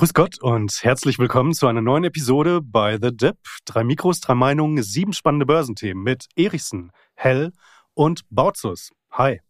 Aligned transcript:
Grüß 0.00 0.14
Gott 0.14 0.40
und 0.40 0.82
herzlich 0.82 1.18
willkommen 1.18 1.52
zu 1.52 1.66
einer 1.66 1.82
neuen 1.82 2.04
Episode 2.04 2.62
bei 2.62 2.96
The 2.98 3.14
Dip. 3.14 3.36
Drei 3.66 3.84
Mikros, 3.84 4.20
drei 4.20 4.34
Meinungen, 4.34 4.82
sieben 4.82 5.12
spannende 5.12 5.44
Börsenthemen 5.44 6.02
mit 6.02 6.24
Erichsen, 6.36 6.90
Hell 7.16 7.52
und 7.92 8.22
Bautzus. 8.30 8.92
Hi. 9.10 9.42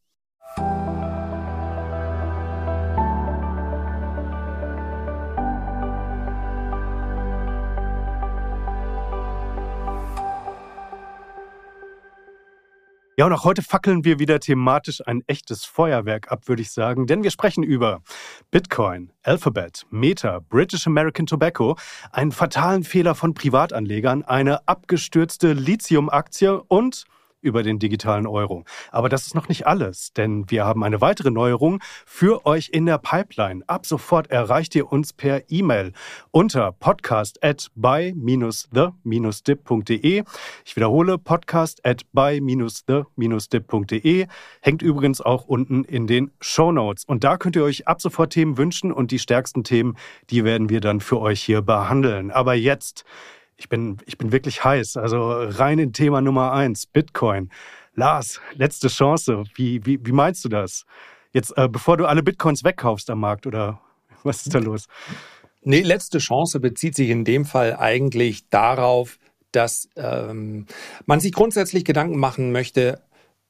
Ja, 13.21 13.27
und 13.27 13.35
auch 13.35 13.45
heute 13.45 13.61
fackeln 13.61 14.03
wir 14.03 14.19
wieder 14.19 14.41
thematisch 14.41 15.07
ein 15.07 15.23
echtes 15.27 15.67
Feuerwerk 15.67 16.33
ab, 16.33 16.49
würde 16.49 16.63
ich 16.63 16.71
sagen, 16.71 17.07
denn 17.07 17.23
wir 17.23 17.31
sprechen 17.31 17.63
über 17.63 18.01
Bitcoin, 18.51 19.13
Alphabet, 19.23 19.85
Meta, 19.91 20.39
British 20.49 20.87
American 20.87 21.27
Tobacco, 21.27 21.77
einen 22.13 22.33
fatalen 22.33 22.83
Fehler 22.83 23.15
von 23.15 23.35
Privatanlegern, 23.35 24.23
eine 24.23 24.67
abgestürzte 24.67 25.53
Lithium-Aktie 25.53 26.63
und 26.63 27.05
über 27.41 27.63
den 27.63 27.79
digitalen 27.79 28.27
Euro. 28.27 28.65
Aber 28.91 29.09
das 29.09 29.27
ist 29.27 29.35
noch 29.35 29.49
nicht 29.49 29.67
alles, 29.67 30.13
denn 30.13 30.51
wir 30.51 30.65
haben 30.65 30.85
eine 30.85 31.01
weitere 31.01 31.31
Neuerung 31.31 31.81
für 32.05 32.45
euch 32.47 32.69
in 32.71 32.87
der 32.87 32.99
Pipeline. 32.99 33.63
Ab 33.67 33.87
sofort 33.87 34.31
erreicht 34.31 34.75
ihr 34.75 34.93
uns 34.93 35.13
per 35.13 35.51
E-Mail 35.51 35.93
unter 36.31 36.73
podcast 36.73 37.43
at 37.43 37.69
by-the-dip.de. 37.75 40.25
Ich 40.65 40.77
wiederhole, 40.77 41.19
podcast 41.19 41.85
at 41.85 42.03
by-the-dip.de. 42.13 44.27
Hängt 44.61 44.83
übrigens 44.83 45.21
auch 45.21 45.47
unten 45.47 45.83
in 45.85 46.07
den 46.07 46.31
Show 46.41 46.71
Notes. 46.73 47.05
Und 47.05 47.25
da 47.25 47.37
könnt 47.37 47.57
ihr 47.57 47.65
euch 47.65 47.89
ab 47.89 48.01
sofort 48.01 48.33
Themen 48.33 48.57
wünschen 48.59 48.93
und 48.93 49.11
die 49.11 49.19
stärksten 49.19 49.65
Themen, 49.65 49.97
die 50.31 50.45
werden 50.45 50.69
wir 50.69 50.81
dann 50.81 51.01
für 51.01 51.21
euch 51.21 51.43
hier 51.43 51.63
behandeln. 51.63 52.31
Aber 52.31 52.55
jetzt 52.55 53.05
ich 53.61 53.69
bin, 53.69 53.99
ich 54.07 54.17
bin 54.17 54.33
wirklich 54.33 54.65
heiß. 54.65 54.97
Also 54.97 55.31
rein 55.31 55.79
in 55.79 55.93
Thema 55.93 56.23
Nummer 56.23 56.53
eins, 56.53 56.87
Bitcoin. 56.87 57.51
Lars, 57.95 58.41
letzte 58.55 58.89
Chance. 58.89 59.45
Wie, 59.55 59.85
wie, 59.85 60.05
wie 60.05 60.13
meinst 60.13 60.45
du 60.47 60.49
das? 60.49 60.87
Jetzt, 61.33 61.57
äh, 61.59 61.69
bevor 61.69 61.99
du 61.99 62.07
alle 62.07 62.23
Bitcoins 62.23 62.65
wegkaufst 62.65 63.11
am 63.11 63.21
Markt 63.21 63.47
oder 63.47 63.81
was 64.23 64.47
ist 64.47 64.55
da 64.55 64.59
los? 64.61 64.89
Nee, 65.63 65.83
letzte 65.83 66.19
Chance 66.19 66.59
bezieht 66.59 66.97
sich 66.97 67.11
in 67.11 67.27
dem 67.27 67.45
Fall 67.45 67.77
eigentlich 67.77 68.49
darauf, 68.49 69.19
dass 69.53 69.91
ähm, 69.95 70.65
man 71.05 71.21
sich 71.21 71.33
grundsätzlich 71.33 71.85
Gedanken 71.85 72.19
machen 72.19 72.53
möchte, 72.53 73.03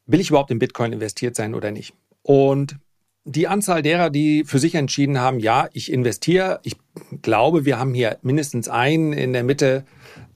will 0.07 0.19
ich 0.19 0.31
überhaupt 0.31 0.51
in 0.51 0.59
Bitcoin 0.59 0.93
investiert 0.93 1.37
sein 1.37 1.55
oder 1.55 1.71
nicht? 1.71 1.95
Und 2.23 2.77
die 3.25 3.47
Anzahl 3.47 3.83
derer, 3.83 4.11
die 4.11 4.45
für 4.45 4.59
sich 4.59 4.75
entschieden 4.75 5.21
haben, 5.21 5.39
ja, 5.39 5.69
ich 5.73 5.93
investiere, 5.93 6.59
ich 6.65 6.77
glaube, 7.23 7.65
wir 7.65 7.79
haben 7.79 7.95
hier 7.95 8.19
mindestens 8.23 8.69
einen 8.69 9.13
in 9.13 9.33
der 9.33 9.45
Mitte, 9.45 9.85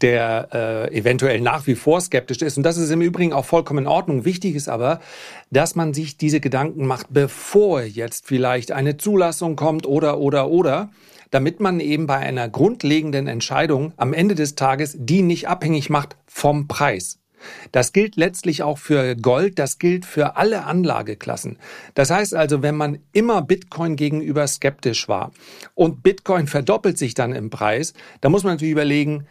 der 0.01 0.49
äh, 0.53 0.97
eventuell 0.97 1.41
nach 1.41 1.67
wie 1.67 1.75
vor 1.75 2.01
skeptisch 2.01 2.43
ist. 2.43 2.57
Und 2.57 2.63
das 2.63 2.77
ist 2.77 2.91
im 2.91 3.01
Übrigen 3.01 3.33
auch 3.33 3.45
vollkommen 3.45 3.85
in 3.85 3.87
Ordnung. 3.87 4.25
Wichtig 4.25 4.55
ist 4.55 4.69
aber, 4.69 5.01
dass 5.51 5.75
man 5.75 5.95
sich 5.95 6.17
diese 6.17 6.41
Gedanken 6.41 6.87
macht, 6.87 7.07
bevor 7.11 7.83
jetzt 7.83 8.27
vielleicht 8.27 8.73
eine 8.73 8.97
Zulassung 8.97 9.57
kommt 9.57 9.87
oder, 9.87 10.19
oder, 10.19 10.49
oder, 10.51 10.91
damit 11.31 11.61
man 11.61 11.81
eben 11.81 12.07
bei 12.07 12.19
einer 12.19 12.49
grundlegenden 12.49 13.27
Entscheidung 13.27 13.93
am 13.97 14.13
Ende 14.13 14.35
des 14.35 14.55
Tages 14.55 14.97
die 14.99 15.23
nicht 15.23 15.49
abhängig 15.49 15.91
macht 15.91 16.17
vom 16.27 16.69
Preis. 16.69 17.19
Das 17.73 17.93
gilt 17.93 18.17
letztlich 18.17 18.63
auch 18.63 18.79
für 18.79 19.17
Gold, 19.17 19.59
das 19.59 19.79
gilt 19.79 20.07
für 20.07 20.37
alle 20.37 20.65
Anlageklassen. 20.65 21.59
Das 21.95 22.11
heißt 22.11 22.35
also, 22.35 22.63
wenn 22.63 22.77
man 22.77 22.99
immer 23.13 23.43
Bitcoin 23.43 23.97
gegenüber 23.97 24.47
skeptisch 24.47 25.09
war 25.09 25.33
und 25.75 26.03
Bitcoin 26.03 26.47
verdoppelt 26.47 26.99
sich 26.99 27.15
dann 27.15 27.33
im 27.33 27.51
Preis, 27.51 27.95
dann 28.21 28.33
muss 28.33 28.45
man 28.45 28.55
natürlich 28.55 28.73
überlegen, 28.73 29.27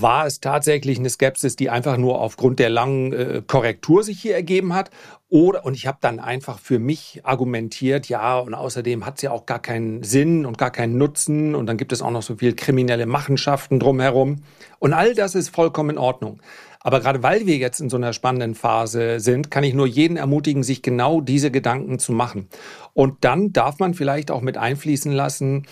war 0.00 0.26
es 0.26 0.40
tatsächlich 0.40 0.98
eine 0.98 1.08
Skepsis, 1.08 1.54
die 1.54 1.70
einfach 1.70 1.96
nur 1.96 2.20
aufgrund 2.20 2.58
der 2.58 2.68
langen 2.68 3.12
äh, 3.12 3.42
Korrektur 3.46 4.02
sich 4.02 4.20
hier 4.20 4.34
ergeben 4.34 4.74
hat? 4.74 4.90
Oder, 5.28 5.64
und 5.64 5.74
ich 5.74 5.86
habe 5.86 5.98
dann 6.00 6.18
einfach 6.18 6.58
für 6.58 6.78
mich 6.78 7.20
argumentiert, 7.22 8.08
ja, 8.08 8.38
und 8.38 8.54
außerdem 8.54 9.06
hat 9.06 9.16
es 9.16 9.22
ja 9.22 9.30
auch 9.30 9.46
gar 9.46 9.60
keinen 9.60 10.02
Sinn 10.02 10.46
und 10.46 10.58
gar 10.58 10.70
keinen 10.70 10.98
Nutzen 10.98 11.54
und 11.54 11.66
dann 11.66 11.76
gibt 11.76 11.92
es 11.92 12.02
auch 12.02 12.10
noch 12.10 12.22
so 12.22 12.36
viel 12.36 12.54
kriminelle 12.54 13.06
Machenschaften 13.06 13.78
drumherum. 13.78 14.42
Und 14.80 14.92
all 14.92 15.14
das 15.14 15.34
ist 15.34 15.48
vollkommen 15.48 15.90
in 15.90 15.98
Ordnung. 15.98 16.40
Aber 16.80 17.00
gerade 17.00 17.22
weil 17.22 17.46
wir 17.46 17.56
jetzt 17.56 17.80
in 17.80 17.88
so 17.88 17.96
einer 17.96 18.12
spannenden 18.12 18.54
Phase 18.54 19.18
sind, 19.18 19.50
kann 19.50 19.64
ich 19.64 19.74
nur 19.74 19.86
jeden 19.86 20.18
ermutigen, 20.18 20.62
sich 20.62 20.82
genau 20.82 21.20
diese 21.20 21.50
Gedanken 21.50 21.98
zu 21.98 22.12
machen. 22.12 22.48
Und 22.92 23.24
dann 23.24 23.52
darf 23.52 23.78
man 23.78 23.94
vielleicht 23.94 24.30
auch 24.30 24.42
mit 24.42 24.58
einfließen 24.58 25.10
lassen, 25.10 25.66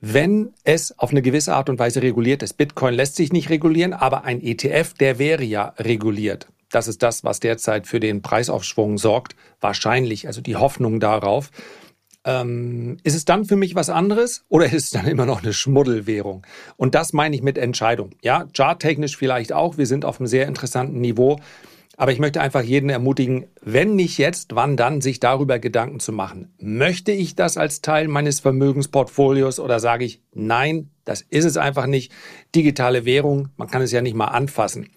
wenn 0.00 0.52
es 0.64 0.96
auf 0.98 1.10
eine 1.10 1.22
gewisse 1.22 1.54
Art 1.54 1.68
und 1.68 1.78
Weise 1.78 2.02
reguliert 2.02 2.42
ist. 2.42 2.54
Bitcoin 2.54 2.94
lässt 2.94 3.16
sich 3.16 3.32
nicht 3.32 3.50
regulieren, 3.50 3.92
aber 3.92 4.24
ein 4.24 4.42
ETF, 4.42 4.94
der 4.94 5.18
wäre 5.18 5.44
ja 5.44 5.74
reguliert. 5.78 6.48
Das 6.70 6.86
ist 6.86 7.02
das, 7.02 7.24
was 7.24 7.40
derzeit 7.40 7.86
für 7.86 7.98
den 7.98 8.22
Preisaufschwung 8.22 8.98
sorgt. 8.98 9.34
Wahrscheinlich, 9.60 10.26
also 10.26 10.40
die 10.40 10.56
Hoffnung 10.56 11.00
darauf. 11.00 11.50
Ähm, 12.24 12.98
ist 13.04 13.14
es 13.14 13.24
dann 13.24 13.44
für 13.44 13.56
mich 13.56 13.74
was 13.74 13.88
anderes 13.88 14.44
oder 14.48 14.66
ist 14.66 14.84
es 14.84 14.90
dann 14.90 15.06
immer 15.06 15.24
noch 15.24 15.42
eine 15.42 15.52
Schmuddelwährung? 15.52 16.46
Und 16.76 16.94
das 16.94 17.12
meine 17.12 17.34
ich 17.34 17.42
mit 17.42 17.56
Entscheidung. 17.56 18.10
Ja, 18.22 18.46
charttechnisch 18.54 19.16
vielleicht 19.16 19.52
auch. 19.52 19.78
Wir 19.78 19.86
sind 19.86 20.04
auf 20.04 20.20
einem 20.20 20.26
sehr 20.26 20.46
interessanten 20.46 21.00
Niveau. 21.00 21.40
Aber 22.00 22.12
ich 22.12 22.20
möchte 22.20 22.40
einfach 22.40 22.62
jeden 22.62 22.90
ermutigen, 22.90 23.48
wenn 23.60 23.96
nicht 23.96 24.18
jetzt, 24.18 24.54
wann 24.54 24.76
dann, 24.76 25.00
sich 25.00 25.18
darüber 25.18 25.58
Gedanken 25.58 25.98
zu 25.98 26.12
machen. 26.12 26.54
Möchte 26.60 27.10
ich 27.10 27.34
das 27.34 27.56
als 27.56 27.82
Teil 27.82 28.06
meines 28.06 28.38
Vermögensportfolios 28.38 29.58
oder 29.58 29.80
sage 29.80 30.04
ich, 30.04 30.22
nein, 30.32 30.90
das 31.04 31.22
ist 31.22 31.44
es 31.44 31.56
einfach 31.56 31.86
nicht. 31.86 32.12
Digitale 32.54 33.04
Währung, 33.04 33.48
man 33.56 33.66
kann 33.66 33.82
es 33.82 33.90
ja 33.90 34.00
nicht 34.00 34.14
mal 34.14 34.26
anfassen. 34.26 34.90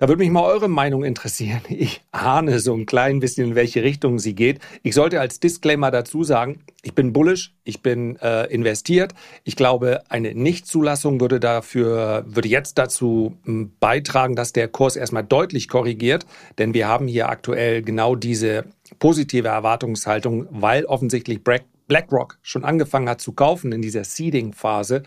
Da 0.00 0.08
würde 0.08 0.20
mich 0.20 0.30
mal 0.30 0.44
eure 0.44 0.68
Meinung 0.68 1.04
interessieren. 1.04 1.60
Ich 1.68 2.00
ahne 2.10 2.58
so 2.58 2.74
ein 2.74 2.86
klein 2.86 3.20
bisschen, 3.20 3.50
in 3.50 3.54
welche 3.54 3.82
Richtung 3.82 4.18
sie 4.18 4.34
geht. 4.34 4.58
Ich 4.82 4.94
sollte 4.94 5.20
als 5.20 5.40
Disclaimer 5.40 5.90
dazu 5.90 6.24
sagen, 6.24 6.60
ich 6.82 6.94
bin 6.94 7.12
bullish, 7.12 7.54
ich 7.64 7.82
bin 7.82 8.16
äh, 8.16 8.46
investiert. 8.46 9.12
Ich 9.44 9.56
glaube, 9.56 10.00
eine 10.08 10.34
Nichtzulassung 10.34 11.20
würde 11.20 11.38
dafür, 11.38 12.24
würde 12.26 12.48
jetzt 12.48 12.78
dazu 12.78 13.36
beitragen, 13.78 14.36
dass 14.36 14.54
der 14.54 14.68
Kurs 14.68 14.96
erstmal 14.96 15.24
deutlich 15.24 15.68
korrigiert. 15.68 16.24
Denn 16.56 16.72
wir 16.72 16.88
haben 16.88 17.06
hier 17.06 17.28
aktuell 17.28 17.82
genau 17.82 18.16
diese 18.16 18.64
positive 18.98 19.48
Erwartungshaltung, 19.48 20.48
weil 20.50 20.86
offensichtlich 20.86 21.40
BlackRock 21.88 22.38
schon 22.40 22.64
angefangen 22.64 23.08
hat 23.08 23.20
zu 23.20 23.32
kaufen 23.32 23.72
in 23.72 23.82
dieser 23.82 24.04
Seeding-Phase. 24.04 25.02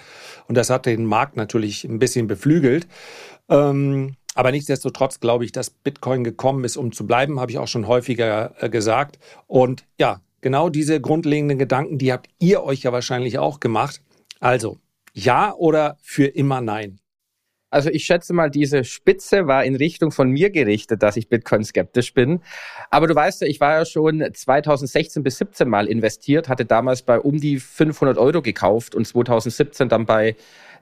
Und 0.48 0.56
das 0.56 0.70
hat 0.70 0.86
den 0.86 1.06
Markt 1.06 1.36
natürlich 1.36 1.84
ein 1.84 1.98
bisschen 1.98 2.28
beflügelt. 2.28 2.88
Ähm, 3.50 4.16
aber 4.36 4.52
nichtsdestotrotz 4.52 5.20
glaube 5.20 5.46
ich, 5.46 5.52
dass 5.52 5.70
Bitcoin 5.70 6.24
gekommen 6.24 6.64
ist, 6.64 6.78
um 6.78 6.92
zu 6.92 7.06
bleiben, 7.06 7.40
habe 7.40 7.52
ich 7.52 7.58
auch 7.58 7.68
schon 7.68 7.88
häufiger 7.88 8.54
äh, 8.60 8.70
gesagt. 8.70 9.20
Und 9.48 9.86
ja, 10.00 10.22
genau 10.42 10.70
diese 10.70 11.00
grundlegenden 11.00 11.58
Gedanken, 11.58 11.98
die 11.98 12.12
habt 12.12 12.30
ihr 12.40 12.64
euch 12.64 12.84
ja 12.84 12.92
wahrscheinlich 12.92 13.40
auch 13.40 13.60
gemacht. 13.60 14.02
Also, 14.40 14.80
ja 15.14 15.54
oder 15.54 15.98
für 16.02 16.26
immer 16.26 16.62
nein? 16.62 17.00
Also 17.74 17.90
ich 17.90 18.06
schätze 18.06 18.34
mal, 18.34 18.52
diese 18.52 18.84
Spitze 18.84 19.48
war 19.48 19.66
in 19.66 19.76
Richtung 19.76 20.12
von 20.12 20.30
mir 20.30 20.52
gerichtet, 20.52 21.02
dass 21.02 21.18
ich 21.18 21.28
Bitcoin 21.28 21.64
skeptisch 21.64 22.14
bin. 22.14 22.42
Aber 22.92 23.08
du 23.08 23.16
weißt 23.16 23.42
ja, 23.42 23.48
ich 23.48 23.60
war 23.60 23.80
ja 23.80 23.86
schon 23.86 24.24
2016 24.32 25.24
bis 25.24 25.40
17 25.40 25.68
mal 25.68 25.88
investiert, 25.88 26.50
hatte 26.50 26.66
damals 26.66 27.02
bei 27.02 27.20
um 27.20 27.40
die 27.40 27.60
500 27.60 28.20
Euro 28.20 28.44
gekauft 28.44 28.94
und 28.94 29.08
2017 29.08 29.90
dann 29.90 30.06
bei 30.06 30.36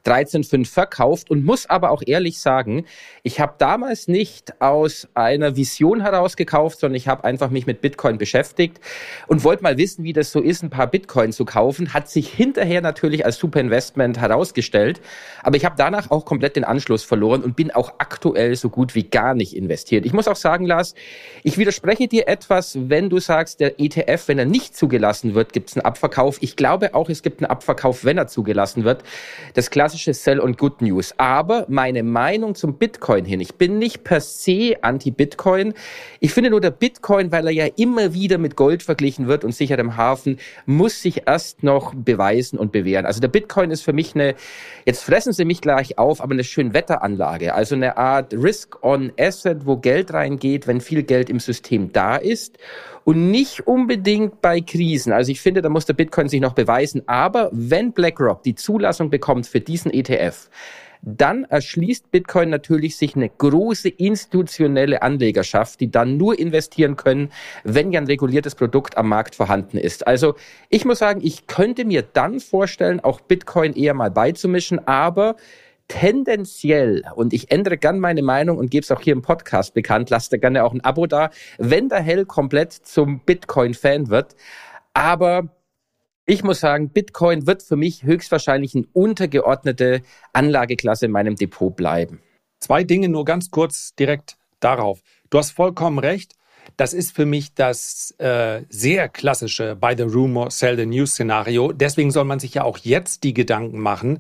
13,5 0.06 0.68
verkauft 0.68 1.30
und 1.30 1.46
muss 1.46 1.70
aber 1.70 1.92
auch 1.92 2.02
ehrlich 2.06 2.40
sagen, 2.40 2.86
ich 3.24 3.40
habe 3.40 3.56
damals 3.58 4.08
nicht 4.08 4.62
aus 4.62 5.08
einer 5.14 5.56
Vision 5.56 6.02
heraus 6.02 6.36
gekauft, 6.36 6.80
sondern 6.80 6.96
ich 6.96 7.08
habe 7.08 7.24
einfach 7.24 7.50
mich 7.50 7.68
mit 7.68 7.82
Bitcoin 7.82 8.18
beschäftigt 8.18 8.80
und 9.28 9.44
wollte 9.44 9.64
mal 9.64 9.78
wissen, 9.78 10.04
wie 10.04 10.14
das 10.14 10.32
so 10.32 10.42
ist, 10.42 10.64
ein 10.64 10.70
paar 10.70 10.88
Bitcoin 10.88 11.32
zu 11.32 11.46
kaufen. 11.46 11.94
Hat 11.94 12.10
sich 12.10 12.30
hinterher 12.30 12.82
natürlich 12.82 13.26
als 13.26 13.38
super 13.38 13.60
Investment 13.60 14.20
herausgestellt, 14.20 15.02
aber 15.44 15.58
ich 15.58 15.66
habe 15.66 15.76
danach 15.78 16.12
auch 16.12 16.26
komplett 16.26 16.56
den 16.56 16.64
Anschluss 16.64 17.04
verloren 17.04 17.44
und 17.44 17.56
bin 17.56 17.72
auch 17.72 17.94
aktuell 17.98 18.56
so 18.56 18.70
gut 18.70 18.96
wie 18.96 19.04
gar 19.04 19.34
nicht 19.36 19.56
investiert. 19.56 20.06
Ich 20.06 20.14
muss 20.14 20.28
auch 20.28 20.36
sagen, 20.36 20.66
Lars, 20.66 20.96
ich 21.44 21.58
widerspreche 21.58 22.08
dir 22.08 22.28
etwas, 22.28 22.78
wenn 22.90 23.10
du 23.10 23.20
sagst, 23.20 23.60
der 23.60 23.80
ETF, 23.80 24.28
wenn 24.28 24.40
er 24.40 24.46
nicht 24.46 24.76
zugelassen 24.76 25.36
wird, 25.36 25.54
gibt 25.54 25.70
es 25.70 25.76
einen 25.76 25.86
Abverkauf. 25.86 26.38
Ich 26.42 26.56
glaube 26.56 26.94
auch, 26.94 27.10
es 27.10 27.22
gibt 27.22 27.42
einen 27.42 27.50
Abverkauf, 27.50 28.04
wenn 28.04 28.18
er 28.18 28.28
zugelassen 28.28 28.84
wird. 28.84 29.04
Das 29.54 29.70
klassische 29.92 30.14
Sell 30.14 30.40
und 30.40 30.58
Good 30.58 30.82
News. 30.82 31.14
Aber 31.18 31.66
meine 31.68 32.02
Meinung 32.02 32.56
zum 32.56 32.76
Bitcoin 32.76 33.26
hin, 33.26 33.42
ich 33.42 33.56
bin 33.56 33.78
nicht 33.78 34.06
per 34.06 34.22
se 34.22 34.76
anti-Bitcoin. 34.82 35.74
Ich 36.22 36.34
finde 36.34 36.50
nur 36.50 36.62
der 36.62 36.72
Bitcoin, 36.72 37.34
weil 37.34 37.48
er 37.48 37.52
ja 37.52 37.66
immer 37.76 38.14
wieder 38.14 38.38
mit 38.38 38.56
Gold 38.56 38.84
verglichen 38.84 39.28
wird 39.28 39.44
und 39.44 39.54
sicher 39.54 39.78
im 39.80 39.98
Hafen, 39.98 40.40
muss 40.66 41.02
sich 41.02 41.24
erst 41.28 41.64
noch 41.64 41.94
beweisen 41.94 42.58
und 42.58 42.72
bewähren. 42.72 43.06
Also 43.06 43.20
der 43.20 43.28
Bitcoin 43.28 43.70
ist 43.70 43.82
für 43.82 43.92
mich 43.92 44.16
eine, 44.16 44.36
jetzt 44.86 45.04
fressen 45.04 45.34
Sie 45.34 45.44
mich 45.44 45.60
gleich 45.60 45.98
auf, 45.98 46.22
aber 46.22 46.32
eine 46.32 46.46
schön 46.46 46.74
Wetteranlage. 46.74 47.54
Also 47.54 47.76
eine 47.76 47.98
Art 47.98 48.34
Risk 48.34 48.82
on 48.86 49.12
Asset, 49.20 49.66
wo 49.66 49.76
Geld 49.76 50.14
reingeht, 50.14 50.68
wenn 50.68 50.80
viel 50.80 51.04
Geld 51.04 51.30
im 51.30 51.42
System 51.42 51.92
da 51.92 52.16
ist 52.16 52.58
und 53.04 53.32
nicht 53.32 53.68
unbedingt 53.68 54.42
bei 54.42 54.62
Krisen. 54.62 55.14
Also 55.14 55.32
ich 55.32 55.42
finde, 55.42 55.62
da 55.62 55.70
muss 55.70 55.86
der 55.86 55.94
Bitcoin 55.94 56.30
sich 56.30 56.42
noch 56.42 56.54
beweisen. 56.54 57.04
Aber 57.08 57.50
wenn 57.52 57.92
BlackRock 57.92 58.44
die 58.44 58.56
Zulassung 58.56 59.10
bekommt 59.10 59.48
für 59.48 59.60
diesen 59.60 59.92
ETF, 59.92 60.50
dann 61.02 61.46
erschließt 61.46 62.12
Bitcoin 62.12 62.50
natürlich 62.50 62.96
sich 62.96 63.16
eine 63.16 63.30
große 63.30 63.90
institutionelle 63.90 65.02
Anlegerschaft, 65.02 65.80
die 65.80 65.90
dann 65.90 66.18
nur 66.18 66.38
investieren 66.38 66.96
können, 66.96 67.32
wenn 67.64 67.92
ja 67.92 68.00
ein 68.00 68.06
reguliertes 68.06 68.56
Produkt 68.56 68.98
am 68.98 69.10
Markt 69.10 69.36
vorhanden 69.36 69.78
ist. 69.78 70.06
Also 70.06 70.36
ich 70.70 70.86
muss 70.86 71.00
sagen, 71.00 71.22
ich 71.24 71.48
könnte 71.48 71.86
mir 71.86 72.04
dann 72.04 72.40
vorstellen, 72.40 73.00
auch 73.00 73.20
Bitcoin 73.20 73.74
eher 73.74 73.96
mal 73.96 74.12
beizumischen, 74.12 74.86
aber 74.88 75.36
tendenziell, 75.92 77.04
und 77.16 77.34
ich 77.34 77.52
ändere 77.52 77.78
gern 77.78 78.00
meine 78.00 78.22
Meinung 78.22 78.58
und 78.58 78.72
gebe 78.72 78.84
es 78.84 78.92
auch 78.92 79.02
hier 79.02 79.14
im 79.14 79.22
Podcast 79.22 79.74
bekannt, 79.74 80.10
lasst 80.10 80.32
da 80.32 80.38
gerne 80.38 80.64
auch 80.64 80.74
ein 80.74 80.82
Abo 80.82 81.06
da, 81.06 81.32
wenn 81.58 81.90
der 81.90 82.00
Hell 82.00 82.26
komplett 82.26 82.72
zum 82.72 83.20
Bitcoin-Fan 83.20 84.10
wird. 84.10 84.36
Aber 84.94 85.50
ich 86.26 86.44
muss 86.44 86.62
sagen, 86.62 86.90
Bitcoin 86.90 87.46
wird 87.46 87.62
für 87.62 87.76
mich 87.76 88.04
höchstwahrscheinlich 88.04 88.74
eine 88.74 88.86
untergeordnete 88.94 90.02
Anlageklasse 90.32 91.08
in 91.08 91.12
meinem 91.12 91.36
Depot 91.36 91.76
bleiben. 91.76 92.22
Zwei 92.60 92.86
Dinge 92.86 93.10
nur 93.10 93.26
ganz 93.26 93.52
kurz 93.52 93.94
direkt 93.96 94.38
darauf. 94.62 95.02
Du 95.30 95.40
hast 95.40 95.52
vollkommen 95.52 96.00
recht. 96.00 96.36
Das 96.78 96.94
ist 96.94 97.14
für 97.14 97.26
mich 97.26 97.54
das 97.54 98.16
äh, 98.20 98.62
sehr 98.70 99.10
klassische 99.10 99.76
Buy 99.76 99.96
the 99.98 100.04
Rumor, 100.04 100.52
Sell 100.52 100.78
the 100.78 100.86
News 100.86 101.12
Szenario. 101.12 101.74
Deswegen 101.74 102.12
soll 102.12 102.24
man 102.24 102.40
sich 102.40 102.54
ja 102.54 102.64
auch 102.64 102.78
jetzt 102.78 103.24
die 103.24 103.34
Gedanken 103.34 103.80
machen. 103.80 104.20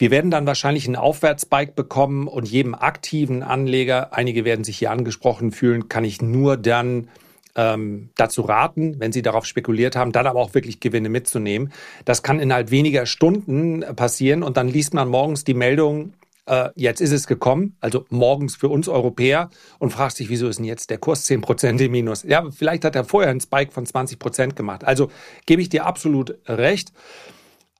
Wir 0.00 0.10
werden 0.10 0.30
dann 0.30 0.46
wahrscheinlich 0.46 0.86
einen 0.86 0.96
Aufwärtsspike 0.96 1.72
bekommen 1.72 2.26
und 2.26 2.48
jedem 2.48 2.74
aktiven 2.74 3.42
Anleger, 3.42 4.14
einige 4.14 4.46
werden 4.46 4.64
sich 4.64 4.78
hier 4.78 4.90
angesprochen 4.92 5.52
fühlen, 5.52 5.90
kann 5.90 6.04
ich 6.04 6.22
nur 6.22 6.56
dann 6.56 7.08
ähm, 7.54 8.08
dazu 8.16 8.40
raten, 8.40 8.98
wenn 8.98 9.12
Sie 9.12 9.20
darauf 9.20 9.44
spekuliert 9.44 9.96
haben, 9.96 10.12
dann 10.12 10.26
aber 10.26 10.40
auch 10.40 10.54
wirklich 10.54 10.80
Gewinne 10.80 11.10
mitzunehmen. 11.10 11.70
Das 12.06 12.22
kann 12.22 12.40
innerhalb 12.40 12.70
weniger 12.70 13.04
Stunden 13.04 13.84
passieren 13.94 14.42
und 14.42 14.56
dann 14.56 14.68
liest 14.68 14.94
man 14.94 15.06
morgens 15.06 15.44
die 15.44 15.52
Meldung, 15.52 16.14
äh, 16.46 16.70
jetzt 16.76 17.02
ist 17.02 17.12
es 17.12 17.26
gekommen, 17.26 17.76
also 17.82 18.06
morgens 18.08 18.56
für 18.56 18.70
uns 18.70 18.88
Europäer 18.88 19.50
und 19.78 19.90
fragt 19.90 20.16
sich, 20.16 20.30
wieso 20.30 20.48
ist 20.48 20.60
denn 20.60 20.64
jetzt 20.64 20.88
der 20.88 20.96
Kurs 20.96 21.28
10% 21.28 21.78
im 21.78 21.92
Minus? 21.92 22.22
Ja, 22.22 22.50
vielleicht 22.50 22.86
hat 22.86 22.96
er 22.96 23.04
vorher 23.04 23.30
einen 23.30 23.42
Spike 23.42 23.70
von 23.70 23.84
20% 23.84 24.54
gemacht. 24.54 24.82
Also 24.82 25.10
gebe 25.44 25.60
ich 25.60 25.68
dir 25.68 25.84
absolut 25.84 26.38
recht. 26.48 26.90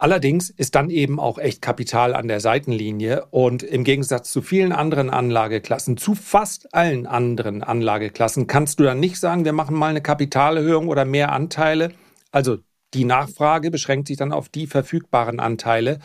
Allerdings 0.03 0.49
ist 0.49 0.77
dann 0.77 0.89
eben 0.89 1.21
auch 1.21 1.37
echt 1.37 1.61
Kapital 1.61 2.15
an 2.15 2.27
der 2.27 2.41
Seitenlinie 2.41 3.27
und 3.27 3.63
im 3.63 3.85
Gegensatz 3.85 4.31
zu 4.31 4.41
vielen 4.41 4.73
anderen 4.73 5.11
Anlageklassen, 5.11 5.99
zu 5.99 6.15
fast 6.15 6.75
allen 6.75 7.07
anderen 7.07 7.63
Anlageklassen, 7.63 8.47
kannst 8.47 8.81
du 8.81 8.85
dann 8.85 8.99
nicht 8.99 9.21
sagen, 9.21 9.45
wir 9.45 9.53
machen 9.53 9.77
mal 9.77 9.89
eine 9.89 10.01
Kapitalerhöhung 10.01 10.89
oder 10.89 11.05
mehr 11.05 11.33
Anteile. 11.33 11.93
Also 12.33 12.57
die 12.95 13.05
Nachfrage 13.05 13.71
beschränkt 13.71 14.09
sich 14.09 14.17
dann 14.17 14.33
auf 14.33 14.49
die 14.49 14.67
verfügbaren 14.67 15.39
Anteile. 15.39 15.99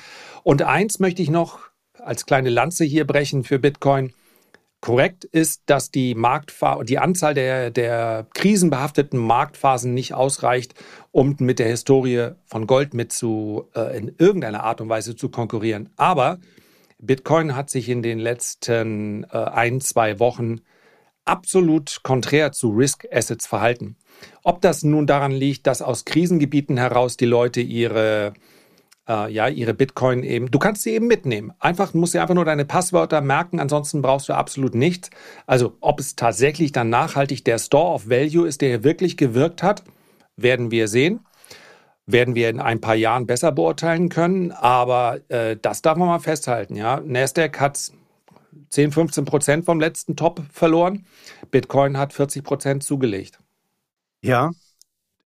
Und 0.44 0.62
eins 0.62 1.00
möchte 1.00 1.22
ich 1.22 1.30
noch 1.30 1.60
als 1.98 2.26
kleine 2.26 2.50
Lanze 2.50 2.84
hier 2.84 3.08
brechen 3.08 3.46
für 3.46 3.60
Bitcoin. 3.60 4.12
Korrekt 4.82 5.24
ist, 5.26 5.64
dass 5.66 5.90
die, 5.90 6.14
Marktfa 6.14 6.84
die 6.84 7.00
Anzahl 7.00 7.34
der, 7.34 7.72
der 7.72 8.28
krisenbehafteten 8.34 9.20
Marktphasen 9.20 9.94
nicht 9.94 10.14
ausreicht, 10.14 10.76
um 11.12 11.36
mit 11.40 11.60
der 11.60 11.68
Historie 11.68 12.32
von 12.46 12.68
Gold 12.68 12.94
mit 12.94 13.12
zu, 13.12 13.68
äh, 13.76 13.98
in 13.98 14.14
irgendeiner 14.18 14.64
Art 14.64 14.82
und 14.82 14.90
Weise 14.90 15.16
zu 15.16 15.30
konkurrieren. 15.30 15.90
Aber 15.96 16.40
Bitcoin 17.00 17.56
hat 17.56 17.70
sich 17.70 17.90
in 17.90 18.04
den 18.04 18.20
letzten 18.20 19.24
äh, 19.32 19.38
ein, 19.38 19.82
zwei 19.82 20.20
Wochen 20.20 20.62
absolut 21.26 22.02
konträr 22.04 22.52
zu 22.52 22.70
Risk 22.70 23.08
Assets 23.12 23.48
verhalten. 23.48 23.98
Ob 24.44 24.62
das 24.62 24.84
nun 24.84 25.08
daran 25.08 25.32
liegt, 25.32 25.68
dass 25.68 25.82
aus 25.82 26.06
Krisengebieten 26.06 26.78
heraus 26.78 27.18
die 27.18 27.26
Leute 27.26 27.62
ihre 27.62 28.34
äh, 29.08 29.32
ja, 29.32 29.48
ihre 29.48 29.74
Bitcoin 29.74 30.24
eben, 30.24 30.52
du 30.52 30.60
kannst 30.60 30.84
sie 30.84 30.92
eben 30.92 31.08
mitnehmen. 31.08 31.54
Einfach, 31.60 31.94
musst 31.94 32.14
dir 32.14 32.22
einfach 32.22 32.36
nur 32.36 32.46
deine 32.46 32.66
Passwörter 32.66 33.22
merken, 33.22 33.60
ansonsten 33.60 34.02
brauchst 34.02 34.30
du 34.30 34.34
absolut 34.34 34.76
nichts. 34.76 35.10
Also, 35.46 35.78
ob 35.82 36.00
es 36.00 36.16
tatsächlich 36.16 36.72
dann 36.72 36.90
nachhaltig 36.90 37.46
der 37.46 37.60
Store 37.60 37.94
of 37.94 38.10
Value 38.10 38.48
ist, 38.48 38.62
der 38.62 38.70
hier 38.70 38.84
wirklich 38.84 39.18
gewirkt 39.18 39.64
hat, 39.64 39.84
werden 40.36 40.72
wir 40.72 40.88
sehen. 40.88 41.20
Werden 42.08 42.36
wir 42.36 42.50
in 42.50 42.60
ein 42.60 42.82
paar 42.82 42.96
Jahren 42.96 43.26
besser 43.26 43.52
beurteilen 43.52 44.10
können, 44.10 44.52
aber 44.52 45.22
äh, 45.30 45.58
das 45.60 45.82
darf 45.82 45.98
man 45.98 46.08
mal 46.08 46.20
festhalten. 46.20 46.76
Ja, 46.76 47.02
Nasdaq 47.04 47.60
hat 47.60 47.92
10, 48.70 48.92
15 48.92 49.26
Prozent 49.26 49.66
vom 49.66 49.80
letzten 49.80 50.16
Top 50.16 50.42
verloren. 50.52 51.08
Bitcoin 51.50 51.98
hat 51.98 52.14
40 52.14 52.44
Prozent 52.44 52.84
zugelegt. 52.84 53.40
Ja, 54.22 54.52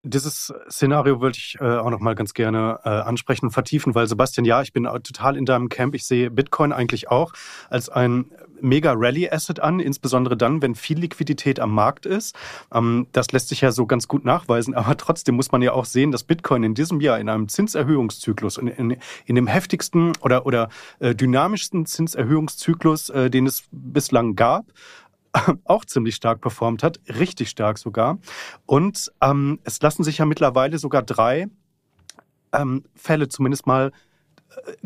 dieses 0.03 0.53
Szenario 0.69 1.21
würde 1.21 1.37
ich 1.37 1.57
äh, 1.59 1.65
auch 1.65 1.89
noch 1.89 1.99
mal 1.99 2.15
ganz 2.15 2.33
gerne 2.33 2.79
äh, 2.83 2.89
ansprechen 2.89 3.47
und 3.47 3.51
vertiefen, 3.51 3.95
weil 3.95 4.07
Sebastian, 4.07 4.45
ja, 4.45 4.61
ich 4.61 4.73
bin 4.73 4.83
total 4.83 5.37
in 5.37 5.45
deinem 5.45 5.69
Camp. 5.69 5.95
Ich 5.95 6.05
sehe 6.05 6.31
Bitcoin 6.31 6.71
eigentlich 6.71 7.09
auch 7.09 7.33
als 7.69 7.89
ein 7.89 8.31
mega 8.61 8.93
Rally-Asset 8.95 9.59
an, 9.59 9.79
insbesondere 9.79 10.37
dann, 10.37 10.61
wenn 10.61 10.75
viel 10.75 10.99
Liquidität 10.99 11.59
am 11.59 11.71
Markt 11.73 12.05
ist. 12.05 12.35
Ähm, 12.73 13.07
das 13.11 13.31
lässt 13.31 13.49
sich 13.49 13.61
ja 13.61 13.71
so 13.71 13.85
ganz 13.85 14.07
gut 14.07 14.25
nachweisen, 14.25 14.73
aber 14.75 14.97
trotzdem 14.97 15.35
muss 15.35 15.51
man 15.51 15.61
ja 15.61 15.73
auch 15.73 15.85
sehen, 15.85 16.11
dass 16.11 16.23
Bitcoin 16.23 16.63
in 16.63 16.73
diesem 16.73 17.01
Jahr 17.01 17.19
in 17.19 17.29
einem 17.29 17.47
Zinserhöhungszyklus, 17.47 18.57
in, 18.57 18.67
in, 18.67 18.97
in 19.25 19.35
dem 19.35 19.47
heftigsten 19.47 20.13
oder, 20.21 20.45
oder 20.45 20.69
äh, 20.99 21.15
dynamischsten 21.15 21.85
Zinserhöhungszyklus, 21.85 23.09
äh, 23.09 23.29
den 23.29 23.45
es 23.47 23.63
bislang 23.71 24.35
gab, 24.35 24.65
auch 25.65 25.85
ziemlich 25.85 26.15
stark 26.15 26.41
performt 26.41 26.83
hat, 26.83 26.99
richtig 27.07 27.49
stark 27.49 27.77
sogar. 27.77 28.19
Und 28.65 29.11
ähm, 29.21 29.59
es 29.63 29.81
lassen 29.81 30.03
sich 30.03 30.19
ja 30.19 30.25
mittlerweile 30.25 30.77
sogar 30.77 31.03
drei 31.03 31.47
ähm, 32.53 32.83
Fälle 32.95 33.27
zumindest 33.27 33.67
mal 33.67 33.91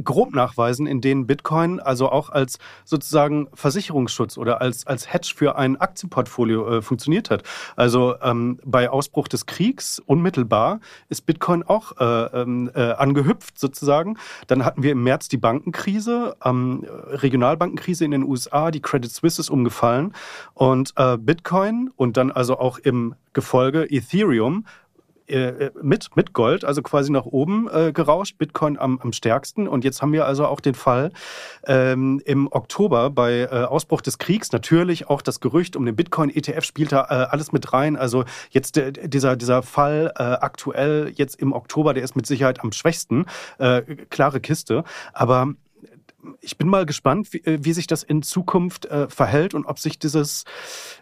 grob 0.04 0.34
nachweisen, 0.34 0.88
in 0.88 1.02
denen 1.02 1.28
Bitcoin 1.28 1.80
also 1.80 2.10
auch 2.10 2.30
als 2.30 2.60
sozusagen 2.86 3.48
Versicherungsschutz 3.54 4.38
oder 4.38 4.62
als, 4.62 4.88
als 4.88 5.12
Hedge 5.12 5.34
für 5.36 5.56
ein 5.56 5.80
Aktienportfolio 5.80 6.78
äh, 6.78 6.82
funktioniert 6.82 7.30
hat. 7.30 7.44
Also 7.76 8.16
ähm, 8.22 8.60
bei 8.66 8.90
Ausbruch 8.90 9.28
des 9.28 9.46
Kriegs 9.46 10.00
unmittelbar 10.00 10.80
ist 11.10 11.26
Bitcoin 11.26 11.64
auch 11.64 11.94
äh, 12.00 12.42
ähm, 12.42 12.72
äh, 12.74 12.92
angehüpft 12.94 13.60
sozusagen. 13.60 14.18
Dann 14.48 14.66
hatten 14.66 14.84
wir 14.84 14.92
im 14.92 15.04
März 15.04 15.28
die 15.30 15.38
Bankenkrise, 15.38 16.36
ähm, 16.44 16.86
Regionalbankenkrise 17.08 18.06
in 18.06 18.12
den 18.12 18.24
USA, 18.24 18.72
die 18.72 18.82
Credit 18.82 19.12
Suisse 19.12 19.42
ist 19.42 19.50
umgefallen 19.50 20.14
und 20.54 20.94
äh, 20.96 21.18
Bitcoin 21.18 21.92
und 21.96 22.18
dann 22.18 22.32
also 22.32 22.60
auch 22.60 22.78
im 22.80 23.16
Gefolge 23.34 23.86
Ethereum 23.90 24.66
äh, 25.32 25.72
mit, 25.82 26.16
mit 26.16 26.34
Gold, 26.34 26.66
also 26.66 26.82
quasi 26.82 27.12
nach 27.12 27.26
oben 27.26 27.70
äh, 27.72 27.92
gerauscht, 27.92 28.38
Bitcoin 28.38 28.78
am, 28.78 29.00
am 29.00 29.14
stärksten. 29.14 29.68
Und 29.68 29.84
jetzt 29.84 30.02
haben 30.02 30.14
wir 30.14 30.26
also 30.26 30.46
auch 30.46 30.60
den 30.60 30.76
Fall 30.76 31.12
ähm, 31.66 32.22
im 32.26 32.48
Oktober 32.52 33.10
bei 33.10 33.42
äh, 33.42 33.64
Ausbruch 33.64 34.02
des 34.02 34.18
Kriegs, 34.18 34.52
natürlich 34.52 35.10
auch 35.10 35.22
das 35.22 35.40
Gerücht 35.40 35.76
um 35.76 35.86
den 35.86 35.96
Bitcoin-ETF 35.96 36.64
spielt 36.64 36.92
da 36.92 37.04
äh, 37.04 37.28
alles 37.32 37.52
mit 37.52 37.74
rein. 37.74 37.96
Also 37.96 38.26
jetzt 38.50 38.78
äh, 38.78 38.92
dieser, 38.92 39.36
dieser 39.36 39.64
Fall 39.64 40.14
äh, 40.18 40.24
aktuell 40.24 41.12
jetzt 41.16 41.36
im 41.36 41.54
Oktober, 41.54 41.94
der 41.94 42.04
ist 42.04 42.16
mit 42.16 42.26
Sicherheit 42.26 42.62
am 42.62 42.72
schwächsten. 42.72 43.26
Äh, 43.58 43.82
klare 44.10 44.40
Kiste. 44.40 44.84
Aber 45.14 45.54
ich 46.42 46.58
bin 46.58 46.68
mal 46.68 46.86
gespannt, 46.86 47.34
wie, 47.34 47.40
äh, 47.40 47.60
wie 47.62 47.74
sich 47.74 47.88
das 47.88 48.04
in 48.04 48.22
Zukunft 48.22 48.86
äh, 48.86 49.08
verhält 49.10 49.54
und 49.54 49.66
ob 49.66 49.80
sich 49.80 50.00
dieses, 50.00 50.46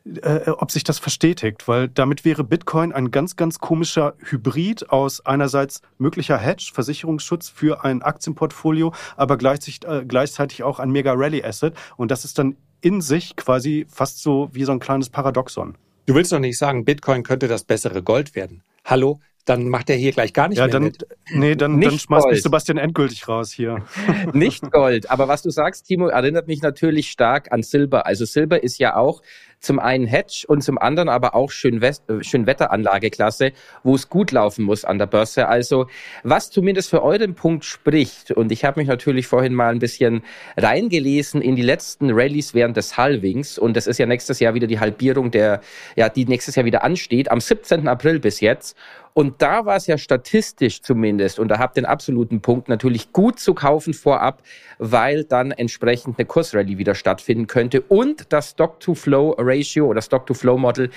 äh, 0.06 0.50
ob 0.50 0.72
sich 0.72 0.84
das 0.84 1.00
verstetigt, 1.00 1.68
weil 1.68 1.88
damit 1.88 2.26
wäre 2.26 2.44
Bitcoin 2.44 2.92
ein 2.92 3.12
ganz, 3.12 3.36
ganz 3.36 3.60
komischer 3.60 4.16
Hybrid 4.20 4.90
aus 4.90 5.26
einerseits 5.26 5.82
möglicher 5.98 6.38
Hedge, 6.38 6.72
Versicherungsschutz 6.74 7.50
für 7.50 7.84
ein 7.84 8.02
Aktienportfolio, 8.02 8.94
aber 9.16 9.38
gleichzeitig, 9.38 9.86
äh, 9.86 10.06
gleichzeitig 10.06 10.64
auch 10.64 10.80
ein 10.80 10.92
Mega 10.92 11.14
Rally 11.14 11.44
Asset 11.44 11.74
und 11.98 12.12
das 12.12 12.26
ist 12.26 12.38
dann 12.38 12.56
in 12.82 13.02
sich 13.02 13.36
quasi 13.36 13.86
fast 13.90 14.22
so 14.24 14.50
wie 14.54 14.64
so 14.64 14.72
ein 14.72 14.80
kleines 14.80 15.10
Paradoxon. 15.10 15.78
Du 16.06 16.16
willst 16.16 16.32
doch 16.32 16.40
nicht 16.40 16.58
sagen, 16.58 16.86
Bitcoin 16.86 17.24
könnte 17.24 17.48
das 17.48 17.64
bessere 17.64 18.02
Gold 18.02 18.36
werden. 18.36 18.64
Hallo, 18.86 19.20
dann 19.50 19.68
macht 19.68 19.90
er 19.90 19.96
hier 19.96 20.12
gleich 20.12 20.34
gar 20.34 20.48
nicht 20.48 20.60
ja, 20.60 20.66
mehr 20.66 20.74
dann, 20.74 20.84
mit. 20.84 21.08
Nee, 21.32 21.56
dann, 21.56 21.78
nicht 21.78 21.92
dann 21.92 22.00
schmeißt 22.00 22.24
Gold. 22.24 22.34
mich 22.36 22.44
Sebastian 22.44 22.78
endgültig 22.78 23.28
raus 23.28 23.52
hier. 23.52 23.84
nicht 24.34 24.72
Gold. 24.72 25.10
Aber 25.10 25.28
was 25.28 25.42
du 25.42 25.50
sagst, 25.50 25.88
Timo, 25.88 26.08
erinnert 26.08 26.48
mich 26.48 26.62
natürlich 26.62 27.10
stark 27.10 27.52
an 27.52 27.64
Silber. 27.64 28.06
Also 28.06 28.26
Silber 28.26 28.62
ist 28.62 28.78
ja 28.78 28.96
auch 28.96 29.22
zum 29.60 29.80
einen 29.80 30.08
Hedge 30.08 30.46
und 30.48 30.64
zum 30.64 30.78
anderen 30.78 31.10
aber 31.10 31.36
auch 31.36 31.52
schön, 31.52 31.82
äh, 31.82 31.94
schön 32.22 32.48
Wetteranlageklasse, 32.48 33.52
wo 33.84 33.96
es 33.96 34.10
gut 34.10 34.32
laufen 34.32 34.64
muss 34.64 34.86
an 34.86 35.00
der 35.00 35.06
Börse. 35.08 35.48
Also 35.48 35.88
was 36.24 36.50
zumindest 36.50 36.90
für 36.90 37.04
euren 37.04 37.36
Punkt 37.36 37.66
spricht, 37.66 38.32
und 38.32 38.52
ich 38.52 38.64
habe 38.66 38.80
mich 38.80 38.88
natürlich 38.88 39.28
vorhin 39.28 39.54
mal 39.54 39.72
ein 39.72 39.80
bisschen 39.80 40.24
reingelesen 40.58 41.42
in 41.42 41.56
die 41.56 41.62
letzten 41.62 42.12
Rallyes 42.12 42.54
während 42.54 42.78
des 42.78 42.98
Halvings, 42.98 43.58
und 43.58 43.76
das 43.76 43.88
ist 43.88 43.98
ja 43.98 44.06
nächstes 44.06 44.40
Jahr 44.40 44.54
wieder 44.54 44.68
die 44.68 44.80
Halbierung 44.80 45.32
der, 45.32 45.62
ja, 45.96 46.10
die 46.10 46.26
nächstes 46.26 46.56
Jahr 46.56 46.66
wieder 46.66 46.84
ansteht, 46.84 47.30
am 47.32 47.42
17. 47.42 47.88
April 47.88 48.20
bis 48.20 48.40
jetzt. 48.40 48.78
Und 49.14 49.42
da 49.42 49.66
war 49.66 49.76
es 49.76 49.88
ja 49.88 49.98
statistisch 49.98 50.82
zumindest, 50.82 51.40
und 51.40 51.50
da 51.50 51.60
habt 51.60 51.78
den 51.78 51.86
absoluten 51.86 52.42
Punkt, 52.42 52.70
natürlich 52.70 53.12
gut 53.12 53.40
zu 53.40 53.54
kaufen 53.54 53.94
vorab, 53.94 54.44
weil 54.78 55.26
dann 55.26 55.52
entsprechend 55.52 56.18
eine 56.18 56.26
Kursrallye 56.26 56.78
wieder 56.78 56.96
stattfinden 56.96 57.48
könnte 57.48 57.82
und 57.82 58.32
das 58.32 58.52
Stock-to-Flow 58.52 59.36
Ratio 59.50 59.88
oder 59.88 60.02
Stock-to-Flow-Model 60.02 60.90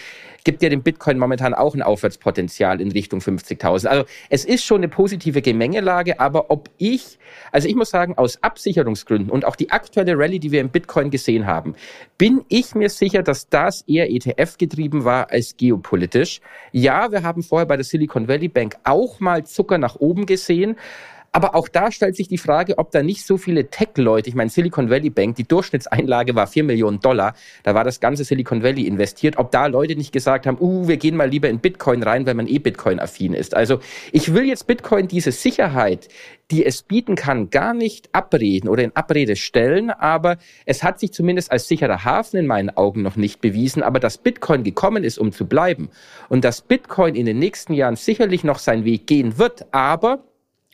gibt 0.44 0.62
ja 0.62 0.68
dem 0.68 0.82
Bitcoin 0.82 1.18
momentan 1.18 1.54
auch 1.54 1.74
ein 1.74 1.82
Aufwärtspotenzial 1.82 2.80
in 2.80 2.90
Richtung 2.90 3.20
50.000. 3.20 3.86
Also 3.86 4.04
es 4.28 4.44
ist 4.44 4.64
schon 4.64 4.78
eine 4.78 4.88
positive 4.88 5.42
Gemengelage, 5.42 6.20
aber 6.20 6.50
ob 6.50 6.68
ich, 6.78 7.18
also 7.52 7.68
ich 7.68 7.74
muss 7.74 7.90
sagen, 7.90 8.18
aus 8.18 8.42
Absicherungsgründen 8.42 9.30
und 9.30 9.44
auch 9.44 9.56
die 9.56 9.70
aktuelle 9.70 10.18
Rallye, 10.18 10.38
die 10.38 10.52
wir 10.52 10.60
im 10.60 10.70
Bitcoin 10.70 11.10
gesehen 11.10 11.46
haben, 11.46 11.74
bin 12.18 12.44
ich 12.48 12.74
mir 12.74 12.88
sicher, 12.88 13.22
dass 13.22 13.48
das 13.48 13.82
eher 13.82 14.10
ETF 14.10 14.58
getrieben 14.58 15.04
war 15.04 15.30
als 15.30 15.56
geopolitisch. 15.56 16.40
Ja, 16.72 17.12
wir 17.12 17.22
haben 17.22 17.42
vorher 17.42 17.66
bei 17.66 17.76
der 17.76 17.84
Silicon 17.84 18.28
Valley 18.28 18.48
Bank 18.48 18.76
auch 18.84 19.20
mal 19.20 19.44
Zucker 19.44 19.78
nach 19.78 19.96
oben 19.96 20.26
gesehen. 20.26 20.76
Aber 21.34 21.54
auch 21.54 21.68
da 21.68 21.90
stellt 21.90 22.14
sich 22.14 22.28
die 22.28 22.36
Frage, 22.36 22.76
ob 22.76 22.90
da 22.90 23.02
nicht 23.02 23.24
so 23.24 23.38
viele 23.38 23.70
Tech-Leute, 23.70 24.28
ich 24.28 24.34
meine 24.34 24.50
Silicon 24.50 24.90
Valley 24.90 25.08
Bank, 25.08 25.36
die 25.36 25.48
Durchschnittseinlage 25.48 26.34
war 26.34 26.46
4 26.46 26.62
Millionen 26.62 27.00
Dollar, 27.00 27.34
da 27.62 27.74
war 27.74 27.84
das 27.84 28.00
ganze 28.00 28.24
Silicon 28.24 28.62
Valley 28.62 28.86
investiert, 28.86 29.38
ob 29.38 29.50
da 29.50 29.64
Leute 29.66 29.96
nicht 29.96 30.12
gesagt 30.12 30.46
haben, 30.46 30.58
uh, 30.60 30.86
wir 30.86 30.98
gehen 30.98 31.16
mal 31.16 31.30
lieber 31.30 31.48
in 31.48 31.58
Bitcoin 31.58 32.02
rein, 32.02 32.26
weil 32.26 32.34
man 32.34 32.46
eh 32.46 32.58
Bitcoin-affin 32.58 33.32
ist. 33.32 33.54
Also 33.54 33.80
ich 34.12 34.34
will 34.34 34.44
jetzt 34.44 34.66
Bitcoin 34.66 35.08
diese 35.08 35.32
Sicherheit, 35.32 36.08
die 36.50 36.66
es 36.66 36.82
bieten 36.82 37.14
kann, 37.14 37.48
gar 37.48 37.72
nicht 37.72 38.10
abreden 38.12 38.68
oder 38.68 38.84
in 38.84 38.94
Abrede 38.94 39.34
stellen, 39.34 39.88
aber 39.90 40.36
es 40.66 40.82
hat 40.82 41.00
sich 41.00 41.14
zumindest 41.14 41.50
als 41.50 41.66
sicherer 41.66 42.04
Hafen 42.04 42.40
in 42.40 42.46
meinen 42.46 42.68
Augen 42.68 43.00
noch 43.00 43.16
nicht 43.16 43.40
bewiesen, 43.40 43.82
aber 43.82 44.00
dass 44.00 44.18
Bitcoin 44.18 44.64
gekommen 44.64 45.02
ist, 45.02 45.16
um 45.16 45.32
zu 45.32 45.46
bleiben 45.46 45.88
und 46.28 46.44
dass 46.44 46.60
Bitcoin 46.60 47.14
in 47.14 47.24
den 47.24 47.38
nächsten 47.38 47.72
Jahren 47.72 47.96
sicherlich 47.96 48.44
noch 48.44 48.58
seinen 48.58 48.84
Weg 48.84 49.06
gehen 49.06 49.38
wird, 49.38 49.64
aber 49.72 50.22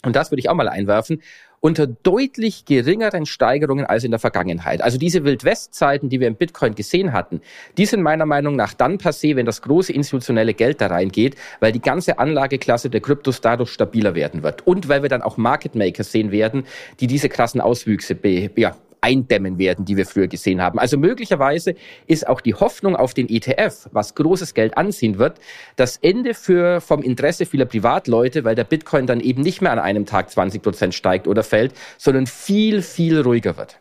und 0.05 0.15
das 0.15 0.31
würde 0.31 0.41
ich 0.41 0.49
auch 0.49 0.55
mal 0.55 0.69
einwerfen, 0.69 1.23
unter 1.61 1.87
deutlich 1.87 2.65
geringeren 2.67 3.27
Steigerungen 3.27 3.85
als 3.85 4.05
in 4.05 4.13
der 4.13 4.21
Vergangenheit. 4.21 4.81
Also 4.81 4.97
diese 4.97 5.25
Wildwestzeiten, 5.25 6.09
die 6.09 6.21
wir 6.21 6.29
im 6.29 6.37
Bitcoin 6.37 6.75
gesehen 6.75 7.13
hatten, 7.13 7.41
die 7.77 7.87
sind 7.87 8.03
meiner 8.03 8.27
Meinung 8.27 8.55
nach 8.55 8.75
dann 8.75 8.99
passé, 8.99 9.35
wenn 9.35 9.47
das 9.47 9.63
große 9.63 9.93
institutionelle 9.93 10.55
Geld 10.55 10.81
da 10.81 10.87
reingeht, 10.87 11.37
weil 11.61 11.73
die 11.73 11.81
ganze 11.81 12.19
Anlageklasse 12.19 12.91
der 12.91 13.01
Kryptos 13.01 13.41
dadurch 13.41 13.71
stabiler 13.71 14.15
werden 14.15 14.43
wird. 14.43 14.67
Und 14.67 14.89
weil 14.89 15.03
wir 15.03 15.09
dann 15.09 15.23
auch 15.23 15.37
Market 15.37 15.75
Makers 15.75 16.13
sehen 16.13 16.31
werden, 16.31 16.65
die 17.01 17.09
diese 17.09 17.29
krassen 17.29 17.61
Auswüchse 17.61 18.15
be, 18.15 18.51
ja, 18.55 18.77
eindämmen 19.01 19.59
werden, 19.59 19.85
die 19.85 19.97
wir 19.97 20.07
früher 20.07 20.29
gesehen 20.29 20.61
haben. 20.61 20.79
Also 20.79 20.99
möglicherweise 20.99 21.75
ist 22.07 22.27
auch 22.29 22.41
die 22.41 22.55
Hoffnung 22.55 22.97
auf 22.97 23.15
den 23.15 23.29
ETF, 23.29 23.89
was 23.93 24.15
großes 24.15 24.55
Geld 24.55 24.77
anziehen 24.77 25.19
wird, 25.19 25.39
das 25.77 25.97
Ende 25.99 26.35
für, 26.35 26.81
vom 26.81 27.03
Interesse 27.03 27.47
vieler 27.47 27.67
Privatleute, 27.67 28.45
weil 28.45 28.55
der 28.55 28.65
Bitcoin 28.65 29.07
dann 29.07 29.21
eben 29.21 29.43
nicht 29.43 29.63
mehr 29.63 29.73
an 29.73 29.79
einem 29.79 30.07
Tag 30.07 30.31
20 30.31 30.63
Prozent 30.63 30.95
steigt 30.95 31.29
oder 31.29 31.43
fällt, 31.43 31.75
sondern 31.97 32.27
viel, 32.27 32.83
viel 32.83 33.21
ruhiger 33.21 33.57
wird. 33.57 33.81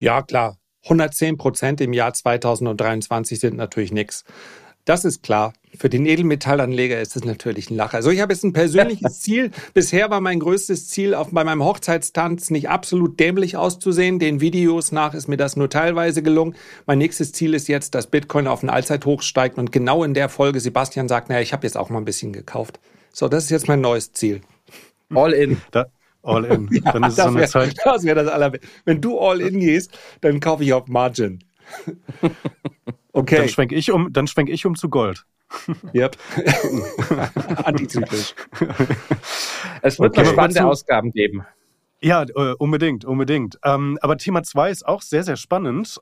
Ja, 0.00 0.22
klar. 0.22 0.56
110 0.84 1.36
Prozent 1.36 1.80
im 1.80 1.92
Jahr 1.92 2.12
2023 2.12 3.40
sind 3.40 3.56
natürlich 3.56 3.92
nichts. 3.92 4.24
Das 4.86 5.04
ist 5.04 5.24
klar. 5.24 5.52
Für 5.76 5.90
den 5.90 6.06
Edelmetallanleger 6.06 7.00
ist 7.00 7.16
es 7.16 7.24
natürlich 7.24 7.70
ein 7.70 7.76
Lacher. 7.76 7.96
Also 7.96 8.10
ich 8.10 8.20
habe 8.20 8.32
jetzt 8.32 8.44
ein 8.44 8.52
persönliches 8.52 9.20
Ziel. 9.20 9.50
Bisher 9.74 10.10
war 10.10 10.20
mein 10.20 10.38
größtes 10.38 10.88
Ziel, 10.88 11.12
auf, 11.12 11.32
bei 11.32 11.42
meinem 11.42 11.64
Hochzeitstanz 11.64 12.50
nicht 12.50 12.68
absolut 12.68 13.18
dämlich 13.18 13.56
auszusehen. 13.56 14.20
Den 14.20 14.40
Videos 14.40 14.92
nach 14.92 15.12
ist 15.12 15.26
mir 15.26 15.36
das 15.36 15.56
nur 15.56 15.68
teilweise 15.68 16.22
gelungen. 16.22 16.54
Mein 16.86 16.98
nächstes 16.98 17.32
Ziel 17.32 17.52
ist 17.54 17.66
jetzt, 17.66 17.96
dass 17.96 18.06
Bitcoin 18.06 18.46
auf 18.46 18.62
ein 18.62 18.70
Allzeithoch 18.70 19.22
steigt 19.22 19.58
und 19.58 19.72
genau 19.72 20.04
in 20.04 20.14
der 20.14 20.28
Folge 20.28 20.60
Sebastian 20.60 21.08
sagt, 21.08 21.30
naja, 21.30 21.40
ich 21.40 21.52
habe 21.52 21.66
jetzt 21.66 21.76
auch 21.76 21.90
mal 21.90 21.98
ein 21.98 22.04
bisschen 22.04 22.32
gekauft. 22.32 22.78
So, 23.12 23.26
das 23.26 23.44
ist 23.44 23.50
jetzt 23.50 23.66
mein 23.66 23.80
neues 23.80 24.12
Ziel. 24.12 24.40
All 25.12 25.32
in. 25.32 25.60
Da, 25.72 25.86
all 26.22 26.44
in. 26.44 26.68
Ja, 26.84 26.92
dann 26.92 27.02
ist 27.02 27.10
es 27.10 27.16
so 27.16 27.22
eine 27.22 27.40
wär, 27.40 27.48
Zeit. 27.48 27.74
Das 27.84 28.04
wäre 28.04 28.22
das 28.24 28.32
aller. 28.32 28.52
Wenn 28.84 29.00
du 29.00 29.18
all 29.18 29.40
in 29.40 29.58
gehst, 29.58 29.98
dann 30.20 30.38
kaufe 30.38 30.62
ich 30.62 30.72
auf 30.72 30.86
Margin. 30.86 31.40
Okay. 33.16 33.36
Dann 33.36 33.48
schwenke 33.48 33.74
ich 33.74 33.90
um, 33.90 34.12
dann 34.12 34.26
schwenk 34.26 34.50
ich 34.50 34.66
um 34.66 34.76
zu 34.76 34.90
Gold. 34.90 35.24
Yep. 35.94 36.18
Antizyklisch. 37.64 38.34
Es 39.80 39.98
wird 39.98 40.10
okay. 40.10 40.22
noch 40.22 40.32
spannende 40.32 40.66
Ausgaben 40.66 41.12
geben. 41.12 41.46
Ja, 42.02 42.24
äh, 42.24 42.52
unbedingt, 42.58 43.06
unbedingt. 43.06 43.58
Ähm, 43.64 43.98
aber 44.02 44.18
Thema 44.18 44.42
2 44.42 44.70
ist 44.70 44.86
auch 44.86 45.00
sehr, 45.00 45.22
sehr 45.22 45.36
spannend. 45.36 45.98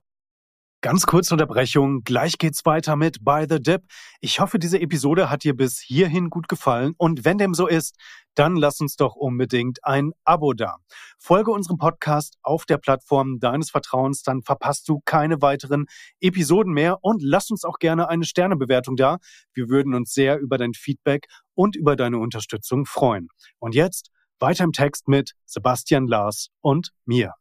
Ganz 0.81 1.07
kurze 1.07 1.35
Unterbrechung, 1.35 2.03
gleich 2.03 2.37
geht's 2.37 2.67
weiter 2.67 2.97
mit 2.97 3.25
By 3.25 3.47
the 3.49 3.63
Dip. 3.63 3.85
Ich 4.21 4.41
hoffe, 4.41 4.59
diese 4.59 4.81
Episode 4.81 5.31
hat 5.31 5.45
dir 5.45 5.57
bis 5.57 5.79
hierhin 5.79 6.31
gut 6.31 6.49
gefallen 6.49 6.95
und 6.99 7.25
wenn 7.25 7.39
dem 7.39 7.55
so 7.55 7.69
ist, 7.69 7.97
dann 8.35 8.57
lass 8.57 8.81
uns 8.81 8.97
doch 8.97 9.15
unbedingt 9.15 9.85
ein 9.85 10.13
Abo 10.25 10.53
da. 10.53 10.77
Folge 11.19 11.51
unserem 11.51 11.79
Podcast 11.79 12.37
auf 12.43 12.65
der 12.67 12.79
Plattform 12.79 13.39
deines 13.39 13.71
Vertrauens, 13.71 14.23
dann 14.23 14.43
verpasst 14.43 14.89
du 14.89 15.01
keine 15.05 15.41
weiteren 15.43 15.87
Episoden 16.21 16.73
mehr 16.73 16.99
und 17.03 17.23
lass 17.23 17.51
uns 17.51 17.65
auch 17.65 17.79
gerne 17.79 18.09
eine 18.09 18.25
Sternebewertung 18.25 18.97
da. 18.97 19.19
Wir 19.53 19.69
würden 19.69 19.95
uns 19.95 20.13
sehr 20.13 20.39
über 20.39 20.59
dein 20.59 20.75
Feedback 20.75 21.27
und 21.55 21.77
über 21.77 21.97
deine 21.97 22.19
Unterstützung 22.19 22.87
freuen. 22.87 23.29
Und 23.59 23.75
jetzt 23.75 24.11
weiter 24.41 24.65
im 24.65 24.73
Text 24.73 25.09
mit 25.09 25.33
Sebastian 25.47 26.07
Lars 26.07 26.49
und 26.61 26.91
mir. 27.05 27.35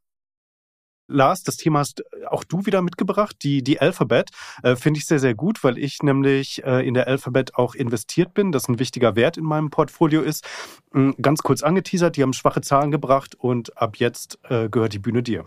Lars, 1.07 1.43
das 1.43 1.57
Thema 1.57 1.79
hast 1.79 2.03
auch 2.27 2.43
du 2.43 2.65
wieder 2.65 2.81
mitgebracht, 2.81 3.35
die, 3.43 3.63
die 3.63 3.79
Alphabet. 3.79 4.29
Äh, 4.61 4.75
Finde 4.75 4.99
ich 4.99 5.05
sehr, 5.05 5.19
sehr 5.19 5.35
gut, 5.35 5.63
weil 5.63 5.77
ich 5.77 6.01
nämlich 6.01 6.63
äh, 6.63 6.85
in 6.87 6.93
der 6.93 7.07
Alphabet 7.07 7.55
auch 7.55 7.75
investiert 7.75 8.33
bin. 8.33 8.51
Das 8.51 8.67
ein 8.67 8.79
wichtiger 8.79 9.15
Wert 9.15 9.37
in 9.37 9.43
meinem 9.43 9.69
Portfolio 9.69 10.21
ist. 10.21 10.45
Mhm, 10.91 11.15
ganz 11.21 11.41
kurz 11.41 11.63
angeteasert, 11.63 12.17
die 12.17 12.23
haben 12.23 12.33
schwache 12.33 12.61
Zahlen 12.61 12.91
gebracht 12.91 13.35
und 13.35 13.77
ab 13.77 13.97
jetzt 13.97 14.39
äh, 14.49 14.69
gehört 14.69 14.93
die 14.93 14.99
Bühne 14.99 15.23
dir. 15.23 15.45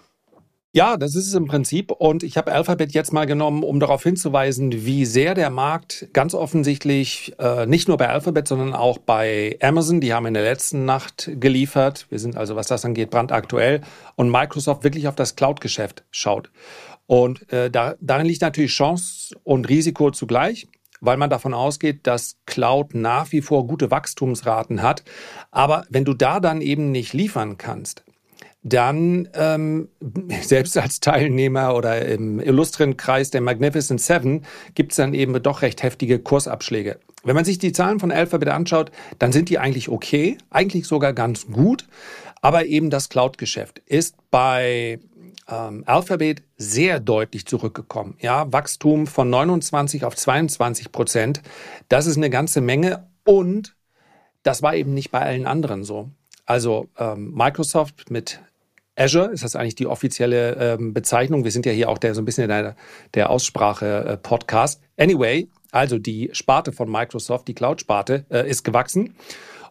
Ja, 0.77 0.99
das 0.99 1.15
ist 1.15 1.27
es 1.27 1.33
im 1.33 1.47
Prinzip. 1.47 1.91
Und 1.91 2.23
ich 2.23 2.37
habe 2.37 2.53
Alphabet 2.53 2.93
jetzt 2.93 3.11
mal 3.11 3.25
genommen, 3.25 3.63
um 3.63 3.81
darauf 3.81 4.03
hinzuweisen, 4.03 4.85
wie 4.85 5.07
sehr 5.07 5.33
der 5.33 5.49
Markt 5.49 6.09
ganz 6.13 6.35
offensichtlich 6.35 7.35
äh, 7.39 7.65
nicht 7.65 7.89
nur 7.89 7.97
bei 7.97 8.11
Alphabet, 8.11 8.47
sondern 8.47 8.75
auch 8.75 8.99
bei 8.99 9.57
Amazon, 9.63 10.03
die 10.03 10.13
haben 10.13 10.27
in 10.27 10.35
der 10.35 10.43
letzten 10.43 10.85
Nacht 10.85 11.31
geliefert. 11.41 12.05
Wir 12.11 12.19
sind 12.19 12.37
also, 12.37 12.57
was 12.57 12.67
das 12.67 12.85
angeht, 12.85 13.09
brandaktuell. 13.09 13.81
Und 14.17 14.31
Microsoft 14.31 14.85
wirklich 14.85 15.09
auf 15.09 15.15
das 15.15 15.35
Cloud-Geschäft 15.35 16.05
schaut. 16.11 16.51
Und 17.07 17.51
äh, 17.51 17.71
da, 17.71 17.95
darin 18.03 18.27
liegt 18.27 18.43
natürlich 18.43 18.73
Chance 18.73 19.35
und 19.45 19.71
Risiko 19.71 20.11
zugleich 20.11 20.69
weil 21.03 21.19
man 21.19 21.29
davon 21.29 21.53
ausgeht, 21.53 22.07
dass 22.07 22.39
Cloud 22.47 22.95
nach 22.95 23.31
wie 23.31 23.43
vor 23.43 23.67
gute 23.67 23.91
Wachstumsraten 23.91 24.81
hat. 24.81 25.05
Aber 25.51 25.85
wenn 25.91 26.07
du 26.07 26.15
da 26.15 26.41
dann 26.41 26.63
eben 26.63 26.91
nicht 26.91 27.13
liefern 27.13 27.59
kannst, 27.59 28.03
dann 28.69 29.29
ähm, 29.35 29.89
selbst 30.43 30.77
als 30.77 30.99
Teilnehmer 30.99 31.77
oder 31.77 32.05
im 32.05 32.41
illustren 32.41 32.97
Kreis 32.97 33.31
der 33.31 33.41
Magnificent 33.41 34.01
Seven 34.01 34.45
gibt 34.75 34.91
es 34.93 34.97
dann 34.97 35.15
eben 35.15 35.41
doch 35.41 35.63
recht 35.63 35.85
heftige 35.85 36.19
Kursabschläge. 36.19 36.99
Wenn 37.23 37.37
man 37.37 37.45
sich 37.45 37.59
die 37.59 37.73
Zahlen 37.73 38.01
von 38.01 38.11
Alphabet 38.11 38.49
anschaut, 38.49 38.91
dann 39.21 39.31
sind 39.31 39.51
die 39.51 39.59
eigentlich 39.59 39.89
okay, 39.89 40.37
eigentlich 40.51 40.87
sogar 40.87 41.13
ganz 41.13 41.47
gut, 41.47 41.87
aber 42.41 42.67
eben 42.67 42.91
das 42.91 43.09
Cloud-Geschäft 43.09 43.83
ist 43.87 44.17
bei 44.33 44.99
ähm, 45.49 45.85
Alphabet 45.87 46.43
sehr 46.57 46.99
deutlich 46.99 47.47
zurückgekommen. 47.47 48.17
Ja, 48.21 48.53
Wachstum 48.53 49.07
von 49.07 49.31
29 49.31 50.05
auf 50.05 50.17
22 50.17 50.91
Prozent, 50.91 51.41
das 51.89 52.07
ist 52.07 52.17
eine 52.17 52.31
ganze 52.31 52.61
Menge 52.61 53.07
und 53.25 53.77
das 54.43 54.63
war 54.63 54.75
eben 54.75 54.93
nicht 54.93 55.13
bei 55.13 55.21
allen 55.21 55.47
anderen 55.47 55.85
so. 55.85 56.11
Also 56.47 56.89
ähm, 56.99 57.33
Microsoft 57.33 58.11
mit 58.11 58.41
Azure 58.97 59.31
ist 59.31 59.45
das 59.45 59.55
eigentlich 59.57 59.75
die 59.75 59.87
offizielle 59.87 60.57
ähm, 60.57 60.95
Bezeichnung. 60.95 61.45
Wir 61.45 61.51
sind 61.51 61.67
ja 61.67 61.73
hier 61.73 61.89
auch 61.89 61.99
der 61.99 62.15
so 62.15 62.23
ein 62.23 62.25
bisschen 62.25 62.49
der, 62.49 62.77
der 63.15 63.31
Aussprache-Podcast. 63.31 64.81
Äh, 64.97 65.05
anyway, 65.05 65.49
also 65.71 65.99
die 65.99 66.31
Sparte 66.33 66.73
von 66.73 66.91
Microsoft, 66.91 67.47
die 67.49 67.55
Cloud-Sparte, 67.55 68.25
äh, 68.31 68.49
ist 68.49 68.65
gewachsen. 68.65 69.15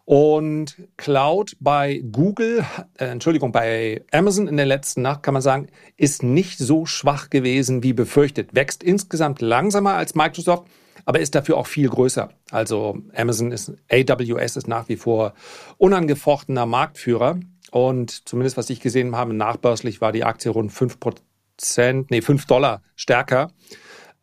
Und 0.05 0.77
Cloud 0.97 1.57
bei 1.59 2.03
Google, 2.11 2.63
äh, 2.99 3.05
Entschuldigung, 3.05 3.51
bei 3.51 4.03
Amazon 4.11 4.47
in 4.47 4.55
der 4.55 4.67
letzten 4.67 5.01
Nacht 5.01 5.23
kann 5.23 5.33
man 5.33 5.41
sagen, 5.41 5.67
ist 5.97 6.21
nicht 6.21 6.59
so 6.59 6.85
schwach 6.85 7.31
gewesen 7.31 7.81
wie 7.81 7.93
befürchtet. 7.93 8.53
Wächst 8.53 8.83
insgesamt 8.83 9.41
langsamer 9.41 9.95
als 9.95 10.13
Microsoft, 10.13 10.67
aber 11.05 11.19
ist 11.19 11.33
dafür 11.33 11.57
auch 11.57 11.65
viel 11.65 11.89
größer. 11.89 12.29
Also 12.51 12.99
Amazon 13.15 13.51
ist, 13.51 13.73
AWS 13.91 14.57
ist 14.57 14.67
nach 14.67 14.89
wie 14.89 14.95
vor 14.95 15.33
unangefochtener 15.77 16.67
Marktführer. 16.67 17.39
Und 17.75 18.29
zumindest 18.29 18.55
was 18.55 18.69
ich 18.69 18.79
gesehen 18.79 19.17
habe, 19.17 19.33
nachbörslich 19.33 19.99
war 19.99 20.13
die 20.13 20.23
Aktie 20.23 20.49
rund 20.49 20.71
5 20.71 20.97
Prozent, 20.97 22.09
nee, 22.09 22.21
5 22.21 22.45
Dollar 22.45 22.81
stärker. 22.95 23.51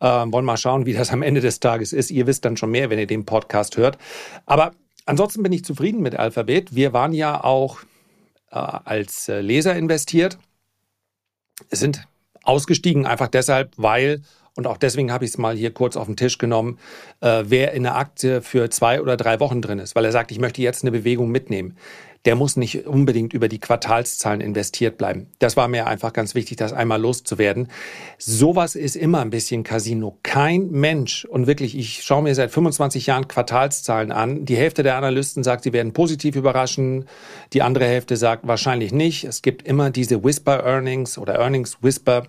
Ähm, 0.01 0.33
wollen 0.33 0.43
mal 0.43 0.57
schauen, 0.57 0.87
wie 0.87 0.93
das 0.93 1.11
am 1.11 1.21
Ende 1.21 1.39
des 1.39 1.59
Tages 1.59 1.93
ist. 1.93 2.09
Ihr 2.09 2.25
wisst 2.25 2.45
dann 2.45 2.57
schon 2.57 2.71
mehr, 2.71 2.89
wenn 2.89 2.97
ihr 2.97 3.05
den 3.05 3.27
Podcast 3.27 3.77
hört. 3.77 3.99
Aber 4.47 4.71
ansonsten 5.05 5.43
bin 5.43 5.51
ich 5.51 5.63
zufrieden 5.63 6.01
mit 6.01 6.15
Alphabet. 6.15 6.73
Wir 6.73 6.93
waren 6.93 7.13
ja 7.13 7.43
auch 7.43 7.81
äh, 8.49 8.55
als 8.55 9.29
äh, 9.29 9.41
Leser 9.41 9.75
investiert. 9.75 10.39
Es 11.69 11.79
sind 11.79 12.07
ausgestiegen, 12.41 13.05
einfach 13.05 13.27
deshalb, 13.27 13.73
weil, 13.77 14.23
und 14.55 14.65
auch 14.65 14.77
deswegen 14.77 15.11
habe 15.11 15.25
ich 15.25 15.31
es 15.31 15.37
mal 15.37 15.55
hier 15.55 15.71
kurz 15.71 15.95
auf 15.95 16.07
den 16.07 16.17
Tisch 16.17 16.39
genommen, 16.39 16.79
äh, 17.21 17.43
wer 17.45 17.73
in 17.73 17.83
der 17.83 17.97
Aktie 17.97 18.41
für 18.41 18.71
zwei 18.71 18.99
oder 18.99 19.15
drei 19.15 19.39
Wochen 19.39 19.61
drin 19.61 19.77
ist, 19.77 19.95
weil 19.95 20.05
er 20.05 20.11
sagt, 20.11 20.31
ich 20.31 20.39
möchte 20.39 20.63
jetzt 20.63 20.83
eine 20.83 20.91
Bewegung 20.91 21.29
mitnehmen 21.29 21.77
der 22.25 22.35
muss 22.35 22.55
nicht 22.55 22.87
unbedingt 22.87 23.33
über 23.33 23.49
die 23.49 23.59
Quartalszahlen 23.59 24.39
investiert 24.39 24.97
bleiben. 24.97 25.27
Das 25.39 25.57
war 25.57 25.67
mir 25.67 25.87
einfach 25.87 26.13
ganz 26.13 26.35
wichtig, 26.35 26.57
das 26.57 26.71
einmal 26.71 27.01
loszuwerden. 27.01 27.67
Sowas 28.17 28.75
ist 28.75 28.95
immer 28.95 29.19
ein 29.19 29.29
bisschen 29.29 29.63
Casino. 29.63 30.17
Kein 30.23 30.71
Mensch, 30.71 31.25
und 31.25 31.47
wirklich, 31.47 31.77
ich 31.77 32.03
schaue 32.03 32.23
mir 32.23 32.33
seit 32.33 32.51
25 32.51 33.07
Jahren 33.07 33.27
Quartalszahlen 33.27 34.11
an. 34.11 34.45
Die 34.45 34.55
Hälfte 34.55 34.83
der 34.83 34.95
Analysten 34.95 35.43
sagt, 35.43 35.65
sie 35.65 35.73
werden 35.73 35.91
positiv 35.91 36.35
überraschen. 36.35 37.05
Die 37.51 37.61
andere 37.61 37.85
Hälfte 37.85 38.15
sagt 38.15 38.47
wahrscheinlich 38.47 38.93
nicht. 38.93 39.25
Es 39.25 39.41
gibt 39.41 39.67
immer 39.67 39.89
diese 39.89 40.23
Whisper 40.23 40.63
Earnings 40.63 41.17
oder 41.17 41.35
Earnings 41.35 41.77
Whisper. 41.81 42.23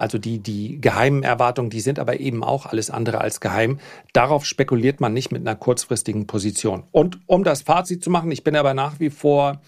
Also 0.00 0.16
die, 0.16 0.38
die 0.38 0.80
geheimen 0.80 1.22
Erwartungen, 1.22 1.68
die 1.68 1.82
sind 1.82 1.98
aber 1.98 2.20
eben 2.20 2.42
auch 2.42 2.64
alles 2.64 2.88
andere 2.88 3.20
als 3.20 3.40
geheim. 3.40 3.78
Darauf 4.14 4.46
spekuliert 4.46 4.98
man 5.00 5.12
nicht 5.12 5.30
mit 5.30 5.42
einer 5.42 5.56
kurzfristigen 5.56 6.26
Position. 6.26 6.84
Und 6.90 7.20
um 7.26 7.44
das 7.44 7.60
Fazit 7.60 8.02
zu 8.02 8.08
machen, 8.08 8.30
ich 8.30 8.42
bin 8.42 8.56
aber 8.56 8.72
nach 8.72 8.98
wie 8.98 9.10
vor 9.10 9.60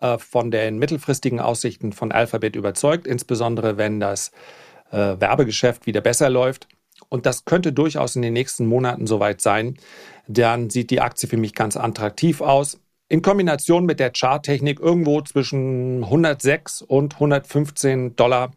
äh, 0.00 0.18
von 0.18 0.50
den 0.50 0.78
mittelfristigen 0.78 1.38
Aussichten 1.38 1.92
von 1.92 2.10
Alphabet 2.10 2.56
überzeugt, 2.56 3.06
insbesondere 3.06 3.76
wenn 3.76 4.00
das 4.00 4.32
äh, 4.90 4.96
Werbegeschäft 5.20 5.86
wieder 5.86 6.00
besser 6.00 6.30
läuft. 6.30 6.66
Und 7.08 7.24
das 7.24 7.44
könnte 7.44 7.72
durchaus 7.72 8.16
in 8.16 8.22
den 8.22 8.32
nächsten 8.32 8.66
Monaten 8.66 9.06
soweit 9.06 9.40
sein. 9.40 9.78
Dann 10.26 10.68
sieht 10.68 10.90
die 10.90 11.00
Aktie 11.00 11.28
für 11.28 11.36
mich 11.36 11.54
ganz 11.54 11.76
attraktiv 11.76 12.40
aus. 12.40 12.80
In 13.08 13.22
Kombination 13.22 13.86
mit 13.86 14.00
der 14.00 14.10
Charttechnik 14.10 14.80
irgendwo 14.80 15.20
zwischen 15.20 16.02
106 16.02 16.82
und 16.82 17.14
115 17.14 18.16
Dollar 18.16 18.50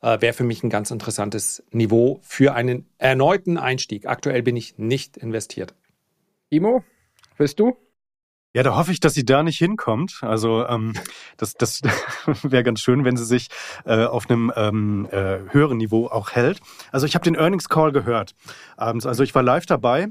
äh, 0.00 0.20
wäre 0.20 0.32
für 0.32 0.44
mich 0.44 0.62
ein 0.62 0.70
ganz 0.70 0.90
interessantes 0.90 1.62
Niveau 1.70 2.20
für 2.22 2.54
einen 2.54 2.86
erneuten 2.98 3.58
Einstieg. 3.58 4.06
Aktuell 4.06 4.42
bin 4.42 4.56
ich 4.56 4.78
nicht 4.78 5.16
investiert. 5.16 5.74
Imo, 6.50 6.84
bist 7.36 7.60
du? 7.60 7.76
Ja, 8.54 8.62
da 8.62 8.76
hoffe 8.76 8.92
ich, 8.92 9.00
dass 9.00 9.12
sie 9.12 9.24
da 9.24 9.42
nicht 9.42 9.58
hinkommt. 9.58 10.20
Also 10.22 10.66
ähm, 10.66 10.94
das, 11.36 11.54
das 11.54 11.82
wäre 12.42 12.64
ganz 12.64 12.80
schön, 12.80 13.04
wenn 13.04 13.16
sie 13.16 13.26
sich 13.26 13.48
äh, 13.84 14.04
auf 14.04 14.28
einem 14.28 14.52
ähm, 14.56 15.08
äh, 15.10 15.38
höheren 15.50 15.76
Niveau 15.76 16.06
auch 16.06 16.32
hält. 16.32 16.60
Also 16.90 17.06
ich 17.06 17.14
habe 17.14 17.24
den 17.24 17.34
Earnings 17.34 17.68
Call 17.68 17.92
gehört 17.92 18.34
abends. 18.76 19.06
Also 19.06 19.22
ich 19.22 19.34
war 19.34 19.42
live 19.42 19.66
dabei 19.66 20.08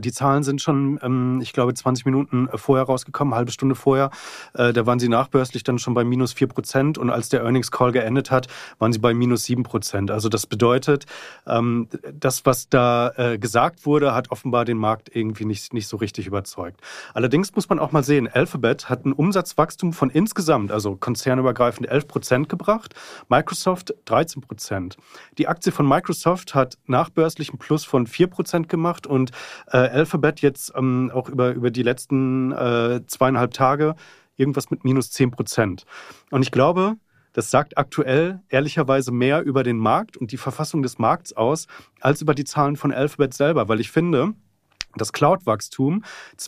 die 0.00 0.12
Zahlen 0.12 0.42
sind 0.42 0.62
schon, 0.62 0.98
ähm, 1.02 1.40
ich 1.42 1.52
glaube, 1.52 1.74
20 1.74 2.04
Minuten 2.06 2.48
äh, 2.48 2.58
vorher 2.58 2.86
rausgekommen, 2.86 3.34
halbe 3.34 3.52
Stunde 3.52 3.74
vorher. 3.74 4.10
Äh, 4.54 4.72
da 4.72 4.86
waren 4.86 4.98
sie 4.98 5.08
nachbörslich 5.08 5.62
dann 5.62 5.78
schon 5.78 5.94
bei 5.94 6.04
minus 6.04 6.32
4 6.32 6.48
Prozent 6.48 6.98
und 6.98 7.10
als 7.10 7.28
der 7.28 7.42
Earnings 7.42 7.70
Call 7.70 7.92
geendet 7.92 8.30
hat, 8.30 8.48
waren 8.78 8.92
sie 8.92 8.98
bei 8.98 9.14
minus 9.14 9.44
7 9.44 9.62
Prozent. 9.62 10.10
Also 10.10 10.28
das 10.28 10.46
bedeutet, 10.46 11.06
ähm, 11.46 11.88
das, 12.12 12.46
was 12.46 12.68
da 12.68 13.12
gesagt 13.38 13.86
wurde, 13.86 14.14
hat 14.14 14.30
offenbar 14.30 14.64
den 14.64 14.78
Markt 14.78 15.14
irgendwie 15.14 15.44
nicht, 15.44 15.72
nicht 15.72 15.88
so 15.88 15.96
richtig 15.96 16.26
überzeugt. 16.26 16.80
Allerdings 17.12 17.54
muss 17.54 17.68
man 17.68 17.78
auch 17.78 17.92
mal 17.92 18.02
sehen, 18.02 18.28
Alphabet 18.28 18.88
hat 18.88 19.04
ein 19.04 19.12
Umsatzwachstum 19.12 19.92
von 19.92 20.10
insgesamt, 20.10 20.72
also 20.72 20.96
konzernübergreifend 20.96 21.88
11 21.88 22.08
Prozent 22.08 22.48
gebracht, 22.48 22.94
Microsoft 23.28 23.94
13 24.06 24.42
Prozent. 24.42 24.96
Die 25.38 25.48
Aktie 25.48 25.72
von 25.72 25.88
Microsoft 25.88 26.54
hat 26.54 26.78
nachbörslich 26.86 27.52
ein 27.52 27.58
Plus 27.58 27.84
von 27.84 28.06
4 28.06 28.26
Prozent 28.28 28.68
gemacht 28.68 29.06
und 29.06 29.30
äh, 29.74 29.78
Alphabet 29.78 30.40
jetzt 30.40 30.72
ähm, 30.76 31.10
auch 31.12 31.28
über, 31.28 31.52
über 31.52 31.70
die 31.72 31.82
letzten 31.82 32.52
äh, 32.52 33.00
zweieinhalb 33.06 33.52
Tage 33.52 33.96
irgendwas 34.36 34.70
mit 34.70 34.84
minus 34.84 35.10
10 35.10 35.32
Prozent. 35.32 35.84
Und 36.30 36.42
ich 36.42 36.52
glaube, 36.52 36.94
das 37.32 37.50
sagt 37.50 37.76
aktuell 37.76 38.40
ehrlicherweise 38.48 39.10
mehr 39.10 39.42
über 39.42 39.64
den 39.64 39.76
Markt 39.78 40.16
und 40.16 40.30
die 40.30 40.36
Verfassung 40.36 40.82
des 40.82 40.98
Markts 40.98 41.36
aus, 41.36 41.66
als 42.00 42.22
über 42.22 42.34
die 42.34 42.44
Zahlen 42.44 42.76
von 42.76 42.92
Alphabet 42.92 43.34
selber, 43.34 43.68
weil 43.68 43.80
ich 43.80 43.90
finde, 43.90 44.34
das 44.96 45.12
Cloud-Wachstum 45.12 46.04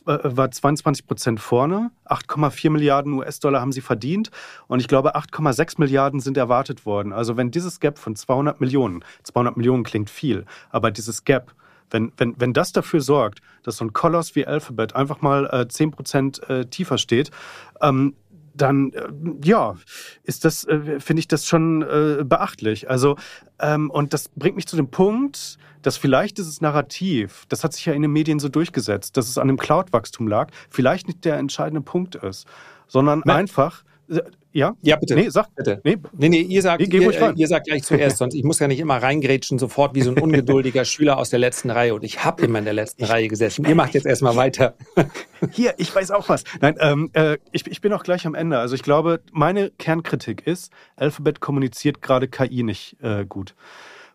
äh, 0.06 0.18
war 0.22 0.48
22 0.48 1.04
Prozent 1.08 1.40
vorne, 1.40 1.90
8,4 2.04 2.70
Milliarden 2.70 3.12
US-Dollar 3.14 3.60
haben 3.60 3.72
sie 3.72 3.80
verdient 3.80 4.30
und 4.68 4.78
ich 4.78 4.86
glaube 4.86 5.16
8,6 5.16 5.80
Milliarden 5.80 6.20
sind 6.20 6.36
erwartet 6.36 6.86
worden. 6.86 7.12
Also 7.12 7.36
wenn 7.36 7.50
dieses 7.50 7.80
Gap 7.80 7.98
von 7.98 8.14
200 8.14 8.60
Millionen, 8.60 9.04
200 9.24 9.56
Millionen 9.56 9.82
klingt 9.82 10.10
viel, 10.10 10.44
aber 10.70 10.92
dieses 10.92 11.24
Gap 11.24 11.56
wenn, 11.90 12.12
wenn, 12.16 12.34
wenn 12.38 12.52
das 12.52 12.72
dafür 12.72 13.00
sorgt, 13.00 13.40
dass 13.62 13.76
so 13.78 13.84
ein 13.84 13.92
Koloss 13.92 14.34
wie 14.34 14.46
Alphabet 14.46 14.94
einfach 14.94 15.20
mal 15.20 15.46
äh, 15.46 15.66
10% 15.68 16.48
äh, 16.48 16.66
tiefer 16.66 16.98
steht, 16.98 17.30
ähm, 17.80 18.14
dann 18.56 18.92
äh, 18.92 19.08
ja, 19.42 19.76
ist 20.24 20.44
das, 20.44 20.64
äh, 20.64 21.00
finde 21.00 21.20
ich 21.20 21.28
das 21.28 21.46
schon 21.46 21.82
äh, 21.82 22.24
beachtlich. 22.24 22.90
Also, 22.90 23.16
ähm, 23.58 23.90
und 23.90 24.12
das 24.12 24.28
bringt 24.30 24.56
mich 24.56 24.66
zu 24.66 24.76
dem 24.76 24.90
Punkt, 24.90 25.58
dass 25.82 25.96
vielleicht 25.96 26.38
dieses 26.38 26.60
Narrativ, 26.60 27.44
das 27.48 27.62
hat 27.62 27.72
sich 27.72 27.86
ja 27.86 27.92
in 27.92 28.02
den 28.02 28.10
Medien 28.10 28.38
so 28.38 28.48
durchgesetzt, 28.48 29.16
dass 29.16 29.28
es 29.28 29.38
an 29.38 29.48
dem 29.48 29.56
Cloud-Wachstum 29.56 30.26
lag, 30.26 30.50
vielleicht 30.70 31.06
nicht 31.06 31.24
der 31.24 31.36
entscheidende 31.36 31.82
Punkt 31.82 32.16
ist, 32.16 32.46
sondern 32.88 33.22
Man 33.24 33.36
einfach 33.36 33.84
ja? 34.56 34.74
Ja, 34.82 34.96
bitte. 34.96 35.14
Nee, 35.14 35.28
sag 35.28 35.54
bitte. 35.54 35.80
Nee, 35.84 35.96
nee, 36.12 36.28
nee 36.28 36.40
ihr, 36.40 36.62
sagt, 36.62 36.80
nee, 36.80 36.98
ihr, 36.98 37.34
ihr, 37.36 37.48
sagt 37.48 37.66
gleich 37.66 37.82
zuerst, 37.82 38.16
sonst 38.16 38.34
ich 38.34 38.42
muss 38.42 38.58
ja 38.58 38.68
nicht 38.68 38.80
immer 38.80 38.96
reingrätschen, 38.96 39.58
sofort 39.58 39.94
wie 39.94 40.02
so 40.02 40.10
ein 40.10 40.18
ungeduldiger 40.18 40.84
Schüler 40.86 41.18
aus 41.18 41.30
der 41.30 41.38
letzten 41.38 41.70
Reihe. 41.70 41.94
Und 41.94 42.04
ich 42.04 42.24
habe 42.24 42.42
immer 42.44 42.58
in 42.58 42.64
der 42.64 42.74
letzten 42.74 43.04
ich, 43.04 43.10
Reihe 43.10 43.28
gesessen. 43.28 43.66
Ihr 43.66 43.74
macht 43.74 43.94
jetzt 43.94 44.06
erstmal 44.06 44.34
weiter. 44.36 44.74
Hier, 45.52 45.74
ich 45.76 45.94
weiß 45.94 46.10
auch 46.10 46.28
was. 46.28 46.44
Nein, 46.60 46.76
ähm, 46.80 47.10
äh, 47.12 47.36
ich, 47.52 47.66
ich 47.66 47.80
bin 47.80 47.92
auch 47.92 48.02
gleich 48.02 48.26
am 48.26 48.34
Ende. 48.34 48.58
Also 48.58 48.74
ich 48.74 48.82
glaube, 48.82 49.20
meine 49.32 49.70
Kernkritik 49.70 50.46
ist, 50.46 50.72
Alphabet 50.96 51.40
kommuniziert 51.40 52.00
gerade 52.00 52.26
KI 52.26 52.62
nicht 52.62 52.96
äh, 53.02 53.26
gut. 53.26 53.54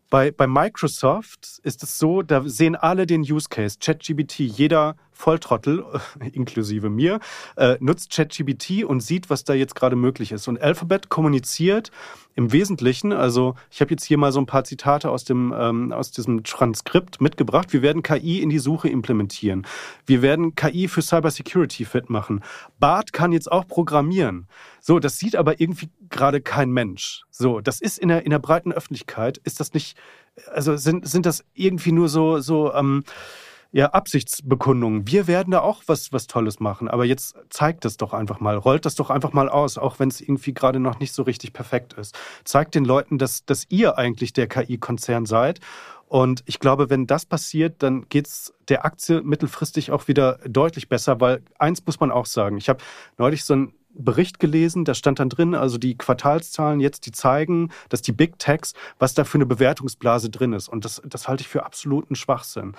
Bei, 0.10 0.30
bei 0.30 0.46
Microsoft 0.46 1.62
ist 1.64 1.84
es 1.84 1.98
so, 1.98 2.22
da 2.22 2.44
sehen 2.46 2.76
alle 2.76 3.06
den 3.06 3.22
Use 3.22 3.48
Case. 3.50 3.78
ChatGBT, 3.80 4.40
jeder 4.40 4.98
Volltrottel, 5.22 5.86
inklusive 6.34 6.90
mir, 6.90 7.20
äh, 7.56 7.78
nutzt 7.80 8.12
ChatGBT 8.12 8.84
und 8.84 9.02
sieht, 9.02 9.30
was 9.30 9.44
da 9.44 9.54
jetzt 9.54 9.76
gerade 9.76 9.96
möglich 9.96 10.32
ist. 10.32 10.48
Und 10.48 10.60
Alphabet 10.60 11.10
kommuniziert 11.10 11.92
im 12.34 12.52
Wesentlichen, 12.52 13.12
also 13.12 13.56
ich 13.70 13.82
habe 13.82 13.92
jetzt 13.92 14.06
hier 14.06 14.18
mal 14.18 14.32
so 14.32 14.40
ein 14.40 14.46
paar 14.46 14.64
Zitate 14.64 15.10
aus, 15.10 15.24
dem, 15.26 15.54
ähm, 15.56 15.92
aus 15.92 16.12
diesem 16.12 16.44
Transkript 16.44 17.22
mitgebracht. 17.22 17.72
Wir 17.74 17.82
werden 17.82 18.04
KI 18.04 18.42
in 18.42 18.50
die 18.50 18.60
Suche 18.60 18.90
implementieren. 18.90 19.68
Wir 20.06 20.22
werden 20.22 20.56
KI 20.56 20.88
für 20.88 21.02
Cybersecurity 21.02 21.86
fit 21.86 22.10
machen. 22.10 22.42
Bart 22.80 23.14
kann 23.14 23.32
jetzt 23.32 23.52
auch 23.52 23.68
programmieren. 23.68 24.48
So, 24.80 25.00
das 25.00 25.18
sieht 25.18 25.36
aber 25.36 25.60
irgendwie 25.60 25.90
gerade 26.10 26.42
kein 26.42 26.72
Mensch. 26.72 27.24
So, 27.30 27.62
das 27.62 27.80
ist 27.80 28.00
in 28.00 28.08
der, 28.08 28.24
in 28.26 28.32
der 28.32 28.40
breiten 28.40 28.72
Öffentlichkeit, 28.72 29.38
ist 29.40 29.60
das 29.60 29.74
nicht, 29.74 29.98
also 30.48 30.78
sind, 30.78 31.08
sind 31.08 31.26
das 31.26 31.44
irgendwie 31.54 31.92
nur 31.92 32.10
so, 32.10 32.40
so, 32.40 32.74
ähm, 32.74 33.04
ja, 33.72 33.88
Absichtsbekundungen. 33.88 35.08
Wir 35.08 35.28
werden 35.28 35.52
da 35.52 35.62
auch 35.62 35.84
was, 35.86 36.12
was 36.12 36.28
Tolles 36.28 36.60
machen. 36.60 36.88
Aber 36.90 37.06
jetzt 37.06 37.36
zeigt 37.50 37.86
das 37.86 37.98
doch 37.98 38.14
einfach 38.14 38.40
mal, 38.40 38.58
rollt 38.58 38.86
das 38.86 38.96
doch 38.96 39.10
einfach 39.10 39.32
mal 39.32 39.48
aus, 39.48 39.78
auch 39.78 40.00
wenn 40.00 40.10
es 40.10 40.20
irgendwie 40.20 40.54
gerade 40.54 40.80
noch 40.80 41.00
nicht 41.00 41.14
so 41.14 41.24
richtig 41.24 41.54
perfekt 41.54 41.94
ist. 41.94 42.18
Zeigt 42.44 42.76
den 42.76 42.84
Leuten, 42.84 43.18
dass, 43.18 43.46
dass 43.46 43.66
ihr 43.70 43.98
eigentlich 43.98 44.34
der 44.34 44.48
KI-Konzern 44.48 45.26
seid. 45.26 45.60
Und 46.08 46.44
ich 46.46 46.60
glaube, 46.60 46.90
wenn 46.90 47.08
das 47.08 47.26
passiert, 47.26 47.82
dann 47.82 48.10
geht 48.10 48.28
es 48.28 48.54
der 48.68 48.84
Aktie 48.84 49.22
mittelfristig 49.22 49.92
auch 49.92 50.10
wieder 50.10 50.40
deutlich 50.46 50.90
besser, 50.90 51.22
weil 51.22 51.42
eins 51.58 51.86
muss 51.86 52.02
man 52.02 52.12
auch 52.12 52.26
sagen. 52.26 52.58
Ich 52.58 52.68
habe 52.68 52.84
neulich 53.18 53.46
so 53.46 53.56
ein 53.56 53.74
Bericht 53.94 54.40
gelesen, 54.40 54.86
da 54.86 54.94
stand 54.94 55.20
dann 55.20 55.30
drin, 55.30 55.56
also 55.56 55.78
die 55.78 55.98
Quartalszahlen 55.98 56.80
jetzt, 56.80 57.06
die 57.06 57.12
zeigen, 57.12 57.72
dass 57.90 58.02
die 58.02 58.12
Big 58.12 58.40
Techs, 58.40 58.74
was 59.00 59.14
da 59.14 59.24
für 59.24 59.36
eine 59.36 59.46
Bewertungsblase 59.46 60.30
drin 60.30 60.54
ist. 60.54 60.70
Und 60.70 60.86
das, 60.86 61.02
das 61.06 61.28
halte 61.28 61.42
ich 61.42 61.48
für 61.48 61.66
absoluten 61.66 62.16
Schwachsinn. 62.16 62.74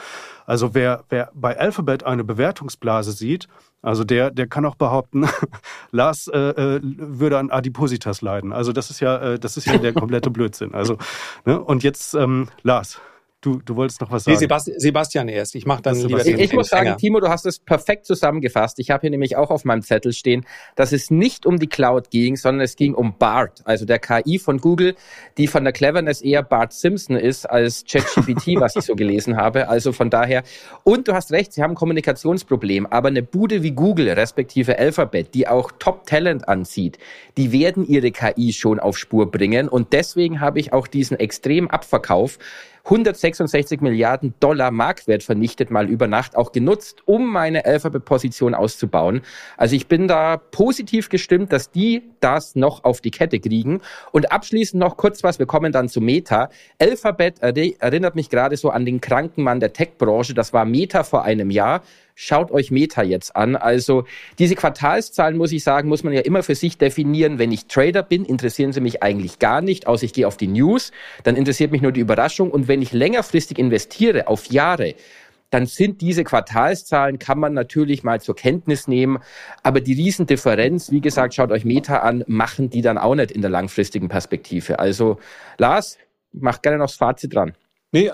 Also 0.47 0.75
wer, 0.75 1.05
wer 1.09 1.31
bei 1.35 1.59
Alphabet 1.59 2.05
eine 2.05 2.25
Bewertungsblase 2.25 3.13
sieht, 3.13 3.49
also 3.83 4.05
der, 4.05 4.31
der 4.31 4.47
kann 4.47 4.65
auch 4.65 4.77
behaupten, 4.77 5.29
Lars 5.91 6.29
äh, 6.29 6.39
äh, 6.39 6.81
würde 6.83 7.39
an 7.39 7.51
Adipositas 7.51 8.23
leiden. 8.23 8.53
Also 8.53 8.73
das 8.73 8.91
ist 8.91 9.01
ja, 9.01 9.19
äh, 9.19 9.39
das 9.39 9.57
ist 9.57 9.67
ja 9.67 9.79
der 9.79 9.93
komplette 9.93 10.31
Blödsinn. 10.31 10.75
Also, 10.75 10.99
ne? 11.45 11.61
Und 11.61 11.83
jetzt, 11.83 12.15
ähm, 12.15 12.49
Lars, 12.63 13.01
Du, 13.43 13.61
du 13.65 13.75
wolltest 13.75 14.01
noch 14.01 14.13
was 14.13 14.23
sagen. 14.23 14.39
Nee, 14.39 14.79
Sebastian, 14.79 15.27
erst. 15.27 15.57
Ich 15.57 15.67
mache 15.67 15.83
dann 15.83 15.97
lieber 15.97 16.25
Ich, 16.25 16.39
ich 16.39 16.53
muss 16.53 16.69
sagen, 16.69 16.97
Timo, 16.97 17.19
du 17.19 17.29
hast 17.29 17.45
es 17.45 17.59
perfekt 17.59 18.07
zusammengefasst. 18.07 18.79
Ich 18.79 18.93
habe 18.93 19.01
hier 19.01 19.11
nämlich 19.11 19.37
auch 19.37 19.51
auf 19.51 19.65
meinem 19.65 19.83
Zettel 19.83 20.13
stehen, 20.13 20.47
dass 20.77 20.93
es 20.93 21.11
nicht 21.11 21.45
um 21.45 21.59
die 21.59 21.67
Cloud 21.67 22.11
ging, 22.11 22.37
sondern 22.37 22.61
es 22.61 22.77
ging 22.77 22.95
um 22.95 23.19
BART, 23.19 23.63
also 23.65 23.85
der 23.85 23.99
KI 23.99 24.39
von 24.39 24.59
Google, 24.59 24.95
die 25.39 25.49
von 25.49 25.65
der 25.65 25.73
Cleverness 25.73 26.21
eher 26.21 26.45
Bart 26.45 26.73
Simpson 26.73 27.17
ist 27.17 27.51
als 27.51 27.85
ChatGPT, 27.85 28.47
was 28.61 28.77
ich 28.77 28.85
so 28.85 28.95
gelesen 28.95 29.37
habe. 29.37 29.69
Also 29.69 29.91
von 29.91 30.09
daher. 30.09 30.45
Und 30.85 31.09
du 31.09 31.13
hast 31.13 31.33
recht, 31.33 31.53
sie 31.53 31.65
haben 31.65 31.73
ein 31.73 31.77
Kommunikationsproblem. 31.77 32.87
Aber 32.87 33.09
eine 33.09 33.25
Bude 33.25 33.65
wie 33.65 33.73
Google, 33.73 34.09
respektive 34.11 34.79
Alphabet, 34.79 35.35
die 35.35 35.49
auch 35.49 35.73
Top-Talent 35.81 36.47
anzieht, 36.49 36.99
die 37.37 37.51
werden 37.51 37.85
ihre 37.89 38.13
KI 38.13 38.53
schon 38.53 38.79
auf 38.79 38.97
Spur 38.97 39.33
bringen. 39.33 39.69
Und 39.69 39.93
deswegen 39.93 40.41
habe 40.41 40.61
ich 40.61 40.73
auch 40.73 40.87
diesen 40.87 41.19
extremen 41.19 41.69
Abverkauf 41.69 42.39
166 42.85 43.81
Milliarden 43.81 44.35
Dollar 44.41 44.71
Marktwert 44.73 45.23
vernichtet 45.23 45.71
mal 45.71 45.89
über 45.89 46.09
Nacht, 46.09 46.37
auch 46.37 46.51
genutzt, 46.51 47.03
um 47.07 47.33
meine 47.33 47.65
Alphabet-Position 47.65 48.55
auszubauen. 48.55 49.23
Also 49.57 49.77
ich 49.77 49.87
bin 49.87 50.09
da 50.09 50.37
positiv 50.37 51.09
gestimmt, 51.09 51.53
dass 51.53 51.71
die 51.71 52.03
das 52.21 52.57
noch 52.57 52.83
auf 52.83 53.01
die 53.01 53.13
Kette 53.13 53.39
kriegen. 53.39 53.81
Und 54.11 54.33
abschließend 54.33 54.81
noch 54.81 54.97
kurz 54.97 55.23
was, 55.23 55.39
wir 55.39 55.47
kommen 55.47 55.71
dann 55.71 55.89
zu 55.89 56.01
Meta. 56.01 56.51
Alphabet 56.81 57.41
erinnert 57.41 58.17
mich 58.17 58.31
gerade 58.31 58.57
so 58.57 58.71
an 58.71 58.85
den 58.85 59.01
kranken 59.01 59.45
Mann 59.45 59.61
der 59.61 59.73
Tech-Branche. 59.73 60.35
Das 60.35 60.53
war 60.53 60.65
Meta 60.65 61.05
vor 61.05 61.23
einem 61.23 61.51
Jahr. 61.51 61.83
Schaut 62.15 62.51
euch 62.51 62.71
Meta 62.71 63.03
jetzt 63.03 63.37
an. 63.37 63.57
Also 63.57 64.05
diese 64.39 64.55
Quartalszahlen, 64.55 65.37
muss 65.37 65.53
ich 65.53 65.65
sagen, 65.65 65.89
muss 65.89 66.05
man 66.05 66.13
ja 66.13 66.21
immer 66.21 66.43
für 66.43 66.55
sich 66.55 66.79
definieren. 66.79 67.39
Wenn 67.39 67.53
ich 67.53 67.67
Trader 67.67 68.03
bin, 68.03 68.25
interessieren 68.25 68.73
sie 68.73 68.81
mich 68.81 69.03
eigentlich 69.03 69.39
gar 69.39 69.61
nicht, 69.61 69.87
außer 69.87 70.05
ich 70.05 70.13
gehe 70.13 70.27
auf 70.27 70.37
die 70.37 70.49
News, 70.49 70.93
dann 71.25 71.37
interessiert 71.37 71.73
mich 71.73 71.83
nur 71.83 71.93
die 71.93 72.01
Überraschung. 72.01 72.51
Und 72.51 72.69
wenn 72.69 72.83
ich 72.83 72.93
längerfristig 72.93 73.59
investiere, 73.59 74.29
auf 74.29 74.47
Jahre, 74.47 74.95
dann 75.53 75.67
sind 75.67 76.01
diese 76.01 76.25
Quartalszahlen, 76.25 77.19
kann 77.19 77.39
man 77.39 77.53
natürlich 77.53 78.03
mal 78.03 78.21
zur 78.21 78.35
Kenntnis 78.35 78.89
nehmen. 78.89 79.19
Aber 79.63 79.81
die 79.83 79.93
Riesendifferenz, 79.93 80.91
wie 80.91 81.03
gesagt, 81.03 81.35
schaut 81.35 81.53
euch 81.53 81.67
Meta 81.67 81.99
an, 81.99 82.25
machen 82.27 82.71
die 82.71 82.81
dann 82.81 82.97
auch 82.97 83.15
nicht 83.15 83.31
in 83.31 83.43
der 83.43 83.51
langfristigen 83.51 84.09
Perspektive. 84.09 84.79
Also 84.79 85.19
Lars, 85.59 85.99
mach 86.33 86.63
gerne 86.63 86.79
noch 86.79 86.87
das 86.87 86.97
Fazit 86.97 87.35
dran. 87.35 87.53
Nee, 87.93 88.11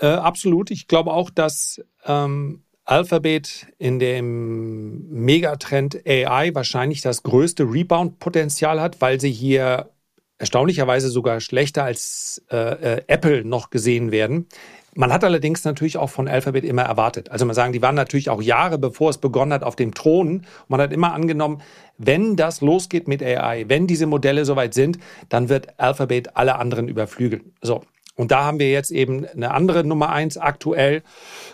äh, 0.00 0.06
absolut. 0.06 0.72
Ich 0.72 0.88
glaube 0.88 1.12
auch, 1.12 1.30
dass 1.30 1.80
ähm, 2.04 2.64
Alphabet 2.84 3.66
in 3.78 3.98
dem 3.98 5.08
Megatrend 5.08 6.06
AI 6.06 6.54
wahrscheinlich 6.54 7.00
das 7.00 7.22
größte 7.22 7.64
Rebound-Potenzial 7.64 8.80
hat, 8.80 9.00
weil 9.00 9.20
sie 9.20 9.30
hier 9.30 9.90
erstaunlicherweise 10.38 11.08
sogar 11.08 11.40
schlechter 11.40 11.84
als 11.84 12.42
äh, 12.50 12.56
äh, 12.56 13.02
Apple 13.06 13.44
noch 13.44 13.70
gesehen 13.70 14.10
werden. 14.10 14.48
Man 14.94 15.12
hat 15.12 15.24
allerdings 15.24 15.64
natürlich 15.64 15.96
auch 15.96 16.10
von 16.10 16.28
Alphabet 16.28 16.64
immer 16.64 16.82
erwartet. 16.82 17.30
Also 17.30 17.46
man 17.46 17.54
sagen, 17.54 17.72
die 17.72 17.80
waren 17.80 17.94
natürlich 17.94 18.28
auch 18.28 18.42
Jahre 18.42 18.76
bevor 18.76 19.08
es 19.10 19.18
begonnen 19.18 19.52
hat 19.52 19.62
auf 19.62 19.76
dem 19.76 19.94
Thron. 19.94 20.44
Man 20.68 20.80
hat 20.80 20.92
immer 20.92 21.14
angenommen, 21.14 21.62
wenn 21.96 22.36
das 22.36 22.60
losgeht 22.60 23.08
mit 23.08 23.22
AI, 23.22 23.64
wenn 23.68 23.86
diese 23.86 24.06
Modelle 24.06 24.44
soweit 24.44 24.74
sind, 24.74 24.98
dann 25.28 25.48
wird 25.48 25.78
Alphabet 25.80 26.36
alle 26.36 26.56
anderen 26.56 26.88
überflügeln. 26.88 27.54
So. 27.62 27.82
Und 28.22 28.30
da 28.30 28.44
haben 28.44 28.60
wir 28.60 28.70
jetzt 28.70 28.92
eben 28.92 29.26
eine 29.26 29.50
andere 29.50 29.82
Nummer 29.82 30.10
eins 30.10 30.38
aktuell 30.38 31.02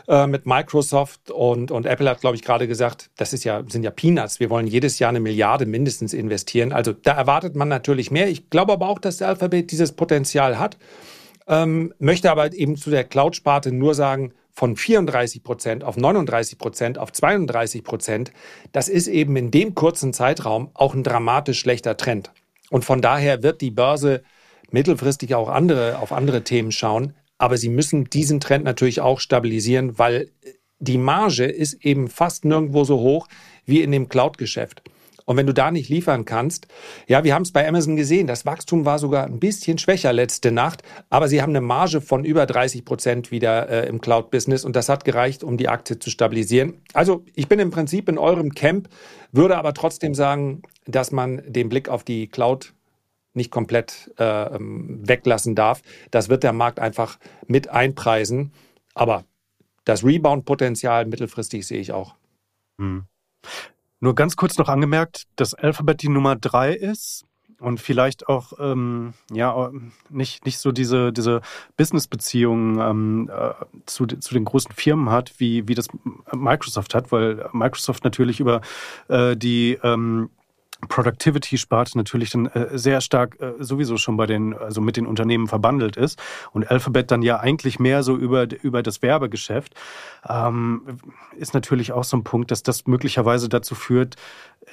äh, 0.06 0.26
mit 0.26 0.44
Microsoft 0.44 1.30
und, 1.30 1.70
und 1.70 1.86
Apple 1.86 2.10
hat, 2.10 2.20
glaube 2.20 2.36
ich, 2.36 2.42
gerade 2.42 2.68
gesagt, 2.68 3.08
das 3.16 3.32
ist 3.32 3.44
ja, 3.44 3.64
sind 3.66 3.84
ja 3.84 3.90
Peanuts. 3.90 4.38
Wir 4.38 4.50
wollen 4.50 4.66
jedes 4.66 4.98
Jahr 4.98 5.08
eine 5.08 5.18
Milliarde 5.18 5.64
mindestens 5.64 6.12
investieren. 6.12 6.74
Also 6.74 6.92
da 6.92 7.12
erwartet 7.12 7.56
man 7.56 7.68
natürlich 7.68 8.10
mehr. 8.10 8.28
Ich 8.28 8.50
glaube 8.50 8.74
aber 8.74 8.86
auch, 8.90 8.98
dass 8.98 9.16
der 9.16 9.28
Alphabet 9.28 9.70
dieses 9.72 9.92
Potenzial 9.92 10.58
hat. 10.58 10.76
Ähm, 11.46 11.94
möchte 11.98 12.30
aber 12.30 12.52
eben 12.52 12.76
zu 12.76 12.90
der 12.90 13.04
Cloud-Sparte 13.04 13.72
nur 13.72 13.94
sagen, 13.94 14.34
von 14.52 14.76
34 14.76 15.42
Prozent 15.42 15.84
auf 15.84 15.96
39 15.96 16.58
Prozent 16.58 16.98
auf 16.98 17.12
32 17.12 17.82
Prozent, 17.82 18.30
das 18.72 18.90
ist 18.90 19.06
eben 19.06 19.36
in 19.36 19.50
dem 19.50 19.74
kurzen 19.74 20.12
Zeitraum 20.12 20.70
auch 20.74 20.92
ein 20.92 21.02
dramatisch 21.02 21.60
schlechter 21.60 21.96
Trend. 21.96 22.30
Und 22.68 22.84
von 22.84 23.00
daher 23.00 23.42
wird 23.42 23.62
die 23.62 23.70
Börse 23.70 24.22
mittelfristig 24.70 25.34
auch 25.34 25.48
andere, 25.48 25.98
auf 25.98 26.12
andere 26.12 26.44
Themen 26.44 26.72
schauen. 26.72 27.14
Aber 27.38 27.56
sie 27.56 27.68
müssen 27.68 28.04
diesen 28.04 28.40
Trend 28.40 28.64
natürlich 28.64 29.00
auch 29.00 29.20
stabilisieren, 29.20 29.98
weil 29.98 30.30
die 30.80 30.98
Marge 30.98 31.44
ist 31.44 31.84
eben 31.84 32.08
fast 32.08 32.44
nirgendwo 32.44 32.84
so 32.84 32.98
hoch 33.00 33.28
wie 33.64 33.82
in 33.82 33.92
dem 33.92 34.08
Cloud-Geschäft. 34.08 34.82
Und 35.28 35.36
wenn 35.36 35.46
du 35.46 35.52
da 35.52 35.70
nicht 35.70 35.90
liefern 35.90 36.24
kannst, 36.24 36.68
ja, 37.06 37.22
wir 37.22 37.34
haben 37.34 37.42
es 37.42 37.52
bei 37.52 37.68
Amazon 37.68 37.96
gesehen, 37.96 38.26
das 38.26 38.46
Wachstum 38.46 38.86
war 38.86 38.98
sogar 38.98 39.26
ein 39.26 39.38
bisschen 39.38 39.76
schwächer 39.76 40.10
letzte 40.10 40.52
Nacht, 40.52 40.82
aber 41.10 41.28
sie 41.28 41.42
haben 41.42 41.50
eine 41.50 41.60
Marge 41.60 42.00
von 42.00 42.24
über 42.24 42.46
30 42.46 42.86
Prozent 42.86 43.30
wieder 43.30 43.68
äh, 43.68 43.88
im 43.88 44.00
Cloud-Business 44.00 44.64
und 44.64 44.74
das 44.74 44.88
hat 44.88 45.04
gereicht, 45.04 45.44
um 45.44 45.58
die 45.58 45.68
Aktie 45.68 45.98
zu 45.98 46.08
stabilisieren. 46.08 46.80
Also 46.94 47.26
ich 47.34 47.46
bin 47.46 47.58
im 47.58 47.70
Prinzip 47.70 48.08
in 48.08 48.16
eurem 48.16 48.54
Camp, 48.54 48.88
würde 49.30 49.58
aber 49.58 49.74
trotzdem 49.74 50.14
sagen, 50.14 50.62
dass 50.86 51.12
man 51.12 51.42
den 51.46 51.68
Blick 51.68 51.90
auf 51.90 52.04
die 52.04 52.28
Cloud 52.28 52.72
nicht 53.38 53.50
komplett 53.50 54.12
äh, 54.18 54.54
ähm, 54.54 55.00
weglassen 55.08 55.54
darf. 55.54 55.80
Das 56.10 56.28
wird 56.28 56.42
der 56.42 56.52
Markt 56.52 56.78
einfach 56.78 57.18
mit 57.46 57.68
einpreisen. 57.70 58.52
Aber 58.94 59.24
das 59.84 60.04
Rebound-Potenzial 60.04 61.06
mittelfristig 61.06 61.66
sehe 61.66 61.80
ich 61.80 61.92
auch. 61.92 62.14
Hm. 62.78 63.04
Nur 64.00 64.14
ganz 64.14 64.36
kurz 64.36 64.58
noch 64.58 64.68
angemerkt, 64.68 65.24
dass 65.36 65.54
Alphabet 65.54 66.02
die 66.02 66.08
Nummer 66.08 66.36
drei 66.36 66.74
ist 66.74 67.24
und 67.60 67.80
vielleicht 67.80 68.28
auch 68.28 68.52
ähm, 68.60 69.14
ja 69.32 69.70
nicht 70.10 70.44
nicht 70.44 70.58
so 70.58 70.70
diese 70.70 71.12
diese 71.12 71.40
Business-Beziehungen 71.76 72.78
ähm, 72.78 73.30
äh, 73.32 73.54
zu, 73.86 74.06
zu 74.06 74.34
den 74.34 74.44
großen 74.44 74.72
Firmen 74.72 75.10
hat, 75.10 75.34
wie 75.38 75.66
wie 75.66 75.74
das 75.74 75.88
Microsoft 76.32 76.94
hat, 76.94 77.10
weil 77.10 77.48
Microsoft 77.52 78.04
natürlich 78.04 78.40
über 78.40 78.60
äh, 79.08 79.36
die 79.36 79.78
ähm, 79.82 80.30
Productivity-Sparte 80.86 81.98
natürlich 81.98 82.30
dann 82.30 82.46
äh, 82.46 82.78
sehr 82.78 83.00
stark 83.00 83.40
äh, 83.40 83.52
sowieso 83.58 83.96
schon 83.96 84.16
bei 84.16 84.26
den, 84.26 84.54
also 84.54 84.80
mit 84.80 84.96
den 84.96 85.06
Unternehmen 85.06 85.48
verbandelt 85.48 85.96
ist 85.96 86.20
und 86.52 86.70
Alphabet 86.70 87.10
dann 87.10 87.22
ja 87.22 87.40
eigentlich 87.40 87.80
mehr 87.80 88.04
so 88.04 88.16
über, 88.16 88.46
über 88.62 88.82
das 88.82 89.02
Werbegeschäft, 89.02 89.74
ähm, 90.28 90.82
ist 91.36 91.52
natürlich 91.52 91.92
auch 91.92 92.04
so 92.04 92.16
ein 92.16 92.24
Punkt, 92.24 92.52
dass 92.52 92.62
das 92.62 92.86
möglicherweise 92.86 93.48
dazu 93.48 93.74
führt, 93.74 94.14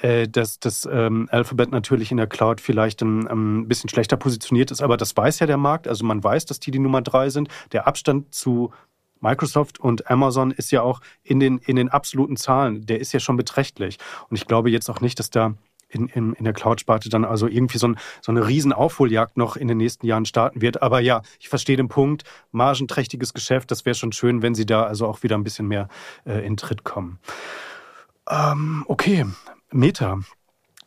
äh, 0.00 0.28
dass 0.28 0.60
das 0.60 0.88
ähm, 0.90 1.28
Alphabet 1.32 1.72
natürlich 1.72 2.12
in 2.12 2.18
der 2.18 2.28
Cloud 2.28 2.60
vielleicht 2.60 3.02
ein, 3.02 3.26
ein 3.26 3.66
bisschen 3.66 3.90
schlechter 3.90 4.16
positioniert 4.16 4.70
ist, 4.70 4.82
aber 4.82 4.96
das 4.96 5.16
weiß 5.16 5.40
ja 5.40 5.46
der 5.46 5.56
Markt, 5.56 5.88
also 5.88 6.04
man 6.04 6.22
weiß, 6.22 6.46
dass 6.46 6.60
die 6.60 6.70
die 6.70 6.78
Nummer 6.78 7.02
drei 7.02 7.30
sind. 7.30 7.48
Der 7.72 7.88
Abstand 7.88 8.32
zu 8.32 8.72
Microsoft 9.20 9.80
und 9.80 10.10
Amazon 10.10 10.50
ist 10.50 10.70
ja 10.70 10.82
auch 10.82 11.00
in 11.22 11.40
den, 11.40 11.58
in 11.58 11.76
den 11.76 11.88
absoluten 11.88 12.36
Zahlen, 12.36 12.86
der 12.86 13.00
ist 13.00 13.12
ja 13.12 13.20
schon 13.20 13.36
beträchtlich. 13.36 13.98
Und 14.28 14.36
ich 14.36 14.46
glaube 14.46 14.70
jetzt 14.70 14.88
auch 14.88 15.00
nicht, 15.00 15.18
dass 15.18 15.30
da 15.30 15.54
in, 15.88 16.08
in, 16.08 16.32
in 16.34 16.44
der 16.44 16.52
Cloud-Sparte 16.52 17.08
dann 17.08 17.24
also 17.24 17.46
irgendwie 17.46 17.78
so, 17.78 17.88
ein, 17.88 17.96
so 18.20 18.32
eine 18.32 18.46
riesen 18.46 18.72
Aufholjagd 18.72 19.36
noch 19.36 19.56
in 19.56 19.68
den 19.68 19.78
nächsten 19.78 20.06
Jahren 20.06 20.24
starten 20.24 20.60
wird. 20.60 20.82
Aber 20.82 21.00
ja, 21.00 21.22
ich 21.38 21.48
verstehe 21.48 21.76
den 21.76 21.88
Punkt, 21.88 22.24
margenträchtiges 22.52 23.34
Geschäft, 23.34 23.70
das 23.70 23.84
wäre 23.84 23.94
schon 23.94 24.12
schön, 24.12 24.42
wenn 24.42 24.54
sie 24.54 24.66
da 24.66 24.84
also 24.84 25.06
auch 25.06 25.22
wieder 25.22 25.36
ein 25.36 25.44
bisschen 25.44 25.68
mehr 25.68 25.88
äh, 26.24 26.44
in 26.46 26.56
Tritt 26.56 26.84
kommen. 26.84 27.18
Ähm, 28.28 28.84
okay, 28.88 29.26
Meta. 29.70 30.20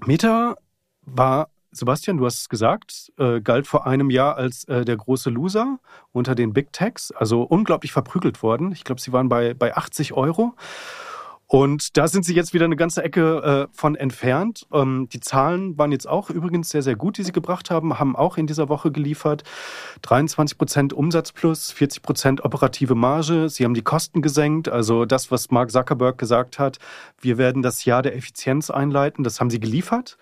Meta 0.06 0.56
war 1.02 1.50
Sebastian, 1.72 2.18
du 2.18 2.26
hast 2.26 2.40
es 2.40 2.50
gesagt, 2.50 3.12
äh, 3.18 3.42
galt 3.42 3.68
vor 3.68 3.86
einem 3.86 4.10
Jahr 4.10 4.38
als 4.38 4.64
äh, 4.66 4.84
der 4.86 4.98
große 4.98 5.30
Loser 5.30 5.80
unter 6.12 6.34
den 6.34 6.52
Big 6.52 6.74
Techs, 6.74 7.12
also 7.12 7.44
unglaublich 7.44 7.92
verprügelt 7.92 8.42
worden. 8.42 8.72
Ich 8.72 8.84
glaube, 8.84 9.00
sie 9.00 9.14
waren 9.14 9.30
bei, 9.30 9.54
bei 9.54 9.76
80 9.76 10.14
Euro. 10.14 10.56
Und 11.52 11.98
da 11.98 12.08
sind 12.08 12.26
sie 12.26 12.36
jetzt 12.36 12.54
wieder 12.54 12.66
eine 12.66 12.76
ganze 12.76 13.04
Ecke 13.04 13.68
äh, 13.72 13.76
von 13.76 13.96
entfernt. 13.96 14.68
Ähm, 14.72 15.10
die 15.12 15.20
Zahlen 15.20 15.80
waren 15.80 15.92
jetzt 15.92 16.08
auch 16.08 16.30
übrigens 16.30 16.70
sehr, 16.70 16.84
sehr 16.84 16.96
gut, 16.96 17.18
die 17.18 17.24
sie 17.24 17.32
gebracht 17.32 17.72
haben, 17.72 17.98
haben 17.98 18.16
auch 18.16 18.38
in 18.38 18.46
dieser 18.46 18.70
Woche 18.70 18.92
geliefert. 18.92 19.42
23 20.04 20.60
Prozent 20.60 20.94
Umsatz 20.94 21.32
plus, 21.32 21.72
40 21.72 22.04
Prozent 22.04 22.46
operative 22.46 22.94
Marge. 22.94 23.50
Sie 23.50 23.66
haben 23.66 23.74
die 23.74 23.82
Kosten 23.82 24.22
gesenkt. 24.22 24.70
Also 24.70 25.06
das, 25.06 25.32
was 25.32 25.50
Mark 25.50 25.72
Zuckerberg 25.72 26.20
gesagt 26.20 26.60
hat, 26.60 26.78
wir 27.20 27.40
werden 27.40 27.64
das 27.64 27.84
Jahr 27.84 28.04
der 28.04 28.16
Effizienz 28.16 28.70
einleiten, 28.70 29.24
das 29.24 29.40
haben 29.40 29.50
sie 29.50 29.60
geliefert. 29.60 30.20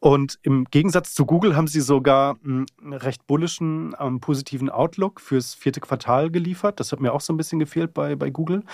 Und 0.00 0.38
im 0.42 0.64
Gegensatz 0.64 1.14
zu 1.14 1.26
Google 1.26 1.54
haben 1.54 1.68
sie 1.68 1.82
sogar 1.82 2.36
einen 2.42 2.66
recht 2.90 3.26
bullischen, 3.26 3.94
ähm, 4.00 4.18
positiven 4.20 4.70
Outlook 4.70 5.20
fürs 5.20 5.54
vierte 5.54 5.80
Quartal 5.80 6.30
geliefert. 6.30 6.80
Das 6.80 6.90
hat 6.90 7.00
mir 7.00 7.12
auch 7.12 7.20
so 7.20 7.34
ein 7.34 7.36
bisschen 7.36 7.58
gefehlt 7.58 7.92
bei, 7.92 8.16
bei 8.16 8.30
Google. 8.30 8.64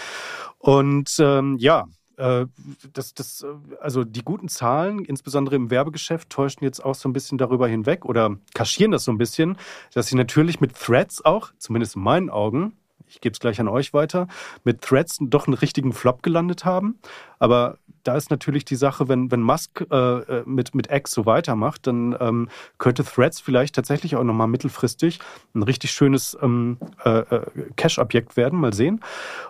Und 0.58 1.16
ähm, 1.18 1.56
ja, 1.58 1.88
äh, 2.16 2.46
das, 2.92 3.12
das, 3.12 3.44
also 3.80 4.04
die 4.04 4.22
guten 4.22 4.48
Zahlen, 4.48 5.04
insbesondere 5.04 5.56
im 5.56 5.70
Werbegeschäft, 5.70 6.30
täuschen 6.30 6.62
jetzt 6.62 6.84
auch 6.84 6.94
so 6.94 7.08
ein 7.08 7.12
bisschen 7.12 7.38
darüber 7.38 7.66
hinweg 7.66 8.04
oder 8.04 8.36
kaschieren 8.54 8.92
das 8.92 9.04
so 9.04 9.10
ein 9.10 9.18
bisschen, 9.18 9.58
dass 9.92 10.06
sie 10.06 10.16
natürlich 10.16 10.60
mit 10.60 10.78
Threads 10.78 11.24
auch, 11.24 11.50
zumindest 11.58 11.96
in 11.96 12.02
meinen 12.02 12.30
Augen, 12.30 12.72
ich 13.08 13.20
gebe 13.20 13.32
es 13.32 13.40
gleich 13.40 13.60
an 13.60 13.68
euch 13.68 13.92
weiter, 13.92 14.28
mit 14.64 14.82
Threads 14.82 15.18
doch 15.20 15.46
einen 15.46 15.54
richtigen 15.54 15.92
Flop 15.92 16.22
gelandet 16.22 16.64
haben. 16.64 16.98
Aber 17.38 17.78
da 18.02 18.16
ist 18.16 18.30
natürlich 18.30 18.64
die 18.64 18.76
Sache, 18.76 19.08
wenn, 19.08 19.30
wenn 19.30 19.40
Musk 19.40 19.84
äh, 19.90 19.96
äh, 19.96 20.42
mit, 20.46 20.74
mit 20.74 20.90
X 20.90 21.12
so 21.12 21.26
weitermacht, 21.26 21.86
dann 21.86 22.16
ähm, 22.20 22.48
könnte 22.78 23.04
Threads 23.04 23.40
vielleicht 23.40 23.74
tatsächlich 23.74 24.16
auch 24.16 24.24
nochmal 24.24 24.46
mittelfristig 24.46 25.18
ein 25.54 25.62
richtig 25.62 25.90
schönes 25.90 26.36
ähm, 26.40 26.78
äh, 27.04 27.18
äh, 27.18 27.46
Cash-Objekt 27.76 28.36
werden. 28.36 28.60
Mal 28.60 28.72
sehen. 28.72 29.00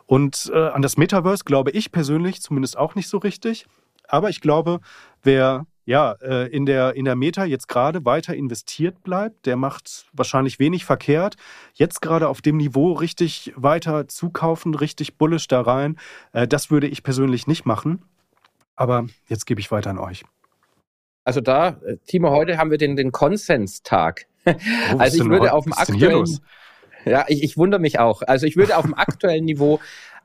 Und 0.06 0.50
äh, 0.54 0.68
an 0.68 0.82
das 0.82 0.96
Metaverse 0.96 1.44
glaube 1.44 1.70
ich 1.70 1.92
persönlich 1.92 2.40
zumindest 2.40 2.78
auch 2.78 2.94
nicht 2.94 3.08
so 3.08 3.18
richtig. 3.18 3.66
Aber 4.08 4.30
ich 4.30 4.40
glaube, 4.40 4.80
wer 5.22 5.66
ja, 5.86 6.12
äh, 6.20 6.48
in 6.48 6.66
der, 6.66 6.94
in 6.94 7.04
der 7.04 7.14
Meta 7.14 7.44
jetzt 7.44 7.68
gerade 7.68 8.04
weiter 8.04 8.34
investiert 8.34 9.02
bleibt, 9.04 9.46
der 9.46 9.56
macht 9.56 10.06
wahrscheinlich 10.12 10.58
wenig 10.58 10.84
verkehrt. 10.84 11.36
Jetzt 11.74 12.02
gerade 12.02 12.28
auf 12.28 12.42
dem 12.42 12.56
Niveau 12.56 12.92
richtig 12.92 13.52
weiter 13.56 14.08
zukaufen, 14.08 14.74
richtig 14.74 15.16
bullish 15.16 15.46
da 15.46 15.60
rein, 15.60 15.96
äh, 16.32 16.48
das 16.48 16.70
würde 16.70 16.88
ich 16.88 17.04
persönlich 17.04 17.46
nicht 17.46 17.64
machen. 17.66 18.02
Aber 18.74 19.06
jetzt 19.28 19.46
gebe 19.46 19.60
ich 19.60 19.70
weiter 19.70 19.90
an 19.90 19.98
euch. 19.98 20.24
Also 21.24 21.40
da, 21.40 21.80
äh, 21.86 21.96
Timo, 22.06 22.30
heute 22.30 22.58
haben 22.58 22.72
wir 22.72 22.78
den, 22.78 22.96
den 22.96 23.12
Konsenstag. 23.12 24.26
Oh, 24.44 24.52
also 24.98 25.22
ich 25.22 25.30
würde 25.30 25.52
auf 25.52 25.64
dem 25.64 25.72
aktuellen... 25.72 26.40
Ja, 27.04 27.24
ich, 27.28 27.44
ich 27.44 27.56
wundere 27.56 27.80
mich 27.80 28.00
auch. 28.00 28.22
Also 28.22 28.46
ich 28.46 28.56
würde 28.56 28.76
auf 28.76 28.82
dem 28.82 28.94
aktuellen 28.94 29.44
Niveau 29.44 29.78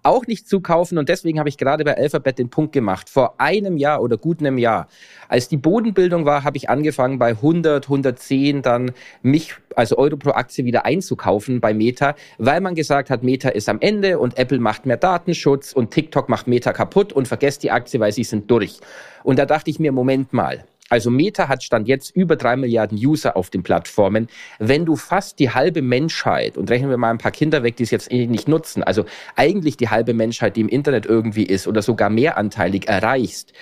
auch 0.04 0.28
nicht 0.28 0.48
zukaufen 0.48 0.98
und 0.98 1.10
deswegen 1.10 1.40
habe 1.40 1.50
ich 1.50 1.58
gerade 1.58 1.84
bei 1.84 1.98
Alphabet 1.98 2.40
den 2.40 2.50
Punkt 2.50 2.74
gemacht. 2.74 3.10
Vor 3.10 3.36
einem 3.40 3.78
Jahr 3.78 4.02
oder 4.02 4.18
gut 4.18 4.40
einem 4.40 4.58
Jahr, 4.58 4.88
als 5.28 5.48
die 5.48 5.58
Bodenbildung 5.58 6.26
war, 6.26 6.44
habe 6.44 6.58
ich 6.58 6.70
angefangen 6.70 7.20
bei 7.20 7.30
100, 7.30 7.86
110 7.86 8.62
dann 8.62 8.92
mich 9.22 9.56
also 9.76 9.98
Euro 9.98 10.18
pro 10.18 10.32
Aktie 10.32 10.66
wieder 10.66 10.86
einzukaufen 10.86 11.62
bei 11.62 11.74
Meta, 11.74 12.16
weil 12.38 12.62
man 12.62 12.76
gesagt 12.76 13.10
hat, 13.10 13.24
Meta 13.24 13.50
ist 13.50 13.70
am 13.70 13.80
Ende 13.80 14.20
und 14.20 14.38
Apple 14.38 14.60
macht 14.60 14.86
mehr 14.86 14.98
Datenschutz 14.98 15.74
und 15.74 15.92
TikTok 15.92 16.30
macht 16.30 16.48
Meta 16.48 16.74
kaputt 16.74 17.14
und 17.14 17.28
vergesst 17.28 17.64
die 17.64 17.72
Aktie, 17.72 18.00
weil 18.00 18.12
sie 18.12 18.24
sind 18.24 18.50
durch. 18.50 18.80
Und 19.24 19.40
da 19.40 19.46
dachte 19.46 19.70
ich 19.70 19.80
mir, 19.80 19.92
Moment 19.92 20.34
mal, 20.34 20.66
also 20.92 21.10
Meta 21.10 21.48
hat 21.48 21.64
Stand 21.64 21.88
jetzt 21.88 22.14
über 22.14 22.36
drei 22.36 22.58
Milliarden 22.58 22.98
User 22.98 23.38
auf 23.38 23.50
den 23.50 23.64
Plattformen. 23.64 24.28
Wenn 24.60 24.86
du 24.86 24.98
fast 24.98 25.40
die 25.40 25.50
halbe 25.50 25.82
Menschheit, 25.82 26.58
und 26.58 26.70
rechnen 26.70 26.90
wir 26.90 26.98
mal 26.98 27.12
ein 27.12 27.18
paar 27.18 27.32
Kinder 27.32 27.64
weg, 27.64 27.78
die 27.78 27.84
es 27.84 27.92
jetzt 27.92 28.12
eh 28.12 28.28
nicht 28.28 28.50
nutzen, 28.50 28.84
also 28.84 29.06
eigentlich 29.38 29.78
die 29.78 29.88
halbe 29.88 30.14
Menschheit, 30.14 30.58
die 30.58 30.62
im 30.62 30.68
Internet 30.68 31.06
irgendwie 31.06 31.46
ist 31.46 31.66
oder 31.66 31.82
sogar 31.82 32.10
mehranteilig 32.10 32.90
erreichst, 32.90 33.54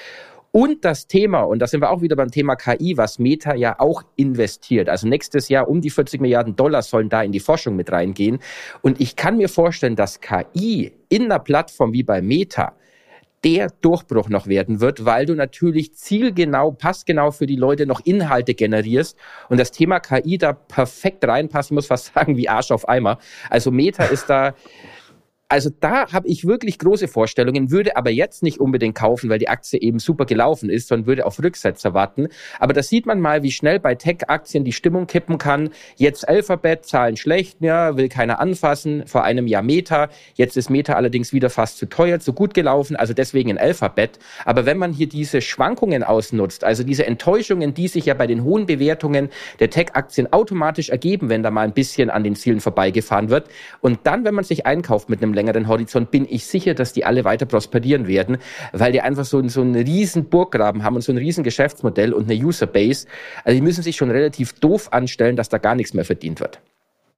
und 0.51 0.83
das 0.83 1.05
Thema, 1.05 1.41
und 1.41 1.59
da 1.59 1.67
sind 1.67 1.81
wir 1.81 1.91
auch 1.91 2.01
wieder 2.01 2.15
beim 2.15 2.31
Thema 2.31 2.55
KI, 2.55 2.97
was 2.97 3.19
Meta 3.19 3.53
ja 3.53 3.79
auch 3.79 4.01
investiert. 4.15 4.89
Also 4.89 5.07
nächstes 5.07 5.47
Jahr 5.47 5.67
um 5.67 5.79
die 5.79 5.91
40 5.91 6.21
Milliarden 6.21 6.55
Dollar 6.55 6.81
sollen 6.81 7.09
da 7.09 7.21
in 7.21 7.31
die 7.31 7.39
Forschung 7.39 7.75
mit 7.75 7.91
reingehen. 7.91 8.39
Und 8.81 8.99
ich 8.99 9.15
kann 9.15 9.37
mir 9.37 9.47
vorstellen, 9.47 9.95
dass 9.95 10.21
KI 10.21 10.91
in 11.09 11.25
einer 11.25 11.37
Plattform 11.37 11.93
wie 11.93 12.01
bei 12.01 12.23
Meta 12.23 12.73
der 13.43 13.69
Durchbruch 13.82 14.30
noch 14.30 14.47
werden 14.47 14.82
wird, 14.82 15.06
weil 15.06 15.25
du 15.25 15.34
natürlich 15.34 15.95
zielgenau, 15.95 16.71
passgenau 16.71 17.32
für 17.32 17.45
die 17.45 17.56
Leute 17.56 17.86
noch 17.86 18.02
Inhalte 18.02 18.54
generierst 18.54 19.17
und 19.47 19.60
das 19.60 19.71
Thema 19.71 19.99
KI 19.99 20.38
da 20.38 20.54
perfekt 20.54 21.25
reinpasst. 21.25 21.71
Ich 21.71 21.75
muss 21.75 21.88
fast 21.88 22.13
sagen, 22.13 22.38
wie 22.38 22.49
Arsch 22.49 22.71
auf 22.71 22.88
Eimer. 22.89 23.17
Also 23.49 23.71
Meta 23.71 24.04
ist 24.06 24.30
da 24.30 24.56
also 25.49 25.71
da 25.79 26.12
habe 26.13 26.27
ich 26.27 26.45
wirklich 26.45 26.77
große 26.77 27.07
Vorstellungen, 27.07 27.71
würde 27.71 27.97
aber 27.97 28.12
jetzt 28.12 28.43
nicht 28.43 28.59
unbedingt 28.59 28.93
kaufen, 28.95 29.31
weil 29.31 29.39
die 29.39 29.49
Aktie 29.49 29.81
eben 29.81 29.97
super 29.97 30.25
gelaufen 30.25 30.69
ist, 30.69 30.88
sondern 30.88 31.07
würde 31.07 31.25
auf 31.25 31.41
Rücksetzer 31.41 31.95
warten. 31.95 32.27
Aber 32.59 32.73
da 32.73 32.83
sieht 32.83 33.07
man 33.07 33.19
mal, 33.19 33.41
wie 33.41 33.51
schnell 33.51 33.79
bei 33.79 33.95
Tech-Aktien 33.95 34.63
die 34.63 34.71
Stimmung 34.71 35.07
kippen 35.07 35.39
kann. 35.39 35.71
Jetzt 35.95 36.29
Alphabet, 36.29 36.85
Zahlen 36.85 37.17
schlecht, 37.17 37.57
ja, 37.62 37.97
will 37.97 38.09
keiner 38.09 38.39
anfassen. 38.39 39.07
Vor 39.07 39.23
einem 39.23 39.47
Jahr 39.47 39.63
Meta. 39.63 40.09
Jetzt 40.35 40.55
ist 40.55 40.69
Meta 40.69 40.93
allerdings 40.93 41.33
wieder 41.33 41.49
fast 41.49 41.79
zu 41.79 41.88
teuer, 41.88 42.19
zu 42.19 42.33
gut 42.33 42.53
gelaufen, 42.53 42.95
also 42.95 43.13
deswegen 43.13 43.49
ein 43.49 43.57
Alphabet. 43.57 44.19
Aber 44.45 44.67
wenn 44.67 44.77
man 44.77 44.93
hier 44.93 45.09
diese 45.09 45.41
Schwankungen 45.41 46.03
ausnutzt, 46.03 46.63
also 46.63 46.83
diese 46.83 47.07
Enttäuschungen, 47.07 47.73
die 47.73 47.88
sich 47.88 48.05
ja 48.05 48.13
bei 48.13 48.27
den 48.27 48.43
hohen 48.43 48.67
Bewertungen 48.67 49.29
der 49.59 49.71
Tech-Aktien 49.71 50.31
automatisch 50.31 50.89
ergeben, 50.89 51.29
wenn 51.29 51.41
da 51.41 51.49
mal 51.49 51.63
ein 51.63 51.73
bisschen 51.73 52.12
an 52.12 52.23
den 52.23 52.35
Zielen 52.35 52.59
vorbeigefahren 52.59 53.31
wird. 53.31 53.49
Und 53.81 54.01
dann, 54.03 54.25
wenn 54.25 54.35
man 54.35 54.43
sich 54.43 54.67
einkauft 54.67 55.09
mit 55.09 55.23
einem 55.23 55.38
längeren 55.39 55.67
Horizont 55.67 56.12
bin 56.12 56.28
ich 56.30 56.45
sicher, 56.45 56.73
dass 56.73 56.93
die 56.93 57.06
alle 57.06 57.23
weiter 57.23 57.45
prosperieren 57.45 58.08
werden, 58.08 58.38
weil 58.73 58.91
die 58.91 59.02
einfach 59.02 59.25
so, 59.25 59.47
so 59.47 59.62
einen 59.62 59.75
riesen 59.75 60.25
Burggraben 60.25 60.84
haben 60.84 60.95
und 60.95 61.02
so 61.02 61.13
ein 61.13 61.17
riesen 61.17 61.43
Geschäftsmodell 61.43 62.13
und 62.13 62.30
eine 62.30 62.39
Userbase. 62.43 63.08
Also 63.43 63.56
die 63.56 63.62
müssen 63.62 63.84
sich 63.84 63.95
schon 63.95 64.12
relativ 64.12 64.54
doof 64.54 64.91
anstellen, 64.91 65.36
dass 65.36 65.49
da 65.49 65.58
gar 65.58 65.75
nichts 65.75 65.93
mehr 65.93 66.06
verdient 66.06 66.39
wird. 66.39 66.60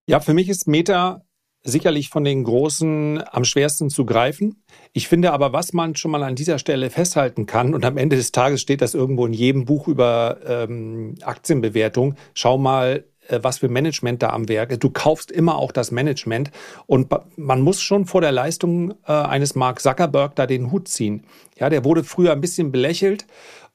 Ja, 0.06 0.20
für 0.20 0.34
mich 0.34 0.50
ist 0.50 0.68
Meta 0.68 1.24
sicherlich 1.64 2.10
von 2.10 2.24
den 2.24 2.44
Großen 2.44 3.24
am 3.32 3.44
schwersten 3.44 3.90
zu 3.90 4.06
greifen. 4.06 4.64
Ich 4.94 5.08
finde 5.08 5.32
aber, 5.32 5.54
was 5.54 5.74
man 5.74 5.96
schon 5.96 6.12
mal 6.12 6.24
an 6.24 6.36
dieser 6.36 6.58
Stelle 6.58 6.90
festhalten 6.90 7.46
kann, 7.46 7.74
und 7.74 7.86
am 7.86 7.98
Ende 7.98 8.16
des 8.16 8.32
Tages 8.32 8.62
steht 8.62 8.82
das 8.82 8.94
irgendwo 8.94 9.26
in 9.26 9.34
jedem 9.34 9.66
Buch 9.66 9.88
über 9.88 10.40
ähm, 10.46 11.16
Aktienbewertung, 11.22 12.16
schau 12.34 12.58
mal 12.58 13.06
was 13.30 13.60
für 13.60 13.70
Management 13.70 14.24
da 14.24 14.30
am 14.30 14.50
Werk. 14.50 14.80
Du 14.80 14.90
kaufst 14.90 15.32
immer 15.32 15.58
auch 15.58 15.72
das 15.72 15.92
Management 15.92 16.52
und 16.86 17.10
man 17.38 17.62
muss 17.62 17.82
schon 17.82 18.06
vor 18.06 18.22
der 18.22 18.32
Leistung 18.32 18.92
äh, 19.08 19.12
eines 19.12 19.56
Mark 19.56 19.82
Zuckerberg 19.82 20.36
da 20.36 20.48
den 20.48 20.72
Hut 20.72 20.88
ziehen. 20.88 21.24
Ja, 21.58 21.70
der 21.70 21.86
wurde 21.86 22.04
früher 22.04 22.32
ein 22.32 22.42
bisschen 22.42 22.72
belächelt 22.72 23.26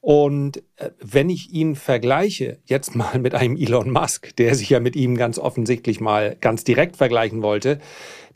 und 0.01 0.57
äh, 0.77 0.91
wenn 1.01 1.29
ich 1.29 1.51
ihn 1.51 1.75
vergleiche, 1.75 2.59
jetzt 2.65 2.95
mal 2.95 3.19
mit 3.19 3.35
einem 3.35 3.57
Elon 3.57 3.91
Musk, 3.91 4.35
der 4.37 4.55
sich 4.55 4.69
ja 4.69 4.79
mit 4.79 4.95
ihm 4.95 5.17
ganz 5.17 5.39
offensichtlich 5.39 5.99
mal 5.99 6.37
ganz 6.39 6.63
direkt 6.63 6.97
vergleichen 6.97 7.41
wollte, 7.41 7.79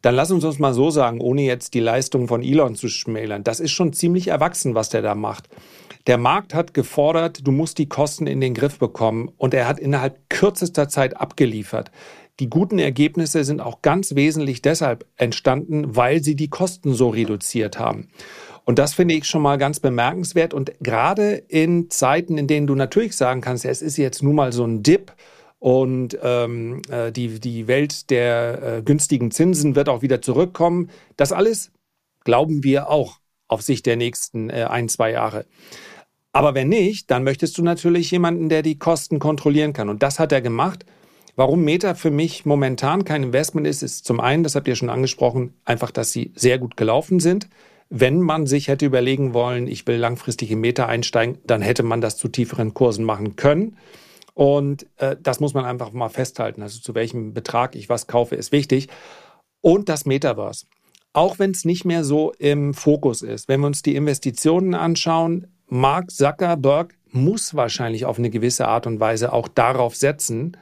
dann 0.01 0.15
lass 0.15 0.31
uns 0.31 0.43
uns 0.43 0.57
mal 0.57 0.73
so 0.73 0.89
sagen, 0.89 1.21
ohne 1.21 1.43
jetzt 1.43 1.73
die 1.73 1.79
Leistung 1.79 2.27
von 2.27 2.41
Elon 2.41 2.75
zu 2.75 2.87
schmälern. 2.87 3.43
Das 3.43 3.59
ist 3.59 3.71
schon 3.71 3.93
ziemlich 3.93 4.29
erwachsen, 4.29 4.73
was 4.73 4.89
der 4.89 5.01
da 5.03 5.13
macht. 5.13 5.47
Der 6.07 6.17
Markt 6.17 6.53
hat 6.53 6.73
gefordert, 6.73 7.45
du 7.45 7.51
musst 7.51 7.77
die 7.77 7.87
Kosten 7.87 8.27
in 8.27 8.41
den 8.41 8.53
Griff 8.53 8.79
bekommen 8.79 9.31
und 9.37 9.53
er 9.53 9.67
hat 9.67 9.79
innerhalb 9.79 10.29
kürzester 10.29 10.89
Zeit 10.89 11.17
abgeliefert. 11.17 11.91
Die 12.39 12.49
guten 12.49 12.79
Ergebnisse 12.79 13.43
sind 13.43 13.61
auch 13.61 13.81
ganz 13.83 14.15
wesentlich 14.15 14.61
deshalb 14.61 15.05
entstanden, 15.15 15.95
weil 15.95 16.23
sie 16.23 16.35
die 16.35 16.49
Kosten 16.49 16.93
so 16.93 17.09
reduziert 17.09 17.77
haben. 17.77 18.07
Und 18.65 18.79
das 18.79 18.93
finde 18.93 19.15
ich 19.15 19.25
schon 19.25 19.41
mal 19.41 19.57
ganz 19.57 19.79
bemerkenswert. 19.79 20.53
Und 20.53 20.71
gerade 20.79 21.33
in 21.33 21.89
Zeiten, 21.89 22.37
in 22.37 22.47
denen 22.47 22.67
du 22.67 22.75
natürlich 22.75 23.15
sagen 23.15 23.41
kannst, 23.41 23.65
es 23.65 23.81
ist 23.81 23.97
jetzt 23.97 24.23
nun 24.23 24.35
mal 24.35 24.53
so 24.53 24.65
ein 24.65 24.81
Dip 24.81 25.13
und 25.59 26.17
ähm, 26.23 26.81
äh, 26.89 27.11
die, 27.11 27.39
die 27.39 27.67
Welt 27.67 28.09
der 28.09 28.77
äh, 28.77 28.81
günstigen 28.81 29.29
Zinsen 29.29 29.75
wird 29.75 29.89
auch 29.89 30.01
wieder 30.01 30.21
zurückkommen, 30.21 30.89
das 31.17 31.31
alles 31.31 31.71
glauben 32.23 32.63
wir 32.63 32.89
auch 32.89 33.19
auf 33.47 33.61
Sicht 33.61 33.85
der 33.85 33.97
nächsten 33.97 34.49
äh, 34.49 34.65
ein, 34.67 34.89
zwei 34.89 35.11
Jahre. 35.11 35.45
Aber 36.33 36.53
wenn 36.55 36.69
nicht, 36.69 37.11
dann 37.11 37.23
möchtest 37.23 37.57
du 37.57 37.63
natürlich 37.63 38.09
jemanden, 38.11 38.49
der 38.49 38.61
die 38.61 38.79
Kosten 38.79 39.19
kontrollieren 39.19 39.73
kann. 39.73 39.89
Und 39.89 40.01
das 40.01 40.19
hat 40.19 40.31
er 40.31 40.41
gemacht. 40.41 40.85
Warum 41.35 41.63
Meta 41.63 41.93
für 41.93 42.11
mich 42.11 42.45
momentan 42.45 43.05
kein 43.05 43.23
Investment 43.23 43.67
ist, 43.67 43.83
ist 43.83 44.05
zum 44.05 44.19
einen, 44.19 44.43
das 44.43 44.55
habt 44.55 44.67
ihr 44.67 44.75
schon 44.75 44.89
angesprochen, 44.89 45.53
einfach, 45.65 45.91
dass 45.91 46.11
sie 46.11 46.31
sehr 46.35 46.57
gut 46.57 46.77
gelaufen 46.77 47.19
sind. 47.19 47.49
Wenn 47.89 48.21
man 48.21 48.47
sich 48.47 48.67
hätte 48.67 48.85
überlegen 48.85 49.33
wollen, 49.33 49.67
ich 49.67 49.85
will 49.87 49.97
langfristig 49.97 50.51
in 50.51 50.61
Meta 50.61 50.85
einsteigen, 50.85 51.39
dann 51.45 51.61
hätte 51.61 51.83
man 51.83 51.99
das 51.99 52.17
zu 52.17 52.29
tieferen 52.29 52.73
Kursen 52.73 53.03
machen 53.03 53.35
können. 53.35 53.77
Und 54.33 54.87
äh, 54.97 55.17
das 55.21 55.41
muss 55.41 55.53
man 55.53 55.65
einfach 55.65 55.91
mal 55.91 56.09
festhalten. 56.09 56.61
Also 56.61 56.79
zu 56.79 56.95
welchem 56.95 57.33
Betrag 57.33 57.75
ich 57.75 57.89
was 57.89 58.07
kaufe, 58.07 58.35
ist 58.35 58.53
wichtig. 58.53 58.87
Und 59.59 59.89
das 59.89 60.05
Metaverse. 60.05 60.65
Auch 61.13 61.39
wenn 61.39 61.51
es 61.51 61.65
nicht 61.65 61.83
mehr 61.83 62.05
so 62.05 62.31
im 62.39 62.73
Fokus 62.73 63.21
ist. 63.21 63.49
Wenn 63.49 63.59
wir 63.59 63.67
uns 63.67 63.81
die 63.81 63.95
Investitionen 63.95 64.73
anschauen, 64.73 65.47
Mark 65.73 66.11
Zuckerberg 66.11 66.95
muss 67.11 67.55
wahrscheinlich 67.55 68.03
auf 68.03 68.19
eine 68.19 68.29
gewisse 68.29 68.67
Art 68.67 68.87
und 68.87 68.99
Weise 68.99 69.31
auch 69.31 69.47
darauf 69.47 69.95
setzen. 69.95 70.57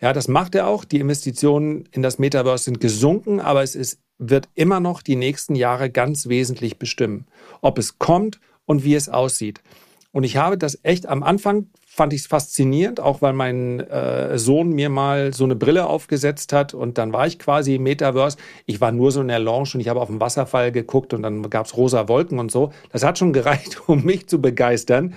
Ja, 0.00 0.12
das 0.12 0.26
macht 0.26 0.56
er 0.56 0.66
auch. 0.66 0.84
Die 0.84 0.98
Investitionen 0.98 1.88
in 1.92 2.02
das 2.02 2.18
Metaverse 2.18 2.64
sind 2.64 2.80
gesunken, 2.80 3.38
aber 3.38 3.62
es 3.62 3.76
ist, 3.76 4.00
wird 4.18 4.48
immer 4.56 4.80
noch 4.80 5.02
die 5.02 5.14
nächsten 5.14 5.54
Jahre 5.54 5.88
ganz 5.88 6.26
wesentlich 6.26 6.80
bestimmen, 6.80 7.28
ob 7.60 7.78
es 7.78 8.00
kommt 8.00 8.40
und 8.66 8.82
wie 8.82 8.96
es 8.96 9.08
aussieht. 9.08 9.62
Und 10.10 10.24
ich 10.24 10.36
habe 10.36 10.58
das 10.58 10.80
echt 10.82 11.06
am 11.06 11.22
Anfang 11.22 11.68
fand 11.92 12.12
ich 12.12 12.20
es 12.20 12.26
faszinierend, 12.28 13.00
auch 13.00 13.20
weil 13.20 13.32
mein 13.32 13.80
äh, 13.80 14.38
Sohn 14.38 14.70
mir 14.70 14.88
mal 14.90 15.34
so 15.34 15.42
eine 15.42 15.56
Brille 15.56 15.86
aufgesetzt 15.86 16.52
hat 16.52 16.72
und 16.72 16.98
dann 16.98 17.12
war 17.12 17.26
ich 17.26 17.40
quasi 17.40 17.74
im 17.74 17.82
Metaverse. 17.82 18.36
Ich 18.64 18.80
war 18.80 18.92
nur 18.92 19.10
so 19.10 19.20
in 19.20 19.26
der 19.26 19.40
Lounge 19.40 19.70
und 19.74 19.80
ich 19.80 19.88
habe 19.88 20.00
auf 20.00 20.08
den 20.08 20.20
Wasserfall 20.20 20.70
geguckt 20.70 21.12
und 21.14 21.24
dann 21.24 21.50
gab 21.50 21.66
es 21.66 21.76
rosa 21.76 22.06
Wolken 22.06 22.38
und 22.38 22.52
so. 22.52 22.70
Das 22.92 23.02
hat 23.02 23.18
schon 23.18 23.32
gereicht, 23.34 23.88
um 23.88 24.04
mich 24.04 24.28
zu 24.28 24.40
begeistern. 24.40 25.14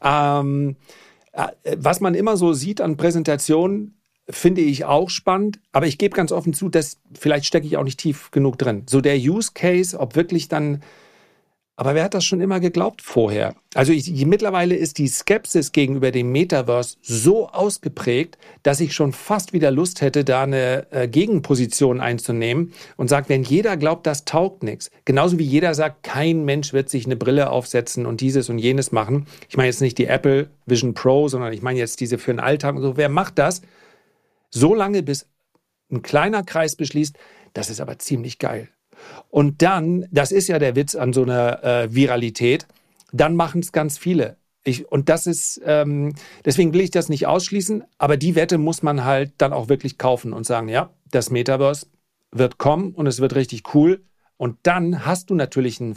Ähm, 0.00 0.76
äh, 1.32 1.48
was 1.76 1.98
man 1.98 2.14
immer 2.14 2.36
so 2.36 2.52
sieht 2.52 2.80
an 2.80 2.96
Präsentationen, 2.96 3.98
finde 4.30 4.60
ich 4.60 4.84
auch 4.84 5.10
spannend, 5.10 5.58
aber 5.72 5.88
ich 5.88 5.98
gebe 5.98 6.14
ganz 6.14 6.30
offen 6.30 6.52
zu, 6.52 6.68
dass 6.68 6.98
vielleicht 7.18 7.46
stecke 7.46 7.66
ich 7.66 7.76
auch 7.76 7.84
nicht 7.84 7.98
tief 7.98 8.30
genug 8.30 8.58
drin. 8.58 8.84
So 8.88 9.00
der 9.00 9.16
Use 9.16 9.50
Case, 9.54 9.98
ob 9.98 10.14
wirklich 10.14 10.46
dann 10.46 10.82
aber 11.78 11.94
wer 11.94 12.04
hat 12.04 12.14
das 12.14 12.24
schon 12.24 12.40
immer 12.40 12.58
geglaubt 12.58 13.02
vorher? 13.02 13.54
Also 13.74 13.92
ich, 13.92 14.24
mittlerweile 14.24 14.74
ist 14.74 14.96
die 14.96 15.08
Skepsis 15.08 15.72
gegenüber 15.72 16.10
dem 16.10 16.32
Metaverse 16.32 16.96
so 17.02 17.50
ausgeprägt, 17.50 18.38
dass 18.62 18.80
ich 18.80 18.94
schon 18.94 19.12
fast 19.12 19.52
wieder 19.52 19.70
Lust 19.70 20.00
hätte, 20.00 20.24
da 20.24 20.44
eine 20.44 20.90
äh, 20.90 21.06
Gegenposition 21.06 22.00
einzunehmen 22.00 22.72
und 22.96 23.08
sagt, 23.08 23.28
wenn 23.28 23.42
jeder 23.42 23.76
glaubt, 23.76 24.06
das 24.06 24.24
taugt 24.24 24.62
nichts, 24.62 24.90
genauso 25.04 25.38
wie 25.38 25.44
jeder 25.44 25.74
sagt, 25.74 26.02
kein 26.02 26.46
Mensch 26.46 26.72
wird 26.72 26.88
sich 26.88 27.04
eine 27.04 27.16
Brille 27.16 27.50
aufsetzen 27.50 28.06
und 28.06 28.22
dieses 28.22 28.48
und 28.48 28.58
jenes 28.58 28.90
machen. 28.90 29.26
Ich 29.50 29.58
meine 29.58 29.68
jetzt 29.68 29.82
nicht 29.82 29.98
die 29.98 30.06
Apple 30.06 30.48
Vision 30.64 30.94
Pro, 30.94 31.28
sondern 31.28 31.52
ich 31.52 31.60
meine 31.60 31.78
jetzt 31.78 32.00
diese 32.00 32.16
für 32.16 32.32
den 32.32 32.40
Alltag. 32.40 32.76
So, 32.78 32.96
wer 32.96 33.10
macht 33.10 33.38
das? 33.38 33.60
So 34.50 34.74
lange, 34.74 35.02
bis 35.02 35.28
ein 35.92 36.00
kleiner 36.00 36.42
Kreis 36.42 36.74
beschließt, 36.74 37.16
das 37.52 37.68
ist 37.68 37.80
aber 37.80 37.98
ziemlich 37.98 38.38
geil. 38.38 38.70
Und 39.36 39.60
dann, 39.60 40.06
das 40.10 40.32
ist 40.32 40.48
ja 40.48 40.58
der 40.58 40.76
Witz 40.76 40.94
an 40.94 41.12
so 41.12 41.22
einer 41.22 41.62
äh, 41.62 41.94
Viralität, 41.94 42.66
dann 43.12 43.36
machen 43.36 43.60
es 43.60 43.70
ganz 43.70 43.98
viele. 43.98 44.38
Ich, 44.64 44.90
und 44.90 45.10
das 45.10 45.26
ist, 45.26 45.60
ähm, 45.66 46.14
deswegen 46.46 46.72
will 46.72 46.80
ich 46.80 46.90
das 46.90 47.10
nicht 47.10 47.26
ausschließen, 47.26 47.84
aber 47.98 48.16
die 48.16 48.34
Wette 48.34 48.56
muss 48.56 48.82
man 48.82 49.04
halt 49.04 49.34
dann 49.36 49.52
auch 49.52 49.68
wirklich 49.68 49.98
kaufen 49.98 50.32
und 50.32 50.46
sagen, 50.46 50.68
ja, 50.68 50.88
das 51.10 51.28
Metaverse 51.28 51.88
wird 52.32 52.56
kommen 52.56 52.94
und 52.94 53.06
es 53.06 53.20
wird 53.20 53.34
richtig 53.34 53.74
cool. 53.74 54.00
Und 54.38 54.56
dann 54.62 55.04
hast 55.04 55.28
du 55.28 55.34
natürlich 55.34 55.82
einen, 55.82 55.96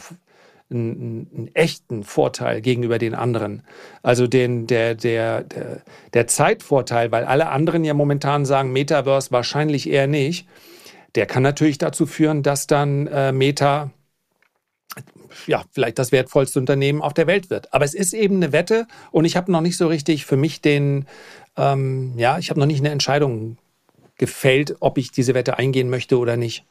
einen, 0.68 1.30
einen 1.34 1.50
echten 1.54 2.04
Vorteil 2.04 2.60
gegenüber 2.60 2.98
den 2.98 3.14
anderen. 3.14 3.62
Also 4.02 4.26
den, 4.26 4.66
der, 4.66 4.94
der, 4.94 5.44
der, 5.44 5.80
der 6.12 6.26
Zeitvorteil, 6.26 7.10
weil 7.10 7.24
alle 7.24 7.48
anderen 7.48 7.84
ja 7.84 7.94
momentan 7.94 8.44
sagen, 8.44 8.70
Metaverse 8.70 9.30
wahrscheinlich 9.30 9.88
eher 9.88 10.08
nicht 10.08 10.46
der 11.14 11.26
kann 11.26 11.42
natürlich 11.42 11.78
dazu 11.78 12.06
führen, 12.06 12.42
dass 12.42 12.66
dann 12.66 13.06
äh, 13.06 13.32
Meta 13.32 13.90
ja, 15.46 15.62
vielleicht 15.70 15.98
das 15.98 16.12
wertvollste 16.12 16.58
Unternehmen 16.58 17.02
auf 17.02 17.14
der 17.14 17.26
Welt 17.26 17.50
wird. 17.50 17.72
Aber 17.72 17.84
es 17.84 17.94
ist 17.94 18.12
eben 18.12 18.36
eine 18.36 18.52
Wette 18.52 18.86
und 19.10 19.24
ich 19.24 19.36
habe 19.36 19.52
noch 19.52 19.60
nicht 19.60 19.76
so 19.76 19.86
richtig 19.86 20.26
für 20.26 20.36
mich 20.36 20.60
den, 20.60 21.06
ähm, 21.56 22.14
ja, 22.16 22.38
ich 22.38 22.50
habe 22.50 22.60
noch 22.60 22.66
nicht 22.66 22.80
eine 22.80 22.90
Entscheidung 22.90 23.56
gefällt, 24.16 24.76
ob 24.80 24.98
ich 24.98 25.12
diese 25.12 25.34
Wette 25.34 25.58
eingehen 25.58 25.90
möchte 25.90 26.18
oder 26.18 26.36
nicht. 26.36 26.64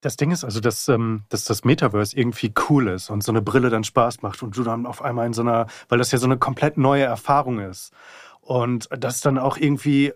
Das 0.00 0.16
Ding 0.16 0.30
ist 0.30 0.44
also, 0.44 0.60
dass, 0.60 0.86
ähm, 0.88 1.24
dass 1.28 1.42
das 1.42 1.64
Metaverse 1.64 2.16
irgendwie 2.16 2.52
cool 2.68 2.86
ist 2.88 3.10
und 3.10 3.24
so 3.24 3.32
eine 3.32 3.42
Brille 3.42 3.68
dann 3.68 3.82
Spaß 3.82 4.22
macht 4.22 4.42
und 4.44 4.56
du 4.56 4.62
dann 4.62 4.86
auf 4.86 5.02
einmal 5.02 5.26
in 5.26 5.32
so 5.32 5.42
einer, 5.42 5.66
weil 5.88 5.98
das 5.98 6.12
ja 6.12 6.18
so 6.18 6.26
eine 6.26 6.38
komplett 6.38 6.76
neue 6.76 7.02
Erfahrung 7.02 7.58
ist 7.58 7.92
und 8.48 8.88
das 8.90 9.20
dann 9.20 9.36
auch 9.36 9.58
irgendwie 9.58 10.06
äh, 10.06 10.14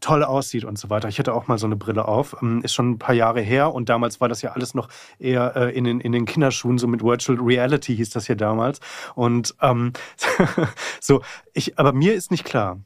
toll 0.00 0.24
aussieht 0.24 0.64
und 0.64 0.78
so 0.78 0.88
weiter. 0.88 1.10
Ich 1.10 1.18
hatte 1.18 1.34
auch 1.34 1.46
mal 1.46 1.58
so 1.58 1.66
eine 1.66 1.76
Brille 1.76 2.08
auf, 2.08 2.34
ähm, 2.40 2.62
ist 2.62 2.72
schon 2.72 2.92
ein 2.92 2.98
paar 2.98 3.14
Jahre 3.14 3.42
her 3.42 3.74
und 3.74 3.90
damals 3.90 4.18
war 4.18 4.30
das 4.30 4.40
ja 4.40 4.52
alles 4.52 4.72
noch 4.72 4.88
eher 5.18 5.54
äh, 5.54 5.76
in, 5.76 5.84
den, 5.84 6.00
in 6.00 6.12
den 6.12 6.24
Kinderschuhen, 6.24 6.78
so 6.78 6.86
mit 6.86 7.02
Virtual 7.04 7.38
Reality 7.38 7.96
hieß 7.96 8.08
das 8.08 8.28
ja 8.28 8.34
damals. 8.34 8.80
Und 9.14 9.54
ähm, 9.60 9.92
so, 11.00 11.20
ich, 11.52 11.78
aber 11.78 11.92
mir 11.92 12.14
ist 12.14 12.30
nicht 12.30 12.46
klar, 12.46 12.80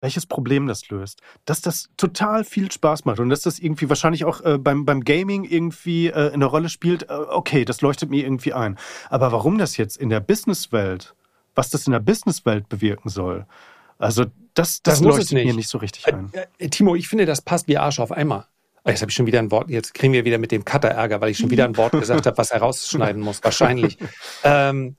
welches 0.00 0.26
Problem 0.26 0.68
das 0.68 0.88
löst. 0.88 1.20
Dass 1.44 1.60
das 1.60 1.90
total 1.96 2.44
viel 2.44 2.70
Spaß 2.70 3.06
macht 3.06 3.18
und 3.18 3.28
dass 3.28 3.40
das 3.40 3.58
irgendwie 3.58 3.88
wahrscheinlich 3.88 4.24
auch 4.24 4.40
äh, 4.42 4.56
beim, 4.56 4.84
beim 4.84 5.02
Gaming 5.02 5.42
irgendwie 5.42 6.06
äh, 6.06 6.30
eine 6.32 6.44
Rolle 6.44 6.68
spielt, 6.68 7.10
äh, 7.10 7.12
okay, 7.12 7.64
das 7.64 7.80
leuchtet 7.80 8.08
mir 8.08 8.22
irgendwie 8.22 8.52
ein. 8.52 8.78
Aber 9.10 9.32
warum 9.32 9.58
das 9.58 9.76
jetzt 9.78 9.96
in 9.96 10.10
der 10.10 10.20
Businesswelt, 10.20 11.16
was 11.58 11.70
das 11.70 11.88
in 11.88 11.92
der 11.92 11.98
Businesswelt 11.98 12.68
bewirken 12.68 13.08
soll, 13.08 13.44
also 13.98 14.26
das, 14.54 14.80
das, 14.80 14.82
das 14.82 15.00
leuchtet 15.00 15.32
nicht. 15.32 15.46
mir 15.46 15.54
nicht 15.54 15.68
so 15.68 15.78
richtig 15.78 16.06
ein. 16.06 16.30
Äh, 16.32 16.46
äh, 16.58 16.68
Timo, 16.68 16.94
ich 16.94 17.08
finde, 17.08 17.26
das 17.26 17.42
passt 17.42 17.66
wie 17.66 17.76
Arsch 17.76 17.98
auf 17.98 18.12
einmal. 18.12 18.46
Oh, 18.84 18.90
jetzt 18.90 19.02
habe 19.02 19.10
ich 19.10 19.16
schon 19.16 19.26
wieder 19.26 19.40
ein 19.40 19.50
Wort, 19.50 19.68
jetzt 19.68 19.92
kriegen 19.92 20.12
wir 20.12 20.24
wieder 20.24 20.38
mit 20.38 20.52
dem 20.52 20.64
Cutter 20.64 20.88
Ärger, 20.88 21.20
weil 21.20 21.30
ich 21.30 21.38
schon 21.38 21.50
wieder 21.50 21.64
ein 21.64 21.76
Wort 21.76 21.92
gesagt 21.92 22.26
habe, 22.26 22.38
was 22.38 22.52
er 22.52 22.60
rausschneiden 22.60 23.20
muss, 23.20 23.42
wahrscheinlich. 23.42 23.98
ähm, 24.44 24.96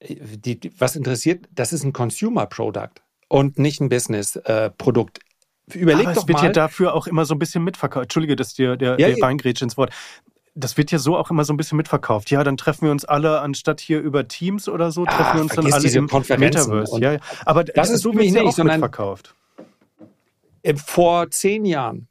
die, 0.00 0.60
die, 0.60 0.72
was 0.78 0.94
interessiert, 0.94 1.48
das 1.52 1.72
ist 1.72 1.84
ein 1.84 1.94
Consumer 1.94 2.44
Product 2.44 3.00
und 3.28 3.58
nicht 3.58 3.80
ein 3.80 3.88
Business-Produkt. 3.88 5.18
Äh, 5.18 5.78
Überleg 5.78 6.06
Aber 6.06 6.14
doch 6.14 6.22
es 6.22 6.28
wird 6.28 6.38
mal. 6.38 6.44
ja 6.44 6.52
dafür 6.52 6.94
auch 6.94 7.06
immer 7.06 7.24
so 7.24 7.34
ein 7.34 7.38
bisschen 7.38 7.64
mitverkauft. 7.64 8.04
Entschuldige, 8.04 8.36
dass 8.36 8.52
dir 8.52 8.76
der, 8.76 9.00
ja, 9.00 9.08
der 9.08 9.16
Beingrätsche 9.16 9.64
ins 9.64 9.78
Wort. 9.78 9.90
Das 10.56 10.76
wird 10.76 10.92
ja 10.92 10.98
so 10.98 11.16
auch 11.16 11.30
immer 11.30 11.44
so 11.44 11.52
ein 11.52 11.56
bisschen 11.56 11.76
mitverkauft. 11.76 12.30
Ja, 12.30 12.44
dann 12.44 12.56
treffen 12.56 12.82
wir 12.82 12.92
uns 12.92 13.04
alle, 13.04 13.40
anstatt 13.40 13.80
hier 13.80 14.00
über 14.00 14.28
Teams 14.28 14.68
oder 14.68 14.92
so, 14.92 15.04
treffen 15.04 15.24
ah, 15.24 15.34
wir 15.34 15.40
uns 15.42 15.54
dann 15.54 15.72
alle 15.72 15.90
im 15.90 16.04
Metaverse. 16.38 17.00
Ja, 17.00 17.18
aber 17.44 17.64
das 17.64 17.90
ist 17.90 18.02
so 18.02 18.12
wird 18.12 18.34
ja 18.34 18.42
auch 18.42 18.56
mitverkauft. 18.56 19.34
Vor 20.76 21.30
zehn 21.30 21.64
Jahren 21.64 22.08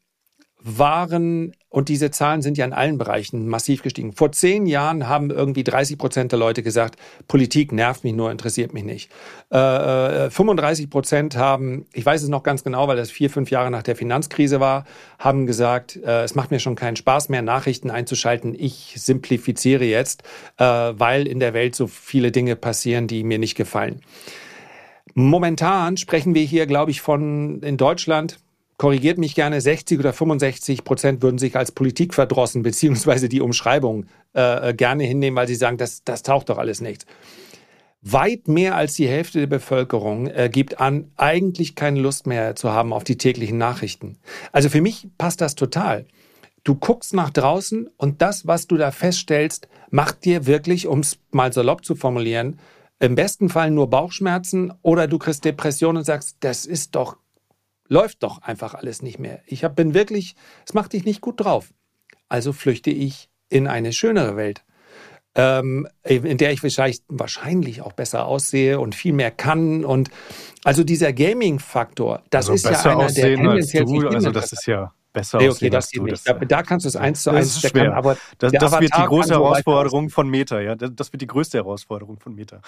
waren 0.64 1.54
und 1.68 1.90
diese 1.90 2.10
Zahlen 2.10 2.42
sind 2.42 2.58
ja 2.58 2.64
in 2.64 2.72
allen 2.72 2.98
Bereichen 2.98 3.48
massiv 3.48 3.84
gestiegen. 3.84 4.14
Vor 4.14 4.32
zehn 4.32 4.66
Jahren 4.66 5.10
haben 5.10 5.30
irgendwie 5.30 5.64
30 5.64 5.98
Prozent 5.98 6.32
der 6.32 6.40
Leute 6.40 6.64
gesagt, 6.64 6.98
Politik 7.28 7.74
nervt 7.74 8.06
mich 8.06 8.14
nur, 8.14 8.32
interessiert 8.32 8.74
mich 8.74 8.86
nicht. 8.86 9.12
Äh, 9.50 10.30
35 10.30 10.86
äh, 10.86 10.88
Prozent 10.88 11.36
haben, 11.36 11.86
ich 11.92 12.06
weiß 12.06 12.24
es 12.24 12.30
noch 12.30 12.44
ganz 12.44 12.64
genau, 12.64 12.88
weil 12.88 12.96
das 12.96 13.12
vier, 13.12 13.30
fünf 13.30 13.52
Jahre 13.52 13.72
nach 13.72 13.84
der 13.84 13.98
Finanzkrise 13.98 14.62
war, 14.62 14.86
haben 15.20 15.46
gesagt, 15.46 15.98
äh, 15.98 16.24
es 16.24 16.36
macht 16.36 16.52
mir 16.52 16.60
schon 16.60 16.76
keinen 16.76 16.96
Spaß 16.96 17.28
mehr, 17.28 17.42
Nachrichten 17.42 17.92
einzuschalten. 17.92 18.56
Ich 18.58 18.94
simplifiziere 18.98 19.84
jetzt, 19.84 20.24
äh, 20.58 20.64
weil 20.64 21.28
in 21.28 21.40
der 21.40 21.54
Welt 21.54 21.76
so 21.76 21.88
viele 21.88 22.32
Dinge 22.32 22.56
passieren, 22.56 23.08
die 23.08 23.24
mir 23.24 23.38
nicht 23.38 23.56
gefallen. 23.56 24.00
Momentan 25.14 25.98
sprechen 25.98 26.34
wir 26.34 26.44
hier, 26.44 26.68
glaube 26.68 26.92
ich, 26.92 27.02
von 27.02 27.62
in 27.62 27.78
Deutschland 27.78 28.40
korrigiert 28.78 29.18
mich 29.18 29.36
gerne, 29.36 29.62
60 29.62 30.00
oder 30.00 30.14
65 30.14 30.84
Prozent 30.84 31.22
würden 31.22 31.38
sich 31.38 31.56
als 31.56 31.72
Politik 31.72 32.14
verdrossen, 32.14 32.64
beziehungsweise 32.64 33.30
die 33.30 33.42
Umschreibung 33.42 34.06
äh, 34.36 34.70
äh, 34.70 34.74
gerne 34.74 35.04
hinnehmen, 35.04 35.38
weil 35.38 35.48
sie 35.48 35.56
sagen, 35.56 35.78
das, 35.78 36.04
das 36.04 36.24
taucht 36.24 36.50
doch 36.50 36.58
alles 36.58 36.82
nichts. 36.82 37.06
Weit 38.02 38.50
mehr 38.50 38.76
als 38.76 38.96
die 38.96 39.08
Hälfte 39.08 39.40
der 39.40 39.48
Bevölkerung 39.48 40.28
äh, 40.28 40.50
gibt 40.52 40.82
an, 40.82 41.12
eigentlich 41.16 41.76
keine 41.76 42.02
Lust 42.02 42.28
mehr 42.28 42.56
zu 42.56 42.72
haben 42.72 42.92
auf 42.92 43.06
die 43.06 43.18
täglichen 43.18 43.58
Nachrichten. 43.58 44.18
Also 44.52 44.68
für 44.70 44.82
mich 44.82 45.08
passt 45.18 45.40
das 45.40 45.56
total. 45.56 46.06
Du 46.66 46.76
guckst 46.76 47.14
nach 47.14 47.30
draußen 47.30 47.90
und 47.98 48.22
das, 48.22 48.48
was 48.48 48.68
du 48.68 48.78
da 48.78 48.92
feststellst, 48.92 49.68
macht 49.90 50.26
dir 50.26 50.46
wirklich, 50.46 50.88
um 50.88 51.00
es 51.00 51.18
mal 51.32 51.52
salopp 51.54 51.86
zu 51.86 51.96
formulieren, 51.96 52.60
im 53.00 53.16
besten 53.16 53.50
Fall 53.50 53.70
nur 53.70 53.90
Bauchschmerzen 53.90 54.74
oder 54.82 55.08
du 55.08 55.18
kriegst 55.18 55.44
Depressionen 55.44 55.98
und 55.98 56.04
sagst, 56.06 56.38
das 56.40 56.66
ist 56.66 56.96
doch 56.96 57.18
läuft 57.88 58.24
doch 58.24 58.42
einfach 58.42 58.74
alles 58.74 59.02
nicht 59.02 59.20
mehr. 59.20 59.42
Ich 59.46 59.64
hab, 59.64 59.76
bin 59.76 59.94
wirklich, 59.94 60.36
es 60.66 60.74
macht 60.74 60.94
dich 60.94 61.06
nicht 61.06 61.22
gut 61.22 61.40
drauf. 61.40 61.74
Also 62.30 62.54
flüchte 62.54 62.90
ich 62.90 63.30
in 63.50 63.68
eine 63.68 63.94
schönere 63.94 64.36
Welt, 64.36 64.64
ähm, 65.36 65.88
in 66.04 66.38
der 66.38 66.52
ich 66.52 66.64
wahrscheinlich, 66.64 67.02
wahrscheinlich 67.08 67.82
auch 67.82 67.94
besser 67.94 68.26
aussehe 68.26 68.80
und 68.80 68.96
viel 68.96 69.14
mehr 69.14 69.32
kann. 69.32 69.86
Und 69.86 70.10
also 70.64 70.84
dieser 70.84 71.14
Gaming-Faktor, 71.14 72.24
das 72.30 72.50
also 72.50 72.54
ist 72.54 72.86
ja 72.86 72.92
einer, 72.92 73.08
der 73.08 73.36
tendenziell 73.36 73.86
du, 73.86 74.08
also 74.08 74.32
das 74.32 74.54
ist 74.54 74.66
ja 74.66 74.94
besser 75.14 75.38
nee, 75.38 75.50
okay, 75.50 75.70
das 75.70 75.90
geht 75.90 76.04
nicht. 76.04 76.28
Da, 76.28 76.34
da, 76.34 76.64
kannst 76.64 76.86
du 76.86 76.90
es 76.90 76.96
eins 76.96 77.24
zu 77.24 77.30
eins 77.30 77.60
stecken. 77.60 77.92
Aber 77.92 78.18
das, 78.40 78.52
das 78.52 78.80
wird 78.80 78.92
die 78.98 79.06
große 79.06 79.34
Herausforderung 79.34 80.10
von 80.10 80.28
Meta. 80.28 80.60
Ja, 80.60 80.76
das 80.76 81.14
wird 81.14 81.22
die 81.22 81.28
größte 81.28 81.60
Herausforderung 81.60 82.20
von 82.20 82.36
Meta. 82.36 82.62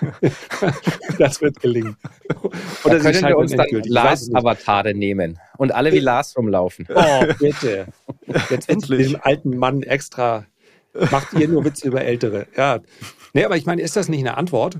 das 1.18 1.42
wird 1.42 1.60
gelingen. 1.60 1.96
Oder 2.84 3.00
da 3.00 3.12
können 3.12 3.28
wir 3.28 3.36
uns 3.36 3.52
dann 3.52 3.66
Lars-Avatare 3.84 4.94
nehmen 4.94 5.38
und 5.58 5.72
alle 5.72 5.92
wie 5.92 5.98
Lars 5.98 6.36
rumlaufen. 6.36 6.86
Oh, 6.98 7.24
bitte. 7.38 7.86
Jetzt 8.50 8.68
endlich. 8.68 9.12
Dem 9.12 9.20
alten 9.22 9.56
Mann 9.56 9.82
extra 9.82 10.46
macht 11.10 11.32
ihr 11.34 11.48
nur 11.48 11.64
Witze 11.64 11.86
über 11.86 12.02
Ältere. 12.02 12.46
Ja. 12.56 12.80
Nee, 13.32 13.44
aber 13.44 13.56
ich 13.56 13.66
meine, 13.66 13.82
ist 13.82 13.96
das 13.96 14.08
nicht 14.08 14.20
eine 14.20 14.36
Antwort? 14.36 14.78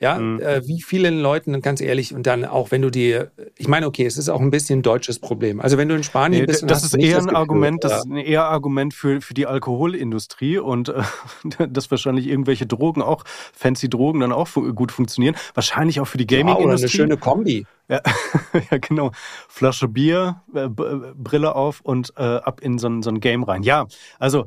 Ja, 0.00 0.16
mhm. 0.16 0.40
äh, 0.40 0.64
wie 0.66 0.80
vielen 0.80 1.20
Leuten, 1.20 1.60
ganz 1.60 1.80
ehrlich, 1.80 2.14
und 2.14 2.24
dann 2.26 2.44
auch, 2.44 2.70
wenn 2.70 2.82
du 2.82 2.90
die, 2.90 3.20
ich 3.56 3.66
meine, 3.66 3.86
okay, 3.86 4.06
es 4.06 4.16
ist 4.16 4.28
auch 4.28 4.40
ein 4.40 4.52
bisschen 4.52 4.78
ein 4.78 4.82
deutsches 4.82 5.18
Problem. 5.18 5.60
Also 5.60 5.76
wenn 5.76 5.88
du 5.88 5.96
in 5.96 6.04
Spanien 6.04 6.42
nee, 6.42 6.46
bist, 6.46 6.70
das 6.70 6.84
ist 6.84 6.94
eher 6.94 7.18
ein 7.18 7.34
Argument, 7.34 7.82
das 7.82 7.98
ist 7.98 8.06
ein 8.06 8.16
eher 8.16 8.44
Argument 8.44 8.94
für 8.94 9.20
für 9.20 9.34
die 9.34 9.46
Alkoholindustrie 9.46 10.58
und 10.58 10.90
äh, 10.90 11.02
dass 11.68 11.90
wahrscheinlich 11.90 12.28
irgendwelche 12.28 12.66
Drogen 12.66 13.02
auch 13.02 13.24
fancy 13.52 13.90
Drogen 13.90 14.20
dann 14.20 14.30
auch 14.30 14.48
gut 14.54 14.92
funktionieren. 14.92 15.34
Wahrscheinlich 15.54 15.98
auch 15.98 16.06
für 16.06 16.18
die 16.18 16.26
Gaming-Industrie. 16.28 16.68
Ja, 16.68 16.78
eine 16.78 16.88
schöne 16.88 17.16
Kombi. 17.16 17.66
Ja, 17.88 18.00
ja, 18.70 18.78
genau. 18.78 19.10
Flasche 19.48 19.88
Bier, 19.88 20.42
äh, 20.54 20.68
Brille 20.68 21.56
auf 21.56 21.80
und 21.80 22.12
äh, 22.16 22.22
ab 22.22 22.60
in 22.60 22.78
so 22.78 22.88
ein, 22.88 23.02
so 23.02 23.10
ein 23.10 23.18
Game 23.18 23.42
rein. 23.42 23.64
Ja, 23.64 23.86
also 24.20 24.46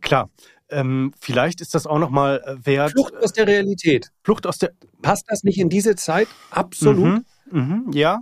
klar 0.00 0.30
ähm, 0.72 1.12
vielleicht 1.20 1.60
ist 1.60 1.74
das 1.74 1.86
auch 1.86 1.98
nochmal 1.98 2.42
äh, 2.44 2.66
wert. 2.66 2.92
Flucht 2.92 3.16
aus 3.16 3.32
der 3.32 3.46
Realität. 3.46 4.10
Flucht 4.22 4.46
aus 4.46 4.58
der. 4.58 4.72
Passt 5.02 5.26
das 5.28 5.44
nicht 5.44 5.58
in 5.58 5.68
diese 5.68 5.96
Zeit? 5.96 6.28
Absolut. 6.50 7.22
Mhm, 7.50 7.50
mhm, 7.50 7.90
ja, 7.92 8.20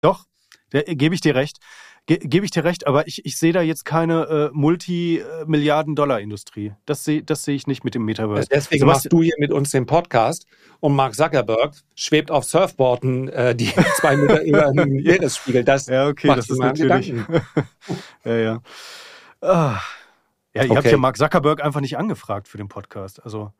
doch, 0.00 0.26
gebe 0.70 1.14
ich 1.14 1.20
dir 1.20 1.34
recht. 1.34 1.58
Ge 2.06 2.18
gebe 2.18 2.44
ich 2.44 2.50
dir 2.50 2.64
recht, 2.64 2.88
aber 2.88 3.06
ich, 3.06 3.24
ich 3.24 3.38
sehe 3.38 3.52
da 3.52 3.62
jetzt 3.62 3.84
keine 3.84 4.24
äh, 4.24 4.50
Multi-Milliarden-Dollar-Industrie. 4.52 6.72
Das 6.84 7.04
sehe 7.04 7.22
das 7.22 7.44
seh 7.44 7.54
ich 7.54 7.68
nicht 7.68 7.84
mit 7.84 7.94
dem 7.94 8.04
Metaverse. 8.04 8.48
Deswegen 8.50 8.80
Sebastian 8.80 8.88
machst 8.88 9.12
du 9.12 9.22
hier 9.22 9.36
mit 9.38 9.52
uns 9.52 9.70
den 9.70 9.86
Podcast 9.86 10.44
und 10.80 10.96
Mark 10.96 11.14
Zuckerberg 11.14 11.76
schwebt 11.94 12.32
auf 12.32 12.42
Surfboarden 12.42 13.28
äh, 13.28 13.54
die 13.54 13.70
zwei 13.96 14.16
Meter 14.16 14.42
über 14.42 14.72
dem 14.72 14.94
Meeresspiegel. 14.94 15.62
Das 15.62 15.86
ja, 15.86 16.08
okay, 16.08 16.34
das 16.34 16.50
ist 16.50 16.58
natürlich. 16.58 17.14
ja, 18.24 18.36
ja. 18.36 18.60
Ah. 19.40 19.78
Ja, 20.54 20.64
ihr 20.64 20.70
okay. 20.70 20.76
habt 20.76 20.90
ja 20.90 20.96
Mark 20.98 21.16
Zuckerberg 21.16 21.62
einfach 21.62 21.80
nicht 21.80 21.96
angefragt 21.96 22.48
für 22.48 22.58
den 22.58 22.68
Podcast. 22.68 23.22
Also 23.24 23.52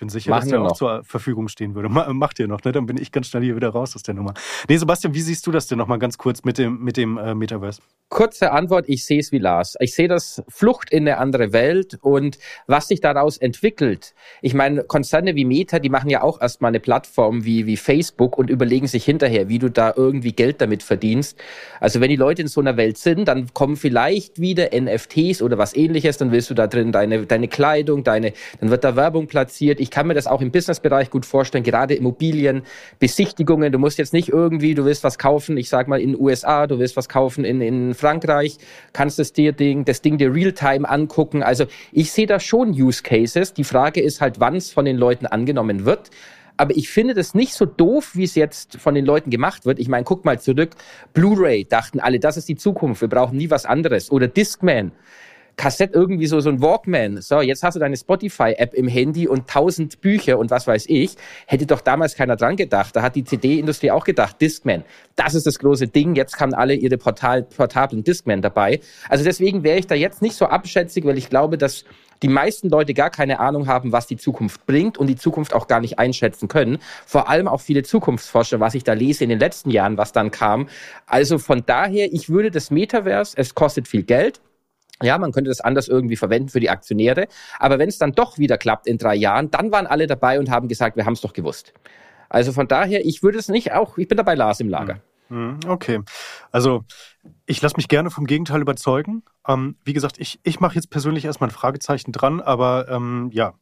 bin 0.00 0.08
sicher, 0.08 0.30
Machen 0.30 0.50
dass 0.50 0.50
der 0.50 0.62
auch 0.62 0.72
zur 0.72 1.04
Verfügung 1.04 1.48
stehen 1.48 1.74
würde. 1.74 1.88
Macht 1.88 2.38
ihr 2.38 2.48
noch, 2.48 2.64
ne? 2.64 2.72
Dann 2.72 2.86
bin 2.86 2.96
ich 2.96 3.12
ganz 3.12 3.28
schnell 3.28 3.42
hier 3.42 3.54
wieder 3.54 3.68
raus 3.68 3.94
aus 3.94 4.02
der 4.02 4.14
Nummer. 4.14 4.34
Nee, 4.68 4.78
Sebastian, 4.78 5.14
wie 5.14 5.20
siehst 5.20 5.46
du 5.46 5.52
das 5.52 5.66
denn 5.68 5.78
nochmal 5.78 5.98
ganz 5.98 6.18
kurz 6.18 6.42
mit 6.42 6.58
dem, 6.58 6.82
mit 6.82 6.96
dem 6.96 7.18
äh, 7.18 7.34
Metaverse? 7.34 7.80
Kurze 8.08 8.50
Antwort, 8.50 8.86
ich 8.88 9.04
sehe 9.04 9.20
es 9.20 9.30
wie 9.30 9.38
Lars. 9.38 9.76
Ich 9.78 9.94
sehe 9.94 10.08
das 10.08 10.42
Flucht 10.48 10.90
in 10.90 11.06
eine 11.06 11.18
andere 11.18 11.52
Welt 11.52 11.98
und 12.00 12.38
was 12.66 12.88
sich 12.88 13.00
daraus 13.00 13.36
entwickelt. 13.36 14.14
Ich 14.42 14.54
meine, 14.54 14.82
Konzerne 14.82 15.36
wie 15.36 15.44
Meta, 15.44 15.78
die 15.78 15.90
machen 15.90 16.10
ja 16.10 16.22
auch 16.22 16.40
erstmal 16.40 16.70
eine 16.70 16.80
Plattform 16.80 17.44
wie, 17.44 17.66
wie 17.66 17.76
Facebook 17.76 18.36
und 18.36 18.50
überlegen 18.50 18.88
sich 18.88 19.04
hinterher, 19.04 19.48
wie 19.48 19.60
du 19.60 19.70
da 19.70 19.92
irgendwie 19.94 20.32
Geld 20.32 20.60
damit 20.60 20.82
verdienst. 20.82 21.38
Also 21.78 22.00
wenn 22.00 22.08
die 22.08 22.16
Leute 22.16 22.42
in 22.42 22.48
so 22.48 22.60
einer 22.60 22.76
Welt 22.76 22.98
sind, 22.98 23.28
dann 23.28 23.52
kommen 23.54 23.76
vielleicht 23.76 24.40
wieder 24.40 24.70
NFTs 24.74 25.42
oder 25.42 25.58
was 25.58 25.76
ähnliches, 25.76 26.16
dann 26.16 26.32
willst 26.32 26.50
du 26.50 26.54
da 26.54 26.66
drin 26.66 26.90
deine, 26.90 27.26
deine 27.26 27.48
Kleidung, 27.48 28.02
deine, 28.02 28.32
dann 28.60 28.70
wird 28.70 28.82
da 28.82 28.96
Werbung 28.96 29.26
platziert 29.26 29.78
ich 29.80 29.89
kann 29.90 30.06
mir 30.06 30.14
das 30.14 30.26
auch 30.26 30.40
im 30.40 30.50
Businessbereich 30.50 31.10
gut 31.10 31.26
vorstellen, 31.26 31.64
gerade 31.64 31.94
Immobilien, 31.94 32.62
Besichtigungen. 32.98 33.72
Du 33.72 33.78
musst 33.78 33.98
jetzt 33.98 34.12
nicht 34.12 34.28
irgendwie, 34.28 34.74
du 34.74 34.84
willst 34.84 35.04
was 35.04 35.18
kaufen, 35.18 35.56
ich 35.56 35.68
sag 35.68 35.88
mal 35.88 36.00
in 36.00 36.12
den 36.12 36.20
USA, 36.20 36.66
du 36.66 36.78
willst 36.78 36.96
was 36.96 37.08
kaufen 37.08 37.44
in, 37.44 37.60
in 37.60 37.94
Frankreich, 37.94 38.58
kannst 38.92 39.18
das 39.18 39.32
dir 39.32 39.52
Ding, 39.52 39.84
das 39.84 40.02
Ding 40.02 40.18
dir 40.18 40.34
Realtime 40.34 40.88
angucken. 40.88 41.42
Also 41.42 41.66
ich 41.92 42.12
sehe 42.12 42.26
da 42.26 42.40
schon 42.40 42.70
Use 42.70 43.02
Cases. 43.02 43.52
Die 43.52 43.64
Frage 43.64 44.00
ist 44.00 44.20
halt, 44.20 44.40
wann 44.40 44.56
es 44.56 44.72
von 44.72 44.84
den 44.84 44.96
Leuten 44.96 45.26
angenommen 45.26 45.84
wird. 45.84 46.10
Aber 46.60 46.76
ich 46.76 46.90
finde 46.90 47.14
das 47.14 47.34
nicht 47.34 47.54
so 47.54 47.64
doof, 47.64 48.10
wie 48.12 48.24
es 48.24 48.34
jetzt 48.34 48.76
von 48.76 48.94
den 48.94 49.06
Leuten 49.06 49.30
gemacht 49.30 49.64
wird. 49.64 49.78
Ich 49.78 49.88
meine, 49.88 50.04
guck 50.04 50.26
mal 50.26 50.38
zurück. 50.38 50.72
Blu-ray 51.14 51.64
dachten 51.64 52.00
alle, 52.00 52.20
das 52.20 52.36
ist 52.36 52.50
die 52.50 52.56
Zukunft. 52.56 53.00
Wir 53.00 53.08
brauchen 53.08 53.38
nie 53.38 53.48
was 53.48 53.64
anderes. 53.64 54.10
Oder 54.10 54.28
Discman 54.28 54.92
Kassett 55.56 55.94
irgendwie 55.94 56.26
so, 56.26 56.40
so 56.40 56.48
ein 56.50 56.60
Walkman. 56.60 57.20
So, 57.20 57.40
jetzt 57.40 57.62
hast 57.62 57.74
du 57.74 57.80
deine 57.80 57.96
Spotify-App 57.96 58.74
im 58.74 58.88
Handy 58.88 59.28
und 59.28 59.48
tausend 59.48 60.00
Bücher 60.00 60.38
und 60.38 60.50
was 60.50 60.66
weiß 60.66 60.86
ich. 60.88 61.16
Hätte 61.46 61.66
doch 61.66 61.80
damals 61.80 62.14
keiner 62.14 62.36
dran 62.36 62.56
gedacht. 62.56 62.96
Da 62.96 63.02
hat 63.02 63.16
die 63.16 63.24
CD-Industrie 63.24 63.90
auch 63.90 64.04
gedacht, 64.04 64.40
Discman. 64.40 64.84
Das 65.16 65.34
ist 65.34 65.46
das 65.46 65.58
große 65.58 65.88
Ding. 65.88 66.14
Jetzt 66.14 66.40
haben 66.40 66.54
alle 66.54 66.74
ihre 66.74 66.96
Portal, 66.96 67.42
portablen 67.42 68.04
Discman 68.04 68.42
dabei. 68.42 68.80
Also 69.08 69.24
deswegen 69.24 69.62
wäre 69.62 69.78
ich 69.78 69.86
da 69.86 69.94
jetzt 69.94 70.22
nicht 70.22 70.34
so 70.34 70.46
abschätzig, 70.46 71.04
weil 71.04 71.18
ich 71.18 71.28
glaube, 71.28 71.58
dass 71.58 71.84
die 72.22 72.28
meisten 72.28 72.68
Leute 72.68 72.94
gar 72.94 73.10
keine 73.10 73.40
Ahnung 73.40 73.66
haben, 73.66 73.92
was 73.92 74.06
die 74.06 74.16
Zukunft 74.16 74.66
bringt 74.66 74.98
und 74.98 75.06
die 75.06 75.16
Zukunft 75.16 75.54
auch 75.54 75.66
gar 75.66 75.80
nicht 75.80 75.98
einschätzen 75.98 76.48
können. 76.48 76.78
Vor 77.06 77.28
allem 77.28 77.48
auch 77.48 77.60
viele 77.60 77.82
Zukunftsforscher, 77.82 78.60
was 78.60 78.74
ich 78.74 78.84
da 78.84 78.92
lese 78.92 79.24
in 79.24 79.30
den 79.30 79.38
letzten 79.38 79.70
Jahren, 79.70 79.96
was 79.96 80.12
dann 80.12 80.30
kam. 80.30 80.68
Also 81.06 81.38
von 81.38 81.64
daher, 81.64 82.12
ich 82.12 82.28
würde 82.28 82.50
das 82.50 82.70
Metaverse, 82.70 83.36
es 83.36 83.54
kostet 83.54 83.88
viel 83.88 84.02
Geld, 84.02 84.40
ja, 85.02 85.18
man 85.18 85.32
könnte 85.32 85.50
das 85.50 85.60
anders 85.60 85.88
irgendwie 85.88 86.16
verwenden 86.16 86.48
für 86.48 86.60
die 86.60 86.70
Aktionäre. 86.70 87.28
Aber 87.58 87.78
wenn 87.78 87.88
es 87.88 87.98
dann 87.98 88.12
doch 88.12 88.38
wieder 88.38 88.58
klappt 88.58 88.86
in 88.86 88.98
drei 88.98 89.14
Jahren, 89.14 89.50
dann 89.50 89.72
waren 89.72 89.86
alle 89.86 90.06
dabei 90.06 90.38
und 90.38 90.50
haben 90.50 90.68
gesagt, 90.68 90.96
wir 90.96 91.06
haben 91.06 91.14
es 91.14 91.20
doch 91.20 91.32
gewusst. 91.32 91.72
Also 92.28 92.52
von 92.52 92.68
daher, 92.68 93.04
ich 93.04 93.22
würde 93.22 93.38
es 93.38 93.48
nicht 93.48 93.72
auch, 93.72 93.98
ich 93.98 94.08
bin 94.08 94.16
dabei 94.16 94.34
Lars 94.34 94.60
im 94.60 94.68
Lager. 94.68 95.00
Hm, 95.28 95.58
hm, 95.62 95.70
okay. 95.70 96.00
Also 96.50 96.84
ich 97.46 97.60
lasse 97.60 97.76
mich 97.76 97.88
gerne 97.88 98.10
vom 98.10 98.26
Gegenteil 98.26 98.60
überzeugen. 98.60 99.22
Ähm, 99.46 99.76
wie 99.84 99.92
gesagt, 99.92 100.18
ich, 100.18 100.40
ich 100.42 100.60
mache 100.60 100.74
jetzt 100.74 100.90
persönlich 100.90 101.24
erstmal 101.24 101.48
ein 101.50 101.52
Fragezeichen 101.54 102.12
dran, 102.12 102.40
aber 102.40 102.88
ähm, 102.88 103.30
ja, 103.32 103.54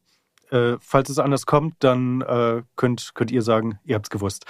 äh, 0.51 0.77
falls 0.79 1.09
es 1.09 1.19
anders 1.19 1.45
kommt, 1.45 1.75
dann 1.79 2.21
äh, 2.21 2.61
könnt, 2.75 3.11
könnt 3.15 3.31
ihr 3.31 3.41
sagen, 3.41 3.79
ihr 3.85 3.95
habt 3.95 4.07
es 4.07 4.09
gewusst. 4.09 4.45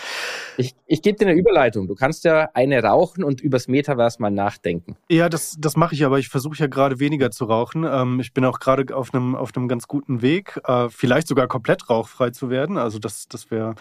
Ich, 0.58 0.76
ich 0.86 1.02
gebe 1.02 1.18
dir 1.18 1.28
eine 1.28 1.40
Überleitung. 1.40 1.88
Du 1.88 1.96
kannst 1.96 2.24
ja 2.24 2.50
eine 2.54 2.82
rauchen 2.84 3.24
und 3.24 3.42
übers 3.42 3.68
Metaverse 3.68 4.22
mal 4.22 4.32
nachdenken. 4.32 4.98
Ja, 5.10 5.30
das, 5.30 5.56
das 5.60 5.76
mache 5.76 5.96
ich, 5.96 6.06
aber 6.06 6.20
ich 6.20 6.30
versuche 6.30 6.58
ja 6.58 6.68
gerade 6.68 7.00
weniger 7.00 7.32
zu 7.32 7.46
rauchen. 7.46 7.86
Ähm, 7.90 8.20
ich 8.20 8.34
bin 8.34 8.46
auch 8.46 8.60
gerade 8.60 8.96
auf 8.96 9.14
einem 9.14 9.36
auf 9.36 9.52
ganz 9.68 9.88
guten 9.88 10.22
Weg, 10.22 10.60
äh, 10.66 10.90
vielleicht 10.90 11.28
sogar 11.28 11.48
komplett 11.48 11.90
rauchfrei 11.90 12.30
zu 12.32 12.50
werden. 12.50 12.78
Also 12.78 13.00
das, 13.00 13.28
das 13.28 13.52
wäre, 13.52 13.76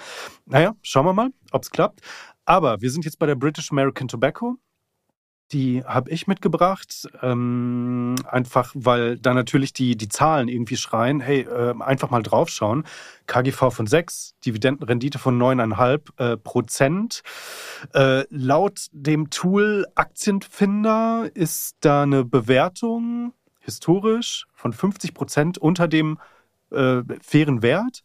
naja, 0.47 0.75
schauen 0.83 1.07
wir 1.07 1.13
mal, 1.13 1.31
ob 1.53 1.63
es 1.63 1.71
klappt. 1.71 2.01
Aber 2.45 2.81
wir 2.81 2.91
sind 2.91 3.05
jetzt 3.05 3.19
bei 3.19 3.27
der 3.27 3.35
British 3.35 3.71
American 3.71 4.09
Tobacco. 4.09 4.57
Die 5.53 5.83
habe 5.85 6.11
ich 6.11 6.27
mitgebracht, 6.27 7.09
ähm, 7.23 8.17
einfach 8.27 8.73
weil 8.75 9.19
da 9.19 9.33
natürlich 9.33 9.73
die, 9.73 9.97
die 9.97 10.09
Zahlen 10.09 10.49
irgendwie 10.49 10.77
schreien, 10.77 11.21
hey, 11.21 11.41
äh, 11.41 11.75
einfach 11.81 12.11
mal 12.11 12.23
draufschauen. 12.23 12.85
KGV 13.27 13.71
von 13.71 13.87
6, 13.87 14.35
Dividendenrendite 14.45 15.19
von 15.19 15.41
9,5 15.41 16.19
äh, 16.19 16.37
Prozent. 16.37 17.23
Äh, 17.95 18.25
laut 18.29 18.89
dem 18.93 19.31
Tool 19.31 19.87
Aktienfinder 19.95 21.31
ist 21.33 21.77
da 21.81 22.03
eine 22.03 22.25
Bewertung 22.25 23.33
historisch 23.61 24.47
von 24.55 24.73
50 24.73 25.15
Prozent 25.15 25.59
unter 25.59 25.89
dem 25.89 26.19
äh, 26.71 27.03
fairen 27.23 27.63
Wert. 27.63 28.03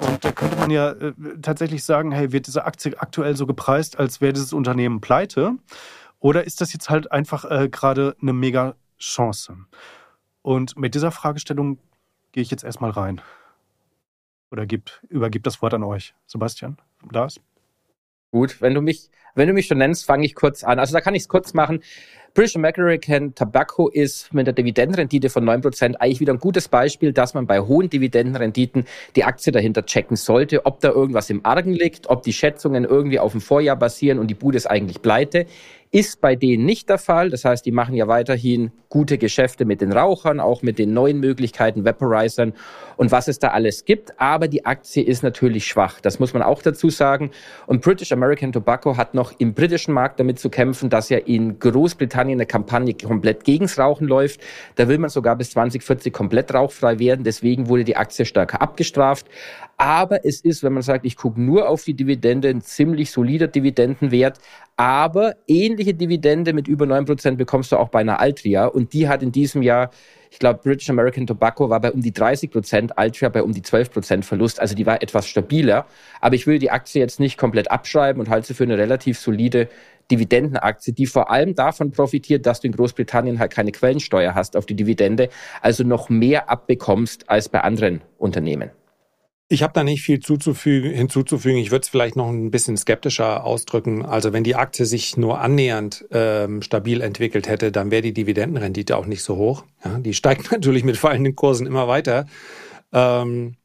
Und 0.00 0.24
da 0.24 0.32
könnte 0.32 0.56
man 0.56 0.70
ja 0.70 0.90
äh, 0.90 1.12
tatsächlich 1.42 1.84
sagen, 1.84 2.12
hey, 2.12 2.32
wird 2.32 2.46
diese 2.46 2.64
Aktie 2.64 2.98
aktuell 2.98 3.36
so 3.36 3.46
gepreist, 3.46 3.98
als 3.98 4.20
wäre 4.20 4.32
dieses 4.32 4.52
Unternehmen 4.52 5.00
pleite? 5.00 5.54
Oder 6.20 6.44
ist 6.44 6.60
das 6.60 6.72
jetzt 6.72 6.90
halt 6.90 7.12
einfach 7.12 7.44
äh, 7.44 7.68
gerade 7.68 8.16
eine 8.20 8.32
mega 8.32 8.74
Chance? 8.98 9.56
Und 10.42 10.76
mit 10.76 10.94
dieser 10.94 11.10
Fragestellung 11.10 11.78
gehe 12.32 12.42
ich 12.42 12.50
jetzt 12.50 12.64
erstmal 12.64 12.90
rein. 12.90 13.20
Oder 14.50 14.66
gibt, 14.66 15.02
übergib 15.08 15.44
das 15.44 15.62
Wort 15.62 15.74
an 15.74 15.82
euch. 15.82 16.14
Sebastian, 16.26 16.78
Lars? 17.10 17.40
Gut, 18.30 18.60
wenn 18.60 18.74
du 18.74 18.82
mich, 18.82 19.10
wenn 19.34 19.48
du 19.48 19.54
mich 19.54 19.66
schon 19.66 19.78
nennst, 19.78 20.04
fange 20.04 20.26
ich 20.26 20.34
kurz 20.34 20.64
an. 20.64 20.78
Also 20.78 20.92
da 20.92 21.00
kann 21.00 21.14
ich 21.14 21.22
es 21.22 21.28
kurz 21.28 21.54
machen. 21.54 21.82
British 22.34 22.56
American 22.56 23.34
Tobacco 23.34 23.88
ist 23.88 24.32
mit 24.34 24.46
der 24.46 24.54
Dividendenrendite 24.54 25.30
von 25.30 25.44
9% 25.44 25.96
eigentlich 25.96 26.20
wieder 26.20 26.34
ein 26.34 26.38
gutes 26.38 26.68
Beispiel, 26.68 27.12
dass 27.12 27.34
man 27.34 27.46
bei 27.46 27.60
hohen 27.60 27.88
Dividendenrenditen 27.88 28.84
die 29.16 29.24
Aktie 29.24 29.50
dahinter 29.50 29.84
checken 29.86 30.16
sollte, 30.16 30.66
ob 30.66 30.80
da 30.80 30.90
irgendwas 30.90 31.30
im 31.30 31.44
Argen 31.44 31.72
liegt, 31.72 32.08
ob 32.10 32.22
die 32.22 32.32
Schätzungen 32.32 32.84
irgendwie 32.84 33.18
auf 33.18 33.32
dem 33.32 33.40
Vorjahr 33.40 33.76
basieren 33.76 34.18
und 34.18 34.28
die 34.28 34.34
Bude 34.34 34.56
ist 34.56 34.66
eigentlich 34.66 35.00
pleite. 35.02 35.46
Ist 35.90 36.20
bei 36.20 36.36
denen 36.36 36.64
nicht 36.66 36.88
der 36.88 36.98
Fall. 36.98 37.30
Das 37.30 37.44
heißt, 37.44 37.64
die 37.64 37.72
machen 37.72 37.94
ja 37.94 38.08
weiterhin 38.08 38.72
gute 38.88 39.18
Geschäfte 39.18 39.64
mit 39.64 39.80
den 39.80 39.92
Rauchern, 39.92 40.40
auch 40.40 40.62
mit 40.62 40.78
den 40.78 40.92
neuen 40.92 41.20
Möglichkeiten, 41.20 41.84
Vaporizern 41.84 42.54
und 42.96 43.10
was 43.10 43.28
es 43.28 43.38
da 43.38 43.48
alles 43.48 43.84
gibt. 43.84 44.18
Aber 44.20 44.48
die 44.48 44.66
Aktie 44.66 45.02
ist 45.02 45.22
natürlich 45.22 45.66
schwach. 45.66 46.00
Das 46.00 46.18
muss 46.18 46.34
man 46.34 46.42
auch 46.42 46.62
dazu 46.62 46.90
sagen. 46.90 47.30
Und 47.66 47.82
British 47.82 48.12
American 48.12 48.52
Tobacco 48.52 48.96
hat 48.96 49.14
noch 49.14 49.32
im 49.38 49.54
britischen 49.54 49.94
Markt 49.94 50.20
damit 50.20 50.38
zu 50.38 50.50
kämpfen, 50.50 50.90
dass 50.90 51.08
ja 51.08 51.18
in 51.18 51.58
Großbritannien 51.58 52.38
eine 52.38 52.46
Kampagne 52.46 52.94
komplett 52.94 53.44
gegens 53.44 53.78
Rauchen 53.78 54.06
läuft. 54.06 54.40
Da 54.76 54.88
will 54.88 54.98
man 54.98 55.10
sogar 55.10 55.36
bis 55.36 55.50
2040 55.50 56.12
komplett 56.12 56.52
rauchfrei 56.52 56.98
werden. 56.98 57.24
Deswegen 57.24 57.68
wurde 57.68 57.84
die 57.84 57.96
Aktie 57.96 58.24
stärker 58.24 58.60
abgestraft. 58.60 59.26
Aber 59.80 60.24
es 60.24 60.40
ist, 60.40 60.64
wenn 60.64 60.72
man 60.72 60.82
sagt, 60.82 61.06
ich 61.06 61.16
gucke 61.16 61.40
nur 61.40 61.68
auf 61.68 61.84
die 61.84 61.94
Dividende, 61.94 62.48
ein 62.48 62.62
ziemlich 62.62 63.12
solider 63.12 63.46
Dividendenwert. 63.46 64.38
Aber 64.76 65.36
ähnliche 65.46 65.94
Dividende 65.94 66.52
mit 66.52 66.66
über 66.66 66.84
9% 66.84 67.36
bekommst 67.36 67.70
du 67.70 67.76
auch 67.76 67.88
bei 67.88 68.00
einer 68.00 68.18
Altria. 68.18 68.66
Und 68.66 68.92
die 68.92 69.08
hat 69.08 69.22
in 69.22 69.30
diesem 69.30 69.62
Jahr, 69.62 69.90
ich 70.32 70.40
glaube, 70.40 70.58
British 70.64 70.90
American 70.90 71.28
Tobacco 71.28 71.70
war 71.70 71.80
bei 71.80 71.92
um 71.92 72.02
die 72.02 72.10
30%, 72.10 72.90
Altria 72.96 73.28
bei 73.28 73.40
um 73.40 73.52
die 73.52 73.62
12% 73.62 74.24
Verlust. 74.24 74.58
Also 74.58 74.74
die 74.74 74.84
war 74.84 75.00
etwas 75.00 75.28
stabiler. 75.28 75.86
Aber 76.20 76.34
ich 76.34 76.48
will 76.48 76.58
die 76.58 76.72
Aktie 76.72 77.00
jetzt 77.00 77.20
nicht 77.20 77.38
komplett 77.38 77.70
abschreiben 77.70 78.20
und 78.20 78.28
halte 78.28 78.48
sie 78.48 78.54
für 78.54 78.64
eine 78.64 78.78
relativ 78.78 79.20
solide 79.20 79.68
Dividendenaktie, 80.10 80.92
die 80.92 81.06
vor 81.06 81.30
allem 81.30 81.54
davon 81.54 81.92
profitiert, 81.92 82.46
dass 82.46 82.60
du 82.60 82.66
in 82.66 82.72
Großbritannien 82.72 83.38
halt 83.38 83.52
keine 83.52 83.70
Quellensteuer 83.70 84.34
hast 84.34 84.56
auf 84.56 84.66
die 84.66 84.74
Dividende, 84.74 85.28
also 85.62 85.84
noch 85.84 86.08
mehr 86.08 86.50
abbekommst 86.50 87.30
als 87.30 87.48
bei 87.48 87.60
anderen 87.60 88.00
Unternehmen. 88.18 88.70
Ich 89.50 89.62
habe 89.62 89.72
da 89.72 89.82
nicht 89.82 90.02
viel 90.02 90.20
hinzuzufügen. 90.20 91.58
Ich 91.58 91.70
würde 91.70 91.82
es 91.82 91.88
vielleicht 91.88 92.16
noch 92.16 92.28
ein 92.28 92.50
bisschen 92.50 92.76
skeptischer 92.76 93.44
ausdrücken. 93.44 94.04
Also 94.04 94.34
wenn 94.34 94.44
die 94.44 94.56
Aktie 94.56 94.84
sich 94.84 95.16
nur 95.16 95.40
annähernd 95.40 96.04
ähm, 96.10 96.60
stabil 96.60 97.00
entwickelt 97.00 97.48
hätte, 97.48 97.72
dann 97.72 97.90
wäre 97.90 98.02
die 98.02 98.12
Dividendenrendite 98.12 98.94
auch 98.96 99.06
nicht 99.06 99.22
so 99.22 99.36
hoch. 99.36 99.64
Ja, 99.82 99.98
die 99.98 100.12
steigt 100.12 100.52
natürlich 100.52 100.84
mit 100.84 100.98
fallenden 100.98 101.34
Kursen 101.34 101.66
immer 101.66 101.88
weiter. 101.88 102.26
Ähm, 102.92 103.56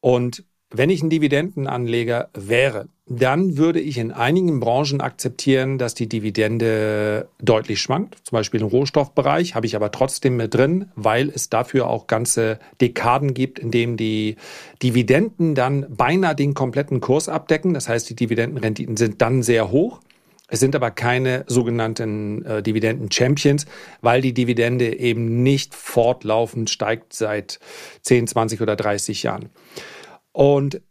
und 0.00 0.44
wenn 0.70 0.90
ich 0.90 1.02
ein 1.02 1.10
Dividendenanleger 1.10 2.28
wäre, 2.34 2.88
dann 3.08 3.56
würde 3.56 3.78
ich 3.80 3.98
in 3.98 4.10
einigen 4.10 4.58
Branchen 4.58 5.00
akzeptieren, 5.00 5.78
dass 5.78 5.94
die 5.94 6.08
Dividende 6.08 7.28
deutlich 7.40 7.80
schwankt. 7.80 8.16
Zum 8.24 8.36
Beispiel 8.36 8.60
im 8.60 8.66
Rohstoffbereich 8.66 9.54
habe 9.54 9.66
ich 9.66 9.76
aber 9.76 9.92
trotzdem 9.92 10.36
mit 10.36 10.54
drin, 10.54 10.90
weil 10.96 11.28
es 11.28 11.48
dafür 11.48 11.88
auch 11.88 12.08
ganze 12.08 12.58
Dekaden 12.80 13.32
gibt, 13.32 13.60
in 13.60 13.70
denen 13.70 13.96
die 13.96 14.36
Dividenden 14.82 15.54
dann 15.54 15.86
beinahe 15.88 16.34
den 16.34 16.54
kompletten 16.54 17.00
Kurs 17.00 17.28
abdecken. 17.28 17.74
Das 17.74 17.88
heißt, 17.88 18.10
die 18.10 18.16
Dividendenrenditen 18.16 18.96
sind 18.96 19.22
dann 19.22 19.44
sehr 19.44 19.70
hoch. 19.70 20.00
Es 20.48 20.60
sind 20.60 20.76
aber 20.76 20.90
keine 20.92 21.44
sogenannten 21.48 22.44
äh, 22.44 22.62
Dividenden-Champions, 22.62 23.66
weil 24.00 24.20
die 24.20 24.32
Dividende 24.32 24.96
eben 24.96 25.42
nicht 25.42 25.74
fortlaufend 25.74 26.70
steigt 26.70 27.12
seit 27.12 27.58
10, 28.02 28.28
20 28.28 28.60
oder 28.60 28.76
30 28.76 29.24
Jahren. 29.24 29.48
Und 30.36 30.82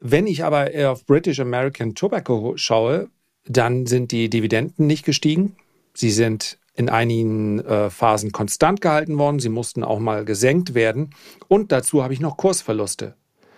wenn 0.00 0.26
ich 0.26 0.44
aber 0.44 0.70
auf 0.90 1.04
British 1.04 1.40
American 1.40 1.94
Tobacco 1.94 2.54
schaue, 2.56 3.10
dann 3.44 3.84
sind 3.84 4.12
die 4.12 4.30
Dividenden 4.30 4.86
nicht 4.86 5.04
gestiegen. 5.04 5.56
Sie 5.92 6.10
sind 6.10 6.58
in 6.74 6.88
einigen 6.88 7.58
äh, 7.58 7.90
Phasen 7.90 8.32
konstant 8.32 8.80
gehalten 8.80 9.18
worden. 9.18 9.40
Sie 9.40 9.50
mussten 9.50 9.84
auch 9.84 9.98
mal 9.98 10.24
gesenkt 10.24 10.72
werden. 10.72 11.10
Und 11.48 11.70
dazu 11.70 12.02
habe 12.02 12.14
ich 12.14 12.20
noch 12.20 12.38
Kursverluste. 12.38 13.14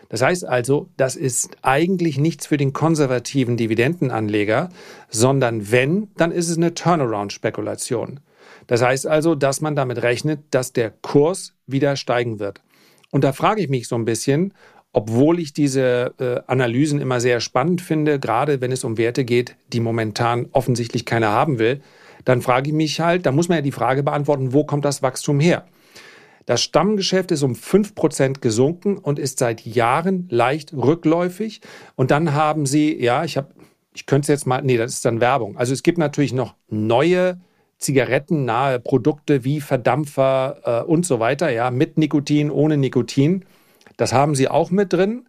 Das 0.08 0.20
heißt 0.20 0.44
also, 0.44 0.88
das 0.96 1.14
ist 1.14 1.56
eigentlich 1.62 2.18
nichts 2.18 2.48
für 2.48 2.56
den 2.56 2.72
konservativen 2.72 3.56
Dividendenanleger, 3.56 4.70
sondern 5.10 5.70
wenn, 5.70 6.08
dann 6.16 6.32
ist 6.32 6.48
es 6.48 6.56
eine 6.56 6.74
Turnaround-Spekulation. 6.74 8.18
Das 8.66 8.82
heißt 8.82 9.06
also, 9.06 9.36
dass 9.36 9.60
man 9.60 9.76
damit 9.76 10.02
rechnet, 10.02 10.40
dass 10.50 10.72
der 10.72 10.90
Kurs 10.90 11.54
wieder 11.68 11.94
steigen 11.94 12.40
wird. 12.40 12.62
Und 13.10 13.24
da 13.24 13.32
frage 13.32 13.60
ich 13.60 13.68
mich 13.68 13.88
so 13.88 13.96
ein 13.96 14.04
bisschen, 14.04 14.54
obwohl 14.92 15.38
ich 15.38 15.52
diese 15.52 16.14
äh, 16.18 16.40
Analysen 16.50 17.00
immer 17.00 17.20
sehr 17.20 17.40
spannend 17.40 17.80
finde, 17.80 18.18
gerade 18.18 18.60
wenn 18.60 18.72
es 18.72 18.84
um 18.84 18.98
Werte 18.98 19.24
geht, 19.24 19.56
die 19.72 19.80
momentan 19.80 20.48
offensichtlich 20.52 21.04
keiner 21.04 21.28
haben 21.28 21.58
will, 21.58 21.80
dann 22.24 22.42
frage 22.42 22.68
ich 22.68 22.74
mich 22.74 23.00
halt, 23.00 23.26
da 23.26 23.32
muss 23.32 23.48
man 23.48 23.58
ja 23.58 23.62
die 23.62 23.72
Frage 23.72 24.02
beantworten, 24.02 24.52
wo 24.52 24.64
kommt 24.64 24.84
das 24.84 25.02
Wachstum 25.02 25.40
her? 25.40 25.64
Das 26.46 26.62
Stammgeschäft 26.62 27.30
ist 27.30 27.42
um 27.42 27.52
5% 27.52 28.40
gesunken 28.40 28.98
und 28.98 29.18
ist 29.18 29.38
seit 29.38 29.64
Jahren 29.64 30.26
leicht 30.30 30.72
rückläufig. 30.72 31.60
Und 31.94 32.10
dann 32.10 32.34
haben 32.34 32.66
sie, 32.66 33.00
ja, 33.00 33.24
ich 33.24 33.36
habe, 33.36 33.54
ich 33.94 34.06
könnte 34.06 34.24
es 34.24 34.28
jetzt 34.28 34.46
mal, 34.46 34.60
nee, 34.62 34.76
das 34.76 34.94
ist 34.94 35.04
dann 35.04 35.20
Werbung. 35.20 35.56
Also 35.56 35.72
es 35.72 35.82
gibt 35.82 35.98
natürlich 35.98 36.32
noch 36.32 36.54
neue 36.68 37.38
zigarettennahe 37.78 38.80
Produkte 38.80 39.44
wie 39.44 39.60
Verdampfer 39.60 40.82
äh, 40.82 40.90
und 40.90 41.06
so 41.06 41.20
weiter, 41.20 41.50
ja, 41.50 41.70
mit 41.70 41.98
Nikotin, 41.98 42.50
ohne 42.50 42.76
Nikotin. 42.76 43.44
Das 44.00 44.14
haben 44.14 44.34
sie 44.34 44.48
auch 44.48 44.70
mit 44.70 44.94
drin. 44.94 45.28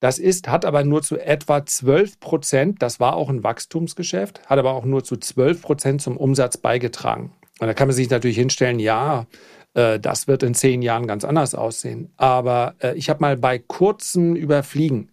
Das 0.00 0.18
ist, 0.18 0.48
hat 0.48 0.64
aber 0.64 0.82
nur 0.82 1.02
zu 1.02 1.18
etwa 1.18 1.64
12 1.64 2.20
Prozent, 2.20 2.82
das 2.82 3.00
war 3.00 3.16
auch 3.16 3.28
ein 3.28 3.44
Wachstumsgeschäft, 3.44 4.48
hat 4.48 4.58
aber 4.58 4.72
auch 4.72 4.84
nur 4.84 5.04
zu 5.04 5.16
12 5.16 5.60
Prozent 5.60 6.02
zum 6.02 6.16
Umsatz 6.16 6.56
beigetragen. 6.56 7.32
Und 7.60 7.66
da 7.66 7.74
kann 7.74 7.88
man 7.88 7.94
sich 7.94 8.08
natürlich 8.08 8.36
hinstellen, 8.36 8.78
ja, 8.78 9.26
äh, 9.74 10.00
das 10.00 10.26
wird 10.26 10.42
in 10.42 10.54
zehn 10.54 10.80
Jahren 10.80 11.06
ganz 11.06 11.24
anders 11.24 11.54
aussehen. 11.54 12.12
Aber 12.16 12.74
äh, 12.78 12.94
ich 12.94 13.10
habe 13.10 13.20
mal 13.20 13.36
bei 13.36 13.58
kurzem 13.58 14.36
Überfliegen 14.36 15.12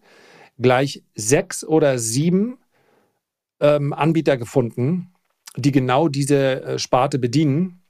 gleich 0.57 1.03
sechs 1.16 1.66
oder 1.66 1.99
sieben 1.99 2.59
ähm, 3.59 3.91
Anbieter 3.91 4.38
gefunden, 4.38 5.14
die 5.57 5.72
genau 5.72 6.07
diese 6.07 6.64
äh, 6.64 6.80
Sparte 6.80 7.20
bedienen, 7.20 7.82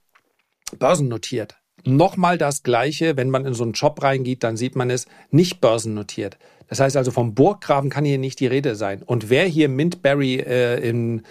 börsennotiert. 0.79 1.62
Nochmal 1.85 2.37
das 2.37 2.63
Gleiche, 2.63 3.17
wenn 3.17 3.29
man 3.29 3.45
in 3.45 3.53
so 3.53 3.63
einen 3.63 3.73
Job 3.73 4.01
reingeht, 4.01 4.43
dann 4.43 4.55
sieht 4.55 4.75
man 4.75 4.89
es 4.89 5.05
nicht 5.31 5.59
börsennotiert. 5.59 6.37
Das 6.69 6.79
heißt 6.79 6.95
also, 6.95 7.11
vom 7.11 7.35
Burggraben 7.35 7.89
kann 7.89 8.05
hier 8.05 8.17
nicht 8.17 8.39
die 8.39 8.47
Rede 8.47 8.75
sein. 8.75 9.03
Und 9.03 9.29
wer 9.29 9.45
hier 9.45 9.69
Mintberry 9.69 10.35
äh, 10.35 10.79
in, 10.79 11.23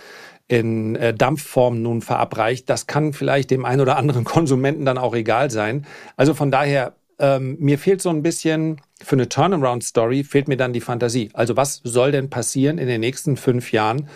in 0.49 0.95
äh, 0.97 1.15
Dampfform 1.15 1.81
nun 1.81 2.03
verabreicht, 2.03 2.69
das 2.69 2.87
kann 2.87 3.13
vielleicht 3.13 3.51
dem 3.51 3.65
einen 3.65 3.81
oder 3.81 3.97
anderen 3.97 4.25
Konsumenten 4.25 4.85
dann 4.85 4.99
auch 4.99 5.15
egal 5.15 5.51
sein. 5.51 5.87
Also 6.17 6.35
von 6.35 6.51
daher, 6.51 6.95
ähm, 7.19 7.57
mir 7.59 7.79
fehlt 7.79 8.03
so 8.03 8.11
ein 8.11 8.23
bisschen 8.23 8.81
für 9.03 9.17
eine 9.17 9.29
Turnaround-Story, 9.29 10.23
fehlt 10.23 10.49
mir 10.49 10.57
dann 10.57 10.73
die 10.73 10.81
Fantasie. 10.81 11.31
Also 11.33 11.57
was 11.57 11.81
soll 11.83 12.13
denn 12.13 12.31
passieren 12.31 12.79
in 12.79 12.89
den 12.89 13.01
nächsten 13.01 13.37
fünf 13.37 13.73
Jahren, 13.73 14.09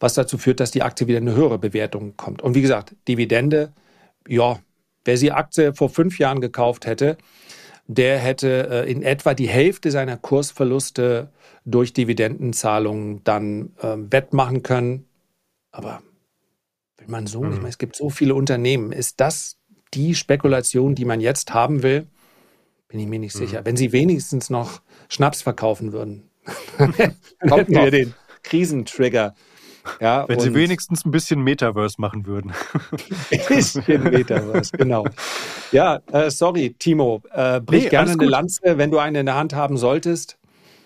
was 0.00 0.14
dazu 0.14 0.36
führt, 0.36 0.60
dass 0.60 0.72
die 0.72 0.82
Aktie 0.82 1.06
wieder 1.06 1.18
eine 1.18 1.34
höhere 1.34 1.58
Bewertung 1.58 2.16
kommt? 2.16 2.42
Und 2.42 2.54
wie 2.54 2.62
gesagt, 2.62 2.94
Dividende, 3.08 3.72
ja, 4.28 4.58
wer 5.06 5.16
sie 5.16 5.32
Aktie 5.32 5.74
vor 5.74 5.88
fünf 5.88 6.18
Jahren 6.18 6.40
gekauft 6.40 6.86
hätte, 6.86 7.16
der 7.86 8.18
hätte 8.18 8.68
äh, 8.70 8.90
in 8.90 9.02
etwa 9.02 9.34
die 9.34 9.48
Hälfte 9.48 9.90
seiner 9.90 10.16
Kursverluste 10.16 11.30
durch 11.64 11.92
Dividendenzahlungen 11.92 13.22
dann 13.24 13.72
äh, 13.80 13.96
wettmachen 13.96 14.62
können. 14.62 15.06
Aber 15.70 16.02
will 16.98 17.08
man 17.08 17.26
so, 17.26 17.42
mhm. 17.42 17.52
ich 17.52 17.56
meine, 17.58 17.68
es 17.68 17.78
gibt 17.78 17.96
so 17.96 18.10
viele 18.10 18.34
Unternehmen. 18.34 18.92
Ist 18.92 19.20
das 19.20 19.58
die 19.94 20.14
Spekulation, 20.14 20.94
die 20.94 21.04
man 21.04 21.20
jetzt 21.20 21.54
haben 21.54 21.82
will? 21.82 22.06
Bin 22.88 23.00
ich 23.00 23.06
mir 23.06 23.18
nicht 23.18 23.34
mhm. 23.34 23.38
sicher. 23.38 23.64
Wenn 23.64 23.76
sie 23.76 23.92
wenigstens 23.92 24.50
noch 24.50 24.80
Schnaps 25.08 25.42
verkaufen 25.42 25.92
würden, 25.92 26.28
kommt 27.48 27.68
wir 27.68 27.90
den 27.90 28.14
Krisentrigger. 28.42 29.34
Ja, 30.00 30.28
Wenn 30.28 30.40
sie 30.40 30.54
wenigstens 30.54 31.04
ein 31.04 31.10
bisschen 31.10 31.42
Metaverse 31.42 31.96
machen 31.98 32.26
würden. 32.26 32.52
ein 33.30 33.40
bisschen 33.48 34.02
Metaverse, 34.04 34.76
genau. 34.76 35.06
Ja, 35.72 36.00
äh, 36.12 36.30
sorry, 36.30 36.74
Timo. 36.78 37.22
Äh, 37.32 37.60
brich 37.60 37.84
nee, 37.84 37.90
gerne 37.90 38.12
eine 38.12 38.24
Lanze, 38.24 38.78
wenn 38.78 38.90
du 38.90 38.98
eine 38.98 39.20
in 39.20 39.26
der 39.26 39.36
Hand 39.36 39.54
haben 39.54 39.76
solltest. 39.76 40.38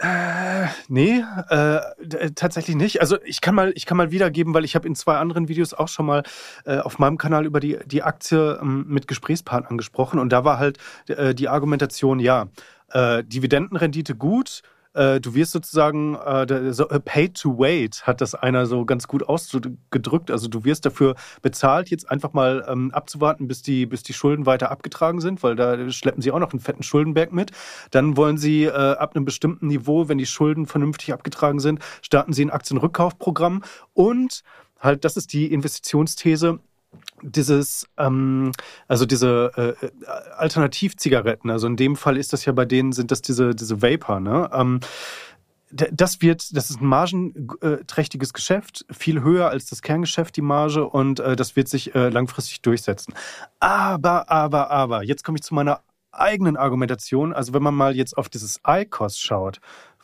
Äh, 0.02 0.68
nee, 0.88 1.22
äh, 1.50 1.80
tatsächlich 2.34 2.74
nicht. 2.74 3.02
Also 3.02 3.18
ich 3.22 3.42
kann 3.42 3.54
mal, 3.54 3.72
ich 3.74 3.84
kann 3.84 3.98
mal 3.98 4.10
wiedergeben, 4.10 4.54
weil 4.54 4.64
ich 4.64 4.74
habe 4.74 4.88
in 4.88 4.94
zwei 4.94 5.16
anderen 5.16 5.48
Videos 5.48 5.74
auch 5.74 5.88
schon 5.88 6.06
mal 6.06 6.22
äh, 6.64 6.78
auf 6.78 6.98
meinem 6.98 7.18
Kanal 7.18 7.44
über 7.44 7.60
die, 7.60 7.78
die 7.84 8.02
Aktie 8.02 8.58
ähm, 8.62 8.86
mit 8.88 9.08
Gesprächspartnern 9.08 9.76
gesprochen 9.76 10.18
und 10.18 10.30
da 10.30 10.42
war 10.42 10.58
halt 10.58 10.78
äh, 11.08 11.34
die 11.34 11.48
Argumentation, 11.48 12.18
ja, 12.18 12.48
äh, 12.92 13.22
Dividendenrendite 13.24 14.14
gut, 14.14 14.62
du 14.92 15.34
wirst 15.34 15.52
sozusagen 15.52 16.16
äh, 16.16 16.72
so, 16.72 16.88
äh, 16.88 16.98
pay 16.98 17.28
to 17.28 17.58
wait, 17.58 18.06
hat 18.06 18.20
das 18.20 18.34
einer 18.34 18.66
so 18.66 18.84
ganz 18.84 19.06
gut 19.06 19.22
ausgedrückt. 19.22 20.30
Also 20.30 20.48
du 20.48 20.64
wirst 20.64 20.84
dafür 20.84 21.14
bezahlt, 21.42 21.90
jetzt 21.90 22.10
einfach 22.10 22.32
mal 22.32 22.64
ähm, 22.68 22.90
abzuwarten, 22.90 23.46
bis 23.46 23.62
die, 23.62 23.86
bis 23.86 24.02
die 24.02 24.12
Schulden 24.12 24.46
weiter 24.46 24.70
abgetragen 24.70 25.20
sind, 25.20 25.42
weil 25.42 25.54
da 25.54 25.90
schleppen 25.90 26.22
sie 26.22 26.32
auch 26.32 26.40
noch 26.40 26.52
einen 26.52 26.60
fetten 26.60 26.82
Schuldenberg 26.82 27.32
mit. 27.32 27.52
Dann 27.90 28.16
wollen 28.16 28.36
sie 28.36 28.64
äh, 28.64 28.70
ab 28.70 29.14
einem 29.14 29.24
bestimmten 29.24 29.68
Niveau, 29.68 30.08
wenn 30.08 30.18
die 30.18 30.26
Schulden 30.26 30.66
vernünftig 30.66 31.12
abgetragen 31.12 31.60
sind, 31.60 31.80
starten 32.02 32.32
sie 32.32 32.44
ein 32.44 32.50
Aktienrückkaufprogramm 32.50 33.62
und 33.94 34.42
halt, 34.80 35.04
das 35.04 35.16
ist 35.16 35.32
die 35.32 35.52
Investitionsthese, 35.52 36.58
dieses, 37.22 37.86
ähm, 37.96 38.52
also 38.88 39.06
diese 39.06 39.52
äh, 39.56 39.86
äh, 39.86 39.90
Alternativzigaretten, 40.36 41.50
also 41.50 41.66
in 41.66 41.76
dem 41.76 41.96
Fall 41.96 42.16
ist 42.16 42.32
das 42.32 42.44
ja 42.44 42.52
bei 42.52 42.64
denen, 42.64 42.92
sind 42.92 43.10
das 43.10 43.22
diese, 43.22 43.54
diese 43.54 43.82
Vapor, 43.82 44.20
ne? 44.20 44.50
Ähm, 44.52 44.80
das 45.72 46.20
wird, 46.20 46.56
das 46.56 46.68
ist 46.70 46.80
ein 46.80 46.86
margenträchtiges 46.86 48.32
Geschäft, 48.32 48.84
viel 48.90 49.22
höher 49.22 49.50
als 49.50 49.66
das 49.66 49.82
Kerngeschäft, 49.82 50.34
die 50.36 50.42
Marge, 50.42 50.84
und 50.84 51.20
äh, 51.20 51.36
das 51.36 51.54
wird 51.54 51.68
sich 51.68 51.94
äh, 51.94 52.08
langfristig 52.08 52.62
durchsetzen. 52.62 53.14
Aber, 53.60 54.28
aber, 54.28 54.70
aber, 54.70 55.04
jetzt 55.04 55.22
komme 55.22 55.36
ich 55.38 55.44
zu 55.44 55.54
meiner 55.54 55.80
eigenen 56.12 56.56
Argumentation. 56.56 57.32
Also 57.32 57.52
wenn 57.52 57.62
man 57.62 57.74
mal 57.74 57.94
jetzt 57.94 58.18
auf 58.18 58.28
dieses 58.28 58.60
ICOS 58.66 59.18
schaut, 59.18 59.60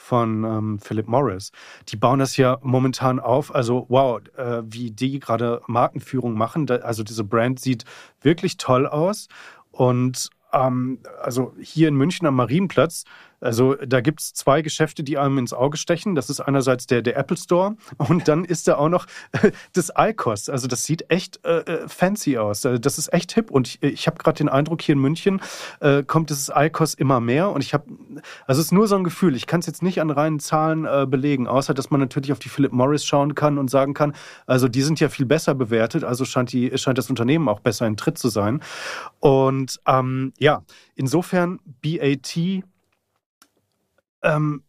von 0.06 0.44
ähm, 0.44 0.78
Philip 0.78 1.08
Morris. 1.08 1.50
Die 1.88 1.96
bauen 1.96 2.20
das 2.20 2.36
ja 2.36 2.58
momentan 2.62 3.18
auf. 3.18 3.52
Also 3.54 3.86
wow, 3.88 4.20
äh, 4.36 4.62
wie 4.64 4.92
die 4.92 5.18
gerade 5.18 5.60
Markenführung 5.66 6.34
machen. 6.34 6.66
Da, 6.66 6.76
also 6.76 7.02
diese 7.02 7.24
Brand 7.24 7.58
sieht 7.58 7.84
wirklich 8.20 8.56
toll 8.56 8.86
aus. 8.86 9.26
Und 9.72 10.30
ähm, 10.52 11.00
also 11.22 11.54
hier 11.60 11.88
in 11.88 11.96
München 11.96 12.26
am 12.26 12.36
Marienplatz 12.36 13.04
also 13.40 13.74
da 13.74 14.00
gibt 14.00 14.20
es 14.20 14.32
zwei 14.34 14.62
Geschäfte, 14.62 15.02
die 15.02 15.18
einem 15.18 15.38
ins 15.38 15.52
Auge 15.52 15.76
stechen. 15.76 16.14
Das 16.14 16.30
ist 16.30 16.40
einerseits 16.40 16.86
der, 16.86 17.02
der 17.02 17.16
Apple 17.16 17.36
Store 17.36 17.76
und 17.98 18.28
dann 18.28 18.44
ist 18.44 18.68
da 18.68 18.76
auch 18.76 18.88
noch 18.88 19.06
äh, 19.32 19.52
das 19.72 19.92
ICOS. 19.96 20.48
Also 20.48 20.66
das 20.68 20.84
sieht 20.84 21.10
echt 21.10 21.44
äh, 21.44 21.60
äh 21.60 21.88
fancy 21.88 22.38
aus. 22.38 22.64
Also 22.64 22.78
das 22.78 22.98
ist 22.98 23.12
echt 23.12 23.32
hip 23.32 23.50
und 23.50 23.68
ich, 23.68 23.82
ich 23.82 24.06
habe 24.06 24.18
gerade 24.18 24.38
den 24.38 24.48
Eindruck, 24.48 24.82
hier 24.82 24.94
in 24.94 25.00
München 25.00 25.40
äh, 25.80 26.02
kommt 26.02 26.30
dieses 26.30 26.50
ICOS 26.54 26.94
immer 26.94 27.20
mehr 27.20 27.50
und 27.50 27.62
ich 27.62 27.74
habe, 27.74 27.84
also 28.46 28.60
es 28.60 28.66
ist 28.66 28.72
nur 28.72 28.88
so 28.88 28.96
ein 28.96 29.04
Gefühl. 29.04 29.36
Ich 29.36 29.46
kann 29.46 29.60
es 29.60 29.66
jetzt 29.66 29.82
nicht 29.82 30.00
an 30.00 30.10
reinen 30.10 30.40
Zahlen 30.40 30.84
äh, 30.84 31.06
belegen, 31.08 31.46
außer 31.46 31.74
dass 31.74 31.90
man 31.90 32.00
natürlich 32.00 32.32
auf 32.32 32.38
die 32.38 32.48
Philip 32.48 32.72
Morris 32.72 33.04
schauen 33.04 33.34
kann 33.34 33.58
und 33.58 33.70
sagen 33.70 33.94
kann, 33.94 34.14
also 34.46 34.68
die 34.68 34.82
sind 34.82 35.00
ja 35.00 35.08
viel 35.08 35.26
besser 35.26 35.54
bewertet, 35.54 36.04
also 36.04 36.24
scheint, 36.24 36.52
die, 36.52 36.76
scheint 36.76 36.98
das 36.98 37.10
Unternehmen 37.10 37.48
auch 37.48 37.60
besser 37.60 37.86
in 37.86 37.96
Tritt 37.96 38.18
zu 38.18 38.28
sein. 38.28 38.62
Und 39.20 39.80
ähm, 39.86 40.32
ja, 40.38 40.62
insofern 40.94 41.60
BAT 41.82 42.62
ähm, 44.26 44.62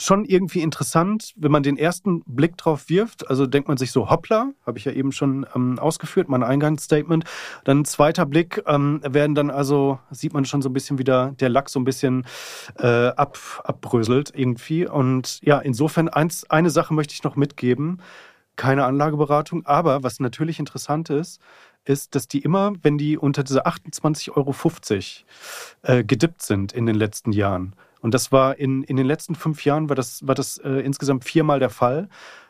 schon 0.00 0.24
irgendwie 0.24 0.60
interessant, 0.60 1.34
wenn 1.36 1.52
man 1.52 1.62
den 1.62 1.76
ersten 1.76 2.22
Blick 2.24 2.56
drauf 2.56 2.88
wirft. 2.88 3.28
Also 3.28 3.46
denkt 3.46 3.68
man 3.68 3.76
sich 3.76 3.92
so, 3.92 4.08
hoppla, 4.08 4.50
habe 4.64 4.78
ich 4.78 4.86
ja 4.86 4.92
eben 4.92 5.12
schon 5.12 5.46
ähm, 5.54 5.78
ausgeführt, 5.78 6.28
mein 6.28 6.42
Eingangsstatement. 6.42 7.24
Dann 7.64 7.84
zweiter 7.84 8.24
Blick 8.24 8.62
ähm, 8.66 9.00
werden 9.06 9.34
dann 9.34 9.50
also, 9.50 9.98
sieht 10.10 10.32
man 10.32 10.44
schon 10.46 10.62
so 10.62 10.70
ein 10.70 10.72
bisschen 10.72 10.98
wieder 10.98 11.32
der 11.38 11.50
Lack 11.50 11.68
so 11.68 11.78
ein 11.78 11.84
bisschen 11.84 12.24
äh, 12.78 13.08
ab, 13.08 13.38
abbröselt 13.64 14.32
irgendwie. 14.34 14.86
Und 14.86 15.40
ja, 15.42 15.58
insofern 15.58 16.08
eins, 16.08 16.48
eine 16.50 16.70
Sache 16.70 16.94
möchte 16.94 17.12
ich 17.12 17.22
noch 17.22 17.36
mitgeben. 17.36 18.00
Keine 18.56 18.84
Anlageberatung, 18.84 19.66
aber 19.66 20.02
was 20.02 20.20
natürlich 20.20 20.58
interessant 20.58 21.10
ist, 21.10 21.40
ist, 21.84 22.14
dass 22.14 22.28
die 22.28 22.40
immer, 22.40 22.72
wenn 22.82 22.98
die 22.98 23.16
unter 23.16 23.42
diese 23.42 23.66
28,50 23.66 24.36
Euro 24.36 24.54
äh, 25.82 26.04
gedippt 26.04 26.42
sind 26.42 26.72
in 26.72 26.86
den 26.86 26.94
letzten 26.94 27.32
Jahren, 27.32 27.74
und 28.00 28.14
das 28.14 28.32
war 28.32 28.58
in, 28.58 28.82
in 28.82 28.96
den 28.96 29.06
letzten 29.06 29.34
fünf 29.34 29.64
Jahren 29.64 29.88
war 29.88 29.96
das, 29.96 30.26
war 30.26 30.34
das 30.34 30.58
äh, 30.58 30.80
insgesamt 30.80 31.24
viermal 31.24 31.58
der 31.58 31.70
Fall. 31.70 32.08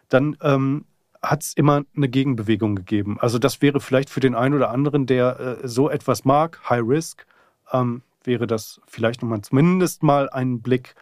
Dann 0.09 0.37
ähm, 0.43 0.85
hat 1.23 1.43
es 1.43 1.55
immer 1.55 1.83
eine 1.95 2.09
Gegenbewegung 2.09 2.77
gegeben. 2.77 3.19
Also 3.21 3.39
das 3.39 3.61
wäre 3.61 3.81
vielleicht 3.81 4.11
für 4.11 4.21
den 4.21 4.35
einen 4.35 4.55
oder 4.55 4.71
anderen, 4.71 5.07
der 5.07 5.41
äh, 5.63 5.69
so 5.69 5.91
etwas 5.91 6.25
mag, 6.25 6.61
High 6.69 6.83
Risk, 6.87 7.27
ähm, 7.73 8.03
wäre 8.25 8.47
das 8.47 8.81
vielleicht 8.87 9.23
nochmal 9.23 9.43
zumindest 9.43 10.03
mal 10.03 10.31
einen 10.31 10.63
Blick 10.63 10.95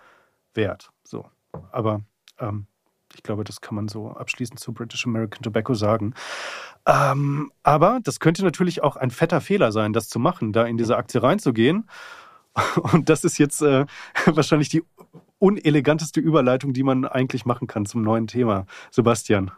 wert. 0.55 0.91
So, 1.05 1.27
aber 1.71 2.03
ähm, 2.39 2.67
ich 3.15 3.23
glaube, 3.23 3.45
das 3.45 3.61
kann 3.61 3.75
man 3.75 3.89
so 3.89 4.11
abschließend 4.11 4.61
zu 4.61 4.73
British 4.73 5.07
American 5.07 5.43
Tobacco 5.43 5.75
sagen. 5.75 6.15
Ähm, 6.87 7.53
aber 7.63 8.01
das 8.03 8.21
könnte 8.21 8.45
natürlich 8.45 8.83
auch 8.83 8.97
ein 8.97 9.11
fetter 9.11 9.41
Fehler 9.41 9.73
sein, 9.73 9.93
das 9.93 10.09
zu 10.09 10.19
machen, 10.19 10.53
da 10.53 10.65
in 10.65 10.79
diese 10.79 10.97
Aktie 10.97 11.23
reinzugehen 11.23 11.89
Und 12.93 13.09
das 13.09 13.25
ist 13.25 13.39
jetzt 13.39 13.63
äh, 13.63 13.87
wahrscheinlich 14.27 14.69
die 14.69 14.83
uneleganteste 15.39 16.21
Überleitung, 16.21 16.73
die 16.73 16.83
man 16.83 17.05
eigentlich 17.05 17.45
machen 17.45 17.67
kann 17.67 17.87
zum 17.87 18.03
neuen 18.03 18.27
Thema. 18.27 18.67
Sebastian. 18.91 19.51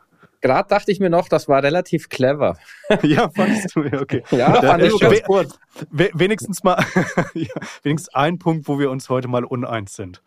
Gerade 0.42 0.68
dachte 0.68 0.90
ich 0.90 1.00
mir 1.00 1.10
noch, 1.10 1.28
das 1.28 1.48
war 1.48 1.62
relativ 1.62 2.08
clever. 2.08 2.56
ja, 3.02 3.28
fandest 3.28 3.76
du, 3.76 3.80
okay. 4.00 4.22
Ja, 4.30 4.60
fand 4.62 4.82
ich 4.82 4.98
ganz 4.98 5.22
gut. 5.24 5.48
Wenigstens 5.90 6.62
mal, 6.62 6.82
ja, 7.34 7.54
wenigstens 7.82 8.14
ein 8.14 8.38
Punkt, 8.38 8.66
wo 8.66 8.78
wir 8.78 8.90
uns 8.90 9.10
heute 9.10 9.28
mal 9.28 9.44
uneins 9.44 9.94
sind. 9.94 10.22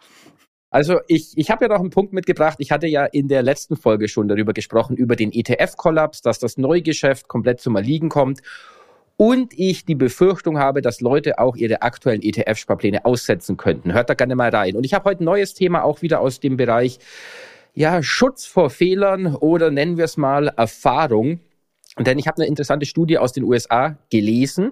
Also 0.70 1.00
ich, 1.08 1.34
ich 1.36 1.52
habe 1.52 1.66
ja 1.66 1.70
noch 1.70 1.80
einen 1.80 1.92
Punkt 1.92 2.14
mitgebracht. 2.14 2.58
Ich 2.60 2.72
hatte 2.72 2.88
ja 2.88 3.06
in 3.06 3.28
der 3.28 3.44
letzten 3.44 3.76
Folge 3.76 4.08
schon 4.08 4.28
darüber 4.28 4.54
gesprochen, 4.54 4.96
über 4.96 5.16
den 5.16 5.32
ETF-Kollaps, 5.32 6.22
dass 6.22 6.40
das 6.40 6.58
Neugeschäft 6.58 7.28
komplett 7.28 7.60
zum 7.60 7.76
Erliegen 7.76 8.10
kommt 8.10 8.42
und 9.18 9.58
ich 9.58 9.86
die 9.86 9.96
Befürchtung 9.96 10.58
habe, 10.58 10.82
dass 10.82 11.02
Leute 11.02 11.40
auch 11.40 11.56
ihre 11.56 11.82
aktuellen 11.82 12.22
ETF-Sparpläne 12.22 13.06
aussetzen 13.06 13.58
könnten. 13.58 13.94
Hört 13.94 14.10
da 14.10 14.14
gerne 14.16 14.36
mal 14.36 14.50
rein. 14.50 14.76
Und 14.76 14.86
ich 14.86 14.94
habe 14.94 15.10
heute 15.10 15.24
ein 15.24 15.26
neues 15.26 15.54
Thema 15.54 15.84
auch 15.84 16.02
wieder 16.02 16.20
aus 16.20 16.40
dem 16.40 16.58
Bereich 16.58 17.00
ja, 17.76 18.04
Schutz 18.04 18.46
vor 18.46 18.70
Fehlern 18.70 19.36
oder 19.36 19.72
nennen 19.72 19.98
wir 19.98 20.06
es 20.06 20.18
mal 20.18 20.48
Erfahrung. 20.48 21.40
Denn 22.00 22.18
ich 22.18 22.28
habe 22.28 22.38
eine 22.38 22.48
interessante 22.48 22.86
Studie 22.86 23.20
aus 23.20 23.34
den 23.34 23.44
USA 23.44 23.98
gelesen 24.10 24.72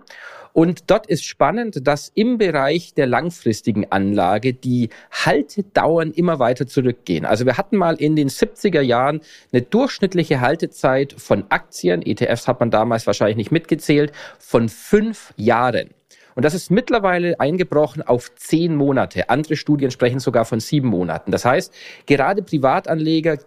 und 0.54 0.90
dort 0.90 1.08
ist 1.08 1.24
spannend, 1.24 1.88
dass 1.88 2.12
im 2.14 2.38
Bereich 2.38 2.94
der 2.94 3.08
langfristigen 3.08 3.92
Anlage 3.92 4.54
die 4.54 4.90
Haltedauern 5.12 6.12
immer 6.12 6.40
weiter 6.40 6.68
zurückgehen. 6.68 7.26
Also 7.26 7.46
wir 7.46 7.58
hatten 7.58 7.78
mal 7.78 7.96
in 7.96 8.16
den 8.16 8.30
70er 8.30 8.82
Jahren 8.82 9.22
eine 9.54 9.62
durchschnittliche 9.62 10.42
Haltezeit 10.42 11.14
von 11.18 11.46
Aktien, 11.50 12.02
ETFs 12.06 12.48
hat 12.48 12.60
man 12.60 12.72
damals 12.72 13.08
wahrscheinlich 13.08 13.38
nicht 13.38 13.52
mitgezählt, 13.52 14.12
von 14.40 14.68
fünf 14.68 15.34
Jahren. 15.38 15.92
Und 16.36 16.46
das 16.46 16.54
ist 16.54 16.72
mittlerweile 16.72 17.40
eingebrochen 17.40 18.02
auf 18.02 18.34
zehn 18.36 18.76
Monate. 18.76 19.30
Andere 19.30 19.56
Studien 19.56 19.92
sprechen 19.92 20.20
sogar 20.20 20.46
von 20.46 20.60
sieben 20.60 20.88
Monaten. 20.88 21.32
Das 21.32 21.46
heißt, 21.46 21.74
gerade 22.06 22.42
Privatanleger 22.42 23.38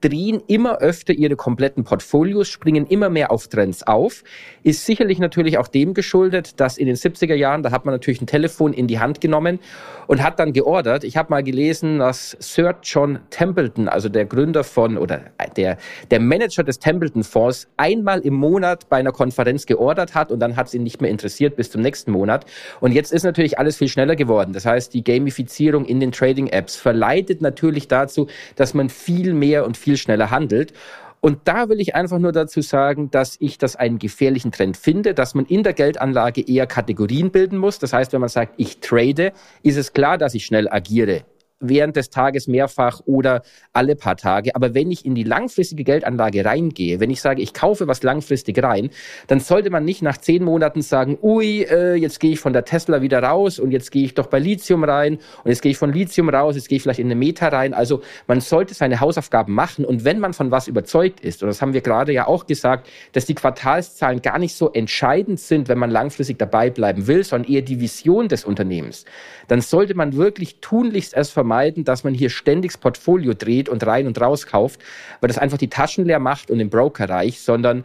drehen 0.00 0.42
immer 0.46 0.78
öfter 0.78 1.12
ihre 1.12 1.36
kompletten 1.36 1.84
Portfolios, 1.84 2.48
springen 2.48 2.86
immer 2.86 3.08
mehr 3.08 3.30
auf 3.30 3.48
Trends 3.48 3.82
auf. 3.84 4.24
Ist 4.62 4.84
sicherlich 4.84 5.18
natürlich 5.18 5.58
auch 5.58 5.68
dem 5.68 5.94
geschuldet, 5.94 6.60
dass 6.60 6.76
in 6.78 6.86
den 6.86 6.96
70er 6.96 7.34
Jahren, 7.34 7.62
da 7.62 7.70
hat 7.70 7.84
man 7.84 7.94
natürlich 7.94 8.20
ein 8.20 8.26
Telefon 8.26 8.72
in 8.72 8.86
die 8.86 8.98
Hand 8.98 9.20
genommen 9.20 9.60
und 10.06 10.22
hat 10.22 10.38
dann 10.38 10.52
geordert. 10.52 11.04
Ich 11.04 11.16
habe 11.16 11.30
mal 11.30 11.42
gelesen, 11.42 12.00
dass 12.00 12.36
Sir 12.40 12.76
John 12.82 13.20
Templeton, 13.30 13.88
also 13.88 14.08
der 14.08 14.24
Gründer 14.24 14.64
von 14.64 14.98
oder 14.98 15.20
der, 15.56 15.78
der 16.10 16.20
Manager 16.20 16.64
des 16.64 16.78
Templeton 16.78 17.22
Fonds, 17.22 17.68
einmal 17.76 18.20
im 18.20 18.34
Monat 18.34 18.88
bei 18.88 18.96
einer 18.96 19.12
Konferenz 19.12 19.66
geordert 19.66 20.14
hat 20.14 20.32
und 20.32 20.40
dann 20.40 20.56
hat 20.56 20.66
es 20.66 20.74
ihn 20.74 20.82
nicht 20.82 21.00
mehr 21.00 21.10
interessiert 21.10 21.56
bis 21.56 21.70
zum 21.70 21.80
nächsten 21.80 22.10
Monat. 22.10 22.44
Und 22.80 22.92
jetzt 22.92 23.12
ist 23.12 23.22
natürlich 23.22 23.58
alles 23.58 23.76
viel 23.76 23.88
schneller 23.88 24.16
geworden. 24.16 24.52
Das 24.52 24.66
heißt, 24.66 24.92
die 24.94 25.04
Gamifizierung 25.04 25.84
in 25.84 26.00
den 26.00 26.12
Trading-Apps 26.12 26.76
verleitet 26.76 27.40
natürlich 27.40 27.86
dazu, 27.86 28.26
dass 28.56 28.74
man 28.74 28.88
viel 28.88 29.32
mehr 29.32 29.59
und 29.64 29.76
viel 29.76 29.96
schneller 29.96 30.30
handelt. 30.30 30.72
Und 31.20 31.40
da 31.44 31.68
will 31.68 31.80
ich 31.80 31.94
einfach 31.94 32.18
nur 32.18 32.32
dazu 32.32 32.62
sagen, 32.62 33.10
dass 33.10 33.36
ich 33.40 33.58
das 33.58 33.76
einen 33.76 33.98
gefährlichen 33.98 34.52
Trend 34.52 34.76
finde, 34.76 35.12
dass 35.12 35.34
man 35.34 35.44
in 35.44 35.62
der 35.62 35.74
Geldanlage 35.74 36.40
eher 36.40 36.66
Kategorien 36.66 37.30
bilden 37.30 37.58
muss. 37.58 37.78
Das 37.78 37.92
heißt, 37.92 38.12
wenn 38.14 38.20
man 38.20 38.30
sagt, 38.30 38.54
ich 38.56 38.80
trade, 38.80 39.32
ist 39.62 39.76
es 39.76 39.92
klar, 39.92 40.16
dass 40.16 40.34
ich 40.34 40.46
schnell 40.46 40.68
agiere 40.68 41.24
während 41.60 41.96
des 41.96 42.10
Tages 42.10 42.48
mehrfach 42.48 43.00
oder 43.04 43.42
alle 43.72 43.94
paar 43.94 44.16
Tage. 44.16 44.56
Aber 44.56 44.74
wenn 44.74 44.90
ich 44.90 45.04
in 45.04 45.14
die 45.14 45.22
langfristige 45.22 45.84
Geldanlage 45.84 46.44
reingehe, 46.44 47.00
wenn 47.00 47.10
ich 47.10 47.20
sage, 47.20 47.42
ich 47.42 47.52
kaufe 47.52 47.86
was 47.86 48.02
langfristig 48.02 48.62
rein, 48.62 48.90
dann 49.26 49.40
sollte 49.40 49.70
man 49.70 49.84
nicht 49.84 50.02
nach 50.02 50.16
zehn 50.16 50.42
Monaten 50.42 50.82
sagen, 50.82 51.18
ui, 51.22 51.62
äh, 51.62 51.94
jetzt 51.94 52.18
gehe 52.18 52.32
ich 52.32 52.40
von 52.40 52.52
der 52.52 52.64
Tesla 52.64 53.02
wieder 53.02 53.22
raus 53.22 53.58
und 53.58 53.70
jetzt 53.70 53.92
gehe 53.92 54.04
ich 54.04 54.14
doch 54.14 54.26
bei 54.26 54.38
Lithium 54.38 54.84
rein 54.84 55.18
und 55.44 55.50
jetzt 55.50 55.60
gehe 55.60 55.72
ich 55.72 55.78
von 55.78 55.92
Lithium 55.92 56.30
raus, 56.30 56.56
jetzt 56.56 56.68
gehe 56.68 56.76
ich 56.76 56.82
vielleicht 56.82 56.98
in 56.98 57.06
eine 57.06 57.14
Meta 57.14 57.48
rein. 57.48 57.74
Also 57.74 58.02
man 58.26 58.40
sollte 58.40 58.74
seine 58.74 59.00
Hausaufgaben 59.00 59.54
machen 59.54 59.84
und 59.84 60.04
wenn 60.04 60.18
man 60.18 60.32
von 60.32 60.50
was 60.50 60.66
überzeugt 60.66 61.20
ist, 61.20 61.42
und 61.42 61.48
das 61.48 61.60
haben 61.60 61.74
wir 61.74 61.82
gerade 61.82 62.12
ja 62.12 62.26
auch 62.26 62.46
gesagt, 62.46 62.88
dass 63.12 63.26
die 63.26 63.34
Quartalszahlen 63.34 64.22
gar 64.22 64.38
nicht 64.38 64.54
so 64.54 64.72
entscheidend 64.72 65.38
sind, 65.38 65.68
wenn 65.68 65.78
man 65.78 65.90
langfristig 65.90 66.38
dabei 66.38 66.70
bleiben 66.70 67.06
will, 67.06 67.22
sondern 67.22 67.52
eher 67.52 67.62
die 67.62 67.80
Vision 67.80 68.28
des 68.28 68.44
Unternehmens, 68.44 69.04
dann 69.48 69.60
sollte 69.60 69.94
man 69.94 70.16
wirklich 70.16 70.60
tunlichst 70.60 71.14
erst 71.14 71.32
vermeiden, 71.32 71.49
vermeiden, 71.50 71.84
dass 71.84 72.04
man 72.04 72.14
hier 72.14 72.30
ständig 72.30 72.72
das 72.72 72.80
Portfolio 72.80 73.34
dreht 73.34 73.68
und 73.68 73.84
rein 73.84 74.06
und 74.06 74.20
raus 74.20 74.46
kauft, 74.46 74.80
weil 75.20 75.28
das 75.28 75.38
einfach 75.38 75.58
die 75.58 75.68
Taschen 75.68 76.04
leer 76.04 76.20
macht 76.20 76.50
und 76.50 76.58
den 76.58 76.70
Broker 76.70 77.08
reich, 77.08 77.40
sondern 77.40 77.84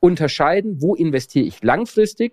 unterscheiden, 0.00 0.82
wo 0.82 0.96
investiere 0.96 1.46
ich 1.46 1.62
langfristig 1.62 2.32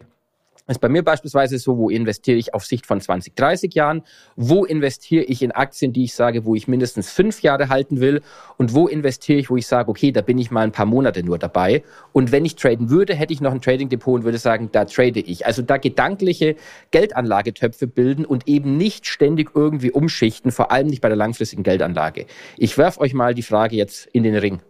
ist 0.68 0.80
bei 0.80 0.90
mir 0.90 1.04
beispielsweise 1.04 1.58
so, 1.58 1.78
wo 1.78 1.90
investiere 1.90 2.38
ich 2.38 2.54
auf 2.54 2.66
Sicht 2.66 2.86
von 2.86 3.02
20, 3.02 3.36
30 3.36 3.74
Jahren, 3.74 4.04
wo 4.36 4.64
investiere 4.64 5.24
ich 5.24 5.42
in 5.42 5.52
Aktien, 5.52 5.94
die 5.94 6.06
ich 6.06 6.14
sage, 6.14 6.46
wo 6.46 6.56
ich 6.56 6.68
mindestens 6.68 7.12
fünf 7.12 7.42
Jahre 7.42 7.70
halten 7.70 8.00
will 8.00 8.22
und 8.58 8.74
wo 8.74 8.88
investiere 8.88 9.40
ich, 9.40 9.50
wo 9.50 9.58
ich 9.58 9.68
sage, 9.68 9.90
okay, 9.90 10.12
da 10.12 10.22
bin 10.22 10.38
ich 10.38 10.52
mal 10.52 10.62
ein 10.62 10.72
paar 10.72 10.86
Monate 10.86 11.24
nur 11.24 11.38
dabei. 11.38 11.84
Und 12.14 12.32
wenn 12.32 12.46
ich 12.46 12.56
traden 12.56 12.90
würde, 12.90 13.16
hätte 13.16 13.34
ich 13.34 13.42
noch 13.42 13.52
ein 13.52 13.62
Trading 13.62 13.90
Depot 13.90 14.16
und 14.16 14.24
würde 14.24 14.38
sagen, 14.38 14.70
da 14.72 14.86
trade 14.86 15.20
ich. 15.20 15.46
Also 15.46 15.62
da 15.62 15.78
gedankliche 15.78 16.56
Geldanlagetöpfe 16.92 17.88
bilden 17.88 18.26
und 18.26 18.48
eben 18.48 18.78
nicht 18.78 19.08
ständig 19.08 19.52
irgendwie 19.56 19.92
umschichten, 19.92 20.52
vor 20.52 20.72
allem 20.72 20.88
nicht 20.88 21.02
bei 21.02 21.10
der 21.10 21.18
langfristigen 21.18 21.64
Geldanlage. 21.64 22.26
Ich 22.58 22.78
werfe 22.78 23.02
euch 23.02 23.14
mal 23.14 23.34
die 23.34 23.44
Frage 23.44 23.76
jetzt 23.76 24.08
in 24.08 24.24
den 24.24 24.36
Ring. 24.36 24.62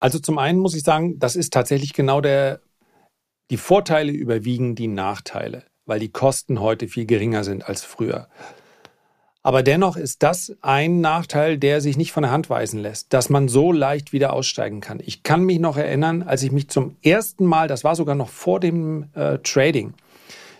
Also 0.00 0.18
zum 0.18 0.38
einen 0.38 0.60
muss 0.60 0.74
ich 0.74 0.82
sagen, 0.82 1.18
das 1.18 1.34
ist 1.34 1.52
tatsächlich 1.52 1.92
genau 1.92 2.20
der 2.20 2.60
die 3.50 3.56
Vorteile 3.56 4.12
überwiegen 4.12 4.74
die 4.74 4.88
Nachteile, 4.88 5.64
weil 5.86 6.00
die 6.00 6.10
Kosten 6.10 6.60
heute 6.60 6.88
viel 6.88 7.06
geringer 7.06 7.44
sind 7.44 7.68
als 7.68 7.82
früher. 7.82 8.28
Aber 9.42 9.62
dennoch 9.62 9.96
ist 9.96 10.22
das 10.22 10.56
ein 10.60 11.00
Nachteil, 11.00 11.56
der 11.56 11.80
sich 11.80 11.96
nicht 11.96 12.12
von 12.12 12.22
der 12.22 12.32
Hand 12.32 12.50
weisen 12.50 12.80
lässt, 12.80 13.12
dass 13.14 13.30
man 13.30 13.48
so 13.48 13.72
leicht 13.72 14.12
wieder 14.12 14.32
aussteigen 14.32 14.80
kann. 14.80 15.00
Ich 15.02 15.22
kann 15.22 15.42
mich 15.42 15.58
noch 15.58 15.76
erinnern, 15.76 16.22
als 16.22 16.42
ich 16.42 16.52
mich 16.52 16.68
zum 16.68 16.96
ersten 17.02 17.46
Mal, 17.46 17.68
das 17.68 17.84
war 17.84 17.96
sogar 17.96 18.14
noch 18.14 18.28
vor 18.28 18.60
dem 18.60 19.06
äh, 19.14 19.38
Trading, 19.38 19.94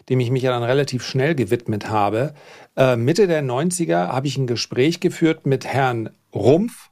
dem 0.09 0.21
ich 0.21 0.31
mich 0.31 0.43
ja 0.43 0.53
dann 0.53 0.63
relativ 0.63 1.05
schnell 1.05 1.35
gewidmet 1.35 1.91
habe, 1.91 2.33
äh, 2.77 2.97
Mitte 2.97 3.27
der 3.27 3.43
90er 3.43 4.09
habe 4.09 4.29
ich 4.29 4.39
ein 4.39 4.47
Gespräch 4.47 5.01
geführt 5.01 5.45
mit 5.45 5.67
Herrn 5.67 6.11
Rumpf, 6.33 6.89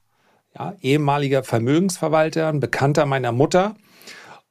ja, 0.58 0.74
ehemaliger 0.82 1.44
Vermögensverwalter, 1.44 2.48
ein 2.48 2.60
Bekannter 2.60 3.06
meiner 3.06 3.32
Mutter, 3.32 3.76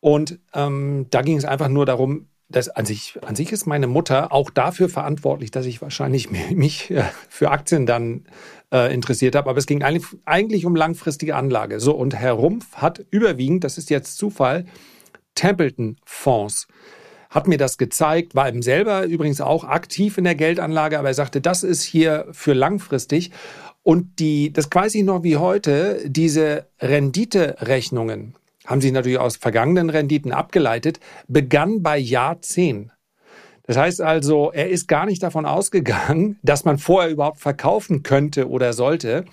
und 0.05 0.37
ähm, 0.53 1.07
da 1.09 1.23
ging 1.23 1.35
es 1.35 1.45
einfach 1.45 1.67
nur 1.67 1.87
darum, 1.87 2.27
dass 2.47 2.69
an 2.69 2.85
sich, 2.85 3.17
an 3.25 3.35
sich 3.35 3.51
ist 3.51 3.65
meine 3.65 3.87
Mutter 3.87 4.31
auch 4.31 4.51
dafür 4.51 4.87
verantwortlich, 4.87 5.49
dass 5.49 5.65
ich 5.65 5.81
wahrscheinlich 5.81 6.29
mich 6.51 6.91
äh, 6.91 7.05
für 7.27 7.49
Aktien 7.49 7.87
dann 7.87 8.25
äh, 8.71 8.93
interessiert 8.93 9.35
habe. 9.35 9.49
Aber 9.49 9.57
es 9.57 9.65
ging 9.65 9.81
eigentlich, 9.81 10.05
eigentlich 10.25 10.67
um 10.67 10.75
langfristige 10.75 11.35
Anlage. 11.35 11.79
So, 11.79 11.95
und 11.95 12.13
Herr 12.13 12.33
Rumpf 12.33 12.75
hat 12.75 13.03
überwiegend, 13.09 13.63
das 13.63 13.79
ist 13.79 13.89
jetzt 13.89 14.19
Zufall, 14.19 14.65
Templeton-Fonds 15.33 16.67
hat 17.31 17.47
mir 17.47 17.57
das 17.57 17.79
gezeigt, 17.79 18.35
war 18.35 18.47
ihm 18.47 18.61
selber 18.61 19.05
übrigens 19.05 19.41
auch 19.41 19.63
aktiv 19.63 20.19
in 20.19 20.23
der 20.25 20.35
Geldanlage, 20.35 20.99
aber 20.99 21.07
er 21.07 21.15
sagte, 21.15 21.41
das 21.41 21.63
ist 21.63 21.81
hier 21.81 22.27
für 22.31 22.53
langfristig. 22.53 23.31
Und 23.81 24.19
die, 24.19 24.53
das 24.53 24.69
weiß 24.71 24.93
ich 24.93 25.03
noch 25.03 25.23
wie 25.23 25.37
heute, 25.37 26.03
diese 26.05 26.67
Renditerechnungen, 26.79 28.35
haben 28.65 28.81
sich 28.81 28.91
natürlich 28.91 29.19
aus 29.19 29.37
vergangenen 29.37 29.89
Renditen 29.89 30.31
abgeleitet, 30.31 30.99
begann 31.27 31.81
bei 31.83 31.97
Jahr 31.97 32.41
10. 32.41 32.91
Das 33.67 33.77
heißt 33.77 34.01
also, 34.01 34.51
er 34.51 34.69
ist 34.69 34.87
gar 34.87 35.05
nicht 35.05 35.23
davon 35.23 35.45
ausgegangen, 35.45 36.37
dass 36.43 36.65
man 36.65 36.77
vorher 36.77 37.11
überhaupt 37.11 37.39
verkaufen 37.39 38.03
könnte 38.03 38.49
oder 38.49 38.73
sollte. 38.73 39.25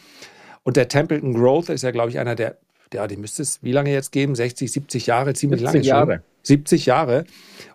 Und 0.62 0.76
der 0.76 0.88
Templeton 0.88 1.34
Growth 1.34 1.68
ist 1.68 1.82
ja, 1.82 1.90
glaube 1.90 2.10
ich, 2.10 2.18
einer 2.18 2.34
der, 2.34 2.58
ja, 2.92 3.06
die 3.06 3.16
müsste 3.16 3.42
es 3.42 3.62
wie 3.62 3.72
lange 3.72 3.92
jetzt 3.92 4.12
geben? 4.12 4.34
60, 4.34 4.70
70 4.70 5.06
Jahre, 5.06 5.34
ziemlich 5.34 5.60
lange 5.60 5.80
Jahre. 5.80 6.14
schon. 6.14 6.22
70 6.44 6.86
Jahre. 6.86 7.24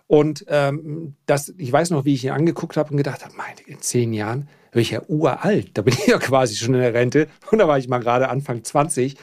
Und 0.06 0.44
ähm, 0.48 1.14
das, 1.26 1.54
ich 1.58 1.72
weiß 1.72 1.90
noch, 1.90 2.04
wie 2.04 2.14
ich 2.14 2.24
ihn 2.24 2.30
angeguckt 2.30 2.76
habe 2.76 2.90
und 2.90 2.96
gedacht 2.96 3.24
habe, 3.24 3.34
meine, 3.36 3.60
in 3.66 3.80
zehn 3.80 4.12
Jahren 4.12 4.48
bin 4.72 4.82
ich 4.82 4.90
ja 4.90 5.02
uralt. 5.06 5.70
Da 5.74 5.82
bin 5.82 5.94
ich 5.94 6.06
ja 6.06 6.18
quasi 6.18 6.56
schon 6.56 6.74
in 6.74 6.80
der 6.80 6.94
Rente. 6.94 7.28
Und 7.50 7.58
da 7.58 7.68
war 7.68 7.78
ich 7.78 7.88
mal 7.88 7.98
gerade 7.98 8.28
Anfang 8.28 8.64
20. 8.64 9.16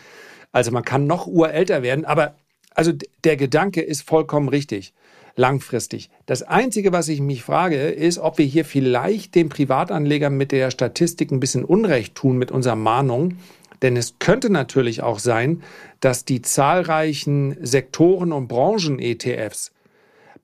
Also 0.55 0.71
man 0.71 0.85
kann 0.85 1.05
noch 1.05 1.27
urälter 1.27 1.83
werden, 1.83 2.05
aber 2.05 2.35
also 2.73 2.93
der 3.25 3.35
Gedanke 3.35 3.81
ist 3.81 4.03
vollkommen 4.03 4.47
richtig, 4.47 4.93
langfristig. 5.35 6.09
Das 6.27 6.43
Einzige, 6.43 6.93
was 6.93 7.09
ich 7.09 7.19
mich 7.19 7.43
frage, 7.43 7.89
ist, 7.89 8.19
ob 8.19 8.37
wir 8.37 8.45
hier 8.45 8.63
vielleicht 8.63 9.35
den 9.35 9.49
Privatanlegern 9.49 10.37
mit 10.37 10.53
der 10.53 10.71
Statistik 10.71 11.29
ein 11.33 11.41
bisschen 11.41 11.65
Unrecht 11.65 12.15
tun 12.15 12.37
mit 12.37 12.51
unserer 12.51 12.77
Mahnung. 12.77 13.37
Denn 13.81 13.97
es 13.97 14.17
könnte 14.19 14.49
natürlich 14.49 15.03
auch 15.03 15.19
sein, 15.19 15.61
dass 15.99 16.23
die 16.23 16.41
zahlreichen 16.41 17.57
Sektoren- 17.59 18.31
und 18.31 18.47
Branchen-ETFs, 18.47 19.73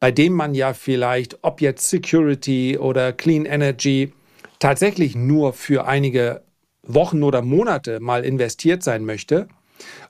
bei 0.02 0.12
denen 0.12 0.36
man 0.36 0.54
ja 0.54 0.74
vielleicht, 0.74 1.40
ob 1.42 1.62
jetzt 1.62 1.90
Security 1.90 2.78
oder 2.78 3.14
Clean 3.14 3.46
Energy, 3.46 4.12
tatsächlich 4.60 5.16
nur 5.16 5.54
für 5.54 5.88
einige 5.88 6.42
Wochen 6.84 7.24
oder 7.24 7.42
Monate 7.42 8.02
mal 8.02 8.26
investiert 8.26 8.84
sein 8.84 9.06
möchte, 9.06 9.48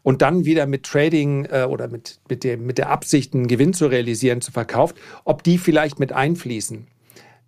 und 0.03 0.21
dann 0.21 0.45
wieder 0.45 0.65
mit 0.65 0.83
Trading 0.83 1.45
äh, 1.45 1.63
oder 1.63 1.87
mit, 1.87 2.19
mit, 2.29 2.43
der, 2.43 2.57
mit 2.57 2.77
der 2.77 2.89
Absicht, 2.89 3.33
einen 3.33 3.47
Gewinn 3.47 3.73
zu 3.73 3.87
realisieren, 3.87 4.41
zu 4.41 4.51
verkauft, 4.51 4.95
ob 5.25 5.43
die 5.43 5.57
vielleicht 5.57 5.99
mit 5.99 6.11
einfließen 6.11 6.87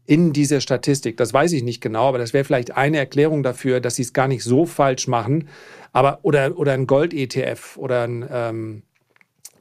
in 0.05 0.34
diese 0.34 0.61
Statistik. 0.61 1.17
Das 1.17 1.34
weiß 1.34 1.53
ich 1.53 1.63
nicht 1.63 1.82
genau, 1.82 2.07
aber 2.07 2.17
das 2.17 2.34
wäre 2.34 2.43
vielleicht 2.43 2.76
eine 2.76 2.97
Erklärung 2.97 3.43
dafür, 3.43 3.80
dass 3.80 3.95
sie 3.95 4.01
es 4.01 4.13
gar 4.13 4.28
nicht 4.28 4.43
so 4.43 4.65
falsch 4.65 5.07
machen. 5.07 5.47
Aber 5.91 6.19
oder, 6.24 6.57
oder 6.57 6.74
ein 6.74 6.88
Gold-ETF 6.88 7.78
oder 7.78 8.03
ein, 8.03 8.26
ähm, 8.30 8.84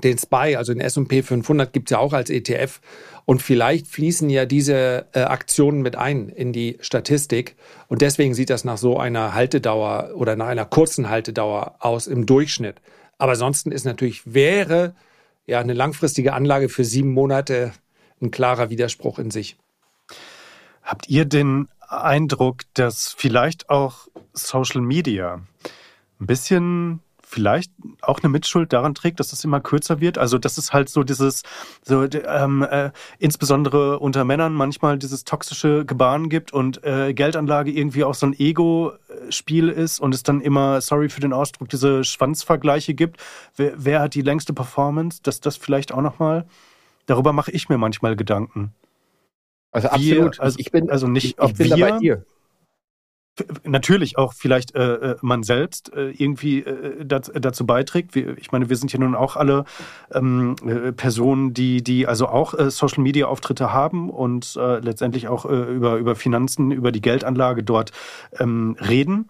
den 0.05 0.19
SPY, 0.19 0.57
also 0.57 0.73
den 0.73 0.81
S&P 0.81 1.23
500 1.23 1.73
gibt 1.73 1.91
es 1.91 1.93
ja 1.93 1.99
auch 1.99 2.13
als 2.13 2.31
ETF. 2.31 2.81
Und 3.25 3.41
vielleicht 3.41 3.87
fließen 3.87 4.29
ja 4.31 4.47
diese 4.47 5.07
äh, 5.13 5.21
Aktionen 5.21 5.83
mit 5.83 5.97
ein 5.97 6.29
in 6.29 6.53
die 6.53 6.79
Statistik. 6.81 7.57
Und 7.89 8.03
deswegen 8.03 8.35
sieht 8.35 8.51
das 8.51 8.65
nach 8.65 8.79
so 8.79 8.99
einer 8.99 9.35
Haltedauer 9.35 10.11
oder 10.15 10.37
nach 10.37 10.49
einer 10.49 10.65
kurzen 10.65 11.09
Haltedauer 11.09 11.77
aus 11.79 12.07
im 12.07 12.27
Durchschnitt. 12.27 12.81
Aber 13.19 13.33
ansonsten 13.33 13.71
ist 13.71 13.85
natürlich, 13.85 14.35
wäre 14.35 14.95
ja 15.47 15.61
eine 15.61 15.75
langfristige 15.75 16.33
Anlage 16.33 16.69
für 16.69 16.85
sieben 16.85 17.13
Monate 17.13 17.73
ein 18.21 18.31
klarer 18.31 18.71
Widerspruch 18.71 19.19
in 19.19 19.31
sich. 19.31 19.57
Habt 20.83 21.09
ihr 21.09 21.25
den 21.25 21.69
Eindruck, 21.89 22.63
dass 22.75 23.15
vielleicht 23.17 23.71
auch 23.71 24.09
Social 24.33 24.81
Media 24.81 25.43
ein 26.21 26.27
bisschen 26.27 27.01
vielleicht 27.33 27.73
auch 28.03 28.21
eine 28.23 28.29
Mitschuld 28.29 28.73
daran 28.73 28.95
trägt, 28.95 29.19
dass 29.19 29.33
es 29.33 29.43
immer 29.43 29.61
kürzer 29.61 30.01
wird. 30.01 30.19
Also 30.19 30.37
das 30.37 30.59
ist 30.59 30.75
halt 30.75 30.91
so 30.91 31.03
dieses, 31.03 31.43
so 31.83 32.05
ähm, 32.05 32.63
äh, 32.63 32.91
insbesondere 33.19 33.99
unter 33.99 34.25
Männern 34.25 34.53
manchmal 34.53 34.99
dieses 34.99 35.25
toxische 35.25 35.87
Gebaren 35.87 36.29
gibt 36.29 36.53
und 36.53 36.85
äh, 36.85 37.15
Geldanlage 37.15 37.71
irgendwie 37.71 38.05
auch 38.05 38.15
so 38.15 38.27
ein 38.27 38.39
Ego-Spiel 38.39 39.71
ist 39.71 39.99
und 39.99 40.15
es 40.15 40.23
dann 40.23 40.43
immer, 40.43 40.83
sorry 40.83 41.09
für 41.09 41.23
den 41.23 41.33
Ausdruck, 41.33 41.71
diese 41.71 42.05
Schwanzvergleiche 42.05 42.93
gibt. 42.93 43.17
Wer, 43.57 43.73
wer 43.77 44.01
hat 44.01 44.15
die 44.15 44.23
längste 44.23 44.53
Performance? 44.53 45.21
Dass 45.23 45.41
das 45.41 45.57
vielleicht 45.57 45.93
auch 45.93 46.03
nochmal, 46.03 46.45
darüber 47.07 47.33
mache 47.33 47.51
ich 47.51 47.71
mir 47.71 47.79
manchmal 47.79 48.15
Gedanken. 48.15 48.75
Also 49.71 49.89
absolut. 49.89 50.37
Wir, 50.37 50.43
also, 50.43 50.59
ich 50.59 50.71
bin, 50.71 50.91
also 50.91 51.07
nicht, 51.07 51.39
ich, 51.39 51.45
ich 51.51 51.55
bin 51.55 51.71
wir, 51.71 51.77
da 51.77 51.91
bei 51.93 51.99
dir 51.99 52.27
natürlich 53.65 54.19
auch 54.19 54.35
vielleicht 54.35 54.75
äh, 54.75 55.13
äh, 55.13 55.17
man 55.23 55.43
selbst 55.43 55.93
äh, 55.95 56.11
irgendwie 56.11 56.61
äh, 56.61 57.05
dazu, 57.05 57.33
dazu 57.33 57.67
beiträgt. 57.67 58.15
Wir, 58.15 58.37
ich 58.37 58.53
meine, 58.53 58.69
wir 58.69 58.77
sind 58.77 58.93
ja 58.93 58.99
nun 58.99 59.15
auch 59.15 59.37
alle 59.37 59.65
ähm, 60.13 60.55
äh, 60.67 60.93
Personen, 60.93 61.55
die, 61.55 61.83
die 61.83 62.07
also 62.07 62.29
auch 62.29 62.55
äh, 62.55 62.71
Social 62.71 63.03
Media 63.03 63.27
Auftritte 63.27 63.73
haben 63.73 64.11
und 64.11 64.57
äh, 64.57 64.81
letztendlich 64.81 65.29
auch 65.29 65.47
äh, 65.47 65.75
über, 65.75 65.97
über 65.97 66.15
Finanzen, 66.15 66.71
über 66.73 66.93
die 66.93 67.01
Geldanlage 67.01 67.63
dort 67.63 67.93
ähm, 68.39 68.77
reden. 68.81 69.29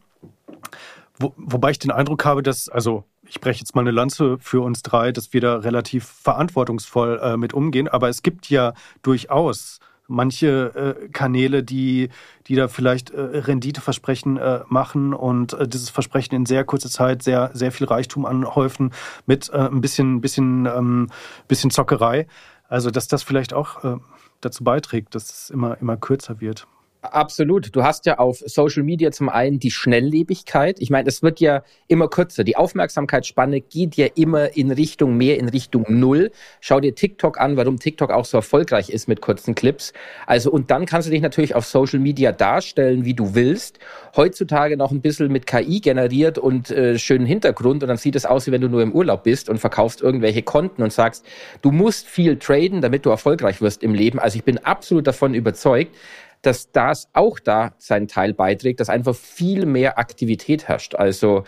Wo, 1.18 1.32
wobei 1.36 1.70
ich 1.70 1.78
den 1.78 1.92
Eindruck 1.92 2.24
habe, 2.24 2.42
dass, 2.42 2.68
also 2.68 3.04
ich 3.28 3.40
breche 3.40 3.60
jetzt 3.60 3.74
mal 3.76 3.82
eine 3.82 3.92
Lanze 3.92 4.36
für 4.40 4.62
uns 4.62 4.82
drei, 4.82 5.12
dass 5.12 5.32
wir 5.32 5.40
da 5.40 5.56
relativ 5.56 6.04
verantwortungsvoll 6.04 7.20
äh, 7.22 7.36
mit 7.36 7.54
umgehen. 7.54 7.86
Aber 7.86 8.08
es 8.08 8.22
gibt 8.22 8.50
ja 8.50 8.74
durchaus 9.02 9.78
manche 10.12 10.96
äh, 11.02 11.08
Kanäle, 11.08 11.62
die, 11.62 12.10
die 12.46 12.54
da 12.54 12.68
vielleicht 12.68 13.10
äh, 13.10 13.20
Renditeversprechen 13.20 14.36
äh, 14.36 14.60
machen 14.68 15.14
und 15.14 15.54
äh, 15.54 15.66
dieses 15.66 15.90
Versprechen 15.90 16.34
in 16.34 16.46
sehr 16.46 16.64
kurzer 16.64 16.90
Zeit 16.90 17.22
sehr, 17.22 17.50
sehr 17.54 17.72
viel 17.72 17.86
Reichtum 17.86 18.26
anhäufen 18.26 18.92
mit 19.26 19.50
äh, 19.50 19.58
ein 19.58 19.80
bisschen, 19.80 20.20
bisschen, 20.20 20.66
ähm, 20.66 21.08
bisschen 21.48 21.70
Zockerei. 21.70 22.26
Also, 22.68 22.90
dass 22.90 23.08
das 23.08 23.22
vielleicht 23.22 23.52
auch 23.52 23.84
äh, 23.84 23.96
dazu 24.40 24.64
beiträgt, 24.64 25.14
dass 25.14 25.30
es 25.30 25.50
immer, 25.50 25.78
immer 25.80 25.96
kürzer 25.96 26.40
wird. 26.40 26.66
Absolut. 27.02 27.74
Du 27.74 27.82
hast 27.82 28.06
ja 28.06 28.18
auf 28.18 28.38
Social 28.46 28.84
Media 28.84 29.10
zum 29.10 29.28
einen 29.28 29.58
die 29.58 29.72
Schnelllebigkeit. 29.72 30.76
Ich 30.78 30.88
meine, 30.88 31.08
es 31.08 31.20
wird 31.20 31.40
ja 31.40 31.64
immer 31.88 32.06
kürzer. 32.06 32.44
Die 32.44 32.56
Aufmerksamkeitsspanne 32.56 33.60
geht 33.60 33.96
ja 33.96 34.06
immer 34.14 34.56
in 34.56 34.70
Richtung 34.70 35.16
mehr, 35.16 35.36
in 35.36 35.48
Richtung 35.48 35.84
Null. 35.88 36.30
Schau 36.60 36.78
dir 36.78 36.94
TikTok 36.94 37.40
an, 37.40 37.56
warum 37.56 37.80
TikTok 37.80 38.12
auch 38.12 38.24
so 38.24 38.36
erfolgreich 38.36 38.88
ist 38.88 39.08
mit 39.08 39.20
kurzen 39.20 39.56
Clips. 39.56 39.92
Also, 40.28 40.52
und 40.52 40.70
dann 40.70 40.86
kannst 40.86 41.08
du 41.08 41.10
dich 41.10 41.22
natürlich 41.22 41.56
auf 41.56 41.66
Social 41.66 41.98
Media 41.98 42.30
darstellen, 42.30 43.04
wie 43.04 43.14
du 43.14 43.34
willst. 43.34 43.80
Heutzutage 44.14 44.76
noch 44.76 44.92
ein 44.92 45.00
bisschen 45.00 45.32
mit 45.32 45.48
KI 45.48 45.80
generiert 45.80 46.38
und 46.38 46.70
äh, 46.70 47.00
schönen 47.00 47.26
Hintergrund. 47.26 47.82
Und 47.82 47.88
dann 47.88 47.96
sieht 47.96 48.14
es 48.14 48.26
aus, 48.26 48.46
wie 48.46 48.52
wenn 48.52 48.60
du 48.60 48.68
nur 48.68 48.80
im 48.80 48.92
Urlaub 48.92 49.24
bist 49.24 49.48
und 49.48 49.58
verkaufst 49.58 50.02
irgendwelche 50.02 50.42
Konten 50.42 50.84
und 50.84 50.92
sagst, 50.92 51.26
du 51.62 51.72
musst 51.72 52.06
viel 52.06 52.38
traden, 52.38 52.80
damit 52.80 53.04
du 53.04 53.10
erfolgreich 53.10 53.60
wirst 53.60 53.82
im 53.82 53.92
Leben. 53.92 54.20
Also 54.20 54.36
ich 54.36 54.44
bin 54.44 54.58
absolut 54.58 55.08
davon 55.08 55.34
überzeugt, 55.34 55.96
dass 56.42 56.72
das 56.72 57.08
auch 57.12 57.38
da 57.38 57.72
seinen 57.78 58.08
Teil 58.08 58.34
beiträgt, 58.34 58.80
dass 58.80 58.88
einfach 58.88 59.14
viel 59.14 59.64
mehr 59.64 59.98
Aktivität 59.98 60.66
herrscht. 60.68 60.96
Also 60.96 61.44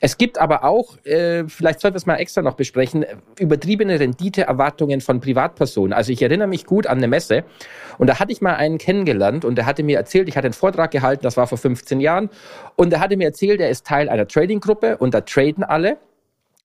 es 0.00 0.18
gibt 0.18 0.38
aber 0.38 0.64
auch, 0.64 0.96
äh, 1.04 1.44
vielleicht 1.48 1.80
sollten 1.80 1.94
wir 1.94 1.98
es 1.98 2.06
mal 2.06 2.16
extra 2.16 2.42
noch 2.42 2.54
besprechen, 2.54 3.06
übertriebene 3.38 4.00
Renditeerwartungen 4.00 5.00
von 5.00 5.20
Privatpersonen. 5.20 5.92
Also 5.92 6.12
ich 6.12 6.20
erinnere 6.22 6.48
mich 6.48 6.66
gut 6.66 6.88
an 6.88 6.98
eine 6.98 7.08
Messe 7.08 7.44
und 7.98 8.08
da 8.08 8.18
hatte 8.18 8.32
ich 8.32 8.40
mal 8.40 8.56
einen 8.56 8.78
kennengelernt 8.78 9.44
und 9.44 9.54
der 9.56 9.64
hatte 9.64 9.84
mir 9.84 9.96
erzählt, 9.96 10.28
ich 10.28 10.36
hatte 10.36 10.46
einen 10.46 10.54
Vortrag 10.54 10.90
gehalten, 10.90 11.22
das 11.22 11.36
war 11.36 11.46
vor 11.46 11.58
15 11.58 12.00
Jahren, 12.00 12.28
und 12.74 12.90
der 12.90 13.00
hatte 13.00 13.16
mir 13.16 13.26
erzählt, 13.26 13.60
er 13.60 13.70
ist 13.70 13.86
Teil 13.86 14.08
einer 14.08 14.26
Trading-Gruppe 14.26 14.96
und 14.98 15.14
da 15.14 15.20
traden 15.20 15.62
alle 15.62 15.98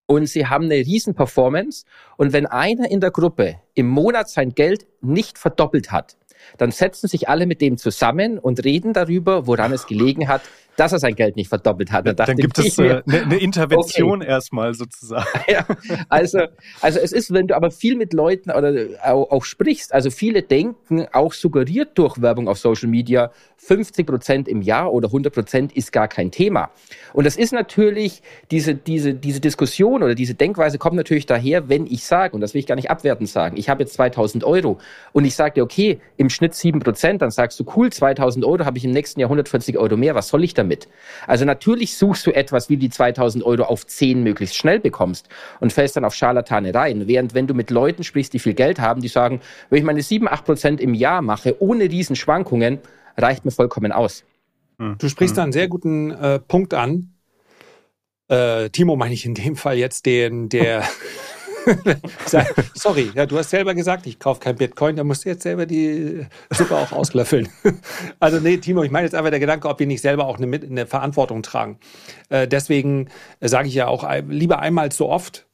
und 0.08 0.28
sie 0.28 0.48
haben 0.48 0.66
eine 0.66 0.76
riesen 0.76 1.14
Performance. 1.14 1.86
Und 2.16 2.34
wenn 2.34 2.48
einer 2.48 2.90
in 2.90 3.02
der 3.02 3.12
Gruppe 3.12 3.60
im 3.76 3.88
Monat 3.88 4.30
sein 4.30 4.56
Geld 4.56 4.88
nicht 5.02 5.38
verdoppelt 5.38 5.92
hat, 5.92 6.16
dann 6.58 6.72
setzen 6.72 7.08
sich 7.08 7.30
alle 7.30 7.46
mit 7.46 7.62
dem 7.62 7.78
zusammen 7.78 8.40
und 8.40 8.64
reden 8.64 8.94
darüber, 8.94 9.48
woran 9.48 9.74
es 9.74 9.88
gelegen 9.88 10.28
hat, 10.28 10.42
dass 10.78 10.94
er 10.94 11.00
sein 11.00 11.16
Geld 11.16 11.36
nicht 11.36 11.50
verdoppelt 11.50 11.92
hat. 11.92 12.06
Dann, 12.06 12.16
dann 12.16 12.38
gibt 12.38 12.58
es 12.60 12.78
äh, 12.78 13.02
eine, 13.06 13.24
eine 13.24 13.38
Intervention 13.38 14.22
okay. 14.22 14.30
erstmal 14.30 14.74
sozusagen. 14.74 15.28
Ja, 15.50 15.66
also, 16.10 16.40
also 16.82 17.00
es 17.00 17.12
ist, 17.14 17.34
wenn 17.34 17.48
du 17.48 17.56
aber 17.56 17.72
viel 17.72 17.96
mit 17.96 18.12
Leuten 18.14 18.52
oder 18.52 18.74
auch, 19.04 19.32
auch 19.32 19.44
sprichst, 19.46 19.94
also 19.94 20.12
viele 20.12 20.44
denken, 20.44 21.08
auch 21.14 21.34
suggeriert 21.34 21.98
durch 21.98 22.22
Werbung 22.22 22.48
auf 22.48 22.60
Social 22.60 22.90
Media, 22.90 23.32
50 23.58 24.06
Prozent 24.06 24.48
im 24.48 24.62
Jahr 24.62 24.92
oder 24.94 25.08
100 25.08 25.34
Prozent 25.34 25.76
ist 25.76 25.92
gar 25.92 26.08
kein 26.08 26.32
Thema. 26.32 26.70
Und 27.14 27.26
das 27.26 27.38
ist 27.38 27.54
natürlich, 27.54 28.22
diese, 28.52 28.76
diese, 28.76 29.14
diese 29.14 29.40
Diskussion 29.40 30.04
oder 30.04 30.16
diese 30.16 30.36
Denkweise 30.36 30.78
kommt 30.78 30.96
natürlich 30.96 31.26
daher, 31.26 31.70
wenn 31.70 31.88
ich 31.88 32.04
sage, 32.04 32.36
und 32.36 32.42
das 32.42 32.54
will 32.54 32.60
ich 32.60 32.68
gar 32.68 32.76
nicht 32.76 32.92
abwertend 32.92 33.30
sagen, 33.30 33.58
ich 33.58 33.70
habe 33.70 33.84
jetzt 33.84 33.94
2000 33.94 34.44
Euro 34.44 34.78
und 35.14 35.26
ich 35.26 35.36
sage 35.36 35.56
dir, 35.56 35.64
okay, 35.64 36.00
im 36.18 36.30
Schnitt 36.30 36.54
7 36.54 36.80
Prozent, 36.80 37.22
dann 37.22 37.32
sagst 37.32 37.60
du, 37.60 37.66
cool, 37.76 37.92
2000 37.92 38.46
Euro 38.46 38.66
habe 38.66 38.78
ich 38.78 38.86
im 38.86 38.92
nächsten 38.92 39.20
Jahr 39.20 39.30
140 39.30 39.78
Euro 39.78 39.98
mehr, 39.98 40.14
was 40.14 40.28
soll 40.28 40.44
ich 40.44 40.54
damit? 40.54 40.67
Also 41.26 41.46
natürlich 41.46 41.98
suchst 41.98 42.26
du 42.28 42.32
etwas, 42.32 42.70
wie 42.70 42.78
die 42.78 42.90
2000 42.90 43.44
Euro 43.44 43.64
auf 43.64 43.86
10 43.86 44.24
möglichst 44.24 44.56
schnell 44.56 44.80
bekommst 44.80 45.30
und 45.60 45.74
fällst 45.74 45.96
dann 45.96 46.06
auf 46.06 46.14
Scharlatane 46.14 46.74
rein. 46.74 47.08
Während 47.08 47.34
wenn 47.34 47.48
du 47.48 47.54
mit 47.54 47.70
Leuten 47.70 48.04
sprichst, 48.04 48.34
die 48.34 48.40
viel 48.40 48.54
Geld 48.54 48.80
haben, 48.80 49.02
die 49.02 49.08
sagen, 49.08 49.42
wenn 49.70 49.80
ich 49.80 49.86
meine 49.86 50.02
7, 50.02 50.28
8 50.28 50.46
Prozent 50.46 50.82
im 50.82 50.94
Jahr 50.94 51.22
mache, 51.22 51.62
ohne 51.62 51.90
diesen 51.90 52.16
Schwankungen, 52.16 52.80
reicht 53.18 53.46
mir 53.46 53.52
vollkommen 53.52 53.92
aus. 53.92 54.24
Hm. 54.80 54.98
Du 55.00 55.10
sprichst 55.10 55.34
hm. 55.34 55.38
da 55.38 55.44
einen 55.44 55.54
sehr 55.54 55.68
guten 55.68 56.12
äh, 56.12 56.40
Punkt 56.40 56.74
an. 56.74 57.14
Äh, 58.30 58.70
Timo 58.70 58.96
meine 58.96 59.14
ich 59.14 59.26
in 59.26 59.34
dem 59.34 59.56
Fall 59.56 59.78
jetzt 59.78 60.06
den, 60.06 60.50
der 60.50 60.84
Sorry, 62.74 63.12
ja, 63.14 63.26
du 63.26 63.38
hast 63.38 63.50
selber 63.50 63.74
gesagt, 63.74 64.08
ich 64.08 64.20
kaufe 64.20 64.40
kein 64.40 64.56
Bitcoin, 64.56 64.96
da 64.96 65.04
musst 65.04 65.26
du 65.26 65.30
jetzt 65.30 65.44
selber 65.44 65.66
die 65.66 66.26
Suppe 66.52 66.76
auch 66.76 66.92
auslöffeln. 66.92 67.50
also 68.20 68.40
nee, 68.40 68.58
Timo, 68.58 68.84
ich 68.84 68.92
meine 68.92 69.06
jetzt 69.06 69.16
einfach 69.16 69.32
der 69.32 69.40
Gedanke, 69.40 69.68
ob 69.68 69.80
wir 69.80 69.88
nicht 69.88 70.02
selber 70.02 70.26
auch 70.26 70.40
eine, 70.40 70.56
eine 70.56 70.86
Verantwortung 70.86 71.44
tragen. 71.44 71.80
Äh, 72.30 72.48
deswegen 72.48 73.10
sage 73.42 73.68
ich 73.68 73.74
ja 73.74 73.88
auch 73.88 74.08
lieber 74.28 74.60
einmal 74.60 74.92
zu 74.92 75.08
oft, 75.08 75.48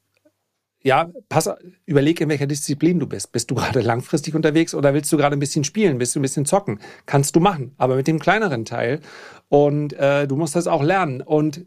ja, 0.83 1.09
pass, 1.29 1.49
überleg, 1.85 2.19
in 2.19 2.27
welcher 2.27 2.45
Disziplin 2.45 2.99
du 2.99 3.07
bist. 3.07 3.31
Bist 3.31 3.49
du 3.49 3.55
gerade 3.55 3.79
langfristig 3.79 4.35
unterwegs 4.35 4.75
oder 4.75 4.93
willst 4.93 5.11
du 5.13 5.17
gerade 5.17 5.35
ein 5.35 5.39
bisschen 5.39 5.63
spielen? 5.63 5.97
Willst 5.99 6.13
du 6.13 6.19
ein 6.19 6.23
bisschen 6.23 6.45
zocken? 6.45 6.79
Kannst 7.05 7.37
du 7.37 7.39
machen, 7.39 7.73
aber 7.77 7.95
mit 7.95 8.05
dem 8.05 8.19
kleineren 8.19 8.65
Teil. 8.65 8.99
Und 9.47 9.93
äh, 9.93 10.27
du 10.27 10.35
musst 10.35 10.57
das 10.57 10.67
auch 10.67 10.83
lernen. 10.83 11.21
Und 11.21 11.65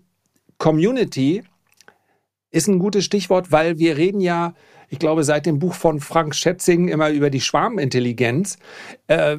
Community 0.59 1.44
ist 2.57 2.68
ein 2.68 2.78
gutes 2.78 3.04
Stichwort, 3.04 3.52
weil 3.52 3.78
wir 3.78 3.98
reden 3.98 4.20
ja, 4.20 4.54
ich 4.88 4.98
glaube, 4.98 5.24
seit 5.24 5.44
dem 5.46 5.59
Buch 5.59 5.74
von 5.74 6.00
Frank 6.00 6.34
Schätzing 6.34 6.88
immer 6.88 7.11
über 7.11 7.28
die 7.28 7.40
Schwarmintelligenz. 7.40 8.59
Äh, 9.09 9.36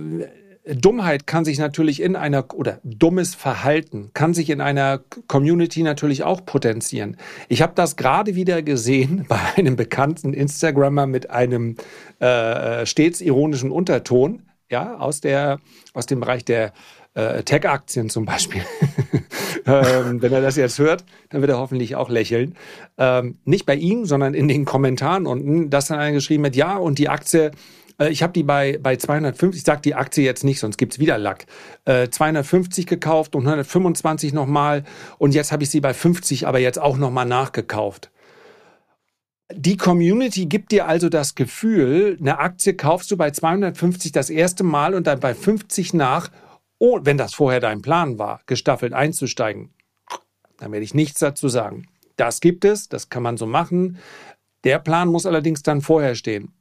Dummheit 0.66 1.26
kann 1.26 1.46
sich 1.46 1.58
natürlich 1.58 2.02
in 2.02 2.16
einer, 2.16 2.54
oder 2.54 2.80
dummes 2.84 3.34
Verhalten 3.34 4.12
kann 4.14 4.34
sich 4.34 4.50
in 4.50 4.62
einer 4.62 5.00
Community 5.28 5.82
natürlich 5.82 6.24
auch 6.24 6.46
potenzieren. 6.46 7.18
Ich 7.48 7.62
habe 7.62 7.74
das 7.74 7.96
gerade 7.96 8.36
wieder 8.36 8.62
gesehen 8.62 9.26
bei 9.30 9.40
einem 9.56 9.76
bekannten 9.76 10.34
Instagrammer 10.34 11.08
mit 11.08 11.30
einem 11.32 11.78
äh, 12.20 12.86
stets 12.86 13.22
ironischen 13.22 13.72
Unterton, 13.72 14.44
ja, 14.70 14.98
aus, 14.98 15.22
der, 15.22 15.60
aus 15.94 16.06
dem 16.06 16.20
Bereich 16.20 16.44
der 16.44 16.74
äh, 17.18 17.44
Tech-Aktien 17.44 18.10
zum 18.10 18.26
Beispiel. 18.26 18.62
ähm, 19.66 20.22
wenn 20.22 20.32
er 20.32 20.42
das 20.42 20.56
jetzt 20.56 20.78
hört, 20.78 21.04
dann 21.30 21.42
wird 21.42 21.52
er 21.52 21.58
hoffentlich 21.58 21.96
auch 21.96 22.10
lächeln. 22.10 22.56
Ähm, 22.98 23.40
nicht 23.44 23.66
bei 23.66 23.76
ihm, 23.76 24.06
sondern 24.06 24.36
in 24.36 24.48
den 24.48 24.66
Kommentaren 24.66 25.26
unten, 25.26 25.70
dass 25.72 25.88
dann 25.88 26.00
einer 26.00 26.14
geschrieben 26.14 26.46
hat, 26.46 26.56
ja, 26.56 26.78
und 26.78 27.00
die 27.00 27.10
Aktie, 27.10 27.52
äh, 28.00 28.10
ich 28.10 28.22
habe 28.22 28.34
die 28.34 28.44
bei, 28.44 28.78
bei 28.82 28.96
250, 28.96 29.60
ich 29.60 29.66
sage 29.66 29.82
die 29.82 29.96
Aktie 29.96 30.24
jetzt 30.24 30.44
nicht, 30.44 30.60
sonst 30.60 30.78
gibt's 30.78 31.00
wieder 31.00 31.18
Lack, 31.18 31.48
äh, 31.86 32.08
250 32.08 32.86
gekauft 32.86 33.36
und 33.36 33.48
125 33.48 34.32
nochmal 34.34 34.84
und 35.18 35.34
jetzt 35.34 35.52
habe 35.52 35.64
ich 35.64 35.72
sie 35.72 35.82
bei 35.82 35.96
50 35.96 36.48
aber 36.48 36.60
jetzt 36.60 36.80
auch 36.80 36.98
nochmal 36.98 37.26
nachgekauft. 37.26 38.12
Die 39.54 39.78
Community 39.78 40.46
gibt 40.46 40.74
dir 40.74 40.88
also 40.88 41.08
das 41.10 41.34
Gefühl, 41.34 42.18
eine 42.20 42.38
Aktie 42.38 42.74
kaufst 42.74 43.10
du 43.10 43.18
bei 43.18 43.32
250 43.32 44.12
das 44.12 44.30
erste 44.30 44.64
Mal 44.66 44.94
und 44.94 45.08
dann 45.08 45.22
bei 45.22 45.34
50 45.34 45.94
nach 45.94 46.30
oh, 46.80 47.00
wenn 47.04 47.18
das 47.18 47.34
vorher 47.34 47.60
dein 47.60 47.82
Plan 47.82 48.20
war, 48.20 48.42
gestaffelt 48.46 48.94
einzusteigen, 48.94 49.74
dann 50.58 50.72
werde 50.72 50.84
ich 50.84 50.94
nichts 50.94 51.20
dazu 51.20 51.50
sagen. 51.50 51.88
Das 52.16 52.40
gibt 52.40 52.66
es, 52.66 52.90
das 52.90 53.10
kann 53.10 53.24
man 53.24 53.38
so 53.38 53.46
machen. 53.46 54.00
Der 54.64 54.80
Plan 54.80 55.08
muss 55.08 55.26
allerdings 55.26 55.62
dann 55.62 55.82
vorher 55.82 56.16
stehen. 56.16 56.54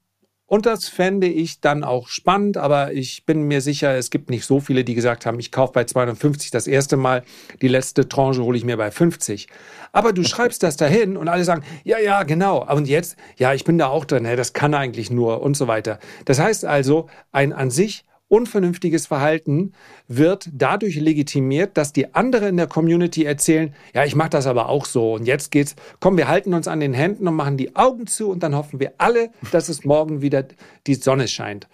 Und 0.49 0.65
das 0.65 0.89
fände 0.89 1.27
ich 1.27 1.61
dann 1.61 1.83
auch 1.83 2.07
spannend, 2.07 2.57
aber 2.57 2.93
ich 2.93 3.27
bin 3.27 3.43
mir 3.43 3.61
sicher, 3.61 3.97
es 3.97 4.11
gibt 4.11 4.31
nicht 4.31 4.45
so 4.45 4.61
viele, 4.61 4.85
die 4.85 4.95
gesagt 4.95 5.27
haben, 5.27 5.41
ich 5.41 5.51
kaufe 5.51 5.73
bei 5.73 5.83
250 5.85 6.53
das 6.53 6.69
erste 6.69 6.97
Mal, 6.97 7.25
die 7.63 7.69
letzte 7.69 8.09
Tranche 8.09 8.45
hole 8.45 8.57
ich 8.57 8.65
mir 8.65 8.77
bei 8.77 8.93
50. 8.93 9.49
Aber 9.91 10.13
du 10.13 10.23
schreibst 10.23 10.63
das 10.63 10.77
dahin 10.77 11.17
und 11.17 11.27
alle 11.27 11.43
sagen, 11.43 11.65
ja, 11.83 11.99
ja, 11.99 12.23
genau. 12.23 12.65
Und 12.73 12.87
jetzt, 12.87 13.17
ja, 13.39 13.55
ich 13.55 13.65
bin 13.65 13.77
da 13.77 13.89
auch 13.89 14.05
drin, 14.05 14.23
das 14.37 14.53
kann 14.53 14.73
eigentlich 14.75 15.11
nur 15.11 15.43
und 15.43 15.57
so 15.57 15.67
weiter. 15.67 15.99
Das 16.27 16.39
heißt 16.39 16.65
also, 16.65 17.09
ein 17.33 17.53
an 17.53 17.73
sich 17.73 18.05
unvernünftiges 18.29 19.07
Verhalten 19.07 19.73
wird 20.09 20.49
dadurch 20.53 20.97
legitimiert, 20.97 21.77
dass 21.77 21.93
die 21.93 22.15
anderen 22.15 22.51
in 22.51 22.57
der 22.57 22.67
Community 22.67 23.25
erzählen, 23.25 23.75
ja, 23.95 24.05
ich 24.05 24.17
mache 24.17 24.31
das 24.31 24.47
aber 24.47 24.69
auch 24.69 24.85
so 24.85 25.15
und 25.15 25.27
jetzt 25.27 25.51
geht's, 25.51 25.77
komm, 26.01 26.17
wir 26.17 26.29
halten 26.29 26.55
uns 26.55 26.69
an 26.69 26.81
den 26.81 26.95
Händen 26.95 27.29
und 27.29 27.35
machen 27.35 27.57
die 27.57 27.77
Augen 27.77 28.07
zu 28.07 28.31
und 28.31 28.43
dann 28.43 28.57
hoffen 28.57 28.81
wir 28.81 28.95
alle, 28.99 29.31
dass 29.53 29.69
es 29.69 29.85
morgen 29.85 30.23
wieder 30.23 30.45
die 30.87 30.95
Sonne 30.95 31.29
scheint. 31.29 31.69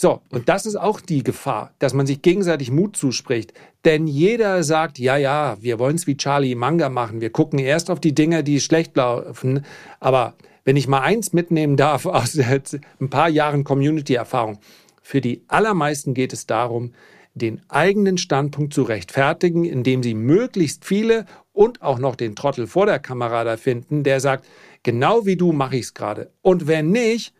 So, 0.00 0.20
und 0.30 0.48
das 0.48 0.64
ist 0.64 0.76
auch 0.76 1.00
die 1.00 1.24
Gefahr, 1.24 1.72
dass 1.80 1.92
man 1.92 2.06
sich 2.06 2.22
gegenseitig 2.22 2.70
Mut 2.70 2.96
zuspricht. 2.96 3.52
Denn 3.84 4.06
jeder 4.06 4.62
sagt, 4.62 5.00
ja, 5.00 5.16
ja, 5.16 5.56
wir 5.60 5.80
wollen 5.80 5.96
es 5.96 6.06
wie 6.06 6.16
Charlie 6.16 6.54
Manga 6.54 6.88
machen. 6.88 7.20
Wir 7.20 7.30
gucken 7.30 7.58
erst 7.58 7.90
auf 7.90 7.98
die 7.98 8.14
Dinge, 8.14 8.44
die 8.44 8.60
schlecht 8.60 8.96
laufen. 8.96 9.64
Aber 9.98 10.34
wenn 10.64 10.76
ich 10.76 10.86
mal 10.86 11.00
eins 11.00 11.32
mitnehmen 11.32 11.76
darf 11.76 12.06
aus 12.06 12.38
ein 12.38 13.10
paar 13.10 13.28
Jahren 13.28 13.64
Community-Erfahrung, 13.64 14.60
für 15.08 15.22
die 15.22 15.42
allermeisten 15.48 16.12
geht 16.12 16.34
es 16.34 16.44
darum, 16.44 16.92
den 17.32 17.62
eigenen 17.68 18.18
Standpunkt 18.18 18.74
zu 18.74 18.82
rechtfertigen, 18.82 19.64
indem 19.64 20.02
sie 20.02 20.12
möglichst 20.12 20.84
viele 20.84 21.24
und 21.54 21.80
auch 21.80 21.98
noch 21.98 22.14
den 22.14 22.36
Trottel 22.36 22.66
vor 22.66 22.84
der 22.84 22.98
Kamera 22.98 23.42
da 23.42 23.56
finden, 23.56 24.04
der 24.04 24.20
sagt, 24.20 24.44
genau 24.82 25.24
wie 25.24 25.36
du 25.36 25.52
mache 25.52 25.76
ich 25.76 25.86
es 25.86 25.94
gerade. 25.94 26.30
Und 26.42 26.66
wenn 26.66 26.90
nicht, 26.90 27.32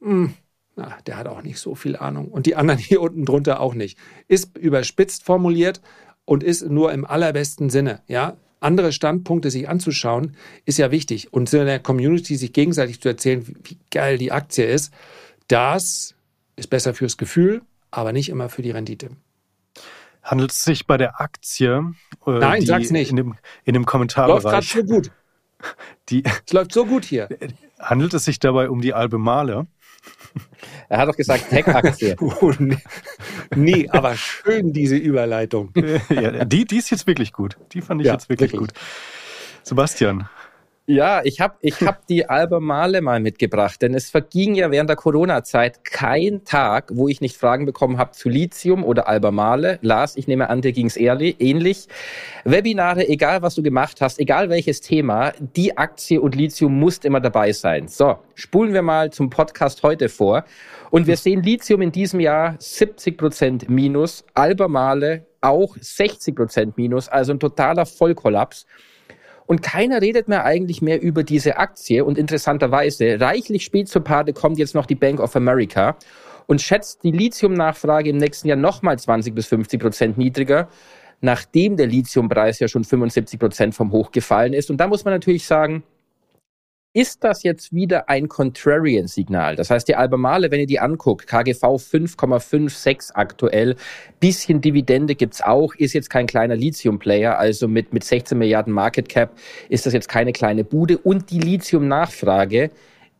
mh, 0.00 0.08
hm, 0.08 0.34
na, 0.76 0.96
der 1.06 1.18
hat 1.18 1.28
auch 1.28 1.42
nicht 1.42 1.58
so 1.58 1.74
viel 1.74 1.94
Ahnung. 1.94 2.28
Und 2.28 2.46
die 2.46 2.54
anderen 2.54 2.78
hier 2.80 3.02
unten 3.02 3.26
drunter 3.26 3.60
auch 3.60 3.74
nicht. 3.74 3.98
Ist 4.26 4.56
überspitzt 4.56 5.22
formuliert 5.22 5.82
und 6.24 6.42
ist 6.42 6.70
nur 6.70 6.90
im 6.90 7.04
allerbesten 7.04 7.68
Sinne. 7.68 8.00
Ja, 8.08 8.38
andere 8.60 8.92
Standpunkte 8.92 9.50
sich 9.50 9.68
anzuschauen, 9.68 10.36
ist 10.64 10.78
ja 10.78 10.90
wichtig. 10.90 11.34
Und 11.34 11.52
in 11.52 11.66
der 11.66 11.80
Community 11.80 12.36
sich 12.36 12.54
gegenseitig 12.54 13.02
zu 13.02 13.10
erzählen, 13.10 13.44
wie 13.62 13.76
geil 13.90 14.16
die 14.16 14.32
Aktie 14.32 14.64
ist, 14.64 14.90
das 15.48 16.14
ist 16.60 16.68
besser 16.68 16.94
fürs 16.94 17.16
Gefühl, 17.16 17.62
aber 17.90 18.12
nicht 18.12 18.28
immer 18.28 18.48
für 18.48 18.62
die 18.62 18.70
Rendite. 18.70 19.10
Handelt 20.22 20.52
es 20.52 20.62
sich 20.62 20.86
bei 20.86 20.96
der 20.96 21.20
Aktie? 21.20 21.94
Äh, 22.26 22.30
Nein, 22.30 22.64
sag's 22.64 22.90
nicht. 22.90 23.10
In 23.10 23.16
dem, 23.16 23.34
in 23.64 23.74
dem 23.74 23.86
Kommentarbereich. 23.86 24.44
Läuft 24.44 24.72
gerade 24.72 24.86
so 24.86 24.94
gut. 24.94 25.10
Die, 26.08 26.22
es 26.24 26.52
läuft 26.52 26.72
so 26.72 26.86
gut 26.86 27.04
hier. 27.04 27.28
Handelt 27.78 28.14
es 28.14 28.24
sich 28.24 28.38
dabei 28.38 28.70
um 28.70 28.80
die 28.80 28.94
Albemarle? 28.94 29.66
Er 30.88 30.98
hat 30.98 31.08
doch 31.08 31.16
gesagt 31.16 31.50
Tech-Aktie. 31.50 32.16
oh, 32.20 32.52
nee. 32.58 32.78
nee, 33.54 33.88
aber 33.90 34.16
schön 34.16 34.72
diese 34.72 34.96
Überleitung. 34.96 35.72
ja, 36.08 36.44
die, 36.46 36.64
die 36.64 36.78
ist 36.78 36.90
jetzt 36.90 37.06
wirklich 37.06 37.32
gut. 37.32 37.58
Die 37.72 37.82
fand 37.82 38.00
ich 38.00 38.06
ja, 38.06 38.14
jetzt 38.14 38.30
wirklich, 38.30 38.52
wirklich, 38.52 38.70
gut. 38.70 38.80
Sebastian, 39.62 40.28
ja, 40.86 41.20
ich 41.24 41.40
habe 41.40 41.54
ich 41.60 41.80
hab 41.82 42.06
die 42.06 42.26
Albemarle 42.28 43.00
mal 43.00 43.20
mitgebracht, 43.20 43.80
denn 43.80 43.94
es 43.94 44.10
verging 44.10 44.54
ja 44.54 44.70
während 44.70 44.90
der 44.90 44.96
Corona-Zeit 44.96 45.84
kein 45.84 46.44
Tag, 46.44 46.90
wo 46.92 47.06
ich 47.06 47.20
nicht 47.20 47.36
Fragen 47.36 47.64
bekommen 47.64 47.98
habe 47.98 48.10
zu 48.12 48.28
Lithium 48.28 48.84
oder 48.84 49.08
Albemarle. 49.08 49.78
Lars, 49.82 50.16
ich 50.16 50.26
nehme 50.26 50.50
an, 50.50 50.62
dir 50.62 50.72
ging 50.72 50.86
es 50.86 50.96
ähnlich. 50.96 51.86
Webinare, 52.44 53.08
egal 53.08 53.42
was 53.42 53.54
du 53.54 53.62
gemacht 53.62 54.00
hast, 54.00 54.18
egal 54.18 54.50
welches 54.50 54.80
Thema, 54.80 55.32
die 55.38 55.78
Aktie 55.78 56.20
und 56.20 56.34
Lithium 56.34 56.78
muss 56.78 56.98
immer 56.98 57.20
dabei 57.20 57.52
sein. 57.52 57.86
So, 57.86 58.18
spulen 58.34 58.72
wir 58.72 58.82
mal 58.82 59.10
zum 59.10 59.30
Podcast 59.30 59.82
heute 59.82 60.08
vor. 60.08 60.44
Und 60.90 61.06
wir 61.06 61.16
sehen 61.16 61.42
Lithium 61.42 61.82
in 61.82 61.92
diesem 61.92 62.18
Jahr 62.18 62.56
70 62.58 63.16
Prozent 63.16 63.68
minus, 63.68 64.24
Albemarle 64.34 65.26
auch 65.40 65.76
60 65.80 66.34
Prozent 66.34 66.76
minus, 66.76 67.08
also 67.08 67.32
ein 67.32 67.40
totaler 67.40 67.86
Vollkollaps. 67.86 68.66
Und 69.50 69.62
keiner 69.62 70.00
redet 70.00 70.28
mehr 70.28 70.44
eigentlich 70.44 70.80
mehr 70.80 71.02
über 71.02 71.24
diese 71.24 71.56
Aktie. 71.56 72.04
Und 72.04 72.18
interessanterweise, 72.18 73.20
reichlich 73.20 73.64
spät 73.64 73.88
zur 73.88 74.04
Party 74.04 74.32
kommt 74.32 74.58
jetzt 74.58 74.76
noch 74.76 74.86
die 74.86 74.94
Bank 74.94 75.18
of 75.18 75.34
America 75.34 75.96
und 76.46 76.62
schätzt 76.62 77.02
die 77.02 77.10
Lithiumnachfrage 77.10 78.10
im 78.10 78.18
nächsten 78.18 78.46
Jahr 78.46 78.56
nochmal 78.56 78.96
20 78.96 79.34
bis 79.34 79.48
50 79.48 79.80
Prozent 79.80 80.18
niedriger, 80.18 80.68
nachdem 81.20 81.76
der 81.76 81.88
Lithiumpreis 81.88 82.60
ja 82.60 82.68
schon 82.68 82.84
75 82.84 83.40
Prozent 83.40 83.74
vom 83.74 83.90
Hoch 83.90 84.12
gefallen 84.12 84.52
ist. 84.52 84.70
Und 84.70 84.76
da 84.76 84.86
muss 84.86 85.04
man 85.04 85.14
natürlich 85.14 85.44
sagen, 85.44 85.82
ist 86.92 87.22
das 87.22 87.44
jetzt 87.44 87.72
wieder 87.72 88.08
ein 88.08 88.28
Contrarian-Signal? 88.28 89.54
Das 89.54 89.70
heißt, 89.70 89.86
die 89.86 89.94
Albemarle, 89.94 90.50
wenn 90.50 90.58
ihr 90.58 90.66
die 90.66 90.80
anguckt, 90.80 91.28
KGV 91.28 91.62
5,56 91.62 93.12
aktuell, 93.14 93.76
bisschen 94.18 94.60
Dividende 94.60 95.14
gibt's 95.14 95.40
auch, 95.40 95.74
ist 95.76 95.92
jetzt 95.92 96.10
kein 96.10 96.26
kleiner 96.26 96.56
Lithium-Player, 96.56 97.38
also 97.38 97.68
mit, 97.68 97.92
mit 97.92 98.02
16 98.02 98.36
Milliarden 98.36 98.72
Market 98.72 99.08
Cap 99.08 99.36
ist 99.68 99.86
das 99.86 99.92
jetzt 99.92 100.08
keine 100.08 100.32
kleine 100.32 100.64
Bude. 100.64 100.98
Und 100.98 101.30
die 101.30 101.38
Lithium-Nachfrage, 101.38 102.70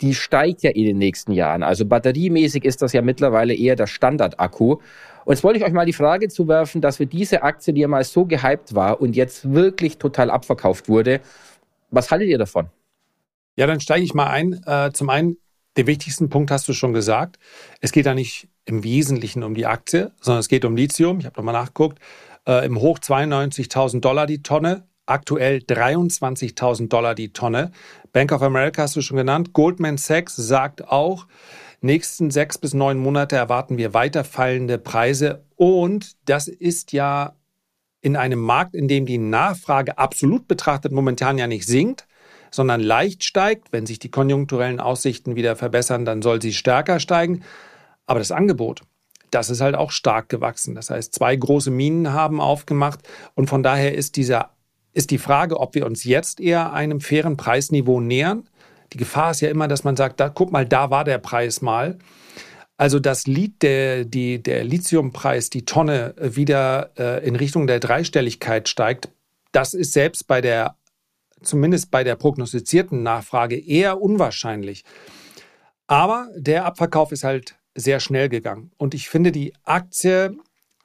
die 0.01 0.15
steigt 0.15 0.63
ja 0.63 0.71
in 0.71 0.87
den 0.87 0.99
nächsten 0.99 1.31
Jahren. 1.31 1.63
Also 1.63 1.85
batteriemäßig 1.87 2.65
ist 2.65 2.83
das 2.83 2.93
ja 2.93 3.03
mittlerweile 3.03 3.55
eher 3.55 3.77
der 3.77 3.87
Standardakku. 3.87 4.79
Und 5.25 5.35
jetzt 5.35 5.45
wollte 5.45 5.61
ich 5.61 5.65
euch 5.65 5.73
mal 5.73 5.87
die 5.87 5.93
Frage 5.93 6.29
zuwerfen, 6.29 6.81
dass 6.81 6.99
wir 6.99 7.07
diese 7.07 7.45
Aktie, 7.45 7.73
die 7.73 7.83
ja 7.83 7.89
mal 7.89 8.03
so 8.03 8.25
gehypt 8.25 8.75
war 8.75 9.01
und 9.01 9.15
jetzt 9.15 9.53
wirklich 9.53 9.99
total 9.99 10.31
abverkauft 10.31 10.89
wurde, 10.89 11.21
was 11.93 12.11
haltet 12.11 12.29
ihr 12.29 12.39
davon? 12.39 12.69
Ja, 13.57 13.67
dann 13.67 13.81
steige 13.81 14.05
ich 14.05 14.15
mal 14.15 14.29
ein. 14.29 14.63
Äh, 14.65 14.93
zum 14.93 15.11
einen, 15.11 15.37
den 15.77 15.87
wichtigsten 15.87 16.29
Punkt 16.31 16.51
hast 16.51 16.69
du 16.69 16.73
schon 16.73 16.93
gesagt. 16.93 17.39
Es 17.81 17.93
geht 17.93 18.07
da 18.07 18.15
nicht 18.15 18.49
im 18.65 18.85
Wesentlichen 18.85 19.43
um 19.43 19.55
die 19.55 19.67
Aktie, 19.67 20.13
sondern 20.21 20.41
es 20.41 20.49
geht 20.49 20.65
um 20.65 20.77
Lithium. 20.77 21.21
Ich 21.21 21.27
habe 21.27 21.37
nochmal 21.37 21.55
nachgeguckt. 21.55 21.99
Äh, 22.47 22.65
Im 22.67 22.81
Hoch 22.81 22.99
92.000 22.99 24.01
Dollar 24.01 24.27
die 24.27 24.43
Tonne, 24.43 24.87
aktuell 25.07 25.59
23.000 25.59 26.89
Dollar 26.89 27.15
die 27.15 27.33
Tonne. 27.33 27.73
Bank 28.13 28.33
of 28.33 28.43
America 28.43 28.83
hast 28.83 28.97
du 28.97 29.03
schon 29.03 29.17
genannt. 29.17 29.53
Goldman 29.53 29.99
Sachs 29.99 30.37
sagt 30.37 30.89
auch, 30.89 31.27
nächsten 31.81 32.31
sechs 32.31 32.59
bis 32.59 32.75
neun 32.75 32.99
Monate 32.99 33.37
erwarten 33.37 33.79
wir 33.79 33.95
weiter 33.95 34.25
fallende 34.25 34.79
Preise. 34.79 35.45
Und 35.57 36.17
das 36.29 36.49
ist 36.49 36.93
ja 36.93 37.35
in 38.01 38.17
einem 38.17 38.41
Markt, 38.41 38.75
in 38.75 38.89
dem 38.89 39.07
die 39.07 39.19
Nachfrage 39.19 39.99
absolut 39.99 40.49
betrachtet 40.49 40.93
momentan 40.93 41.39
ja 41.39 41.47
nicht 41.47 41.67
sinkt, 41.67 42.07
sondern 42.51 42.81
leicht 42.81 43.25
steigt. 43.25 43.73
Wenn 43.73 43.87
sich 43.87 43.99
die 43.99 44.11
konjunkturellen 44.11 44.81
Aussichten 44.81 45.37
wieder 45.37 45.57
verbessern, 45.57 46.05
dann 46.05 46.23
soll 46.23 46.41
sie 46.43 46.53
stärker 46.53 47.01
steigen. 47.01 47.43
Aber 48.07 48.19
das 48.19 48.33
Angebot, 48.33 48.83
das 49.31 49.51
ist 49.51 49.61
halt 49.61 49.77
auch 49.77 49.91
stark 49.91 50.29
gewachsen. 50.29 50.75
Das 50.75 50.91
heißt, 50.91 51.15
zwei 51.15 51.37
große 51.37 51.71
Minen 51.71 52.13
haben 52.13 52.41
aufgemacht 52.41 53.01
und 53.35 53.49
von 53.49 53.63
daher 53.63 53.95
ist 53.95 54.17
dieser 54.17 54.51
ist 54.93 55.11
die 55.11 55.19
Frage, 55.19 55.61
ob 55.61 55.75
wir 55.75 55.87
uns 55.87 56.05
jetzt 56.05 56.41
eher 56.41 56.73
einem 56.73 57.01
fairen 57.01 57.37
Preisniveau 57.37 58.01
nähern. 58.01 58.49
Die 58.93 58.99
Gefahr 58.99 59.31
ist 59.31 59.41
ja 59.41 59.49
immer, 59.49 59.69
dass 59.69 59.85
man 59.85 59.97
sagt, 59.97 60.19
da, 60.19 60.29
guck 60.29 60.51
mal, 60.51 60.67
da 60.67 60.91
war 60.91 61.05
der 61.05 61.19
Preis 61.19 61.63
mal. 61.63 61.99
Also 62.77 62.99
das 62.99 63.27
Lied, 63.27 63.63
der, 63.63 64.05
die, 64.05 64.43
der 64.43 64.65
Lithiumpreis, 64.65 65.51
die 65.51 65.65
Tonne 65.65 66.15
wieder 66.19 66.91
äh, 66.99 67.25
in 67.27 67.37
Richtung 67.37 67.67
der 67.67 67.79
Dreistelligkeit 67.79 68.69
steigt, 68.69 69.11
das 69.53 69.75
ist 69.75 69.93
selbst 69.93 70.27
bei 70.27 70.41
der 70.41 70.77
zumindest 71.43 71.91
bei 71.91 72.05
der 72.05 72.17
prognostizierten 72.17 73.03
Nachfrage 73.03 73.59
eher 73.59 74.01
unwahrscheinlich. 74.01 74.85
Aber 75.87 76.29
der 76.37 76.65
Abverkauf 76.67 77.13
ist 77.13 77.25
halt 77.25 77.57
sehr 77.75 78.01
schnell 78.01 78.29
gegangen. 78.29 78.71
Und 78.77 78.95
ich 78.95 79.09
finde 79.09 79.33
die 79.33 79.55
Aktie 79.65 80.37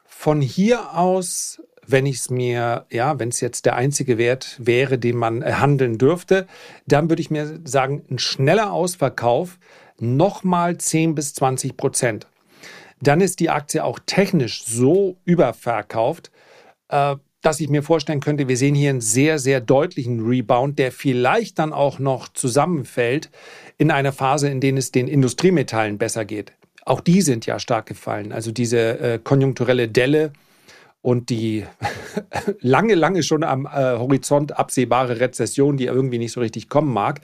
von 0.06 0.42
hier 0.42 0.98
aus, 0.98 1.62
wenn 1.86 2.06
ich 2.06 2.18
es 2.18 2.30
mir, 2.30 2.86
ja, 2.90 3.20
wenn 3.20 3.30
es 3.30 3.42
jetzt 3.42 3.66
der 3.66 3.76
einzige 3.76 4.18
Wert 4.18 4.56
wäre, 4.60 4.98
den 4.98 5.18
man 5.18 5.44
handeln 5.44 5.98
dürfte, 5.98 6.48
dann 6.88 7.10
würde 7.10 7.22
ich 7.22 7.30
mir 7.30 7.60
sagen, 7.64 8.04
ein 8.10 8.20
schneller 8.20 8.72
Ausverkauf 8.72 9.60
nochmal 10.00 10.78
10 10.78 11.16
bis 11.16 11.34
20 11.34 11.78
Prozent. 11.78 12.28
Dann 13.02 13.22
ist 13.22 13.40
die 13.40 13.50
Aktie 13.50 13.84
auch 13.84 14.00
technisch 14.06 14.64
so 14.66 15.18
überverkauft, 15.26 16.32
äh, 16.90 17.16
dass 17.46 17.60
ich 17.60 17.70
mir 17.70 17.84
vorstellen 17.84 18.22
könnte, 18.22 18.48
wir 18.48 18.58
sehen 18.58 18.74
hier 18.76 18.90
einen 18.90 19.02
sehr, 19.02 19.38
sehr 19.38 19.62
deutlichen 19.62 20.26
Rebound, 20.26 20.80
der 20.80 20.92
vielleicht 20.92 21.60
dann 21.60 21.74
auch 21.74 22.00
noch 22.00 22.28
zusammenfällt 22.30 23.30
in 23.78 23.92
einer 23.92 24.12
Phase, 24.12 24.50
in 24.50 24.62
der 24.62 24.74
es 24.76 24.92
den 24.92 25.08
Industriemetallen 25.08 25.98
besser 25.98 26.26
geht. 26.26 26.54
Auch 26.86 27.02
die 27.02 27.22
sind 27.22 27.46
ja 27.46 27.60
stark 27.60 27.86
gefallen. 27.86 28.32
Also 28.32 28.52
diese 28.52 29.00
äh, 29.00 29.20
konjunkturelle 29.24 29.88
Delle 29.88 30.34
und 31.02 31.30
die 31.30 31.66
lange, 32.62 32.96
lange 32.96 33.22
schon 33.22 33.44
am 33.44 33.68
äh, 33.68 33.70
Horizont 33.70 34.58
absehbare 34.58 35.20
Rezession, 35.20 35.78
die 35.78 35.86
irgendwie 35.86 36.18
nicht 36.18 36.32
so 36.32 36.42
richtig 36.42 36.68
kommen 36.68 36.92
mag, 36.92 37.22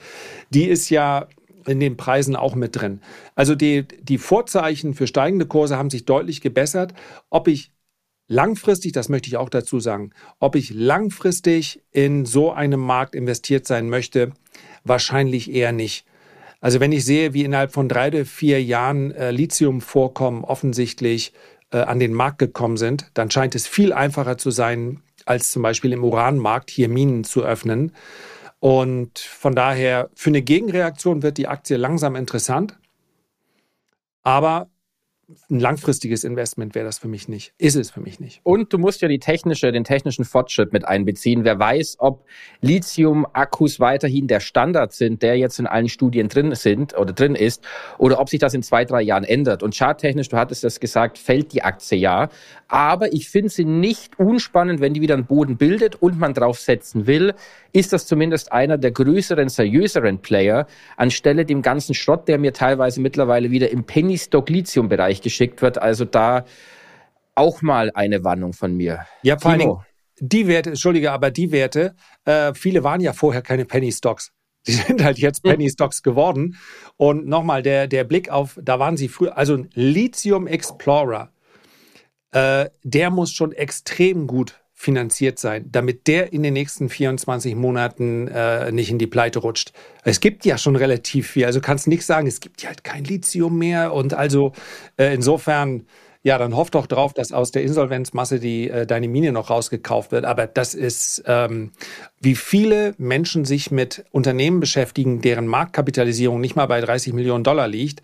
die 0.51 0.65
ist 0.65 0.89
ja 0.91 1.27
in 1.67 1.79
den 1.79 1.97
Preisen 1.97 2.35
auch 2.35 2.55
mit 2.55 2.75
drin. 2.75 3.01
Also 3.35 3.55
die, 3.55 3.87
die 3.87 4.17
Vorzeichen 4.17 4.93
für 4.93 5.07
steigende 5.07 5.45
Kurse 5.45 5.77
haben 5.77 5.89
sich 5.89 6.05
deutlich 6.05 6.41
gebessert. 6.41 6.93
Ob 7.29 7.47
ich 7.47 7.71
Langfristig, 8.31 8.93
das 8.93 9.09
möchte 9.09 9.27
ich 9.27 9.35
auch 9.35 9.49
dazu 9.49 9.81
sagen, 9.81 10.11
ob 10.39 10.55
ich 10.55 10.69
langfristig 10.73 11.81
in 11.91 12.25
so 12.25 12.53
einem 12.53 12.79
Markt 12.79 13.13
investiert 13.13 13.67
sein 13.67 13.89
möchte, 13.89 14.31
wahrscheinlich 14.85 15.51
eher 15.51 15.73
nicht. 15.73 16.05
Also 16.61 16.79
wenn 16.79 16.93
ich 16.93 17.03
sehe, 17.03 17.33
wie 17.33 17.43
innerhalb 17.43 17.73
von 17.73 17.89
drei 17.89 18.07
oder 18.07 18.23
vier 18.23 18.63
Jahren 18.63 19.11
äh, 19.11 19.31
Lithiumvorkommen 19.31 20.45
offensichtlich 20.45 21.33
äh, 21.73 21.79
an 21.79 21.99
den 21.99 22.13
Markt 22.13 22.39
gekommen 22.39 22.77
sind, 22.77 23.11
dann 23.15 23.29
scheint 23.29 23.53
es 23.53 23.67
viel 23.67 23.91
einfacher 23.91 24.37
zu 24.37 24.49
sein, 24.49 25.01
als 25.25 25.51
zum 25.51 25.61
Beispiel 25.61 25.91
im 25.91 26.05
Uranmarkt 26.05 26.69
hier 26.69 26.87
Minen 26.87 27.25
zu 27.25 27.43
öffnen. 27.43 27.91
Und 28.61 29.19
von 29.19 29.55
daher, 29.55 30.09
für 30.15 30.29
eine 30.29 30.41
Gegenreaktion 30.41 31.21
wird 31.21 31.37
die 31.37 31.49
Aktie 31.49 31.75
langsam 31.75 32.15
interessant. 32.15 32.77
Aber 34.23 34.70
ein 35.49 35.59
langfristiges 35.59 36.23
Investment 36.23 36.75
wäre 36.75 36.85
das 36.85 36.99
für 36.99 37.07
mich 37.07 37.27
nicht. 37.27 37.53
Ist 37.57 37.75
es 37.75 37.91
für 37.91 38.01
mich 38.01 38.19
nicht. 38.19 38.41
Und 38.43 38.73
du 38.73 38.77
musst 38.77 39.01
ja 39.01 39.07
die 39.07 39.19
technische, 39.19 39.71
den 39.71 39.83
technischen 39.83 40.25
Fortschritt 40.25 40.73
mit 40.73 40.87
einbeziehen. 40.87 41.43
Wer 41.43 41.59
weiß, 41.59 41.97
ob 41.99 42.25
Lithium-Akkus 42.61 43.79
weiterhin 43.79 44.27
der 44.27 44.39
Standard 44.39 44.93
sind, 44.93 45.21
der 45.21 45.37
jetzt 45.37 45.59
in 45.59 45.67
allen 45.67 45.89
Studien 45.89 46.29
drin 46.29 46.55
sind 46.55 46.97
oder 46.97 47.13
drin 47.13 47.35
ist, 47.35 47.63
oder 47.97 48.19
ob 48.19 48.29
sich 48.29 48.39
das 48.39 48.53
in 48.53 48.63
zwei, 48.63 48.85
drei 48.85 49.01
Jahren 49.01 49.23
ändert. 49.23 49.63
Und 49.63 49.75
charttechnisch, 49.75 50.29
du 50.29 50.37
hattest 50.37 50.63
das 50.63 50.79
gesagt, 50.79 51.17
fällt 51.17 51.53
die 51.53 51.63
Aktie 51.63 51.97
ja. 51.97 52.29
Aber 52.67 53.13
ich 53.13 53.29
finde 53.29 53.49
sie 53.49 53.65
nicht 53.65 54.19
unspannend, 54.19 54.79
wenn 54.79 54.93
die 54.93 55.01
wieder 55.01 55.15
einen 55.15 55.25
Boden 55.25 55.57
bildet 55.57 55.95
und 55.95 56.17
man 56.17 56.33
draufsetzen 56.33 57.07
will, 57.07 57.33
ist 57.73 57.93
das 57.93 58.05
zumindest 58.05 58.51
einer 58.51 58.77
der 58.77 58.91
größeren, 58.91 59.49
seriöseren 59.49 60.19
Player, 60.19 60.67
anstelle 60.97 61.45
dem 61.45 61.61
ganzen 61.61 61.93
Schrott, 61.93 62.27
der 62.27 62.37
mir 62.37 62.53
teilweise 62.53 63.01
mittlerweile 63.01 63.51
wieder 63.51 63.69
im 63.69 63.85
Penny-Stock-Lithium-Bereich 63.85 65.21
geschickt 65.21 65.61
wird. 65.61 65.77
Also 65.77 66.05
da 66.05 66.45
auch 67.35 67.61
mal 67.61 67.91
eine 67.93 68.23
Warnung 68.23 68.53
von 68.53 68.75
mir. 68.75 69.05
Ja, 69.23 69.37
vor 69.37 69.51
allem 69.51 69.77
die 70.19 70.47
Werte, 70.47 70.69
entschuldige, 70.69 71.11
aber 71.11 71.31
die 71.31 71.51
Werte, 71.51 71.95
äh, 72.25 72.53
viele 72.53 72.83
waren 72.83 73.01
ja 73.01 73.13
vorher 73.13 73.41
keine 73.41 73.65
Penny 73.65 73.91
Stocks. 73.91 74.31
Die 74.67 74.73
sind 74.73 75.03
halt 75.03 75.17
jetzt 75.17 75.41
Penny 75.41 75.67
Stocks 75.71 76.03
geworden. 76.03 76.55
Und 76.95 77.25
nochmal, 77.25 77.63
der, 77.63 77.87
der 77.87 78.03
Blick 78.03 78.29
auf, 78.29 78.59
da 78.61 78.77
waren 78.77 78.95
sie 78.95 79.07
früher, 79.07 79.35
also 79.35 79.55
ein 79.55 79.69
Lithium 79.73 80.45
Explorer, 80.45 81.31
äh, 82.31 82.69
der 82.83 83.09
muss 83.09 83.31
schon 83.31 83.53
extrem 83.53 84.27
gut 84.27 84.60
finanziert 84.81 85.37
sein, 85.37 85.69
damit 85.71 86.07
der 86.07 86.33
in 86.33 86.41
den 86.41 86.53
nächsten 86.53 86.89
24 86.89 87.55
Monaten 87.55 88.27
äh, 88.27 88.71
nicht 88.71 88.89
in 88.89 88.97
die 88.97 89.05
Pleite 89.05 89.37
rutscht. 89.37 89.73
Es 90.03 90.21
gibt 90.21 90.43
ja 90.43 90.57
schon 90.57 90.75
relativ 90.75 91.29
viel, 91.29 91.45
also 91.45 91.61
kannst 91.61 91.87
nicht 91.87 92.03
sagen, 92.03 92.25
es 92.25 92.39
gibt 92.39 92.63
ja 92.63 92.69
halt 92.69 92.83
kein 92.83 93.03
Lithium 93.03 93.59
mehr 93.59 93.93
und 93.93 94.15
also 94.15 94.53
äh, 94.97 95.13
insofern 95.13 95.85
ja, 96.23 96.37
dann 96.39 96.55
hoff 96.55 96.71
doch 96.71 96.87
drauf, 96.87 97.13
dass 97.13 97.31
aus 97.31 97.51
der 97.51 97.61
Insolvenzmasse 97.61 98.39
die 98.39 98.69
äh, 98.69 98.87
deine 98.87 99.07
Mine 99.07 99.31
noch 99.31 99.51
rausgekauft 99.51 100.11
wird. 100.11 100.25
Aber 100.25 100.47
das 100.47 100.73
ist, 100.73 101.23
ähm, 101.27 101.71
wie 102.19 102.35
viele 102.35 102.95
Menschen 102.97 103.45
sich 103.45 103.71
mit 103.71 104.05
Unternehmen 104.11 104.59
beschäftigen, 104.59 105.21
deren 105.21 105.47
Marktkapitalisierung 105.47 106.41
nicht 106.41 106.55
mal 106.55 106.67
bei 106.67 106.81
30 106.81 107.13
Millionen 107.13 107.43
Dollar 107.43 107.67
liegt. 107.67 108.01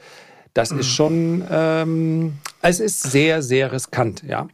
Das 0.54 0.72
ist 0.72 0.88
schon, 0.88 1.44
ähm, 1.52 2.34
es 2.62 2.80
ist 2.80 3.04
sehr, 3.04 3.44
sehr 3.44 3.72
riskant, 3.72 4.24
ja. 4.28 4.48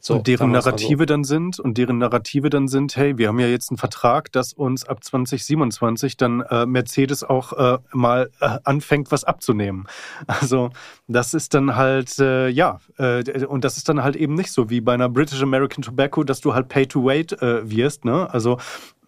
So, 0.00 0.16
und 0.16 0.26
deren 0.26 0.50
Narrative 0.50 1.02
so. 1.02 1.04
dann 1.04 1.24
sind 1.24 1.60
und 1.60 1.76
deren 1.76 1.98
Narrative 1.98 2.48
dann 2.48 2.68
sind, 2.68 2.96
hey, 2.96 3.18
wir 3.18 3.28
haben 3.28 3.38
ja 3.38 3.46
jetzt 3.46 3.70
einen 3.70 3.76
Vertrag, 3.76 4.32
dass 4.32 4.52
uns 4.52 4.84
ab 4.84 5.04
2027 5.04 6.16
dann 6.16 6.40
äh, 6.40 6.64
Mercedes 6.64 7.22
auch 7.22 7.52
äh, 7.52 7.78
mal 7.92 8.30
äh, 8.40 8.58
anfängt, 8.64 9.12
was 9.12 9.24
abzunehmen. 9.24 9.86
Also 10.40 10.70
das 11.06 11.34
ist 11.34 11.54
dann 11.54 11.76
halt, 11.76 12.18
äh, 12.18 12.48
ja, 12.48 12.80
äh, 12.96 13.44
und 13.44 13.64
das 13.64 13.76
ist 13.76 13.88
dann 13.88 14.02
halt 14.02 14.16
eben 14.16 14.34
nicht 14.34 14.52
so 14.52 14.70
wie 14.70 14.80
bei 14.80 14.94
einer 14.94 15.08
British 15.08 15.42
American 15.42 15.82
Tobacco, 15.82 16.24
dass 16.24 16.40
du 16.40 16.54
halt 16.54 16.68
Pay 16.68 16.86
to 16.86 17.04
Wait 17.04 17.32
äh, 17.42 17.68
wirst. 17.68 18.04
Ne? 18.04 18.32
Also 18.32 18.58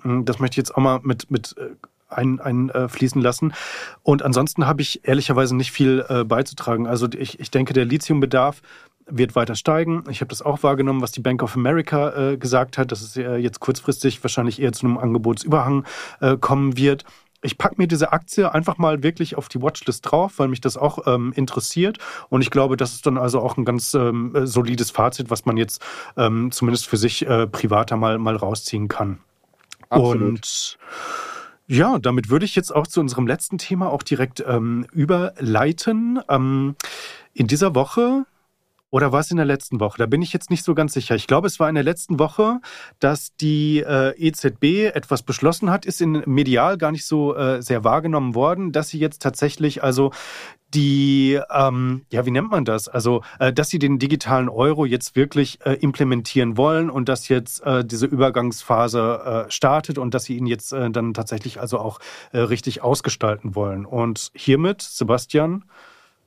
hm, 0.03 0.25
das 0.25 0.41
möchte 0.41 0.55
ich 0.55 0.59
jetzt 0.59 0.75
auch 0.77 0.83
mal 0.83 1.01
mit, 1.03 1.31
mit 1.31 1.57
einfließen 2.13 3.19
ein, 3.19 3.23
äh, 3.23 3.25
lassen. 3.25 3.55
Und 4.03 4.23
ansonsten 4.23 4.67
habe 4.67 4.83
ich 4.83 5.07
ehrlicherweise 5.07 5.57
nicht 5.57 5.73
viel 5.73 6.05
äh, 6.09 6.25
beizutragen. 6.25 6.87
Also 6.87 7.09
ich, 7.17 7.41
ich 7.41 7.51
denke, 7.51 7.73
der 7.73 7.85
Lithiumbedarf 7.85 8.63
wird 9.07 9.35
weiter 9.35 9.55
steigen. 9.55 10.05
Ich 10.11 10.21
habe 10.21 10.29
das 10.29 10.43
auch 10.43 10.63
wahrgenommen, 10.63 11.01
was 11.01 11.13
die 11.13 11.21
Bank 11.21 11.43
of 11.43 11.57
America 11.57 12.33
äh, 12.33 12.37
gesagt 12.37 12.79
hat, 12.79 12.93
dass 12.93 13.03
es 13.03 13.17
äh, 13.17 13.37
jetzt 13.37 13.61
kurzfristig 13.61 14.23
wahrscheinlich 14.23 14.61
eher 14.61 14.73
zu 14.73 14.87
einem 14.87 14.99
Angebotsüberhang 14.99 15.85
äh, 16.21 16.37
kommen 16.37 16.77
wird. 16.77 17.05
Ich 17.45 17.59
packe 17.59 17.75
mir 17.79 17.89
diese 17.89 18.13
Aktie 18.13 18.53
einfach 18.53 18.79
mal 18.79 19.03
wirklich 19.03 19.37
auf 19.37 19.49
die 19.49 19.61
Watchlist 19.61 20.11
drauf, 20.11 20.35
weil 20.39 20.47
mich 20.47 20.61
das 20.61 20.77
auch 20.77 21.07
ähm, 21.07 21.33
interessiert. 21.35 21.99
Und 22.29 22.41
ich 22.41 22.51
glaube, 22.51 22.77
das 22.77 22.95
ist 22.95 23.05
dann 23.05 23.19
also 23.19 23.41
auch 23.41 23.57
ein 23.57 23.65
ganz 23.65 23.95
ähm, 23.95 24.33
solides 24.45 24.93
Fazit, 24.93 25.29
was 25.29 25.45
man 25.45 25.57
jetzt 25.57 25.83
ähm, 26.17 26.53
zumindest 26.53 26.87
für 26.87 26.97
sich 26.97 27.27
äh, 27.27 27.49
privater 27.49 27.97
mal, 27.97 28.19
mal 28.19 28.37
rausziehen 28.37 28.87
kann. 28.87 29.19
Absolut. 29.89 30.23
Und 30.23 30.79
ja, 31.67 31.99
damit 31.99 32.31
würde 32.31 32.45
ich 32.45 32.55
jetzt 32.55 32.75
auch 32.75 32.87
zu 32.87 33.01
unserem 33.01 33.27
letzten 33.27 33.59
Thema 33.59 33.91
auch 33.91 34.03
direkt 34.03 34.45
ähm, 34.47 34.87
überleiten. 34.93 36.21
Ähm, 36.29 36.77
in 37.35 37.47
dieser 37.47 37.75
Woche 37.75 38.27
oder 38.93 39.11
war 39.11 39.21
es 39.21 39.31
in 39.31 39.39
der 39.39 39.47
letzten 39.47 39.81
Woche? 39.81 39.97
Da 39.97 40.05
bin 40.05 40.21
ich 40.21 40.35
jetzt 40.35 40.51
nicht 40.51 40.63
so 40.63 40.75
ganz 40.75 40.93
sicher. 40.93 41.15
Ich 41.15 41.27
glaube, 41.27 41.47
es 41.47 41.59
war 41.59 41.69
in 41.69 41.75
der 41.75 41.83
letzten 41.83 42.19
Woche, 42.19 42.61
dass 43.01 43.35
die 43.37 43.79
äh, 43.81 44.15
EZB 44.19 44.95
etwas 44.95 45.23
beschlossen 45.23 45.71
hat, 45.71 45.87
ist 45.87 46.03
in 46.03 46.23
medial 46.27 46.77
gar 46.77 46.93
nicht 46.93 47.07
so 47.07 47.35
äh, 47.35 47.63
sehr 47.63 47.85
wahrgenommen 47.85 48.35
worden, 48.35 48.71
dass 48.71 48.91
sie 48.91 48.99
jetzt 48.99 49.23
tatsächlich 49.23 49.83
also 49.83 50.13
die, 50.75 51.41
ähm, 51.51 52.05
ja, 52.11 52.27
wie 52.27 52.31
nennt 52.31 52.51
man 52.51 52.67
das? 52.67 52.87
Also, 52.87 53.23
äh, 53.39 53.51
dass 53.51 53.71
sie 53.71 53.79
den 53.79 53.99
digitalen 53.99 54.51
Euro 54.51 54.85
jetzt 54.85 55.17
wirklich 55.17 55.59
äh, 55.65 55.73
implementieren 55.73 56.59
wollen 56.59 56.91
und 56.91 57.09
dass 57.09 57.29
jetzt 57.29 57.63
äh, 57.63 57.85
diese 57.87 58.05
Übergangsphase 58.07 59.47
äh, 59.49 59.51
startet 59.51 59.97
und 59.97 60.13
dass 60.13 60.25
sie 60.25 60.37
ihn 60.37 60.47
jetzt 60.47 60.73
äh, 60.73 60.91
dann 60.91 61.15
tatsächlich 61.15 61.61
also 61.61 61.79
auch 61.79 61.99
äh, 62.33 62.41
richtig 62.41 62.83
ausgestalten 62.83 63.55
wollen. 63.55 63.87
Und 63.87 64.31
hiermit, 64.35 64.83
Sebastian, 64.83 65.65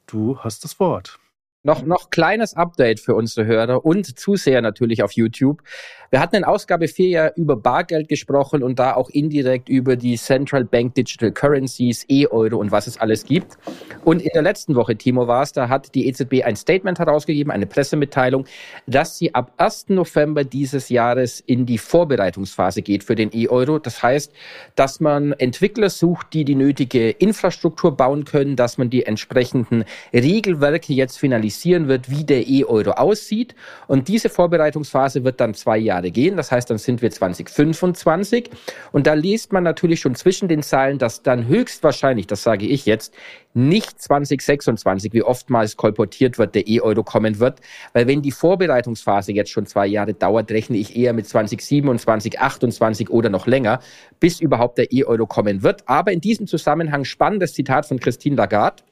du 0.07 0.39
hast 0.39 0.63
das 0.63 0.80
Wort. 0.80 1.20
Noch, 1.66 1.84
noch 1.84 2.11
kleines 2.11 2.53
Update 2.53 2.99
für 2.99 3.16
unsere 3.16 3.47
Hörer 3.47 3.84
und 3.84 4.20
Zuseher 4.20 4.61
natürlich 4.61 5.01
auf 5.01 5.13
YouTube. 5.13 5.63
Wir 6.11 6.20
hatten 6.20 6.36
in 6.36 6.43
Ausgabe 6.43 6.88
4 6.88 7.09
ja 7.09 7.32
über 7.36 7.55
Bargeld 7.55 8.07
gesprochen 8.07 8.61
und 8.61 8.78
da 8.78 8.93
auch 8.93 9.09
indirekt 9.09 9.68
über 9.68 9.95
die 9.95 10.16
Central 10.16 10.63
Bank 10.63 10.93
Digital 10.93 11.32
Currencies, 11.32 12.05
E-Euro 12.07 12.57
und 12.57 12.70
was 12.70 12.86
es 12.86 12.99
alles 12.99 13.26
gibt. 13.26 13.57
Und 14.03 14.22
in 14.22 14.30
der 14.36 14.43
letzten 14.43 14.76
Woche, 14.76 14.95
Timo 14.95 15.28
war 15.28 15.41
es, 15.41 15.53
da 15.53 15.68
hat 15.68 15.95
die 15.95 16.07
EZB 16.07 16.43
ein 16.43 16.55
Statement 16.55 16.99
herausgegeben, 16.99 17.51
eine 17.51 17.66
Pressemitteilung, 17.66 18.45
dass 18.86 19.18
sie 19.18 19.34
ab 19.34 19.51
1. 19.57 19.89
November 19.89 20.43
dieses 20.43 20.89
Jahres 20.89 21.39
in 21.39 21.66
die 21.66 21.80
Vorbereitungsphase 21.80 22.84
geht 22.84 23.03
für 23.03 23.16
den 23.16 23.32
E-Euro. 23.34 23.80
Das 23.80 24.03
heißt, 24.03 24.32
dass 24.76 24.99
man 24.99 25.32
Entwickler 25.34 25.89
sucht, 25.89 26.28
die 26.34 26.45
die 26.45 26.53
nötige 26.53 27.09
Infrastruktur 27.09 27.97
bauen 27.97 28.24
können, 28.24 28.55
dass 28.55 28.78
man 28.78 28.91
die 28.91 29.07
entsprechenden 29.07 29.84
Regelwerke 30.13 30.93
jetzt 30.93 31.18
finalisiert 31.18 31.55
analysieren 31.56 31.88
wird, 31.88 32.10
wie 32.10 32.24
der 32.24 32.47
E-Euro 32.47 32.91
aussieht. 32.91 33.56
Und 33.88 34.08
diese 34.08 34.30
Vorbereitungsphase 34.30 35.24
wird 35.24 35.39
dann 35.39 35.53
zwei 35.53 35.78
Jahre 35.78 36.12
gehen. 36.12 36.38
Das 36.38 36.51
heißt, 36.51 36.70
dann 36.70 36.78
sind 36.78 37.01
wir 37.01 37.12
2025. 37.12 38.49
Und 38.91 39.08
da 39.08 39.14
liest 39.14 39.53
man 39.53 39.64
natürlich 39.64 40.01
schon 40.01 40.16
zwischen 40.16 40.47
den 40.47 40.64
Zeilen, 40.64 40.97
dass 40.97 41.22
dann 41.22 41.47
höchstwahrscheinlich, 41.47 42.28
das 42.28 42.43
sage 42.43 42.66
ich 42.66 42.86
jetzt, 42.86 43.14
nicht 43.53 44.01
2026, 44.01 45.14
wie 45.14 45.24
oftmals 45.24 45.78
kolportiert 45.78 46.38
wird, 46.38 46.56
der 46.56 46.68
E-Euro 46.68 47.03
kommen 47.03 47.39
wird. 47.39 47.62
Weil 47.93 48.06
wenn 48.08 48.22
die 48.22 48.32
Vorbereitungsphase 48.32 49.32
jetzt 49.32 49.51
schon 49.51 49.66
zwei 49.66 49.88
Jahre 49.88 50.14
dauert, 50.14 50.51
rechne 50.51 50.78
ich 50.78 50.95
eher 50.97 51.14
mit 51.14 51.28
2027, 51.28 52.39
28 52.39 53.10
oder 53.10 53.30
noch 53.30 53.47
länger, 53.47 53.80
bis 54.20 54.41
überhaupt 54.41 54.78
der 54.78 54.91
E-Euro 54.91 55.26
kommen 55.26 55.64
wird. 55.64 55.88
Aber 55.88 56.12
in 56.12 56.20
diesem 56.20 56.47
Zusammenhang 56.47 57.06
spannendes 57.06 57.53
Zitat 57.53 57.86
von 57.86 57.99
Christine 57.99 58.36
Lagarde. 58.36 58.84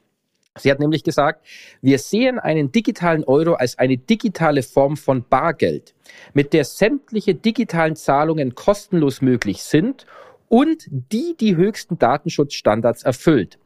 Sie 0.56 0.70
hat 0.70 0.78
nämlich 0.78 1.02
gesagt, 1.02 1.44
wir 1.82 1.98
sehen 1.98 2.38
einen 2.38 2.70
digitalen 2.70 3.24
Euro 3.24 3.54
als 3.54 3.76
eine 3.76 3.96
digitale 3.96 4.62
Form 4.62 4.96
von 4.96 5.24
Bargeld, 5.28 5.94
mit 6.32 6.52
der 6.52 6.64
sämtliche 6.64 7.34
digitalen 7.34 7.96
Zahlungen 7.96 8.54
kostenlos 8.54 9.20
möglich 9.20 9.64
sind 9.64 10.06
und 10.48 10.86
die 10.90 11.34
die 11.40 11.56
höchsten 11.56 11.98
Datenschutzstandards 11.98 13.02
erfüllt. 13.02 13.58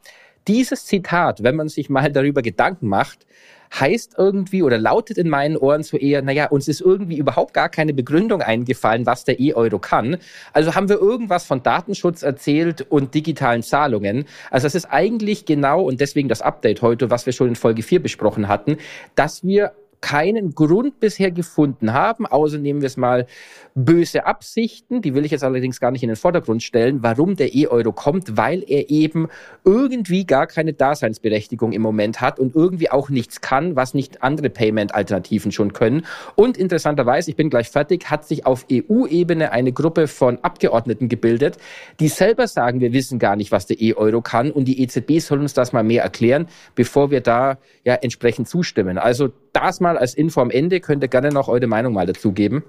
Dieses 0.46 0.86
Zitat, 0.86 1.42
wenn 1.42 1.56
man 1.56 1.68
sich 1.68 1.90
mal 1.90 2.10
darüber 2.10 2.40
Gedanken 2.40 2.88
macht, 2.88 3.26
heißt 3.74 4.14
irgendwie 4.18 4.62
oder 4.62 4.78
lautet 4.78 5.18
in 5.18 5.28
meinen 5.28 5.56
Ohren 5.56 5.82
so 5.82 5.96
eher, 5.96 6.22
naja, 6.22 6.46
uns 6.46 6.68
ist 6.68 6.80
irgendwie 6.80 7.18
überhaupt 7.18 7.54
gar 7.54 7.68
keine 7.68 7.92
Begründung 7.94 8.42
eingefallen, 8.42 9.06
was 9.06 9.24
der 9.24 9.40
E-Euro 9.40 9.78
kann. 9.78 10.18
Also 10.52 10.74
haben 10.74 10.88
wir 10.88 10.98
irgendwas 10.98 11.44
von 11.44 11.62
Datenschutz 11.62 12.22
erzählt 12.22 12.86
und 12.88 13.14
digitalen 13.14 13.62
Zahlungen. 13.62 14.24
Also 14.50 14.66
es 14.66 14.74
ist 14.74 14.86
eigentlich 14.86 15.44
genau, 15.44 15.82
und 15.82 16.00
deswegen 16.00 16.28
das 16.28 16.42
Update 16.42 16.82
heute, 16.82 17.10
was 17.10 17.26
wir 17.26 17.32
schon 17.32 17.48
in 17.48 17.56
Folge 17.56 17.82
4 17.82 18.02
besprochen 18.02 18.48
hatten, 18.48 18.78
dass 19.14 19.44
wir 19.44 19.72
keinen 20.00 20.54
Grund 20.54 21.00
bisher 21.00 21.30
gefunden 21.30 21.92
haben, 21.92 22.26
außer 22.26 22.58
nehmen 22.58 22.80
wir 22.80 22.86
es 22.86 22.96
mal 22.96 23.26
böse 23.74 24.26
Absichten, 24.26 25.02
die 25.02 25.14
will 25.14 25.24
ich 25.24 25.30
jetzt 25.30 25.44
allerdings 25.44 25.80
gar 25.80 25.90
nicht 25.90 26.02
in 26.02 26.08
den 26.08 26.16
Vordergrund 26.16 26.62
stellen, 26.62 27.02
warum 27.02 27.36
der 27.36 27.54
E-Euro 27.54 27.92
kommt, 27.92 28.36
weil 28.36 28.64
er 28.66 28.90
eben 28.90 29.28
irgendwie 29.64 30.24
gar 30.24 30.46
keine 30.46 30.72
Daseinsberechtigung 30.72 31.72
im 31.72 31.82
Moment 31.82 32.20
hat 32.20 32.38
und 32.38 32.54
irgendwie 32.56 32.90
auch 32.90 33.08
nichts 33.08 33.40
kann, 33.40 33.76
was 33.76 33.94
nicht 33.94 34.22
andere 34.22 34.50
Payment-Alternativen 34.50 35.52
schon 35.52 35.72
können. 35.72 36.04
Und 36.34 36.56
interessanterweise, 36.56 37.30
ich 37.30 37.36
bin 37.36 37.50
gleich 37.50 37.68
fertig, 37.68 38.10
hat 38.10 38.26
sich 38.26 38.46
auf 38.46 38.66
EU-Ebene 38.70 39.52
eine 39.52 39.72
Gruppe 39.72 40.08
von 40.08 40.38
Abgeordneten 40.42 41.08
gebildet, 41.08 41.58
die 42.00 42.08
selber 42.08 42.48
sagen, 42.48 42.80
wir 42.80 42.92
wissen 42.92 43.18
gar 43.18 43.36
nicht, 43.36 43.52
was 43.52 43.66
der 43.66 43.80
E-Euro 43.80 44.22
kann 44.22 44.50
und 44.50 44.66
die 44.66 44.82
EZB 44.82 45.20
soll 45.20 45.40
uns 45.40 45.54
das 45.54 45.72
mal 45.72 45.84
mehr 45.84 46.02
erklären, 46.02 46.48
bevor 46.74 47.10
wir 47.10 47.20
da 47.20 47.58
ja 47.84 47.94
entsprechend 47.94 48.48
zustimmen. 48.48 48.98
Also 48.98 49.30
das 49.52 49.80
mal 49.80 49.98
als 49.98 50.14
Info 50.14 50.40
am 50.40 50.50
Ende, 50.50 50.80
könnt 50.80 51.02
ihr 51.02 51.08
gerne 51.08 51.30
noch 51.30 51.48
eure 51.48 51.66
Meinung 51.66 51.92
mal 51.92 52.06
dazu 52.06 52.32
geben. 52.32 52.64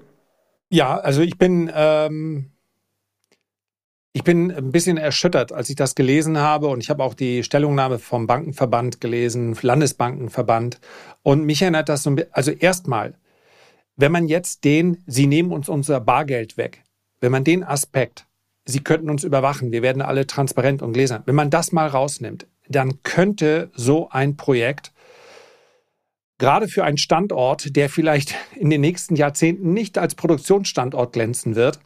Ja, 0.70 0.98
also 0.98 1.22
ich 1.22 1.38
bin, 1.38 1.70
ähm, 1.74 2.52
Ich 4.12 4.24
bin 4.24 4.50
ein 4.50 4.72
bisschen 4.72 4.96
erschüttert, 4.96 5.52
als 5.52 5.70
ich 5.70 5.76
das 5.76 5.94
gelesen 5.94 6.38
habe. 6.38 6.66
Und 6.66 6.82
ich 6.82 6.90
habe 6.90 7.04
auch 7.04 7.14
die 7.14 7.44
Stellungnahme 7.44 8.00
vom 8.00 8.26
Bankenverband 8.26 9.00
gelesen, 9.00 9.56
Landesbankenverband. 9.60 10.80
Und 11.22 11.44
mich 11.44 11.62
erinnert 11.62 11.88
das 11.88 12.02
so 12.02 12.10
ein 12.10 12.16
bisschen, 12.16 12.34
also 12.34 12.50
erstmal, 12.50 13.14
wenn 13.96 14.10
man 14.10 14.26
jetzt 14.26 14.64
den, 14.64 14.98
sie 15.06 15.26
nehmen 15.28 15.52
uns 15.52 15.68
unser 15.68 16.00
Bargeld 16.00 16.56
weg, 16.56 16.82
wenn 17.20 17.30
man 17.30 17.44
den 17.44 17.62
Aspekt, 17.62 18.26
sie 18.64 18.80
könnten 18.80 19.10
uns 19.10 19.22
überwachen, 19.22 19.70
wir 19.70 19.82
werden 19.82 20.02
alle 20.02 20.26
transparent 20.26 20.82
und 20.82 20.92
gläsern, 20.92 21.22
wenn 21.26 21.36
man 21.36 21.50
das 21.50 21.70
mal 21.70 21.86
rausnimmt, 21.86 22.46
dann 22.68 23.02
könnte 23.04 23.70
so 23.74 24.08
ein 24.10 24.36
Projekt 24.36 24.92
gerade 26.40 26.66
für 26.66 26.82
einen 26.82 26.96
Standort, 26.96 27.76
der 27.76 27.88
vielleicht 27.88 28.34
in 28.56 28.70
den 28.70 28.80
nächsten 28.80 29.14
Jahrzehnten 29.14 29.72
nicht 29.72 29.98
als 29.98 30.16
Produktionsstandort 30.16 31.12
glänzen 31.12 31.54
wird, 31.54 31.78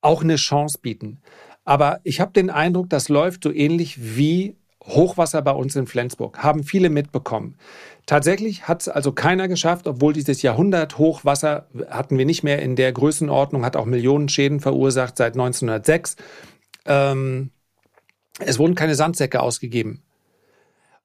auch 0.00 0.22
eine 0.22 0.36
Chance 0.36 0.78
bieten. 0.80 1.18
Aber 1.64 1.98
ich 2.04 2.20
habe 2.20 2.32
den 2.32 2.50
Eindruck, 2.50 2.88
das 2.90 3.08
läuft 3.08 3.42
so 3.42 3.52
ähnlich 3.52 4.16
wie 4.16 4.54
Hochwasser 4.84 5.42
bei 5.42 5.50
uns 5.50 5.74
in 5.74 5.88
Flensburg. 5.88 6.38
Haben 6.44 6.62
viele 6.62 6.90
mitbekommen. 6.90 7.56
Tatsächlich 8.04 8.68
hat 8.68 8.82
es 8.82 8.88
also 8.88 9.10
keiner 9.10 9.48
geschafft, 9.48 9.88
obwohl 9.88 10.12
dieses 10.12 10.42
Jahrhundert 10.42 10.98
Hochwasser 10.98 11.66
hatten 11.90 12.18
wir 12.18 12.26
nicht 12.26 12.44
mehr 12.44 12.62
in 12.62 12.76
der 12.76 12.92
Größenordnung, 12.92 13.64
hat 13.64 13.74
auch 13.74 13.86
Millionen 13.86 14.28
Schäden 14.28 14.60
verursacht 14.60 15.16
seit 15.16 15.32
1906. 15.32 16.16
Ähm, 16.84 17.50
es 18.38 18.60
wurden 18.60 18.76
keine 18.76 18.94
Sandsäcke 18.94 19.40
ausgegeben. 19.40 20.05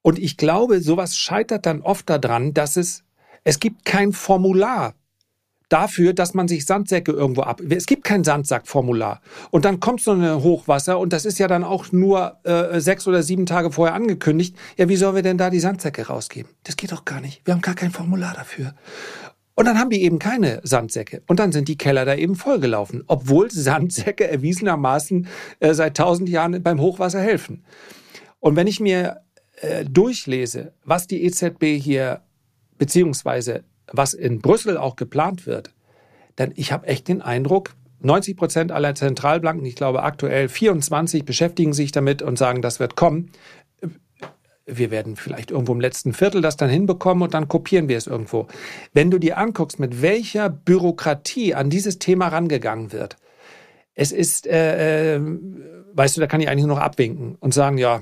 Und 0.01 0.19
ich 0.19 0.37
glaube, 0.37 0.81
sowas 0.81 1.15
scheitert 1.15 1.65
dann 1.65 1.81
oft 1.81 2.09
daran, 2.09 2.53
dass 2.53 2.77
es, 2.77 3.03
es 3.43 3.59
gibt 3.59 3.85
kein 3.85 4.13
Formular 4.13 4.95
dafür, 5.71 6.13
dass 6.13 6.33
man 6.33 6.47
sich 6.47 6.65
Sandsäcke 6.65 7.11
irgendwo 7.11 7.41
ab. 7.43 7.61
Es 7.69 7.85
gibt 7.85 8.03
kein 8.03 8.23
Sandsackformular. 8.23 9.21
Und 9.51 9.63
dann 9.63 9.79
kommt 9.79 10.01
so 10.01 10.11
eine 10.11 10.43
Hochwasser 10.43 10.99
und 10.99 11.13
das 11.13 11.25
ist 11.25 11.39
ja 11.39 11.47
dann 11.47 11.63
auch 11.63 11.91
nur 11.91 12.39
äh, 12.43 12.79
sechs 12.81 13.07
oder 13.07 13.23
sieben 13.23 13.45
Tage 13.45 13.71
vorher 13.71 13.95
angekündigt. 13.95 14.55
Ja, 14.77 14.89
wie 14.89 14.97
sollen 14.97 15.15
wir 15.15 15.21
denn 15.21 15.37
da 15.37 15.49
die 15.49 15.59
Sandsäcke 15.59 16.07
rausgeben? 16.07 16.51
Das 16.63 16.75
geht 16.75 16.91
doch 16.91 17.05
gar 17.05 17.21
nicht. 17.21 17.41
Wir 17.45 17.53
haben 17.53 17.61
gar 17.61 17.75
kein 17.75 17.91
Formular 17.91 18.33
dafür. 18.33 18.73
Und 19.55 19.65
dann 19.65 19.79
haben 19.79 19.89
die 19.89 20.01
eben 20.03 20.19
keine 20.19 20.59
Sandsäcke. 20.63 21.23
Und 21.27 21.39
dann 21.39 21.51
sind 21.51 21.67
die 21.67 21.77
Keller 21.77 22.03
da 22.03 22.15
eben 22.15 22.35
vollgelaufen, 22.35 23.03
obwohl 23.07 23.49
Sandsäcke 23.51 24.27
erwiesenermaßen 24.27 25.27
äh, 25.59 25.73
seit 25.73 25.95
tausend 25.95 26.27
Jahren 26.29 26.61
beim 26.63 26.81
Hochwasser 26.81 27.21
helfen. 27.21 27.63
Und 28.39 28.55
wenn 28.55 28.67
ich 28.67 28.79
mir 28.79 29.21
äh, 29.61 29.85
durchlese, 29.85 30.73
was 30.83 31.07
die 31.07 31.23
EZB 31.23 31.79
hier 31.79 32.21
beziehungsweise 32.77 33.63
was 33.91 34.13
in 34.13 34.41
Brüssel 34.41 34.77
auch 34.77 34.95
geplant 34.95 35.45
wird, 35.45 35.73
dann 36.35 36.51
ich 36.55 36.71
habe 36.71 36.87
echt 36.87 37.07
den 37.07 37.21
Eindruck, 37.21 37.75
90 37.99 38.37
Prozent 38.37 38.71
aller 38.71 38.95
Zentralbanken, 38.95 39.65
ich 39.65 39.75
glaube 39.75 40.03
aktuell 40.03 40.49
24, 40.49 41.25
beschäftigen 41.25 41.73
sich 41.73 41.91
damit 41.91 42.21
und 42.21 42.37
sagen, 42.37 42.61
das 42.61 42.79
wird 42.79 42.95
kommen. 42.95 43.31
Wir 44.65 44.89
werden 44.89 45.15
vielleicht 45.15 45.51
irgendwo 45.51 45.73
im 45.73 45.81
letzten 45.81 46.13
Viertel 46.13 46.41
das 46.41 46.57
dann 46.57 46.69
hinbekommen 46.69 47.21
und 47.23 47.33
dann 47.33 47.47
kopieren 47.47 47.89
wir 47.89 47.97
es 47.97 48.07
irgendwo. 48.07 48.47
Wenn 48.93 49.11
du 49.11 49.19
dir 49.19 49.37
anguckst, 49.37 49.79
mit 49.79 50.01
welcher 50.01 50.49
Bürokratie 50.49 51.53
an 51.53 51.69
dieses 51.69 51.99
Thema 51.99 52.29
rangegangen 52.29 52.91
wird, 52.91 53.17
es 53.93 54.11
ist, 54.11 54.47
äh, 54.47 55.15
äh, 55.15 55.21
weißt 55.93 56.17
du, 56.17 56.21
da 56.21 56.27
kann 56.27 56.41
ich 56.41 56.49
eigentlich 56.49 56.65
nur 56.65 56.77
noch 56.77 56.83
abwinken 56.83 57.35
und 57.39 57.53
sagen, 57.53 57.77
ja, 57.77 58.01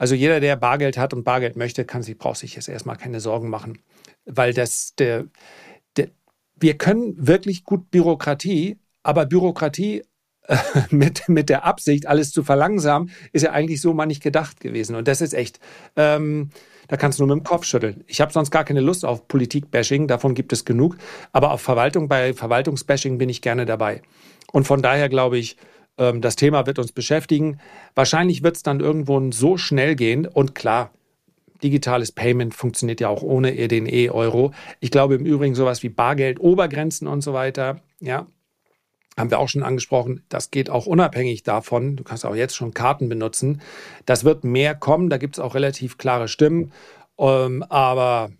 also 0.00 0.16
jeder, 0.16 0.40
der 0.40 0.56
Bargeld 0.56 0.98
hat 0.98 1.14
und 1.14 1.22
Bargeld 1.22 1.56
möchte, 1.56 1.84
kann 1.84 2.02
sich, 2.02 2.18
braucht 2.18 2.38
sich 2.38 2.56
jetzt 2.56 2.68
erstmal 2.68 2.96
keine 2.96 3.20
Sorgen 3.20 3.48
machen 3.48 3.78
weil 4.24 4.52
das 4.52 4.94
der, 4.96 5.26
der 5.96 6.08
wir 6.58 6.76
können 6.76 7.14
wirklich 7.16 7.64
gut 7.64 7.90
Bürokratie, 7.90 8.78
aber 9.02 9.26
Bürokratie 9.26 10.02
äh, 10.46 10.56
mit, 10.90 11.28
mit 11.28 11.48
der 11.48 11.64
Absicht, 11.64 12.06
alles 12.06 12.30
zu 12.30 12.42
verlangsamen, 12.42 13.10
ist 13.32 13.42
ja 13.42 13.52
eigentlich 13.52 13.80
so 13.80 13.94
mal 13.94 14.06
nicht 14.06 14.22
gedacht 14.22 14.60
gewesen. 14.60 14.94
Und 14.96 15.08
das 15.08 15.20
ist 15.20 15.32
echt, 15.32 15.58
ähm, 15.96 16.50
da 16.88 16.96
kannst 16.96 17.18
du 17.18 17.26
nur 17.26 17.36
mit 17.36 17.46
dem 17.46 17.48
Kopf 17.48 17.64
schütteln. 17.64 18.04
Ich 18.08 18.20
habe 18.20 18.32
sonst 18.32 18.50
gar 18.50 18.64
keine 18.64 18.80
Lust 18.80 19.04
auf 19.04 19.26
Politik-Bashing, 19.28 20.06
davon 20.06 20.34
gibt 20.34 20.52
es 20.52 20.64
genug. 20.64 20.96
Aber 21.32 21.52
auf 21.52 21.62
Verwaltung, 21.62 22.08
bei 22.08 22.34
Verwaltungsbashing 22.34 23.16
bin 23.16 23.28
ich 23.28 23.42
gerne 23.42 23.64
dabei. 23.64 24.02
Und 24.52 24.66
von 24.66 24.82
daher 24.82 25.08
glaube 25.08 25.38
ich, 25.38 25.56
ähm, 26.00 26.20
das 26.20 26.34
Thema 26.34 26.66
wird 26.66 26.80
uns 26.80 26.90
beschäftigen. 26.90 27.60
Wahrscheinlich 27.94 28.42
wird 28.42 28.56
es 28.56 28.64
dann 28.64 28.80
irgendwo 28.80 29.30
so 29.30 29.56
schnell 29.56 29.94
gehen. 29.94 30.26
Und 30.26 30.56
klar, 30.56 30.90
digitales 31.62 32.10
Payment 32.10 32.54
funktioniert 32.54 33.00
ja 33.00 33.08
auch 33.08 33.22
ohne 33.22 33.68
den 33.68 33.86
E-Euro. 33.86 34.52
Ich 34.80 34.90
glaube 34.90 35.14
im 35.14 35.26
Übrigen 35.26 35.54
sowas 35.54 35.82
wie 35.82 35.90
Bargeld, 35.90 36.40
Obergrenzen 36.40 37.06
und 37.06 37.20
so 37.20 37.34
weiter, 37.34 37.80
ja, 38.00 38.26
haben 39.16 39.30
wir 39.30 39.38
auch 39.38 39.48
schon 39.48 39.62
angesprochen. 39.62 40.24
Das 40.30 40.50
geht 40.50 40.70
auch 40.70 40.86
unabhängig 40.86 41.42
davon. 41.42 41.96
Du 41.96 42.04
kannst 42.04 42.24
auch 42.24 42.34
jetzt 42.34 42.56
schon 42.56 42.72
Karten 42.72 43.08
benutzen. 43.08 43.60
Das 44.06 44.24
wird 44.24 44.44
mehr 44.44 44.74
kommen. 44.74 45.10
Da 45.10 45.18
gibt 45.18 45.36
es 45.36 45.40
auch 45.40 45.54
relativ 45.54 45.98
klare 45.98 46.26
Stimmen. 46.26 46.72
Ähm, 47.18 47.62
aber 47.68 48.30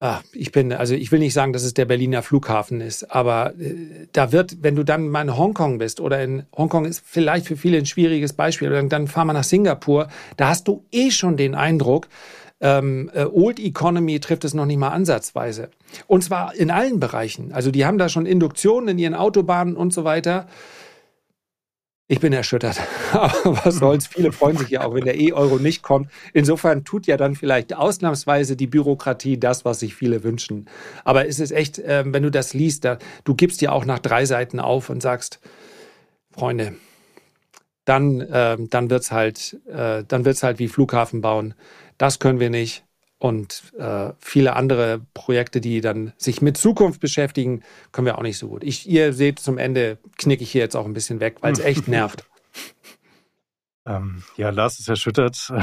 Ah, 0.00 0.20
ich 0.32 0.52
bin, 0.52 0.72
also 0.72 0.94
ich 0.94 1.10
will 1.10 1.18
nicht 1.18 1.34
sagen, 1.34 1.52
dass 1.52 1.64
es 1.64 1.74
der 1.74 1.84
Berliner 1.84 2.22
Flughafen 2.22 2.80
ist, 2.80 3.10
aber 3.10 3.54
äh, 3.58 4.06
da 4.12 4.30
wird, 4.30 4.62
wenn 4.62 4.76
du 4.76 4.84
dann 4.84 5.08
mal 5.08 5.22
in 5.22 5.36
Hongkong 5.36 5.78
bist 5.78 6.00
oder 6.00 6.22
in 6.22 6.44
Hongkong 6.56 6.84
ist 6.84 7.02
vielleicht 7.04 7.46
für 7.46 7.56
viele 7.56 7.78
ein 7.78 7.86
schwieriges 7.86 8.32
Beispiel, 8.32 8.70
dann, 8.70 8.88
dann 8.88 9.08
fahr 9.08 9.24
mal 9.24 9.32
nach 9.32 9.42
Singapur, 9.42 10.06
da 10.36 10.50
hast 10.50 10.68
du 10.68 10.84
eh 10.92 11.10
schon 11.10 11.36
den 11.36 11.56
Eindruck, 11.56 12.06
ähm, 12.60 13.10
äh, 13.12 13.24
Old 13.24 13.58
Economy 13.58 14.20
trifft 14.20 14.44
es 14.44 14.54
noch 14.54 14.66
nicht 14.66 14.78
mal 14.78 14.90
ansatzweise. 14.90 15.70
Und 16.06 16.22
zwar 16.22 16.54
in 16.54 16.70
allen 16.70 17.00
Bereichen. 17.00 17.52
Also 17.52 17.72
die 17.72 17.84
haben 17.84 17.98
da 17.98 18.08
schon 18.08 18.26
Induktionen 18.26 18.88
in 18.88 18.98
ihren 18.98 19.14
Autobahnen 19.14 19.76
und 19.76 19.92
so 19.92 20.04
weiter. 20.04 20.46
Ich 22.10 22.20
bin 22.20 22.32
erschüttert. 22.32 22.80
Aber 23.12 23.60
was 23.64 23.76
soll's? 23.76 24.06
Viele 24.06 24.32
freuen 24.32 24.56
sich 24.56 24.70
ja 24.70 24.84
auch, 24.84 24.94
wenn 24.94 25.04
der 25.04 25.20
E-Euro 25.20 25.58
nicht 25.58 25.82
kommt. 25.82 26.10
Insofern 26.32 26.84
tut 26.84 27.06
ja 27.06 27.18
dann 27.18 27.34
vielleicht 27.34 27.76
ausnahmsweise 27.76 28.56
die 28.56 28.66
Bürokratie 28.66 29.38
das, 29.38 29.66
was 29.66 29.80
sich 29.80 29.94
viele 29.94 30.24
wünschen. 30.24 30.70
Aber 31.04 31.28
es 31.28 31.38
ist 31.38 31.50
echt, 31.50 31.78
äh, 31.78 32.04
wenn 32.06 32.22
du 32.22 32.30
das 32.30 32.54
liest, 32.54 32.88
du 33.24 33.34
gibst 33.34 33.60
ja 33.60 33.72
auch 33.72 33.84
nach 33.84 33.98
drei 33.98 34.24
Seiten 34.24 34.58
auf 34.58 34.88
und 34.88 35.02
sagst, 35.02 35.40
Freunde, 36.30 36.76
dann, 37.84 38.22
äh, 38.22 38.56
dann 38.58 38.88
wird's 38.88 39.12
halt, 39.12 39.60
äh, 39.66 40.02
dann 40.08 40.24
wird's 40.24 40.42
halt 40.42 40.58
wie 40.58 40.68
Flughafen 40.68 41.20
bauen. 41.20 41.52
Das 41.98 42.20
können 42.20 42.40
wir 42.40 42.48
nicht 42.48 42.84
und 43.18 43.72
äh, 43.78 44.12
viele 44.20 44.54
andere 44.54 45.00
Projekte, 45.12 45.60
die 45.60 45.80
dann 45.80 46.12
sich 46.16 46.40
mit 46.40 46.56
Zukunft 46.56 47.00
beschäftigen, 47.00 47.62
können 47.92 48.06
wir 48.06 48.18
auch 48.18 48.22
nicht 48.22 48.38
so 48.38 48.48
gut. 48.48 48.62
Ich, 48.62 48.88
ihr 48.88 49.12
seht, 49.12 49.40
zum 49.40 49.58
Ende 49.58 49.98
knicke 50.16 50.44
ich 50.44 50.52
hier 50.52 50.62
jetzt 50.62 50.76
auch 50.76 50.86
ein 50.86 50.94
bisschen 50.94 51.20
weg, 51.20 51.38
weil 51.40 51.52
es 51.52 51.58
echt 51.58 51.88
nervt. 51.88 52.24
Ähm, 53.86 54.22
ja, 54.36 54.50
Lars 54.50 54.78
ist 54.78 54.88
erschüttert. 54.88 55.52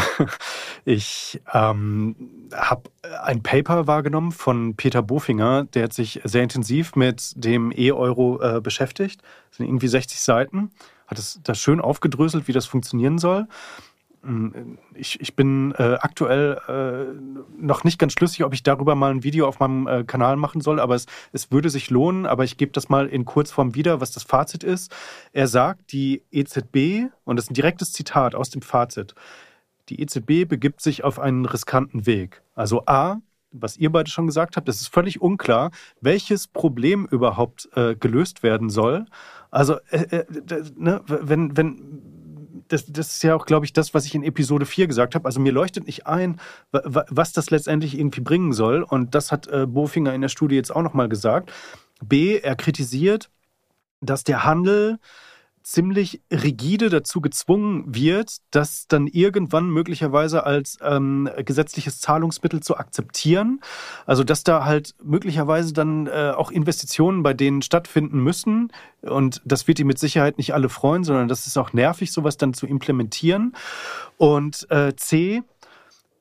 Ich 0.88 1.42
ähm, 1.52 2.48
habe 2.54 2.92
ein 3.24 3.42
Paper 3.42 3.88
wahrgenommen 3.88 4.32
von 4.32 4.76
Peter 4.76 5.02
Bofinger, 5.02 5.64
der 5.64 5.86
hat 5.86 5.94
sich 5.94 6.22
sehr 6.24 6.44
intensiv 6.44 6.96
mit 6.96 7.34
dem 7.36 7.74
E-Euro 7.76 8.40
äh, 8.40 8.62
beschäftigt. 8.62 9.24
Das 9.50 9.58
sind 9.58 9.66
irgendwie 9.66 9.88
60 9.88 10.22
Seiten, 10.22 10.70
hat 11.08 11.18
es 11.18 11.40
da 11.44 11.56
schön 11.56 11.82
aufgedröselt, 11.82 12.48
wie 12.48 12.54
das 12.54 12.68
funktionieren 12.68 13.18
soll. 13.18 13.48
Mm, 14.26 14.78
ich, 14.96 15.22
ich 15.22 15.36
bin 15.36 15.74
äh, 15.78 15.98
aktuell 16.00 16.60
äh, 16.68 17.62
noch 17.62 17.84
nicht 17.84 18.00
ganz 18.00 18.14
schlüssig, 18.14 18.44
ob 18.44 18.54
ich 18.54 18.64
darüber 18.64 18.96
mal 18.96 19.12
ein 19.12 19.24
Video 19.24 19.48
auf 19.48 19.60
meinem 19.60 19.88
äh, 19.88 20.04
Kanal 20.04 20.36
machen 20.36 20.62
soll, 20.62 20.80
aber 20.80 20.96
es, 20.96 21.06
es 21.32 21.52
würde 21.52 21.70
sich 21.70 21.90
lohnen. 21.90 22.26
Aber 22.26 22.44
ich 22.44 22.58
gebe 22.58 22.72
das 22.72 22.90
mal 22.90 23.08
in 23.08 23.26
Kurzform 23.26 23.76
wieder, 23.76 24.02
was 24.02 24.12
das 24.12 24.24
Fazit 24.24 24.64
ist. 24.64 24.94
Er 25.32 25.48
sagt, 25.48 25.92
die 25.92 26.24
EZB, 26.32 27.12
und 27.24 27.36
das 27.36 27.46
ist 27.46 27.52
ein 27.52 27.56
direktes 27.56 27.94
Zitat 27.94 28.36
aus 28.36 28.50
dem 28.50 28.62
Fazit, 28.62 29.14
die 29.90 30.02
EZB 30.02 30.48
begibt 30.48 30.82
sich 30.82 31.04
auf 31.04 31.20
einen 31.20 31.46
riskanten 31.46 32.08
Weg. 32.08 32.42
Also 32.56 32.84
A, 32.88 33.22
was 33.52 33.78
ihr 33.78 33.92
beide 33.92 34.10
schon 34.10 34.26
gesagt 34.26 34.58
habt, 34.58 34.68
es 34.68 34.82
ist 34.82 34.88
völlig 34.88 35.22
unklar, 35.22 35.72
welches 36.02 36.48
Problem 36.48 37.08
überhaupt 37.10 37.70
äh, 37.76 37.96
gelöst 37.96 38.44
werden 38.44 38.70
soll. 38.70 39.06
Also, 39.52 39.78
äh, 39.90 40.18
äh, 40.18 40.26
ne, 40.76 41.02
wenn, 41.06 41.56
wenn 41.56 42.02
das, 42.68 42.86
das 42.86 43.16
ist 43.16 43.24
ja 43.24 43.36
auch, 43.36 43.46
glaube 43.46 43.66
ich, 43.66 43.74
das, 43.74 43.94
was 43.94 44.06
ich 44.06 44.16
in 44.16 44.24
Episode 44.24 44.66
4 44.66 44.88
gesagt 44.88 45.16
habe. 45.16 45.26
Also 45.26 45.40
mir 45.40 45.52
leuchtet 45.52 45.86
nicht 45.86 46.08
ein, 46.08 46.40
was 46.72 47.34
das 47.34 47.50
letztendlich 47.50 47.98
irgendwie 47.98 48.22
bringen 48.22 48.54
soll. 48.54 48.84
Und 48.84 49.16
das 49.16 49.32
hat 49.32 49.48
äh, 49.48 49.66
Bofinger 49.66 50.14
in 50.14 50.22
der 50.22 50.30
Studie 50.30 50.56
jetzt 50.56 50.76
auch 50.76 50.82
nochmal 50.82 51.10
gesagt. 51.10 51.52
B, 52.04 52.38
er 52.38 52.56
kritisiert, 52.56 53.30
dass 54.02 54.24
der 54.24 54.46
Handel 54.46 55.00
ziemlich 55.66 56.22
rigide 56.32 56.90
dazu 56.90 57.22
gezwungen 57.22 57.84
wird, 57.88 58.38
das 58.52 58.88
dann 58.88 59.08
irgendwann 59.08 59.68
möglicherweise 59.68 60.46
als 60.46 60.78
ähm, 60.84 61.28
gesetzliches 61.44 62.00
Zahlungsmittel 62.00 62.62
zu 62.62 62.78
akzeptieren. 62.78 63.62
Also 64.06 64.24
dass 64.24 64.44
da 64.44 64.64
halt 64.64 64.94
möglicherweise 65.04 65.74
dann 65.74 66.06
äh, 66.06 66.34
auch 66.36 66.52
Investitionen 66.52 67.24
bei 67.24 67.34
denen 67.34 67.64
stattfinden 67.64 68.20
müssen. 68.20 68.72
Und 69.02 69.42
das 69.44 69.68
wird 69.68 69.80
die 69.80 69.86
mit 69.86 69.98
Sicherheit 69.98 70.38
nicht 70.38 70.54
alle 70.54 70.70
freuen, 70.70 71.04
sondern 71.04 71.28
das 71.28 71.48
ist 71.48 71.58
auch 71.58 71.74
nervig, 71.74 72.12
sowas 72.12 72.38
dann 72.38 72.54
zu 72.54 72.68
implementieren. 72.68 73.54
Und 74.18 74.70
äh, 74.70 74.96
C, 74.96 75.42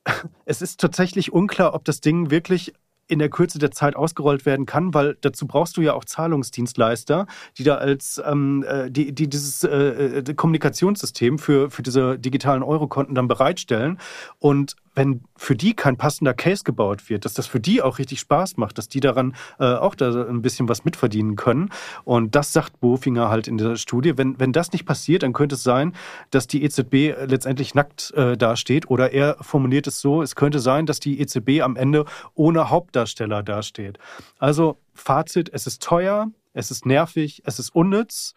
es 0.45 0.63
ist 0.63 0.79
tatsächlich 0.79 1.33
unklar, 1.33 1.75
ob 1.75 1.85
das 1.85 2.01
Ding 2.01 2.31
wirklich 2.31 2.73
in 3.07 3.19
der 3.19 3.29
Kürze 3.29 3.59
der 3.59 3.71
Zeit 3.71 3.95
ausgerollt 3.95 4.45
werden 4.45 4.65
kann, 4.65 4.93
weil 4.93 5.17
dazu 5.21 5.47
brauchst 5.47 5.77
du 5.77 5.81
ja 5.81 5.93
auch 5.93 6.05
Zahlungsdienstleister, 6.05 7.27
die 7.57 7.63
da 7.63 7.75
als 7.75 8.21
ähm, 8.25 8.63
äh, 8.67 8.89
die, 8.89 9.13
die 9.13 9.29
dieses 9.29 9.63
äh, 9.63 10.19
äh, 10.19 10.33
Kommunikationssystem 10.33 11.37
für, 11.37 11.69
für 11.69 11.83
diese 11.83 12.17
digitalen 12.17 12.63
Eurokonten 12.63 13.15
dann 13.15 13.27
bereitstellen. 13.27 13.99
Und 14.39 14.75
wenn 14.95 15.21
für 15.35 15.55
die 15.55 15.73
kein 15.73 15.97
passender 15.97 16.33
Case 16.33 16.63
gebaut 16.63 17.09
wird, 17.09 17.25
dass 17.25 17.33
das 17.33 17.47
für 17.47 17.59
die 17.59 17.81
auch 17.81 17.99
richtig 17.99 18.19
Spaß 18.21 18.57
macht, 18.57 18.77
dass 18.77 18.87
die 18.87 18.99
daran 18.99 19.35
äh, 19.59 19.65
auch 19.65 19.95
da 19.95 20.27
ein 20.27 20.41
bisschen 20.41 20.67
was 20.69 20.85
mitverdienen 20.85 21.35
können. 21.35 21.69
Und 22.03 22.35
das 22.35 22.53
sagt 22.53 22.79
Bofinger 22.79 23.29
halt 23.29 23.47
in 23.47 23.57
der 23.57 23.75
Studie. 23.75 24.17
Wenn, 24.17 24.39
wenn 24.39 24.51
das 24.51 24.71
nicht 24.71 24.85
passiert, 24.85 25.23
dann 25.23 25.33
könnte 25.33 25.55
es 25.55 25.63
sein, 25.63 25.93
dass 26.31 26.47
die 26.47 26.63
EZB 26.63 27.27
letztendlich 27.27 27.75
nackt 27.75 28.11
äh, 28.15 28.37
dasteht. 28.37 28.89
Oder 28.89 29.11
er 29.11 29.37
formuliert 29.41 29.87
es 29.87 29.99
so, 29.99 30.21
es 30.21 30.35
könnte 30.35 30.59
sein, 30.59 30.85
dass 30.85 30.99
die 30.99 31.19
EZB 31.19 31.61
am 31.61 31.75
Ende 31.75 32.05
ohne 32.33 32.69
Hauptdarsteller 32.69 33.43
dasteht. 33.43 33.99
Also 34.39 34.77
Fazit, 34.93 35.49
es 35.53 35.67
ist 35.67 35.83
teuer, 35.83 36.31
es 36.53 36.71
ist 36.71 36.85
nervig, 36.85 37.43
es 37.45 37.59
ist 37.59 37.75
unnütz. 37.75 38.33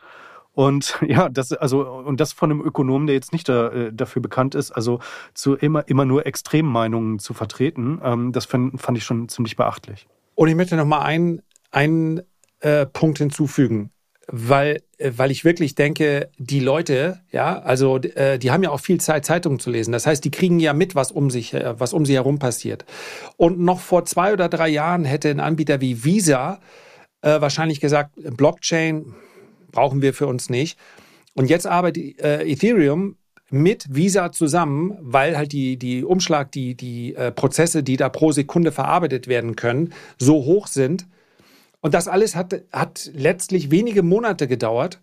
Und 0.58 0.98
ja, 1.06 1.28
das, 1.28 1.52
also, 1.52 1.82
und 1.82 2.18
das 2.18 2.32
von 2.32 2.50
einem 2.50 2.60
Ökonomen, 2.60 3.06
der 3.06 3.14
jetzt 3.14 3.32
nicht 3.32 3.48
da, 3.48 3.68
äh, 3.68 3.92
dafür 3.92 4.20
bekannt 4.20 4.56
ist, 4.56 4.72
also 4.72 4.98
zu 5.32 5.54
immer, 5.54 5.86
immer 5.86 6.04
nur 6.04 6.26
Extremmeinungen 6.26 7.20
zu 7.20 7.32
vertreten, 7.32 8.00
ähm, 8.02 8.32
das 8.32 8.44
fand, 8.46 8.80
fand 8.80 8.98
ich 8.98 9.04
schon 9.04 9.28
ziemlich 9.28 9.54
beachtlich. 9.54 10.08
Und 10.34 10.48
ich 10.48 10.56
möchte 10.56 10.74
noch 10.74 10.84
mal 10.84 11.02
einen, 11.02 11.42
einen 11.70 12.22
äh, 12.58 12.86
Punkt 12.86 13.18
hinzufügen, 13.18 13.92
weil, 14.26 14.82
äh, 14.96 15.12
weil 15.14 15.30
ich 15.30 15.44
wirklich 15.44 15.76
denke, 15.76 16.28
die 16.38 16.58
Leute, 16.58 17.20
ja, 17.30 17.60
also 17.60 17.98
äh, 17.98 18.40
die 18.40 18.50
haben 18.50 18.64
ja 18.64 18.70
auch 18.70 18.80
viel 18.80 18.98
Zeit, 18.98 19.24
Zeitungen 19.26 19.60
zu 19.60 19.70
lesen. 19.70 19.92
Das 19.92 20.08
heißt, 20.08 20.24
die 20.24 20.32
kriegen 20.32 20.58
ja 20.58 20.72
mit, 20.72 20.96
was 20.96 21.12
um 21.12 21.30
sich, 21.30 21.54
äh, 21.54 21.78
was 21.78 21.92
um 21.92 22.04
sie 22.04 22.14
herum 22.14 22.40
passiert. 22.40 22.84
Und 23.36 23.60
noch 23.60 23.78
vor 23.78 24.06
zwei 24.06 24.32
oder 24.32 24.48
drei 24.48 24.70
Jahren 24.70 25.04
hätte 25.04 25.30
ein 25.30 25.38
Anbieter 25.38 25.80
wie 25.80 26.02
Visa 26.02 26.58
äh, 27.22 27.40
wahrscheinlich 27.40 27.80
gesagt, 27.80 28.10
Blockchain, 28.36 29.14
brauchen 29.70 30.02
wir 30.02 30.14
für 30.14 30.26
uns 30.26 30.50
nicht. 30.50 30.78
Und 31.34 31.50
jetzt 31.50 31.66
arbeitet 31.66 32.20
äh, 32.20 32.42
Ethereum 32.42 33.16
mit 33.50 33.86
Visa 33.94 34.32
zusammen, 34.32 34.98
weil 35.00 35.36
halt 35.36 35.52
die, 35.52 35.78
die 35.78 36.04
Umschlag, 36.04 36.52
die, 36.52 36.74
die 36.74 37.14
äh, 37.14 37.30
Prozesse, 37.30 37.82
die 37.82 37.96
da 37.96 38.08
pro 38.08 38.32
Sekunde 38.32 38.72
verarbeitet 38.72 39.28
werden 39.28 39.56
können, 39.56 39.94
so 40.18 40.44
hoch 40.44 40.66
sind. 40.66 41.06
Und 41.80 41.94
das 41.94 42.08
alles 42.08 42.34
hat, 42.34 42.62
hat 42.72 43.10
letztlich 43.14 43.70
wenige 43.70 44.02
Monate 44.02 44.48
gedauert. 44.48 45.00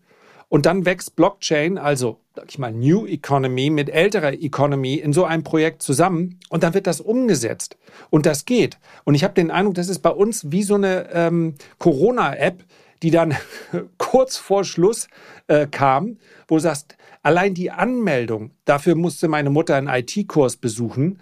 Und 0.47 0.67
dann 0.67 0.85
wächst 0.85 1.15
Blockchain, 1.15 1.77
also 1.79 2.19
sag 2.35 2.45
ich 2.49 2.59
mal 2.59 2.71
New 2.71 3.07
Economy 3.07 3.71
mit 3.71 3.89
älterer 3.89 4.33
Economy 4.33 4.95
in 4.95 5.11
so 5.11 5.25
einem 5.25 5.43
Projekt 5.43 5.81
zusammen 5.81 6.39
und 6.49 6.63
dann 6.63 6.75
wird 6.75 6.85
das 6.85 7.01
umgesetzt. 7.01 7.77
Und 8.11 8.27
das 8.27 8.45
geht. 8.45 8.77
Und 9.05 9.15
ich 9.15 9.23
habe 9.23 9.33
den 9.33 9.49
Eindruck, 9.49 9.73
das 9.75 9.89
ist 9.89 9.99
bei 9.99 10.11
uns 10.11 10.51
wie 10.51 10.63
so 10.63 10.75
eine 10.75 11.09
ähm, 11.11 11.55
Corona-App, 11.79 12.63
die 13.05 13.11
dann 13.11 13.35
kurz 13.99 14.35
vor 14.35 14.63
Schluss 14.63 15.07
äh, 15.45 15.67
kam, 15.67 16.17
wo 16.47 16.55
du 16.55 16.61
sagst, 16.61 16.97
allein 17.21 17.53
die 17.53 17.69
Anmeldung, 17.69 18.49
dafür 18.65 18.95
musste 18.95 19.27
meine 19.27 19.51
Mutter 19.51 19.75
einen 19.75 19.87
IT-Kurs 19.87 20.57
besuchen. 20.57 21.19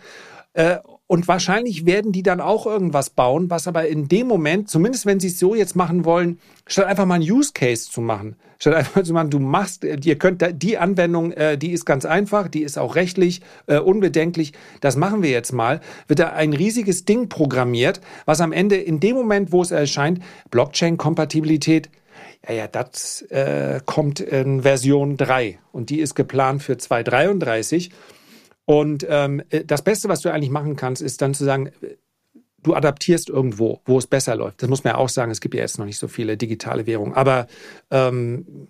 Äh, 0.53 0.77
und 1.13 1.27
wahrscheinlich 1.27 1.85
werden 1.85 2.11
die 2.11 2.23
dann 2.23 2.41
auch 2.41 2.65
irgendwas 2.65 3.11
bauen, 3.11 3.51
was 3.51 3.67
aber 3.67 3.87
in 3.87 4.07
dem 4.07 4.25
Moment, 4.25 4.67
zumindest 4.67 5.05
wenn 5.05 5.19
sie 5.19 5.27
es 5.27 5.37
so 5.37 5.53
jetzt 5.53 5.75
machen 5.75 6.05
wollen, 6.05 6.39
statt 6.65 6.87
einfach 6.87 7.05
mal 7.05 7.21
ein 7.21 7.21
Use 7.21 7.51
Case 7.53 7.87
zu 7.91 8.01
machen, 8.01 8.35
statt 8.57 8.73
einfach 8.73 9.03
zu 9.03 9.13
machen, 9.13 9.29
du 9.29 9.37
machst, 9.37 9.83
ihr 9.83 10.17
könnt 10.17 10.43
die 10.63 10.79
Anwendung, 10.79 11.31
äh, 11.33 11.55
die 11.55 11.71
ist 11.71 11.85
ganz 11.85 12.05
einfach, 12.05 12.47
die 12.47 12.63
ist 12.63 12.79
auch 12.79 12.95
rechtlich 12.95 13.41
äh, 13.67 13.77
unbedenklich, 13.77 14.53
das 14.81 14.95
machen 14.95 15.21
wir 15.21 15.29
jetzt 15.29 15.51
mal, 15.51 15.81
wird 16.07 16.17
da 16.17 16.29
ein 16.29 16.51
riesiges 16.51 17.05
Ding 17.05 17.29
programmiert, 17.29 18.01
was 18.25 18.41
am 18.41 18.51
Ende 18.51 18.77
in 18.77 18.99
dem 18.99 19.15
Moment, 19.15 19.51
wo 19.51 19.61
es 19.61 19.69
erscheint, 19.69 20.19
Blockchain-Kompatibilität, 20.49 21.91
ja, 22.47 22.55
ja, 22.55 22.67
das 22.67 23.21
äh, 23.29 23.81
kommt 23.85 24.19
in 24.19 24.63
Version 24.63 25.15
3 25.15 25.59
und 25.73 25.91
die 25.91 25.99
ist 25.99 26.15
geplant 26.15 26.63
für 26.63 26.75
2033. 26.75 27.91
Und 28.65 29.05
ähm, 29.09 29.41
äh, 29.49 29.63
das 29.65 29.81
Beste, 29.81 30.09
was 30.09 30.21
du 30.21 30.31
eigentlich 30.31 30.49
machen 30.49 30.75
kannst, 30.75 31.01
ist 31.01 31.21
dann 31.21 31.33
zu 31.33 31.43
sagen, 31.43 31.71
du 32.63 32.73
adaptierst 32.73 33.29
irgendwo, 33.29 33.81
wo 33.85 33.97
es 33.97 34.07
besser 34.07 34.35
läuft. 34.35 34.61
Das 34.61 34.69
muss 34.69 34.83
man 34.83 34.93
ja 34.93 34.97
auch 34.97 35.09
sagen, 35.09 35.31
es 35.31 35.41
gibt 35.41 35.53
ja 35.53 35.61
jetzt 35.61 35.77
noch 35.77 35.85
nicht 35.85 35.99
so 35.99 36.07
viele 36.07 36.37
digitale 36.37 36.87
Währungen. 36.87 37.13
Aber 37.13 37.47
ähm, 37.91 38.67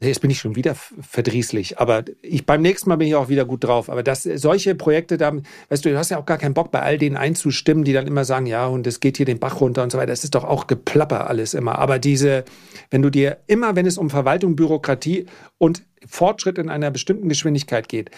jetzt 0.00 0.20
bin 0.20 0.30
ich 0.30 0.38
schon 0.38 0.56
wieder 0.56 0.74
verdrießlich. 0.74 1.78
Aber 1.78 2.04
ich, 2.22 2.46
beim 2.46 2.62
nächsten 2.62 2.88
Mal 2.88 2.96
bin 2.96 3.08
ich 3.08 3.14
auch 3.14 3.28
wieder 3.28 3.44
gut 3.44 3.64
drauf. 3.64 3.90
Aber 3.90 4.02
das, 4.02 4.22
solche 4.22 4.74
Projekte, 4.74 5.18
da, 5.18 5.32
weißt 5.68 5.84
du, 5.84 5.90
du 5.90 5.98
hast 5.98 6.10
ja 6.10 6.18
auch 6.18 6.26
gar 6.26 6.38
keinen 6.38 6.54
Bock, 6.54 6.70
bei 6.70 6.80
all 6.80 6.98
denen 6.98 7.16
einzustimmen, 7.16 7.84
die 7.84 7.92
dann 7.92 8.06
immer 8.06 8.24
sagen, 8.24 8.46
ja, 8.46 8.66
und 8.66 8.86
es 8.86 9.00
geht 9.00 9.18
hier 9.18 9.26
den 9.26 9.38
Bach 9.38 9.60
runter 9.60 9.82
und 9.82 9.92
so 9.92 9.98
weiter. 9.98 10.08
Das 10.08 10.24
ist 10.24 10.34
doch 10.34 10.44
auch 10.44 10.66
Geplapper 10.66 11.28
alles 11.28 11.54
immer. 11.54 11.78
Aber 11.78 11.98
diese, 11.98 12.44
wenn 12.90 13.02
du 13.02 13.10
dir 13.10 13.38
immer, 13.46 13.76
wenn 13.76 13.86
es 13.86 13.98
um 13.98 14.10
Verwaltung, 14.10 14.56
Bürokratie 14.56 15.26
und 15.58 15.82
Fortschritt 16.06 16.56
in 16.56 16.70
einer 16.70 16.90
bestimmten 16.90 17.28
Geschwindigkeit 17.28 17.88
geht, 17.88 18.10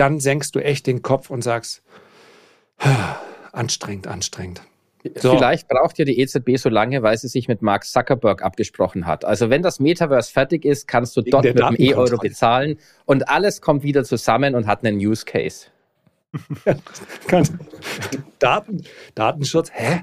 dann 0.00 0.18
senkst 0.18 0.54
du 0.54 0.60
echt 0.60 0.86
den 0.86 1.02
Kopf 1.02 1.28
und 1.30 1.42
sagst, 1.42 1.82
anstrengend, 3.52 4.06
anstrengend. 4.06 4.62
So. 5.16 5.32
Vielleicht 5.32 5.68
braucht 5.68 5.98
ja 5.98 6.04
die 6.04 6.20
EZB 6.20 6.56
so 6.56 6.68
lange, 6.68 7.02
weil 7.02 7.16
sie 7.16 7.28
sich 7.28 7.48
mit 7.48 7.62
Mark 7.62 7.84
Zuckerberg 7.84 8.42
abgesprochen 8.42 9.06
hat. 9.06 9.24
Also 9.24 9.48
wenn 9.48 9.62
das 9.62 9.80
Metaverse 9.80 10.30
fertig 10.30 10.64
ist, 10.64 10.86
kannst 10.88 11.16
du 11.16 11.22
dort 11.22 11.44
mit 11.44 11.58
dem 11.58 11.76
E-Euro 11.78 12.18
bezahlen 12.18 12.78
und 13.06 13.28
alles 13.28 13.62
kommt 13.62 13.82
wieder 13.82 14.04
zusammen 14.04 14.54
und 14.54 14.66
hat 14.66 14.84
einen 14.84 14.98
Use 14.98 15.24
Case. 15.24 15.68
Daten, 18.38 18.84
Datenschutz, 19.14 19.70
hä? 19.72 20.02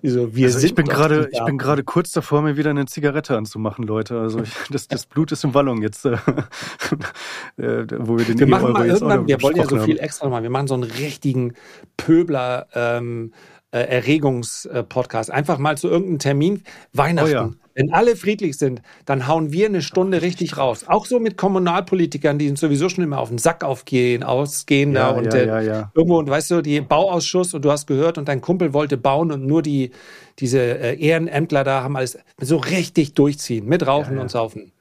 Wieso, 0.00 0.34
wir 0.34 0.46
also 0.46 0.64
ich 0.64 0.74
bin 0.74 0.86
gerade, 0.86 1.28
ich 1.32 1.44
bin 1.44 1.58
gerade 1.58 1.82
kurz 1.82 2.12
davor, 2.12 2.42
mir 2.42 2.56
wieder 2.56 2.70
eine 2.70 2.86
Zigarette 2.86 3.36
anzumachen, 3.36 3.84
Leute. 3.84 4.20
Also 4.20 4.40
ich, 4.42 4.52
das, 4.70 4.86
das 4.88 5.06
Blut 5.06 5.32
ist 5.32 5.44
in 5.44 5.54
Wallung 5.54 5.82
jetzt, 5.82 6.04
äh, 6.04 6.12
äh 7.56 7.86
wo 7.98 8.18
wir 8.18 8.24
den 8.24 8.38
wir 8.38 8.46
machen 8.46 8.72
mal 8.72 8.86
irgendwann, 8.86 9.26
Wir 9.26 9.42
wollen 9.42 9.56
ja 9.56 9.66
so 9.66 9.78
viel 9.80 9.98
extra 9.98 10.28
machen. 10.28 10.44
Wir 10.44 10.50
machen 10.50 10.68
so 10.68 10.74
einen 10.74 10.84
richtigen 10.84 11.54
Pöbler. 11.96 12.66
Ähm, 12.74 13.32
äh, 13.70 13.80
Erregungspodcast. 13.80 15.30
Einfach 15.30 15.58
mal 15.58 15.76
zu 15.76 15.88
irgendeinem 15.88 16.18
Termin. 16.18 16.62
Weihnachten. 16.94 17.28
Oh 17.28 17.32
ja. 17.32 17.50
Wenn 17.78 17.92
alle 17.92 18.16
friedlich 18.16 18.58
sind, 18.58 18.82
dann 19.04 19.28
hauen 19.28 19.52
wir 19.52 19.66
eine 19.66 19.82
Stunde 19.82 20.20
richtig 20.20 20.56
raus. 20.56 20.88
Auch 20.88 21.06
so 21.06 21.20
mit 21.20 21.36
Kommunalpolitikern, 21.36 22.36
die 22.36 22.56
sowieso 22.56 22.88
schon 22.88 23.04
immer 23.04 23.20
auf 23.20 23.28
den 23.28 23.38
Sack 23.38 23.62
aufgehen, 23.62 24.24
ausgehen 24.24 24.94
ja, 24.94 25.12
da 25.12 25.16
und 25.16 25.32
ja, 25.32 25.44
ja, 25.44 25.60
ja. 25.60 25.92
irgendwo, 25.94 26.18
und 26.18 26.28
weißt 26.28 26.50
du, 26.50 26.60
die 26.60 26.80
Bauausschuss 26.80 27.54
und 27.54 27.64
du 27.64 27.70
hast 27.70 27.86
gehört 27.86 28.18
und 28.18 28.26
dein 28.26 28.40
Kumpel 28.40 28.72
wollte 28.72 28.96
bauen 28.96 29.30
und 29.30 29.46
nur 29.46 29.62
die, 29.62 29.92
diese 30.40 30.58
äh, 30.58 31.00
Ehrenämtler 31.00 31.62
da 31.62 31.84
haben 31.84 31.96
alles 31.96 32.18
so 32.40 32.56
richtig 32.56 33.14
durchziehen, 33.14 33.64
mit 33.66 33.86
Rauchen 33.86 34.18
und 34.18 34.28
Saufen. 34.28 34.72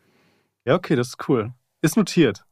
Ja, 0.66 0.74
okay, 0.74 0.96
das 0.96 1.10
ist 1.10 1.30
cool. 1.30 1.52
Ist 1.84 1.98
notiert. 1.98 2.46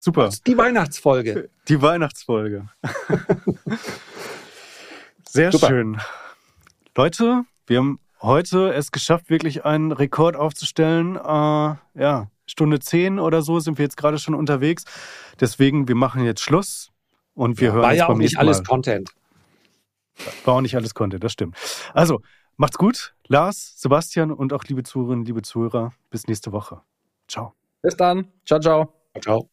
Super. 0.00 0.30
Die 0.46 0.56
Weihnachtsfolge. 0.56 1.50
Die 1.68 1.82
Weihnachtsfolge. 1.82 2.70
Sehr 5.28 5.52
Super. 5.52 5.66
schön. 5.66 6.00
Leute, 6.96 7.42
wir 7.66 7.78
haben 7.78 7.98
heute 8.24 8.72
es 8.72 8.90
geschafft, 8.90 9.30
wirklich 9.30 9.64
einen 9.64 9.92
Rekord 9.92 10.36
aufzustellen. 10.36 11.16
Äh, 11.16 11.20
ja, 12.00 12.28
Stunde 12.46 12.80
10 12.80 13.18
oder 13.18 13.42
so 13.42 13.60
sind 13.60 13.78
wir 13.78 13.84
jetzt 13.84 13.96
gerade 13.96 14.18
schon 14.18 14.34
unterwegs. 14.34 14.84
Deswegen, 15.40 15.88
wir 15.88 15.94
machen 15.94 16.24
jetzt 16.24 16.40
Schluss 16.40 16.90
und 17.34 17.60
wir 17.60 17.68
ja, 17.68 17.74
hören 17.74 17.82
war 17.82 17.90
uns 17.90 17.98
ja 17.98 18.06
beim 18.06 18.16
auch 18.16 18.18
nicht 18.18 18.38
alles 18.38 18.58
Mal. 18.58 18.64
Content. 18.64 19.10
War 20.44 20.54
auch 20.54 20.60
nicht 20.60 20.76
alles 20.76 20.94
Content, 20.94 21.24
das 21.24 21.32
stimmt. 21.32 21.56
Also, 21.92 22.20
macht's 22.56 22.78
gut. 22.78 23.14
Lars, 23.26 23.74
Sebastian 23.76 24.30
und 24.30 24.52
auch 24.52 24.64
liebe 24.64 24.82
Zuhörerinnen, 24.82 25.24
liebe 25.24 25.42
Zuhörer. 25.42 25.92
Bis 26.10 26.26
nächste 26.26 26.52
Woche. 26.52 26.82
Ciao. 27.28 27.54
Bis 27.82 27.96
dann. 27.96 28.28
Ciao, 28.44 28.60
ciao. 28.60 28.92
Ciao. 29.20 29.48